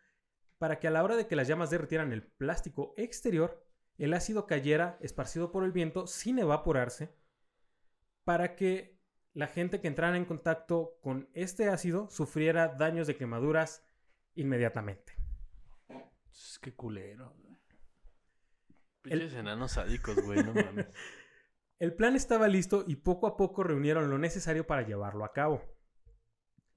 para 0.58 0.78
que 0.80 0.88
a 0.88 0.90
la 0.90 1.02
hora 1.02 1.16
de 1.16 1.26
que 1.26 1.36
las 1.36 1.48
llamas 1.48 1.70
derritieran 1.70 2.12
el 2.12 2.22
plástico 2.22 2.94
exterior, 2.96 3.62
el 3.98 4.14
ácido 4.14 4.46
cayera 4.46 4.98
esparcido 5.00 5.52
por 5.52 5.64
el 5.64 5.72
viento 5.72 6.06
sin 6.06 6.38
evaporarse 6.38 7.14
para 8.24 8.56
que 8.56 8.93
la 9.34 9.48
gente 9.48 9.80
que 9.80 9.88
entrara 9.88 10.16
en 10.16 10.24
contacto 10.24 10.96
con 11.02 11.28
este 11.34 11.68
ácido 11.68 12.08
sufriera 12.08 12.68
daños 12.68 13.06
de 13.06 13.16
quemaduras 13.16 13.84
inmediatamente. 14.34 15.12
Es 16.32 16.58
que 16.60 16.72
culero. 16.72 17.34
Pinches 19.02 19.34
enanos 19.34 19.72
sádicos, 19.72 20.16
güey, 20.22 20.42
no 20.42 20.54
mames. 20.54 20.86
El 21.80 21.94
plan 21.94 22.14
estaba 22.14 22.46
listo 22.48 22.84
y 22.86 22.96
poco 22.96 23.26
a 23.26 23.36
poco 23.36 23.64
reunieron 23.64 24.08
lo 24.08 24.18
necesario 24.18 24.66
para 24.66 24.82
llevarlo 24.82 25.24
a 25.24 25.32
cabo. 25.32 25.62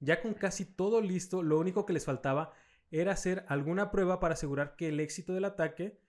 Ya 0.00 0.20
con 0.20 0.34
casi 0.34 0.64
todo 0.64 1.00
listo, 1.00 1.42
lo 1.42 1.58
único 1.58 1.86
que 1.86 1.92
les 1.92 2.04
faltaba 2.04 2.52
era 2.90 3.12
hacer 3.12 3.44
alguna 3.48 3.90
prueba 3.90 4.18
para 4.18 4.34
asegurar 4.34 4.74
que 4.76 4.88
el 4.88 5.00
éxito 5.00 5.32
del 5.32 5.44
ataque 5.44 6.00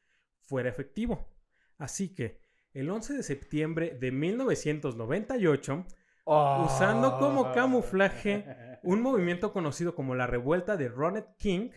fuera 0.41 0.69
efectivo. 0.69 1.31
Así 1.77 2.13
que, 2.13 2.41
el 2.73 2.89
11 2.89 3.13
de 3.13 3.23
septiembre 3.23 3.97
de 3.99 4.11
1998, 4.11 5.85
Usando 6.31 7.17
como 7.17 7.51
camuflaje 7.53 8.45
un 8.83 9.01
movimiento 9.01 9.51
conocido 9.51 9.95
como 9.95 10.13
la 10.13 10.27
revuelta 10.27 10.77
de 10.77 10.87
Ronald 10.87 11.25
King, 11.39 11.71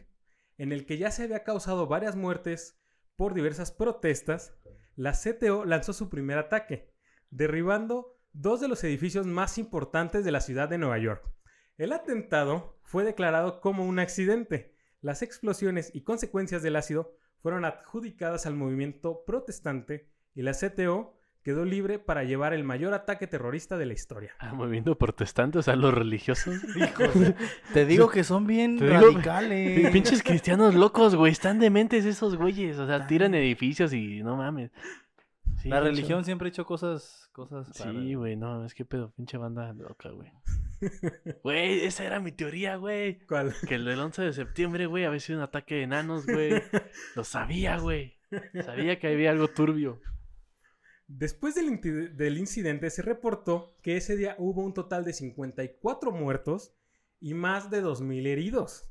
en 0.59 0.73
el 0.73 0.85
que 0.85 0.99
ya 0.99 1.11
se 1.11 1.23
había 1.23 1.43
causado 1.43 1.87
varias 1.87 2.17
muertes 2.17 2.79
por 3.17 3.33
diversas 3.33 3.73
protestas, 3.73 4.55
la 4.95 5.13
CTO 5.13 5.65
lanzó 5.65 5.95
su 5.95 6.11
primer 6.11 6.37
ataque, 6.37 6.93
derribando 7.31 8.19
dos 8.35 8.61
de 8.61 8.69
los 8.69 8.85
edificios 8.85 9.27
más 9.27 9.57
importantes 9.57 10.23
de 10.23 10.33
la 10.33 10.43
ciudad 10.43 10.69
de 10.69 10.77
Nueva 10.77 10.99
York. 10.99 11.27
El 11.79 11.93
atentado 11.93 12.79
fue 12.83 13.05
declarado 13.05 13.63
como 13.63 13.87
un 13.87 14.01
accidente. 14.01 14.77
Las 15.01 15.23
explosiones 15.23 15.91
y 15.95 16.03
consecuencias 16.03 16.63
del 16.63 16.77
ácido 16.77 17.17
fueron 17.41 17.65
adjudicadas 17.65 18.45
al 18.45 18.55
movimiento 18.55 19.25
protestante 19.25 20.13
y 20.35 20.43
la 20.43 20.53
CTO 20.53 21.17
quedó 21.43 21.65
libre 21.65 21.99
para 21.99 22.25
llevar 22.25 22.53
el 22.53 22.65
mayor 22.65 22.95
ataque 22.95 23.27
terrorista 23.27 23.77
de 23.77 23.87
la 23.87 23.93
historia. 23.93 24.35
Ah, 24.39 24.53
moviendo 24.55 24.97
protestantes 24.97 25.69
a 25.69 25.77
los 25.77 25.93
religiosos. 25.93 26.61
Te 27.75 27.87
digo 27.87 28.09
que 28.09 28.25
son 28.25 28.47
bien 28.47 28.79
Te 28.79 28.87
digo, 28.87 29.13
radicales. 29.13 29.91
Pinches 29.93 30.23
cristianos 30.23 30.75
locos, 30.75 31.15
güey. 31.15 31.33
Están 31.33 31.59
dementes 31.59 32.05
esos 32.05 32.37
güeyes. 32.37 32.79
O 32.79 32.87
sea, 32.87 33.07
tiran 33.07 33.35
edificios 33.35 33.93
y 33.93 34.23
no 34.23 34.37
mames. 34.37 34.71
Sí, 35.59 35.69
La 35.69 35.79
hecho. 35.79 35.87
religión 35.87 36.25
siempre 36.25 36.47
ha 36.47 36.51
hecho 36.51 36.65
cosas, 36.65 37.29
cosas 37.33 37.69
raras. 37.79 37.95
Sí, 37.95 38.15
güey, 38.15 38.37
no, 38.37 38.65
es 38.65 38.75
que 38.75 38.85
pedo, 38.85 39.13
pinche 39.13 39.37
banda 39.37 39.73
loca, 39.73 40.09
güey. 40.11 40.33
Güey, 41.45 41.85
esa 41.85 42.05
era 42.05 42.19
mi 42.19 42.33
teoría, 42.33 42.77
güey. 42.77 43.21
¿Cuál? 43.27 43.55
Que 43.69 43.77
el 43.77 43.85
del 43.85 44.01
11 44.01 44.23
de 44.23 44.33
septiembre, 44.33 44.87
güey, 44.87 45.05
había 45.05 45.21
sido 45.21 45.39
un 45.39 45.45
ataque 45.45 45.77
de 45.77 45.83
enanos, 45.83 46.27
güey. 46.27 46.51
Lo 47.17 47.23
sabía, 47.23 47.79
güey. 47.79 48.17
Sabía 48.65 48.99
que 48.99 49.09
había 49.09 49.31
algo 49.31 49.49
turbio. 49.49 50.01
Después 51.09 51.55
del, 51.55 52.39
incidente 52.39 52.91
se 52.91 53.03
reportó 53.03 53.77
que 53.83 53.97
ese 53.97 54.17
día 54.17 54.37
hubo 54.39 54.63
un 54.63 54.73
total 54.73 55.05
de 55.05 55.13
54 55.13 56.13
muertos 56.13 56.75
y 57.21 57.35
más 57.35 57.71
de 57.71 57.83
2.000 57.83 58.27
heridos. 58.27 58.91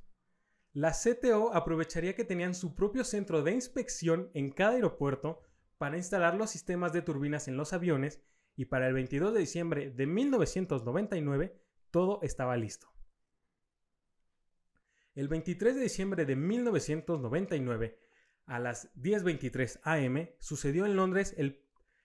La 0.74 0.92
CTO 0.92 1.54
aprovecharía 1.54 2.16
que 2.16 2.24
tenían 2.24 2.56
su 2.56 2.76
propio 2.76 3.04
centro 3.04 3.44
de 3.44 3.52
inspección 3.52 4.30
en 4.34 4.52
cada 4.52 4.74
aeropuerto 4.74 5.42
para 5.78 5.98
instalar 5.98 6.36
los 6.36 6.52
sistemas 6.52 6.94
de 6.94 7.02
turbinas 7.02 7.48
en 7.48 7.58
los 7.58 7.74
aviones 7.74 8.22
y 8.56 8.66
para 8.66 8.88
el 8.88 8.94
22 8.94 9.34
de 9.34 9.40
diciembre 9.40 9.90
de 9.90 10.06
1999 10.06 11.60
todo 11.90 12.20
estaba 12.22 12.56
listo. 12.56 12.88
El 15.14 15.28
23 15.28 15.76
de 15.76 15.82
diciembre 15.82 16.26
de 16.26 16.36
1999 16.36 18.00
a 18.46 18.60
las 18.60 18.94
10.23 18.96 19.80
am 19.84 20.30
sucedió 20.40 20.86
en 20.86 20.96
Londres 20.96 21.34
el 21.38 21.61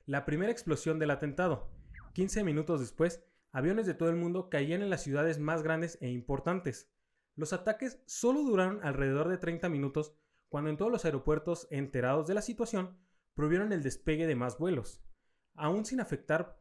la 0.06 0.24
primera 0.24 0.52
explosión 0.52 0.98
del 0.98 1.10
atentado. 1.10 1.68
15 2.14 2.44
minutos 2.44 2.80
después, 2.80 3.24
aviones 3.52 3.86
de 3.86 3.94
todo 3.94 4.08
el 4.08 4.16
mundo 4.16 4.48
caían 4.48 4.82
en 4.82 4.90
las 4.90 5.02
ciudades 5.02 5.38
más 5.40 5.62
grandes 5.62 5.98
e 6.00 6.08
importantes. 6.10 6.88
Los 7.34 7.52
ataques 7.52 8.00
solo 8.06 8.42
duraron 8.42 8.82
alrededor 8.84 9.28
de 9.28 9.36
30 9.36 9.68
minutos 9.68 10.14
cuando 10.48 10.70
en 10.70 10.76
todos 10.76 10.92
los 10.92 11.04
aeropuertos 11.04 11.66
enterados 11.70 12.28
de 12.28 12.34
la 12.34 12.42
situación 12.42 12.96
prohibieron 13.34 13.72
el 13.72 13.82
despegue 13.82 14.26
de 14.26 14.36
más 14.36 14.58
vuelos. 14.58 15.02
Aún 15.54 15.84
sin 15.84 16.00
afectar 16.00 16.58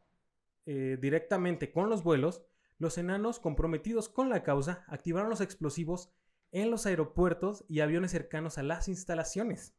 eh, 0.66 0.98
directamente 1.00 1.70
con 1.70 1.88
los 1.88 2.02
vuelos, 2.02 2.44
los 2.78 2.98
enanos 2.98 3.38
comprometidos 3.38 4.08
con 4.08 4.28
la 4.28 4.42
causa 4.42 4.84
activaron 4.88 5.30
los 5.30 5.40
explosivos 5.40 6.12
en 6.50 6.70
los 6.70 6.84
aeropuertos 6.84 7.64
y 7.68 7.80
aviones 7.80 8.10
cercanos 8.10 8.58
a 8.58 8.64
las 8.64 8.88
instalaciones. 8.88 9.74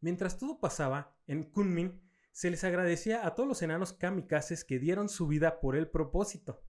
Mientras 0.00 0.38
todo 0.38 0.60
pasaba, 0.60 1.16
en 1.26 1.44
Kunming 1.44 2.00
se 2.32 2.50
les 2.50 2.64
agradecía 2.64 3.26
a 3.26 3.34
todos 3.34 3.48
los 3.48 3.62
enanos 3.62 3.92
kamikazes 3.92 4.64
que 4.64 4.78
dieron 4.78 5.08
su 5.08 5.26
vida 5.26 5.60
por 5.60 5.76
el 5.76 5.88
propósito. 5.88 6.62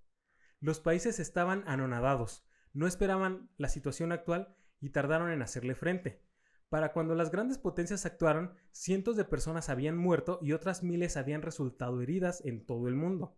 Los 0.59 0.79
países 0.79 1.19
estaban 1.19 1.63
anonadados, 1.67 2.45
no 2.73 2.87
esperaban 2.87 3.49
la 3.57 3.69
situación 3.69 4.11
actual 4.11 4.55
y 4.79 4.89
tardaron 4.89 5.31
en 5.31 5.41
hacerle 5.41 5.75
frente. 5.75 6.23
Para 6.69 6.93
cuando 6.93 7.15
las 7.15 7.31
grandes 7.31 7.57
potencias 7.57 8.05
actuaron, 8.05 8.53
cientos 8.71 9.17
de 9.17 9.25
personas 9.25 9.69
habían 9.69 9.97
muerto 9.97 10.39
y 10.41 10.53
otras 10.53 10.83
miles 10.83 11.17
habían 11.17 11.41
resultado 11.41 12.01
heridas 12.01 12.41
en 12.45 12.65
todo 12.65 12.87
el 12.87 12.95
mundo. 12.95 13.37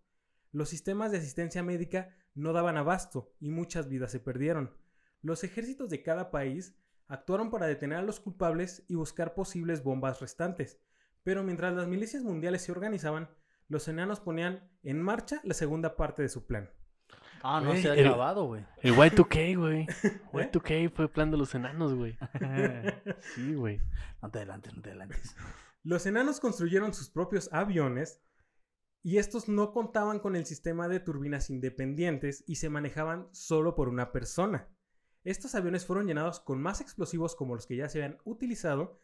Los 0.52 0.70
sistemas 0.70 1.12
de 1.12 1.18
asistencia 1.18 1.64
médica 1.64 2.16
no 2.36 2.54
daban 2.54 2.78
abasto 2.78 3.34
y 3.40 3.50
muchas 3.50 3.90
vidas 3.90 4.12
se 4.12 4.20
perdieron. 4.20 4.78
Los 5.22 5.44
ejércitos 5.44 5.90
de 5.90 6.04
cada 6.04 6.30
país 6.30 6.76
actuaron 7.08 7.50
para 7.52 7.68
detener 7.68 8.00
a 8.00 8.04
los 8.04 8.20
culpables 8.20 8.84
y 8.88 8.96
buscar 8.96 9.34
posibles 9.36 9.84
bombas 9.84 10.20
restantes. 10.22 10.80
Pero 11.24 11.44
mientras 11.44 11.74
las 11.74 11.88
milicias 11.88 12.24
mundiales 12.24 12.62
se 12.64 12.72
organizaban, 12.72 13.30
los 13.70 13.88
enanos 13.88 14.20
ponían 14.20 14.70
en 14.84 15.02
marcha 15.02 15.40
la 15.44 15.54
segunda 15.54 15.96
parte 15.96 16.22
de 16.22 16.30
su 16.30 16.46
plan. 16.46 16.70
Ah, 17.46 17.60
no 17.62 17.76
se 17.76 17.90
ha 17.90 17.94
el- 17.96 18.04
grabado, 18.06 18.46
güey. 18.46 18.66
El 18.82 18.94
Y2K, 18.96 19.58
güey. 19.58 19.86
Y2K 20.34 20.92
fue 20.94 21.10
plan 21.12 21.30
de 21.32 21.38
los 21.38 21.54
enanos, 21.56 21.94
güey. 21.94 22.18
Sí, 23.36 23.54
güey. 23.54 23.80
no 24.22 24.30
te 24.32 24.40
adelantes, 24.40 24.74
no 24.76 24.82
te 24.82 24.90
adelantes. 24.90 25.36
Los 25.84 26.06
enanos 26.06 26.40
construyeron 26.40 26.94
sus 26.94 27.10
propios 27.10 27.52
aviones 27.52 28.22
y 29.04 29.18
estos 29.18 29.50
no 29.50 29.74
contaban 29.74 30.20
con 30.20 30.38
el 30.38 30.46
sistema 30.46 30.88
de 30.88 31.02
turbinas 31.02 31.50
independientes 31.50 32.44
y 32.48 32.56
se 32.56 32.70
manejaban 32.70 33.28
solo 33.34 33.76
por 33.76 33.90
una 33.90 34.14
persona. 34.14 34.70
Estos 35.24 35.56
aviones 35.56 35.86
fueron 35.86 36.08
llenados 36.08 36.42
con 36.42 36.62
más 36.62 36.82
explosivos 36.82 37.36
como 37.36 37.56
los 37.56 37.66
que 37.66 37.78
ya 37.78 37.88
se 37.88 38.04
habían 38.04 38.20
utilizado 38.26 39.00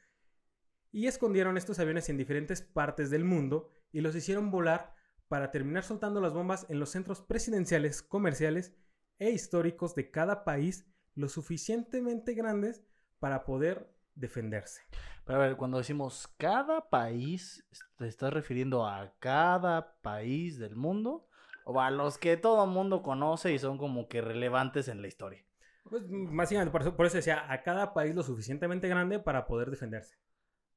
y 0.91 1.07
escondieron 1.07 1.57
estos 1.57 1.79
aviones 1.79 2.09
en 2.09 2.17
diferentes 2.17 2.61
partes 2.61 3.09
del 3.09 3.23
mundo 3.23 3.71
y 3.91 4.01
los 4.01 4.15
hicieron 4.15 4.51
volar 4.51 4.93
para 5.29 5.51
terminar 5.51 5.83
soltando 5.83 6.19
las 6.19 6.33
bombas 6.33 6.65
en 6.69 6.79
los 6.79 6.89
centros 6.89 7.21
presidenciales, 7.21 8.01
comerciales 8.01 8.73
e 9.17 9.29
históricos 9.29 9.95
de 9.95 10.11
cada 10.11 10.43
país 10.43 10.85
lo 11.15 11.29
suficientemente 11.29 12.33
grandes 12.33 12.83
para 13.19 13.45
poder 13.45 13.93
defenderse. 14.15 14.81
Pero 15.23 15.39
a 15.39 15.45
ver, 15.45 15.55
cuando 15.55 15.77
decimos 15.77 16.27
cada 16.37 16.89
país, 16.89 17.65
¿te 17.97 18.07
estás 18.07 18.33
refiriendo 18.33 18.85
a 18.85 19.13
cada 19.19 20.01
país 20.01 20.57
del 20.57 20.75
mundo? 20.75 21.27
¿O 21.65 21.79
a 21.79 21.91
los 21.91 22.17
que 22.17 22.35
todo 22.35 22.65
mundo 22.65 23.03
conoce 23.03 23.53
y 23.53 23.59
son 23.59 23.77
como 23.77 24.07
que 24.07 24.21
relevantes 24.21 24.87
en 24.87 25.01
la 25.01 25.07
historia? 25.07 25.48
Pues 25.89 26.03
básicamente 26.07 26.71
por 26.71 26.81
eso, 26.81 26.95
por 26.95 27.05
eso 27.05 27.17
decía 27.17 27.51
a 27.51 27.63
cada 27.63 27.93
país 27.93 28.13
lo 28.15 28.23
suficientemente 28.23 28.87
grande 28.87 29.19
para 29.19 29.47
poder 29.47 29.69
defenderse. 29.71 30.15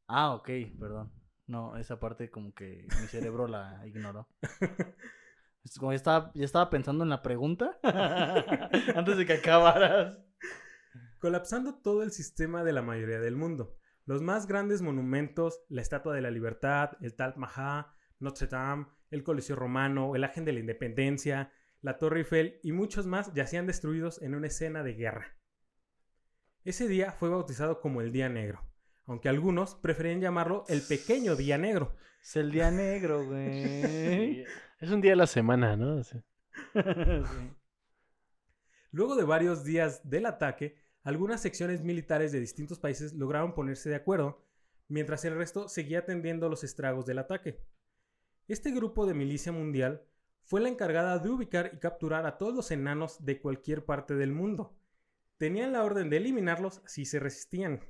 Ah, 0.07 0.35
ok, 0.35 0.49
perdón. 0.79 1.13
No, 1.47 1.77
esa 1.77 1.99
parte 2.01 2.31
como 2.31 2.55
que 2.55 2.87
mi 3.01 3.07
cerebro 3.09 3.47
la 3.47 3.83
ignoró. 3.87 4.29
Es 5.65 5.79
como 5.79 5.93
ya 5.93 5.97
estaba, 5.97 6.33
ya 6.35 6.45
estaba 6.45 6.71
pensando 6.71 7.05
en 7.05 7.11
la 7.11 7.23
pregunta 7.23 7.79
antes 8.95 9.17
de 9.17 9.27
que 9.27 9.35
acabaras. 9.35 10.19
colapsando 11.19 11.75
todo 11.77 12.03
el 12.03 12.11
sistema 12.11 12.65
de 12.65 12.73
la 12.73 12.83
mayoría 12.83 13.21
del 13.21 13.37
mundo. 13.37 13.77
Los 14.05 14.23
más 14.23 14.47
grandes 14.47 14.83
monumentos, 14.83 15.61
la 15.69 15.83
Estatua 15.83 16.15
de 16.15 16.23
la 16.23 16.31
Libertad, 16.33 16.93
el 17.01 17.15
Taj 17.15 17.37
Mahal, 17.37 17.87
Notre 18.19 18.49
Dame, 18.49 18.87
el 19.11 19.23
Coliseo 19.23 19.55
Romano, 19.55 20.17
el 20.17 20.25
Ángel 20.25 20.45
de 20.45 20.53
la 20.53 20.61
Independencia, 20.61 21.53
la 21.83 21.99
Torre 21.99 22.21
Eiffel 22.21 22.61
y 22.63 22.73
muchos 22.73 23.07
más 23.07 23.35
yacían 23.35 23.67
destruidos 23.67 24.23
en 24.23 24.35
una 24.35 24.47
escena 24.47 24.83
de 24.83 24.95
guerra. 24.95 25.37
Ese 26.65 26.87
día 26.87 27.13
fue 27.13 27.29
bautizado 27.29 27.81
como 27.81 28.01
el 28.01 28.13
Día 28.13 28.29
Negro, 28.29 28.65
aunque 29.05 29.29
algunos 29.29 29.75
preferían 29.75 30.21
llamarlo 30.21 30.65
el 30.69 30.81
Pequeño 30.81 31.35
Día 31.35 31.59
Negro. 31.59 31.97
Es 32.23 32.37
el 32.37 32.53
día 32.53 32.71
negro, 32.71 33.25
güey. 33.27 34.45
Es 34.79 34.91
un 34.91 35.01
día 35.01 35.15
a 35.15 35.17
la 35.17 35.27
semana, 35.27 35.77
¿no? 35.77 36.05
Sí. 36.05 36.19
Luego 38.93 39.17
de 39.17 39.25
varios 39.25 39.65
días 39.65 40.09
del 40.09 40.27
ataque, 40.27 40.77
algunas 41.03 41.41
secciones 41.41 41.83
militares 41.83 42.31
de 42.31 42.39
distintos 42.39 42.79
países 42.79 43.13
lograron 43.15 43.55
ponerse 43.55 43.91
de 43.91 43.97
acuerdo, 43.97 44.47
mientras 44.87 45.25
el 45.25 45.35
resto 45.35 45.69
seguía 45.69 46.01
atendiendo 46.01 46.49
los 46.49 46.63
estragos 46.63 47.07
del 47.07 47.19
ataque. 47.19 47.59
Este 48.47 48.71
grupo 48.71 49.05
de 49.05 49.15
milicia 49.15 49.51
mundial 49.51 50.07
fue 50.45 50.61
la 50.61 50.69
encargada 50.69 51.19
de 51.19 51.31
ubicar 51.31 51.71
y 51.75 51.79
capturar 51.79 52.27
a 52.27 52.39
todos 52.39 52.55
los 52.55 52.71
enanos 52.71 53.25
de 53.25 53.41
cualquier 53.41 53.85
parte 53.85 54.15
del 54.15 54.33
mundo. 54.33 54.77
Tenían 55.39 55.73
la 55.73 55.85
orden 55.85 56.11
de 56.11 56.19
eliminarlos 56.19 56.83
si 56.87 57.05
se 57.05 57.19
resistían. 57.19 57.81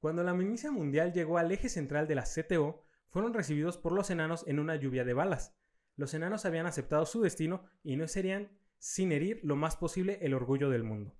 Cuando 0.00 0.22
la 0.22 0.34
milicia 0.34 0.70
mundial 0.70 1.12
llegó 1.12 1.38
al 1.38 1.50
eje 1.50 1.68
central 1.68 2.06
de 2.06 2.14
la 2.14 2.24
CTO, 2.24 2.84
fueron 3.08 3.34
recibidos 3.34 3.78
por 3.78 3.92
los 3.92 4.10
enanos 4.10 4.44
en 4.46 4.58
una 4.58 4.76
lluvia 4.76 5.04
de 5.04 5.14
balas. 5.14 5.56
Los 5.96 6.14
enanos 6.14 6.44
habían 6.44 6.66
aceptado 6.66 7.06
su 7.06 7.22
destino 7.22 7.64
y 7.82 7.96
no 7.96 8.06
serían 8.06 8.50
sin 8.78 9.12
herir 9.12 9.40
lo 9.42 9.56
más 9.56 9.76
posible 9.76 10.18
el 10.22 10.34
orgullo 10.34 10.70
del 10.70 10.84
mundo. 10.84 11.16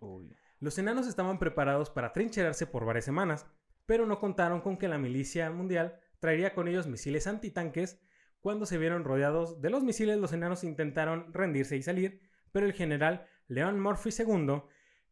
Uy. 0.00 0.36
Los 0.60 0.78
enanos 0.78 1.06
estaban 1.06 1.38
preparados 1.38 1.90
para 1.90 2.12
trincherarse 2.12 2.66
por 2.66 2.84
varias 2.84 3.04
semanas, 3.04 3.46
pero 3.86 4.06
no 4.06 4.18
contaron 4.18 4.60
con 4.60 4.76
que 4.76 4.88
la 4.88 4.98
milicia 4.98 5.50
mundial 5.50 6.00
traería 6.20 6.54
con 6.54 6.68
ellos 6.68 6.86
misiles 6.86 7.26
antitanques. 7.26 8.00
Cuando 8.44 8.66
se 8.66 8.76
vieron 8.76 9.04
rodeados 9.04 9.62
de 9.62 9.70
los 9.70 9.82
misiles, 9.84 10.18
los 10.18 10.34
enanos 10.34 10.64
intentaron 10.64 11.32
rendirse 11.32 11.78
y 11.78 11.82
salir, 11.82 12.20
pero 12.52 12.66
el 12.66 12.74
general 12.74 13.26
Leon 13.48 13.80
Murphy 13.80 14.10
II, 14.10 14.64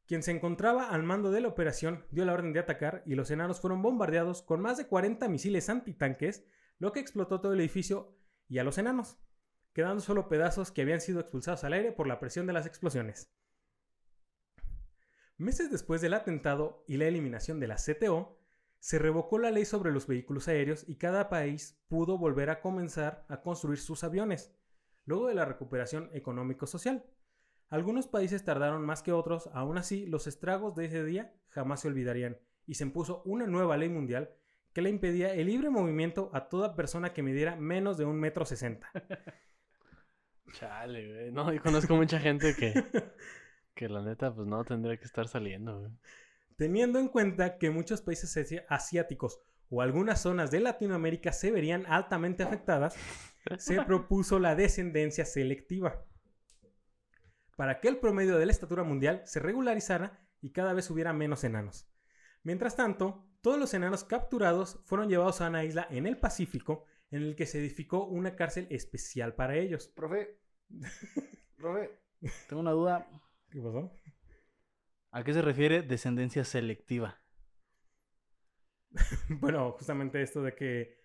quien 0.06 0.22
se 0.22 0.32
encontraba 0.32 0.90
al 0.90 1.02
mando 1.02 1.30
de 1.30 1.40
la 1.40 1.48
operación, 1.48 2.04
dio 2.10 2.26
la 2.26 2.34
orden 2.34 2.52
de 2.52 2.60
atacar 2.60 3.02
y 3.06 3.14
los 3.14 3.30
enanos 3.30 3.58
fueron 3.58 3.80
bombardeados 3.80 4.42
con 4.42 4.60
más 4.60 4.76
de 4.76 4.86
40 4.86 5.30
misiles 5.30 5.70
antitanques, 5.70 6.44
lo 6.78 6.92
que 6.92 7.00
explotó 7.00 7.40
todo 7.40 7.54
el 7.54 7.60
edificio 7.60 8.14
y 8.48 8.58
a 8.58 8.64
los 8.64 8.76
enanos, 8.76 9.16
quedando 9.72 10.02
solo 10.02 10.28
pedazos 10.28 10.70
que 10.70 10.82
habían 10.82 11.00
sido 11.00 11.18
expulsados 11.18 11.64
al 11.64 11.72
aire 11.72 11.90
por 11.90 12.06
la 12.06 12.20
presión 12.20 12.46
de 12.46 12.52
las 12.52 12.66
explosiones. 12.66 13.32
Meses 15.38 15.70
después 15.70 16.02
del 16.02 16.12
atentado 16.12 16.84
y 16.86 16.98
la 16.98 17.06
eliminación 17.06 17.60
de 17.60 17.68
la 17.68 17.76
CTO, 17.76 18.41
se 18.82 18.98
revocó 18.98 19.38
la 19.38 19.52
ley 19.52 19.64
sobre 19.64 19.92
los 19.92 20.08
vehículos 20.08 20.48
aéreos 20.48 20.84
y 20.88 20.96
cada 20.96 21.28
país 21.28 21.80
pudo 21.86 22.18
volver 22.18 22.50
a 22.50 22.60
comenzar 22.60 23.24
a 23.28 23.40
construir 23.40 23.78
sus 23.78 24.02
aviones, 24.02 24.52
luego 25.04 25.28
de 25.28 25.34
la 25.34 25.44
recuperación 25.44 26.10
económico-social. 26.12 27.04
Algunos 27.68 28.08
países 28.08 28.44
tardaron 28.44 28.84
más 28.84 29.04
que 29.04 29.12
otros, 29.12 29.48
aún 29.52 29.78
así 29.78 30.04
los 30.06 30.26
estragos 30.26 30.74
de 30.74 30.86
ese 30.86 31.04
día 31.04 31.32
jamás 31.50 31.78
se 31.78 31.88
olvidarían, 31.88 32.38
y 32.66 32.74
se 32.74 32.82
impuso 32.82 33.22
una 33.24 33.46
nueva 33.46 33.76
ley 33.76 33.88
mundial 33.88 34.34
que 34.72 34.82
le 34.82 34.90
impedía 34.90 35.32
el 35.32 35.46
libre 35.46 35.70
movimiento 35.70 36.30
a 36.34 36.48
toda 36.48 36.74
persona 36.74 37.12
que 37.12 37.22
midiera 37.22 37.54
menos 37.54 37.98
de 37.98 38.04
un 38.04 38.18
metro 38.18 38.44
sesenta. 38.44 38.90
Chale, 40.54 41.06
güey. 41.06 41.30
No, 41.30 41.46
conozco 41.62 41.94
mucha 41.94 42.18
gente 42.18 42.56
que, 42.56 42.74
que 43.76 43.88
la 43.88 44.02
neta, 44.02 44.34
pues 44.34 44.48
no 44.48 44.64
tendría 44.64 44.96
que 44.96 45.04
estar 45.04 45.28
saliendo, 45.28 45.78
güey. 45.78 45.92
Teniendo 46.62 47.00
en 47.00 47.08
cuenta 47.08 47.58
que 47.58 47.70
muchos 47.70 48.02
países 48.02 48.36
asi- 48.36 48.60
asiáticos 48.68 49.40
o 49.68 49.82
algunas 49.82 50.22
zonas 50.22 50.52
de 50.52 50.60
Latinoamérica 50.60 51.32
se 51.32 51.50
verían 51.50 51.86
altamente 51.86 52.44
afectadas, 52.44 52.94
se 53.58 53.82
propuso 53.84 54.38
la 54.38 54.54
descendencia 54.54 55.24
selectiva 55.24 56.04
para 57.56 57.80
que 57.80 57.88
el 57.88 57.96
promedio 57.96 58.38
de 58.38 58.46
la 58.46 58.52
estatura 58.52 58.84
mundial 58.84 59.22
se 59.24 59.40
regularizara 59.40 60.24
y 60.40 60.52
cada 60.52 60.72
vez 60.72 60.88
hubiera 60.88 61.12
menos 61.12 61.42
enanos. 61.42 61.90
Mientras 62.44 62.76
tanto, 62.76 63.26
todos 63.40 63.58
los 63.58 63.74
enanos 63.74 64.04
capturados 64.04 64.78
fueron 64.84 65.08
llevados 65.08 65.40
a 65.40 65.48
una 65.48 65.64
isla 65.64 65.88
en 65.90 66.06
el 66.06 66.16
Pacífico 66.16 66.84
en 67.10 67.22
el 67.22 67.34
que 67.34 67.46
se 67.46 67.58
edificó 67.58 68.06
una 68.06 68.36
cárcel 68.36 68.68
especial 68.70 69.34
para 69.34 69.56
ellos. 69.56 69.88
Profe, 69.88 70.38
profe, 71.56 71.90
tengo 72.48 72.60
una 72.62 72.70
duda. 72.70 73.08
¿Qué 73.50 73.60
pasó? 73.60 73.92
¿A 75.12 75.22
qué 75.24 75.34
se 75.34 75.42
refiere 75.42 75.82
descendencia 75.82 76.44
selectiva? 76.44 77.20
Bueno, 79.40 79.72
justamente 79.72 80.22
esto 80.22 80.42
de 80.42 80.54
que 80.54 80.98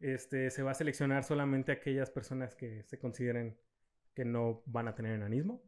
este, 0.00 0.50
se 0.50 0.62
va 0.62 0.72
a 0.72 0.74
seleccionar 0.74 1.24
solamente 1.24 1.72
aquellas 1.72 2.10
personas 2.10 2.54
que 2.54 2.82
se 2.84 2.98
consideren 2.98 3.56
que 4.14 4.24
no 4.24 4.62
van 4.66 4.88
a 4.88 4.94
tener 4.94 5.14
enanismo. 5.14 5.62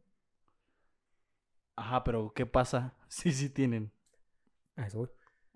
Ajá, 1.75 2.03
pero 2.03 2.33
¿qué 2.33 2.45
pasa? 2.45 2.93
Sí, 3.07 3.31
sí 3.31 3.49
tienen. 3.49 3.91
A 4.75 4.87
eso 4.87 4.99
voy. 4.99 5.09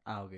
Ah, 0.05 0.23
ok. 0.23 0.33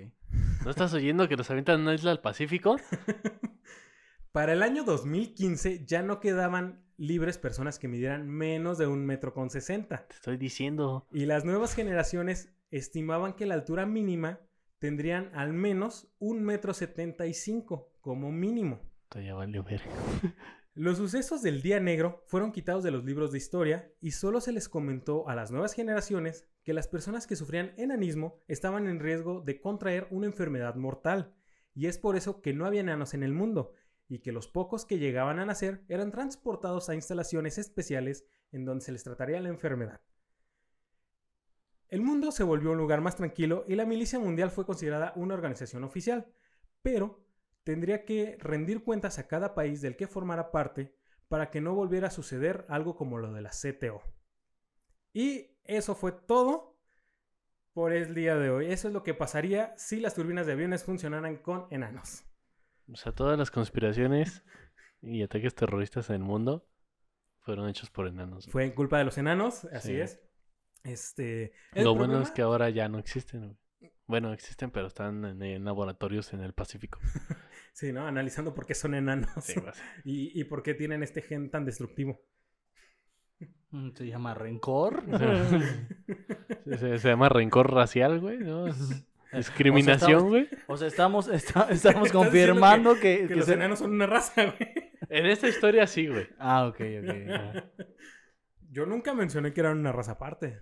¿No 0.64 0.70
estás 0.70 0.92
oyendo 0.94 1.28
que 1.28 1.36
los 1.36 1.48
avientan 1.50 1.76
en 1.76 1.82
una 1.82 1.94
isla 1.94 2.10
del 2.10 2.20
Pacífico? 2.20 2.76
Para 4.32 4.52
el 4.52 4.62
año 4.64 4.82
2015 4.82 5.86
ya 5.86 6.02
no 6.02 6.18
quedaban 6.18 6.83
libres 6.96 7.38
personas 7.38 7.78
que 7.78 7.88
midieran 7.88 8.28
menos 8.28 8.78
de 8.78 8.86
un 8.86 9.04
metro 9.04 9.32
con 9.32 9.50
sesenta. 9.50 10.06
Te 10.08 10.14
estoy 10.14 10.36
diciendo. 10.36 11.06
Y 11.12 11.26
las 11.26 11.44
nuevas 11.44 11.74
generaciones 11.74 12.52
estimaban 12.70 13.34
que 13.34 13.46
la 13.46 13.54
altura 13.54 13.86
mínima 13.86 14.40
tendrían 14.78 15.30
al 15.34 15.52
menos 15.52 16.08
un 16.18 16.42
metro 16.42 16.74
setenta 16.74 17.26
y 17.26 17.34
cinco 17.34 17.92
como 18.00 18.30
mínimo. 18.32 18.80
Ya 19.14 19.34
valió 19.34 19.62
ver. 19.62 19.82
Los 20.76 20.98
sucesos 20.98 21.40
del 21.40 21.62
Día 21.62 21.78
Negro 21.78 22.24
fueron 22.26 22.50
quitados 22.50 22.82
de 22.82 22.90
los 22.90 23.04
libros 23.04 23.30
de 23.30 23.38
historia 23.38 23.92
y 24.00 24.10
solo 24.10 24.40
se 24.40 24.50
les 24.50 24.68
comentó 24.68 25.28
a 25.28 25.36
las 25.36 25.52
nuevas 25.52 25.72
generaciones 25.72 26.48
que 26.64 26.74
las 26.74 26.88
personas 26.88 27.28
que 27.28 27.36
sufrían 27.36 27.74
enanismo 27.76 28.40
estaban 28.48 28.88
en 28.88 28.98
riesgo 28.98 29.40
de 29.40 29.60
contraer 29.60 30.08
una 30.10 30.26
enfermedad 30.26 30.74
mortal, 30.74 31.32
y 31.74 31.86
es 31.86 31.98
por 31.98 32.16
eso 32.16 32.40
que 32.40 32.54
no 32.54 32.66
había 32.66 32.80
enanos 32.80 33.14
en 33.14 33.22
el 33.22 33.32
mundo, 33.32 33.72
y 34.08 34.20
que 34.20 34.32
los 34.32 34.48
pocos 34.48 34.84
que 34.84 34.98
llegaban 34.98 35.38
a 35.38 35.46
nacer 35.46 35.84
eran 35.88 36.10
transportados 36.10 36.88
a 36.88 36.94
instalaciones 36.94 37.58
especiales 37.58 38.24
en 38.52 38.64
donde 38.64 38.84
se 38.84 38.92
les 38.92 39.04
trataría 39.04 39.40
la 39.40 39.48
enfermedad. 39.48 40.00
El 41.88 42.00
mundo 42.00 42.32
se 42.32 42.42
volvió 42.42 42.72
un 42.72 42.78
lugar 42.78 43.00
más 43.00 43.16
tranquilo 43.16 43.64
y 43.68 43.76
la 43.76 43.86
Milicia 43.86 44.18
Mundial 44.18 44.50
fue 44.50 44.66
considerada 44.66 45.12
una 45.16 45.34
organización 45.34 45.84
oficial, 45.84 46.26
pero 46.82 47.24
tendría 47.62 48.04
que 48.04 48.36
rendir 48.40 48.82
cuentas 48.82 49.18
a 49.18 49.26
cada 49.26 49.54
país 49.54 49.80
del 49.80 49.96
que 49.96 50.06
formara 50.06 50.50
parte 50.50 50.94
para 51.28 51.50
que 51.50 51.60
no 51.60 51.74
volviera 51.74 52.08
a 52.08 52.12
suceder 52.12 52.66
algo 52.68 52.96
como 52.96 53.18
lo 53.18 53.32
de 53.32 53.42
la 53.42 53.50
CTO. 53.50 54.02
Y 55.12 55.58
eso 55.64 55.94
fue 55.94 56.12
todo 56.12 56.78
por 57.72 57.92
el 57.92 58.14
día 58.14 58.36
de 58.36 58.50
hoy. 58.50 58.72
Eso 58.72 58.88
es 58.88 58.94
lo 58.94 59.02
que 59.02 59.14
pasaría 59.14 59.74
si 59.76 60.00
las 60.00 60.14
turbinas 60.14 60.46
de 60.46 60.52
aviones 60.52 60.84
funcionaran 60.84 61.36
con 61.36 61.66
enanos. 61.70 62.24
O 62.92 62.96
sea, 62.96 63.12
todas 63.12 63.38
las 63.38 63.50
conspiraciones 63.50 64.44
y 65.00 65.22
ataques 65.22 65.54
terroristas 65.54 66.10
en 66.10 66.16
el 66.16 66.22
mundo 66.22 66.68
fueron 67.40 67.68
hechos 67.68 67.90
por 67.90 68.06
enanos. 68.06 68.46
Fue 68.50 68.74
culpa 68.74 68.98
de 68.98 69.04
los 69.04 69.18
enanos, 69.18 69.64
así 69.66 69.88
Sí. 69.94 70.00
es. 70.00 70.20
Este, 70.82 71.52
Lo 71.74 71.94
bueno 71.94 72.20
es 72.20 72.30
que 72.30 72.42
ahora 72.42 72.68
ya 72.70 72.88
no 72.88 72.98
existen. 72.98 73.40
güey. 73.80 73.92
Bueno, 74.06 74.32
existen, 74.34 74.70
pero 74.70 74.86
están 74.86 75.24
en, 75.24 75.42
en 75.42 75.64
laboratorios 75.64 76.32
en 76.34 76.40
el 76.40 76.52
Pacífico. 76.52 76.98
Sí, 77.76 77.92
¿no? 77.92 78.06
Analizando 78.06 78.54
por 78.54 78.66
qué 78.66 78.74
son 78.76 78.94
enanos 78.94 79.30
Sí, 79.42 79.54
y, 80.04 80.40
y 80.40 80.44
por 80.44 80.62
qué 80.62 80.74
tienen 80.74 81.02
este 81.02 81.22
gen 81.22 81.50
tan 81.50 81.64
destructivo. 81.64 82.20
Mm, 83.70 83.90
Se 83.96 84.06
llama 84.06 84.32
rencor. 84.34 85.02
Se, 86.64 86.78
se- 86.78 86.98
se 86.98 87.08
llama 87.08 87.28
rencor 87.28 87.72
racial, 87.74 88.20
güey, 88.20 88.38
¿no? 88.38 88.66
Discriminación, 89.36 90.28
güey. 90.28 90.48
O 90.66 90.76
sea, 90.76 90.88
estamos, 90.88 91.28
está- 91.28 91.68
estamos 91.70 92.10
confirmando 92.12 92.94
que, 92.94 93.20
Que 93.22 93.28
que 93.28 93.34
los 93.36 93.46
se- 93.46 93.54
enanos 93.54 93.78
son 93.80 93.92
una 93.92 94.06
raza, 94.06 94.44
güey. 94.44 94.92
En 95.08 95.26
esta 95.26 95.48
historia 95.48 95.86
sí, 95.86 96.06
güey. 96.06 96.28
Ah, 96.38 96.66
ok, 96.66 96.80
ok. 97.02 97.64
Yo 98.70 98.86
nunca 98.86 99.14
mencioné 99.14 99.52
que 99.52 99.60
eran 99.60 99.78
una 99.78 99.92
raza 99.92 100.12
aparte. 100.12 100.58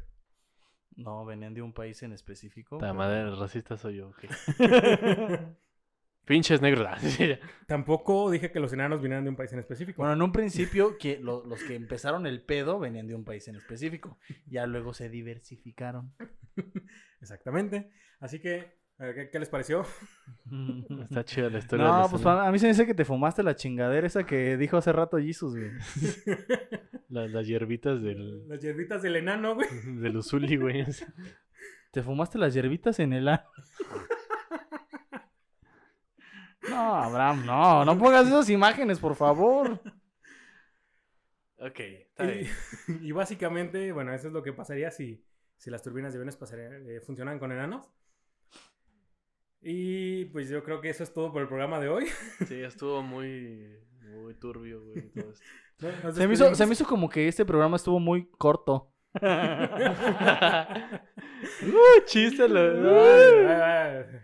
No, 0.97 1.25
venían 1.25 1.55
de 1.55 1.63
un 1.63 1.73
país 1.73 2.03
en 2.03 2.13
específico. 2.13 2.77
La 2.77 2.81
pero- 2.89 2.95
madre 2.95 3.35
racista 3.37 3.77
soy 3.77 3.97
yo, 3.97 4.09
ok. 4.09 4.25
Pinches 6.25 6.61
negros. 6.63 6.87
Ah. 6.93 6.99
Tampoco 7.67 8.31
dije 8.31 8.51
que 8.53 8.61
los 8.61 8.73
enanos 8.73 9.01
vinieran 9.03 9.25
de 9.25 9.31
un 9.31 9.37
país 9.37 9.53
en 9.53 9.59
específico. 9.59 10.03
Bueno, 10.03 10.15
en 10.15 10.23
un 10.23 10.31
principio 10.33 10.97
que 10.99 11.19
lo- 11.19 11.45
los 11.47 11.63
que 11.65 11.75
empezaron 11.75 12.27
el 12.27 12.43
pedo 12.43 12.79
venían 12.79 13.07
de 13.09 13.15
un 13.15 13.25
país 13.25 13.49
en 13.49 13.57
específico. 13.57 14.19
Ya 14.47 14.67
luego 14.67 14.93
se 14.95 15.09
diversificaron. 15.09 16.13
Exactamente. 17.21 17.91
Así 18.21 18.41
que, 18.41 18.73
a 18.99 19.05
ver, 19.07 19.15
¿qué, 19.15 19.31
qué 19.31 19.39
les 19.39 19.49
pareció? 19.49 19.85
Está 21.03 21.25
chida 21.25 21.49
la 21.51 21.59
historia. 21.59 21.87
de 21.87 21.91
No, 21.91 21.99
los 22.03 22.11
pues 22.11 22.23
enanos. 22.23 22.47
a 22.47 22.53
mí 22.53 22.59
se 22.59 22.67
me 22.67 22.73
dice 22.73 22.87
que 22.87 22.95
te 22.95 23.05
fumaste 23.05 23.43
la 23.43 23.57
chingadera 23.57 24.07
esa 24.07 24.25
que 24.25 24.57
dijo 24.57 24.77
hace 24.77 24.93
rato 24.93 25.19
Jesus, 25.19 25.55
güey. 25.57 25.71
La- 27.09 27.27
las 27.29 27.47
hierbitas 27.47 28.01
del, 28.03 28.49
Las 28.49 28.61
hierbitas 28.63 29.03
del 29.03 29.17
enano, 29.17 29.55
güey. 29.55 29.69
del 30.01 30.17
Uzuli, 30.17 30.57
güey. 30.57 30.85
¿Te 31.91 32.03
fumaste 32.03 32.39
las 32.39 32.55
hierbitas 32.55 32.99
en 33.01 33.13
el 33.13 33.29
ano? 33.29 33.43
No, 36.69 36.95
Abraham, 36.97 37.45
no, 37.47 37.85
no 37.85 37.99
pongas 37.99 38.27
esas 38.27 38.49
imágenes, 38.49 38.99
por 38.99 39.15
favor. 39.17 39.81
Ok, 41.59 41.79
está 41.81 42.25
bien. 42.25 42.47
Y, 42.89 42.93
y 43.09 43.13
básicamente, 43.13 43.93
bueno, 43.93 44.13
eso 44.15 44.29
es 44.29 44.33
lo 44.33 44.43
que 44.43 44.53
pasaría 44.53 44.91
si, 44.91 45.25
si 45.57 45.71
las 45.71 45.83
turbinas 45.83 46.13
de 46.13 46.19
aviones 46.19 46.37
pasarían- 46.39 46.85
eh, 46.89 47.01
funcionan 47.01 47.39
con 47.39 47.53
enanos. 47.53 47.89
Y 49.61 50.25
pues 50.27 50.49
yo 50.49 50.65
creo 50.65 50.81
que 50.81 50.89
eso 50.91 51.05
es 51.05 51.13
todo 51.13 51.33
por 51.33 51.43
el 51.43 51.49
programa 51.49 51.79
de 51.81 51.89
hoy. 51.89 52.07
Sí, 52.49 52.61
estuvo 52.63 53.03
muy, 53.03 53.79
muy 54.01 54.35
turbio, 54.35 54.83
güey. 54.85 55.11
Todo 55.13 55.31
esto. 55.31 56.13
Se 56.13 56.27
me, 56.29 56.35
hizo, 56.35 56.55
se 56.55 56.67
me 56.67 56.73
hizo 56.75 56.85
como 56.87 57.09
que 57.09 57.27
este 57.29 57.45
programa 57.45 57.77
estuvo 57.77 57.99
muy 58.01 58.29
corto. 58.39 58.93
uh, 59.23 59.27
chiste, 62.07 62.49
lo... 62.49 62.61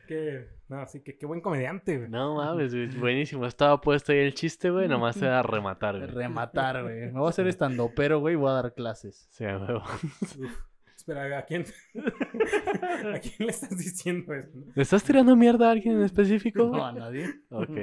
qué- 0.06 0.48
no, 0.68 0.86
sí, 0.86 1.02
que 1.02 1.16
qué 1.16 1.24
buen 1.24 1.40
comediante, 1.40 1.96
güey. 1.96 2.10
No 2.10 2.36
mames, 2.36 2.74
güey, 2.74 2.88
buenísimo. 2.98 3.46
Estaba 3.46 3.80
puesto 3.80 4.12
ahí 4.12 4.18
el 4.18 4.34
chiste, 4.34 4.70
güey. 4.70 4.86
Nomás 4.86 5.16
era 5.16 5.42
rematar, 5.42 5.96
güey. 5.98 6.10
Rematar, 6.10 6.82
güey. 6.82 7.06
Me 7.06 7.18
voy 7.18 7.26
a 7.26 7.30
hacer 7.30 7.46
estando 7.46 7.90
pero, 7.94 8.20
güey, 8.20 8.34
y 8.34 8.36
voy 8.36 8.50
a 8.50 8.54
dar 8.54 8.74
clases. 8.74 9.26
Sí, 9.30 9.44
a 9.44 9.56
huevo. 9.56 9.82
Espera, 10.96 11.38
¿a 11.38 11.42
quién? 11.46 11.64
¿A 11.94 13.18
quién 13.18 13.34
le 13.38 13.46
estás 13.46 13.78
diciendo 13.78 14.34
eso? 14.34 14.50
¿Le 14.74 14.82
estás 14.82 15.02
tirando 15.04 15.34
mierda 15.36 15.68
a 15.68 15.70
alguien 15.70 15.96
en 15.96 16.02
específico? 16.02 16.66
No, 16.66 16.84
a 16.84 16.92
nadie. 16.92 17.28
Ok. 17.50 17.78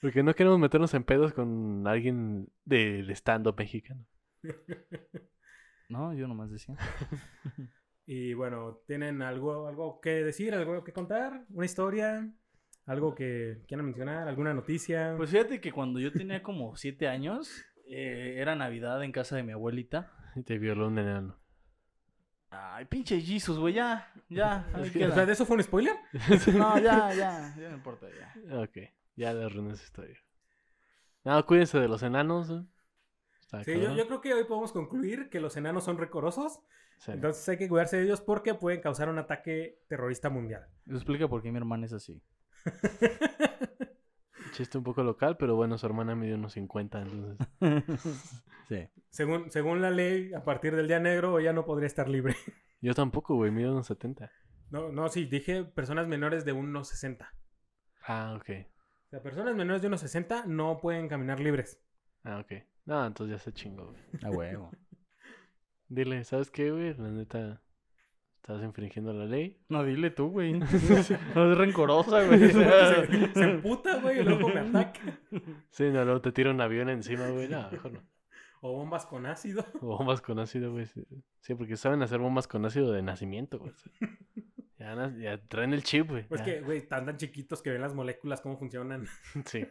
Porque 0.00 0.22
no 0.22 0.32
queremos 0.34 0.60
meternos 0.60 0.94
en 0.94 1.02
pedos 1.02 1.32
con 1.32 1.84
alguien 1.88 2.48
del 2.64 3.10
stand-up 3.10 3.56
mexicano. 3.58 4.06
No, 5.88 6.14
yo 6.14 6.28
nomás 6.28 6.50
decía. 6.50 6.76
Y 8.10 8.32
bueno, 8.32 8.80
¿tienen 8.86 9.20
algo, 9.20 9.68
algo 9.68 10.00
que 10.00 10.24
decir, 10.24 10.54
algo 10.54 10.82
que 10.82 10.94
contar? 10.94 11.44
¿Una 11.50 11.66
historia? 11.66 12.26
¿Algo 12.86 13.14
que 13.14 13.58
quieran 13.68 13.84
mencionar? 13.84 14.26
¿Alguna 14.28 14.54
noticia? 14.54 15.12
Pues 15.18 15.28
fíjate 15.28 15.60
que 15.60 15.72
cuando 15.72 16.00
yo 16.00 16.10
tenía 16.10 16.42
como 16.42 16.74
siete 16.74 17.06
años, 17.06 17.66
eh, 17.86 18.36
era 18.38 18.56
Navidad 18.56 19.04
en 19.04 19.12
casa 19.12 19.36
de 19.36 19.42
mi 19.42 19.52
abuelita. 19.52 20.10
Y 20.36 20.42
te 20.42 20.56
violó 20.56 20.86
un 20.86 20.98
enano. 20.98 21.38
Ay, 22.48 22.86
pinche 22.86 23.20
Jesus, 23.20 23.58
güey, 23.58 23.74
ya, 23.74 24.10
ya. 24.30 24.66
ahí 24.74 25.02
o 25.02 25.12
sea, 25.12 25.26
¿de 25.26 25.32
eso 25.34 25.44
fue 25.44 25.56
un 25.56 25.62
spoiler? 25.62 25.96
No, 26.54 26.78
ya, 26.80 27.12
ya, 27.12 27.54
ya 27.58 27.68
no 27.68 27.76
importa, 27.76 28.06
ya. 28.08 28.58
Ok, 28.58 28.78
ya 29.16 29.34
le 29.34 29.44
arruiné 29.44 29.74
esa 29.74 29.84
historia. 29.84 30.16
No, 31.24 31.44
cuídense 31.44 31.78
de 31.78 31.88
los 31.88 32.02
enanos. 32.02 32.48
¿eh? 32.48 32.64
Sí, 33.66 33.78
yo, 33.78 33.94
yo 33.94 34.06
creo 34.06 34.22
que 34.22 34.32
hoy 34.32 34.44
podemos 34.44 34.72
concluir 34.72 35.28
que 35.28 35.40
los 35.40 35.58
enanos 35.58 35.84
son 35.84 35.98
recorosos 35.98 36.62
Sí. 36.98 37.12
Entonces 37.12 37.48
hay 37.48 37.56
que 37.56 37.68
cuidarse 37.68 37.96
de 37.96 38.04
ellos 38.04 38.20
porque 38.20 38.54
pueden 38.54 38.80
causar 38.80 39.08
un 39.08 39.18
ataque 39.18 39.80
terrorista 39.88 40.30
mundial. 40.30 40.66
Eso 40.86 40.96
explica 40.96 41.28
por 41.28 41.42
qué 41.42 41.50
mi 41.50 41.58
hermana 41.58 41.86
es 41.86 41.92
así. 41.92 42.20
Chiste 44.52 44.78
un 44.78 44.84
poco 44.84 45.02
local, 45.02 45.36
pero 45.38 45.54
bueno, 45.54 45.78
su 45.78 45.86
hermana 45.86 46.16
mide 46.16 46.34
unos 46.34 46.54
50, 46.54 47.02
entonces... 47.02 47.46
sí. 48.68 48.88
Según, 49.10 49.50
según 49.50 49.80
la 49.80 49.90
ley, 49.90 50.32
a 50.34 50.42
partir 50.42 50.74
del 50.74 50.88
día 50.88 50.98
negro 50.98 51.38
ella 51.38 51.52
no 51.52 51.64
podría 51.64 51.86
estar 51.86 52.08
libre. 52.08 52.34
Yo 52.80 52.94
tampoco, 52.94 53.36
güey, 53.36 53.50
mido 53.50 53.72
unos 53.72 53.86
70. 53.86 54.30
No, 54.70 54.90
no, 54.90 55.08
sí, 55.08 55.26
dije 55.26 55.64
personas 55.64 56.08
menores 56.08 56.44
de 56.44 56.54
1,60. 56.54 57.28
Ah, 58.06 58.34
ok. 58.36 58.50
O 59.06 59.10
sea, 59.10 59.22
personas 59.22 59.54
menores 59.54 59.82
de 59.82 59.90
1,60 59.90 60.46
no 60.46 60.78
pueden 60.80 61.08
caminar 61.08 61.40
libres. 61.40 61.80
Ah, 62.24 62.40
ok. 62.40 62.64
No, 62.84 63.06
entonces 63.06 63.38
ya 63.38 63.42
se 63.42 63.52
chingó, 63.52 63.92
güey. 63.92 64.02
A 64.22 64.30
huevo. 64.30 64.70
Dile, 65.88 66.24
¿sabes 66.24 66.50
qué, 66.50 66.70
güey? 66.70 66.94
La 66.94 67.08
neta, 67.10 67.62
estás 68.36 68.62
infringiendo 68.62 69.12
la 69.12 69.24
ley. 69.24 69.58
No, 69.68 69.84
dile 69.84 70.10
tú, 70.10 70.28
güey. 70.30 70.52
No 71.34 71.52
es 71.52 71.58
rencorosa, 71.58 72.24
güey. 72.26 72.50
se, 72.50 73.32
se 73.34 73.42
emputa, 73.50 73.96
güey, 74.00 74.20
y 74.20 74.22
luego 74.24 74.48
me 74.48 74.60
ataca. 74.60 75.18
Sí, 75.70 75.84
no, 75.84 76.04
luego 76.04 76.20
te 76.20 76.32
tira 76.32 76.50
un 76.50 76.60
avión 76.60 76.88
encima, 76.90 77.28
güey. 77.28 77.48
No, 77.48 77.70
mejor 77.70 77.92
no. 77.92 78.02
O 78.60 78.72
bombas 78.72 79.06
con 79.06 79.24
ácido. 79.26 79.64
O 79.80 79.98
bombas 79.98 80.20
con 80.20 80.38
ácido, 80.38 80.72
güey. 80.72 80.86
Sí, 81.40 81.54
porque 81.54 81.76
saben 81.76 82.02
hacer 82.02 82.18
bombas 82.18 82.48
con 82.48 82.64
ácido 82.64 82.92
de 82.92 83.02
nacimiento, 83.02 83.58
güey. 83.58 83.72
Ya 85.18 85.36
traen 85.48 85.74
el 85.74 85.82
chip, 85.82 86.08
güey. 86.08 86.26
Pues 86.28 86.40
ya. 86.40 86.44
que, 86.44 86.60
güey, 86.62 86.78
están 86.78 87.04
tan 87.04 87.16
chiquitos 87.18 87.60
que 87.60 87.70
ven 87.70 87.82
las 87.82 87.94
moléculas 87.94 88.40
cómo 88.40 88.56
funcionan. 88.56 89.06
Sí. 89.44 89.66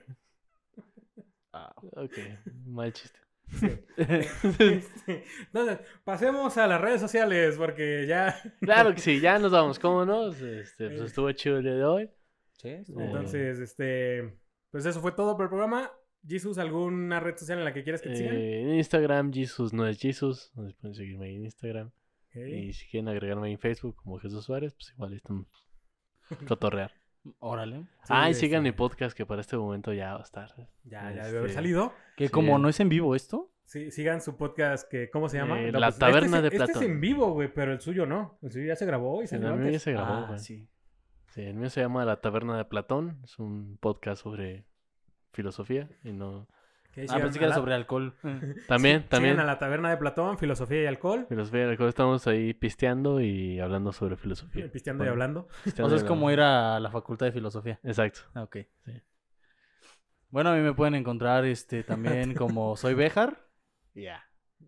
Ah. 1.53 1.73
Ok, 1.93 2.19
mal 2.65 2.93
chiste. 2.93 3.17
Este, 3.97 5.23
Entonces, 5.45 5.79
pasemos 6.03 6.57
a 6.57 6.67
las 6.67 6.81
redes 6.81 7.01
sociales 7.01 7.55
porque 7.57 8.05
ya. 8.07 8.35
Claro 8.61 8.93
que 8.93 9.01
sí, 9.01 9.19
ya 9.19 9.39
nos 9.39 9.51
vamos, 9.51 9.79
¿cómo 9.79 10.05
no? 10.05 10.29
Este, 10.31 10.89
pues 10.89 11.01
estuvo 11.01 11.31
chido 11.31 11.57
el 11.57 11.63
día 11.63 11.75
de 11.75 11.83
hoy. 11.83 12.09
Sí, 12.57 12.69
estuvo 12.69 12.99
Eh, 12.99 13.03
bueno. 13.03 13.17
Entonces, 13.17 13.59
este. 13.59 14.37
Pues 14.71 14.85
eso 14.85 15.01
fue 15.01 15.13
todo 15.13 15.35
por 15.35 15.45
el 15.45 15.49
programa. 15.49 15.91
Jesus, 16.27 16.57
¿alguna 16.57 17.19
red 17.19 17.37
social 17.37 17.59
en 17.59 17.65
la 17.65 17.73
que 17.73 17.83
quieras 17.83 18.01
que 18.01 18.09
te 18.09 18.17
sigan? 18.17 18.35
Eh, 18.35 18.61
en 18.61 18.73
Instagram, 18.75 19.31
Jesus 19.31 19.71
no 19.73 19.87
es 19.87 19.97
Jesus. 19.99 20.51
Nos 20.55 20.73
pueden 20.75 20.95
seguirme 20.95 21.27
ahí 21.27 21.35
en 21.35 21.45
Instagram. 21.45 21.91
Y 22.35 22.73
si 22.73 22.87
quieren 22.87 23.07
agregarme 23.07 23.47
ahí 23.47 23.53
en 23.53 23.59
Facebook 23.59 23.95
como 23.95 24.19
Jesús 24.19 24.45
Suárez, 24.45 24.73
pues 24.73 24.91
igual 24.91 25.13
están 25.13 25.47
cotorrear. 26.47 26.91
Órale. 27.39 27.85
ah, 28.09 28.29
y 28.29 28.33
Sí, 28.33 28.41
sigan 28.41 28.65
este, 28.65 28.71
mi 28.71 28.77
podcast 28.77 29.15
que 29.17 29.25
para 29.25 29.41
este 29.41 29.57
momento 29.57 29.93
ya 29.93 30.13
va 30.13 30.19
a 30.19 30.23
estar. 30.23 30.49
Ya, 30.83 31.11
ya 31.11 31.25
debe 31.25 31.37
haber 31.39 31.41
Este, 31.45 31.53
salido. 31.53 31.93
Que 32.15 32.27
Sí. 32.27 32.31
como 32.31 32.57
no 32.59 32.69
es 32.69 32.79
en 32.79 32.89
vivo 32.89 33.15
esto, 33.15 33.51
Sí, 33.65 33.91
sigan 33.91 34.21
su 34.21 34.37
podcast 34.37 34.89
que, 34.89 35.09
¿cómo 35.09 35.27
se 35.27 35.37
llama? 35.37 35.59
Eh, 35.61 35.73
No, 35.73 35.79
La 35.79 35.87
pues, 35.87 35.99
Taberna 35.99 36.37
este, 36.37 36.41
de 36.41 36.47
es- 36.47 36.53
Este 36.53 36.65
Platón. 36.67 36.83
es 36.83 36.89
en 36.89 37.01
vivo, 37.01 37.31
güey, 37.33 37.53
pero 37.53 37.73
el 37.73 37.81
suyo 37.81 38.05
no. 38.05 38.39
El 38.41 38.51
suyo 38.51 38.65
ya 38.65 38.77
se 38.77 38.85
grabó 38.85 39.19
y 39.19 39.23
El 39.23 39.27
salió 39.27 39.55
mío 39.57 39.69
ya 39.71 39.79
se 39.79 39.91
grabó, 39.91 40.13
ah, 40.13 40.25
güey. 40.27 40.39
sí. 40.39 40.69
Sí, 41.31 41.41
el 41.41 41.55
mío 41.55 41.69
se 41.69 41.81
llama 41.81 42.05
La 42.05 42.21
Taberna 42.21 42.55
de 42.57 42.63
Platón. 42.63 43.19
Es 43.25 43.37
un 43.39 43.77
podcast 43.81 44.23
sobre 44.23 44.63
filosofía 45.33 45.89
y 46.03 46.13
no... 46.13 46.47
Ah, 47.09 47.19
pensé 47.19 47.37
que 47.39 47.45
era 47.45 47.49
la- 47.49 47.55
sobre 47.55 47.73
alcohol. 47.75 48.15
También, 48.67 49.01
sí, 49.03 49.07
también. 49.09 49.39
a 49.39 49.43
la 49.45 49.59
Taberna 49.59 49.89
de 49.91 49.97
Platón, 49.97 50.37
Filosofía 50.39 50.81
y 50.83 50.85
Alcohol. 50.87 51.25
Filosofía 51.29 51.65
y 51.65 51.69
alcohol, 51.69 51.89
estamos 51.89 52.25
ahí 52.27 52.53
pisteando 52.55 53.21
y 53.21 53.59
hablando 53.59 53.91
sobre 53.91 54.15
filosofía. 54.17 54.67
Pisteando 54.73 55.05
y 55.05 55.07
hablando. 55.07 55.41
O 55.41 55.47
pisteando 55.63 55.89
sea, 55.89 55.97
y 55.97 56.01
es 56.01 56.03
como 56.03 56.31
ir 56.31 56.39
a 56.41 56.79
la 56.79 56.89
facultad 56.89 57.27
de 57.27 57.31
filosofía. 57.33 57.79
Exacto. 57.83 58.21
Ah, 58.33 58.43
ok. 58.43 58.57
Sí. 58.85 58.93
Bueno, 60.29 60.49
a 60.49 60.55
mí 60.55 60.61
me 60.61 60.73
pueden 60.73 60.95
encontrar 60.95 61.45
este 61.45 61.83
también 61.83 62.33
como 62.33 62.75
soy 62.77 62.93
Bejar. 62.95 63.45
Ya. 63.93 64.23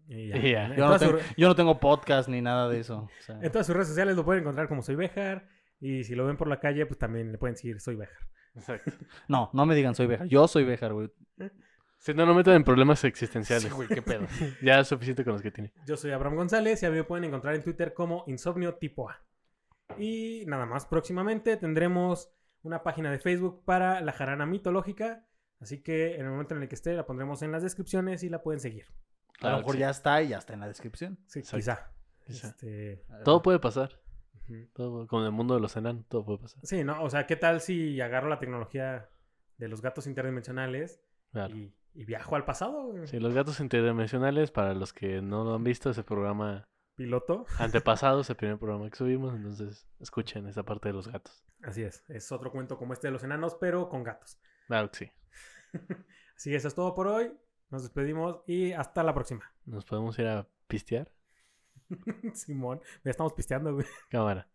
Y 0.08 0.30
Ya. 0.30 0.66
En, 0.68 0.76
Yo, 0.76 0.88
no 0.88 0.98
tengo- 1.00 1.18
sus- 1.20 1.36
yo 1.36 1.48
no 1.48 1.56
tengo 1.56 1.80
podcast 1.80 2.30
ni 2.30 2.42
nada 2.42 2.70
de 2.70 2.80
eso. 2.80 3.10
o 3.20 3.22
sea, 3.24 3.40
en 3.42 3.52
todas 3.52 3.66
sus 3.66 3.76
redes 3.76 3.88
sociales 3.90 4.16
lo 4.16 4.24
pueden 4.24 4.42
encontrar 4.44 4.68
como 4.68 4.82
Soy 4.84 4.96
Bejar. 4.96 5.48
Y 5.82 6.04
si 6.04 6.14
lo 6.14 6.26
ven 6.28 6.38
por 6.38 6.48
la 6.48 6.60
calle, 6.60 6.86
pues 6.86 7.00
también 7.00 7.32
le 7.32 7.38
pueden 7.38 7.56
seguir 7.56 7.80
Soy 7.80 7.96
Bejar. 7.96 8.20
Exacto. 8.56 8.92
No, 9.28 9.50
no 9.54 9.66
me 9.66 9.74
digan 9.76 9.96
soy 9.96 10.08
Bejar. 10.08 10.28
Yo 10.28 10.48
soy 10.48 10.64
Bejar, 10.66 10.94
güey. 10.94 11.10
Si 12.00 12.14
no, 12.14 12.26
no 12.26 12.34
metan 12.34 12.56
en 12.56 12.64
problemas 12.64 13.04
existenciales. 13.04 13.64
Sí, 13.66 13.70
güey, 13.70 13.88
qué 13.88 14.02
pedo. 14.02 14.26
ya 14.64 14.80
es 14.80 14.88
suficiente 14.88 15.24
con 15.24 15.34
los 15.34 15.42
que 15.42 15.52
tiene. 15.52 15.74
Yo 15.86 15.98
soy 15.98 16.12
Abraham 16.12 16.36
González 16.38 16.82
y 16.82 16.86
a 16.86 16.90
mí 16.90 16.96
me 16.96 17.04
pueden 17.04 17.26
encontrar 17.26 17.56
en 17.56 17.64
Twitter 17.64 17.94
como 17.94 18.24
Insomnio 18.28 18.76
Tipo 18.76 19.10
A. 19.10 19.22
Y 19.98 20.44
nada 20.48 20.66
más, 20.66 20.86
próximamente 20.86 21.58
tendremos 21.58 22.32
una 22.62 22.84
página 22.84 23.12
de 23.12 23.20
Facebook 23.20 23.64
para 23.66 24.00
la 24.02 24.14
jarana 24.14 24.46
mitológica. 24.46 25.26
Así 25.60 25.82
que 25.84 26.16
en 26.16 26.22
el 26.22 26.30
momento 26.32 26.56
en 26.56 26.62
el 26.62 26.70
que 26.70 26.76
esté 26.76 26.94
la 26.94 27.06
pondremos 27.06 27.42
en 27.42 27.52
las 27.52 27.64
descripciones 27.64 28.24
y 28.24 28.30
la 28.30 28.42
pueden 28.42 28.62
seguir. 28.62 28.86
A 28.86 29.40
Claro 29.40 29.56
lo 29.58 29.62
mejor 29.62 29.74
sí. 29.76 29.80
ya 29.80 29.90
está 29.90 30.22
y 30.22 30.30
ya 30.30 30.38
está 30.38 30.54
en 30.54 30.60
la 30.62 30.68
descripción. 30.68 31.18
Sí, 31.28 31.40
Exacto. 31.40 31.58
quizá. 31.58 31.92
Quizá. 32.26 32.48
Este, 32.50 33.04
Todo 33.26 33.42
puede 33.42 33.60
pasar. 33.60 34.00
Todo, 34.74 35.06
con 35.06 35.26
el 35.26 35.32
mundo 35.32 35.54
de 35.54 35.60
los 35.62 35.76
enanos, 35.78 36.06
todo 36.08 36.26
puede 36.26 36.40
pasar. 36.40 36.60
Sí, 36.66 36.84
¿no? 36.84 37.04
O 37.04 37.10
sea, 37.10 37.28
¿qué 37.28 37.36
tal 37.36 37.62
si 37.62 38.02
agarro 38.02 38.30
la 38.30 38.40
tecnología 38.40 39.08
de 39.58 39.68
los 39.68 39.82
gatos 39.82 40.08
interdimensionales 40.08 41.02
Claro. 41.32 41.56
y, 41.56 41.72
y 41.94 42.06
viajo 42.06 42.36
al 42.36 42.46
pasado? 42.46 42.88
güey? 42.88 43.08
Sí, 43.08 43.20
los 43.20 43.34
gatos 43.34 43.60
interdimensionales, 43.60 44.52
para 44.52 44.74
los 44.74 44.94
que 44.94 45.22
no 45.22 45.44
lo 45.44 45.56
han 45.56 45.64
visto, 45.64 45.90
ese 45.90 46.04
programa 46.04 46.68
Piloto. 46.96 47.46
antepasado, 47.58 48.22
es 48.22 48.30
el 48.30 48.36
primer 48.38 48.58
programa 48.58 48.90
que 48.90 48.98
subimos, 48.98 49.34
entonces 49.34 49.88
escuchen 50.00 50.48
esa 50.48 50.64
parte 50.64 50.90
de 50.90 50.94
los 50.94 51.08
gatos. 51.08 51.44
Así 51.64 51.84
es. 51.84 52.04
Es 52.10 52.32
otro 52.32 52.52
cuento 52.52 52.78
como 52.78 52.94
este 52.94 53.08
de 53.08 53.12
los 53.12 53.24
enanos, 53.24 53.56
pero 53.60 53.90
con 53.90 54.04
gatos. 54.04 54.40
Claro 54.68 54.92
que 54.92 54.98
sí. 54.98 55.12
Así 56.36 56.50
que 56.50 56.56
eso 56.56 56.68
es 56.68 56.76
todo 56.76 56.96
por 56.96 57.08
hoy. 57.08 57.32
Nos 57.70 57.84
despedimos 57.84 58.42
y 58.48 58.72
hasta 58.72 59.04
la 59.04 59.14
próxima. 59.14 59.54
Nos 59.66 59.86
podemos 59.86 60.18
ir 60.20 60.28
a 60.28 60.48
pistear. 60.68 61.12
Simón, 62.34 62.82
ya 63.04 63.12
estamos 63.12 63.34
pisteando, 63.34 63.74
güey. 63.74 63.86
Cámara. 64.10 64.48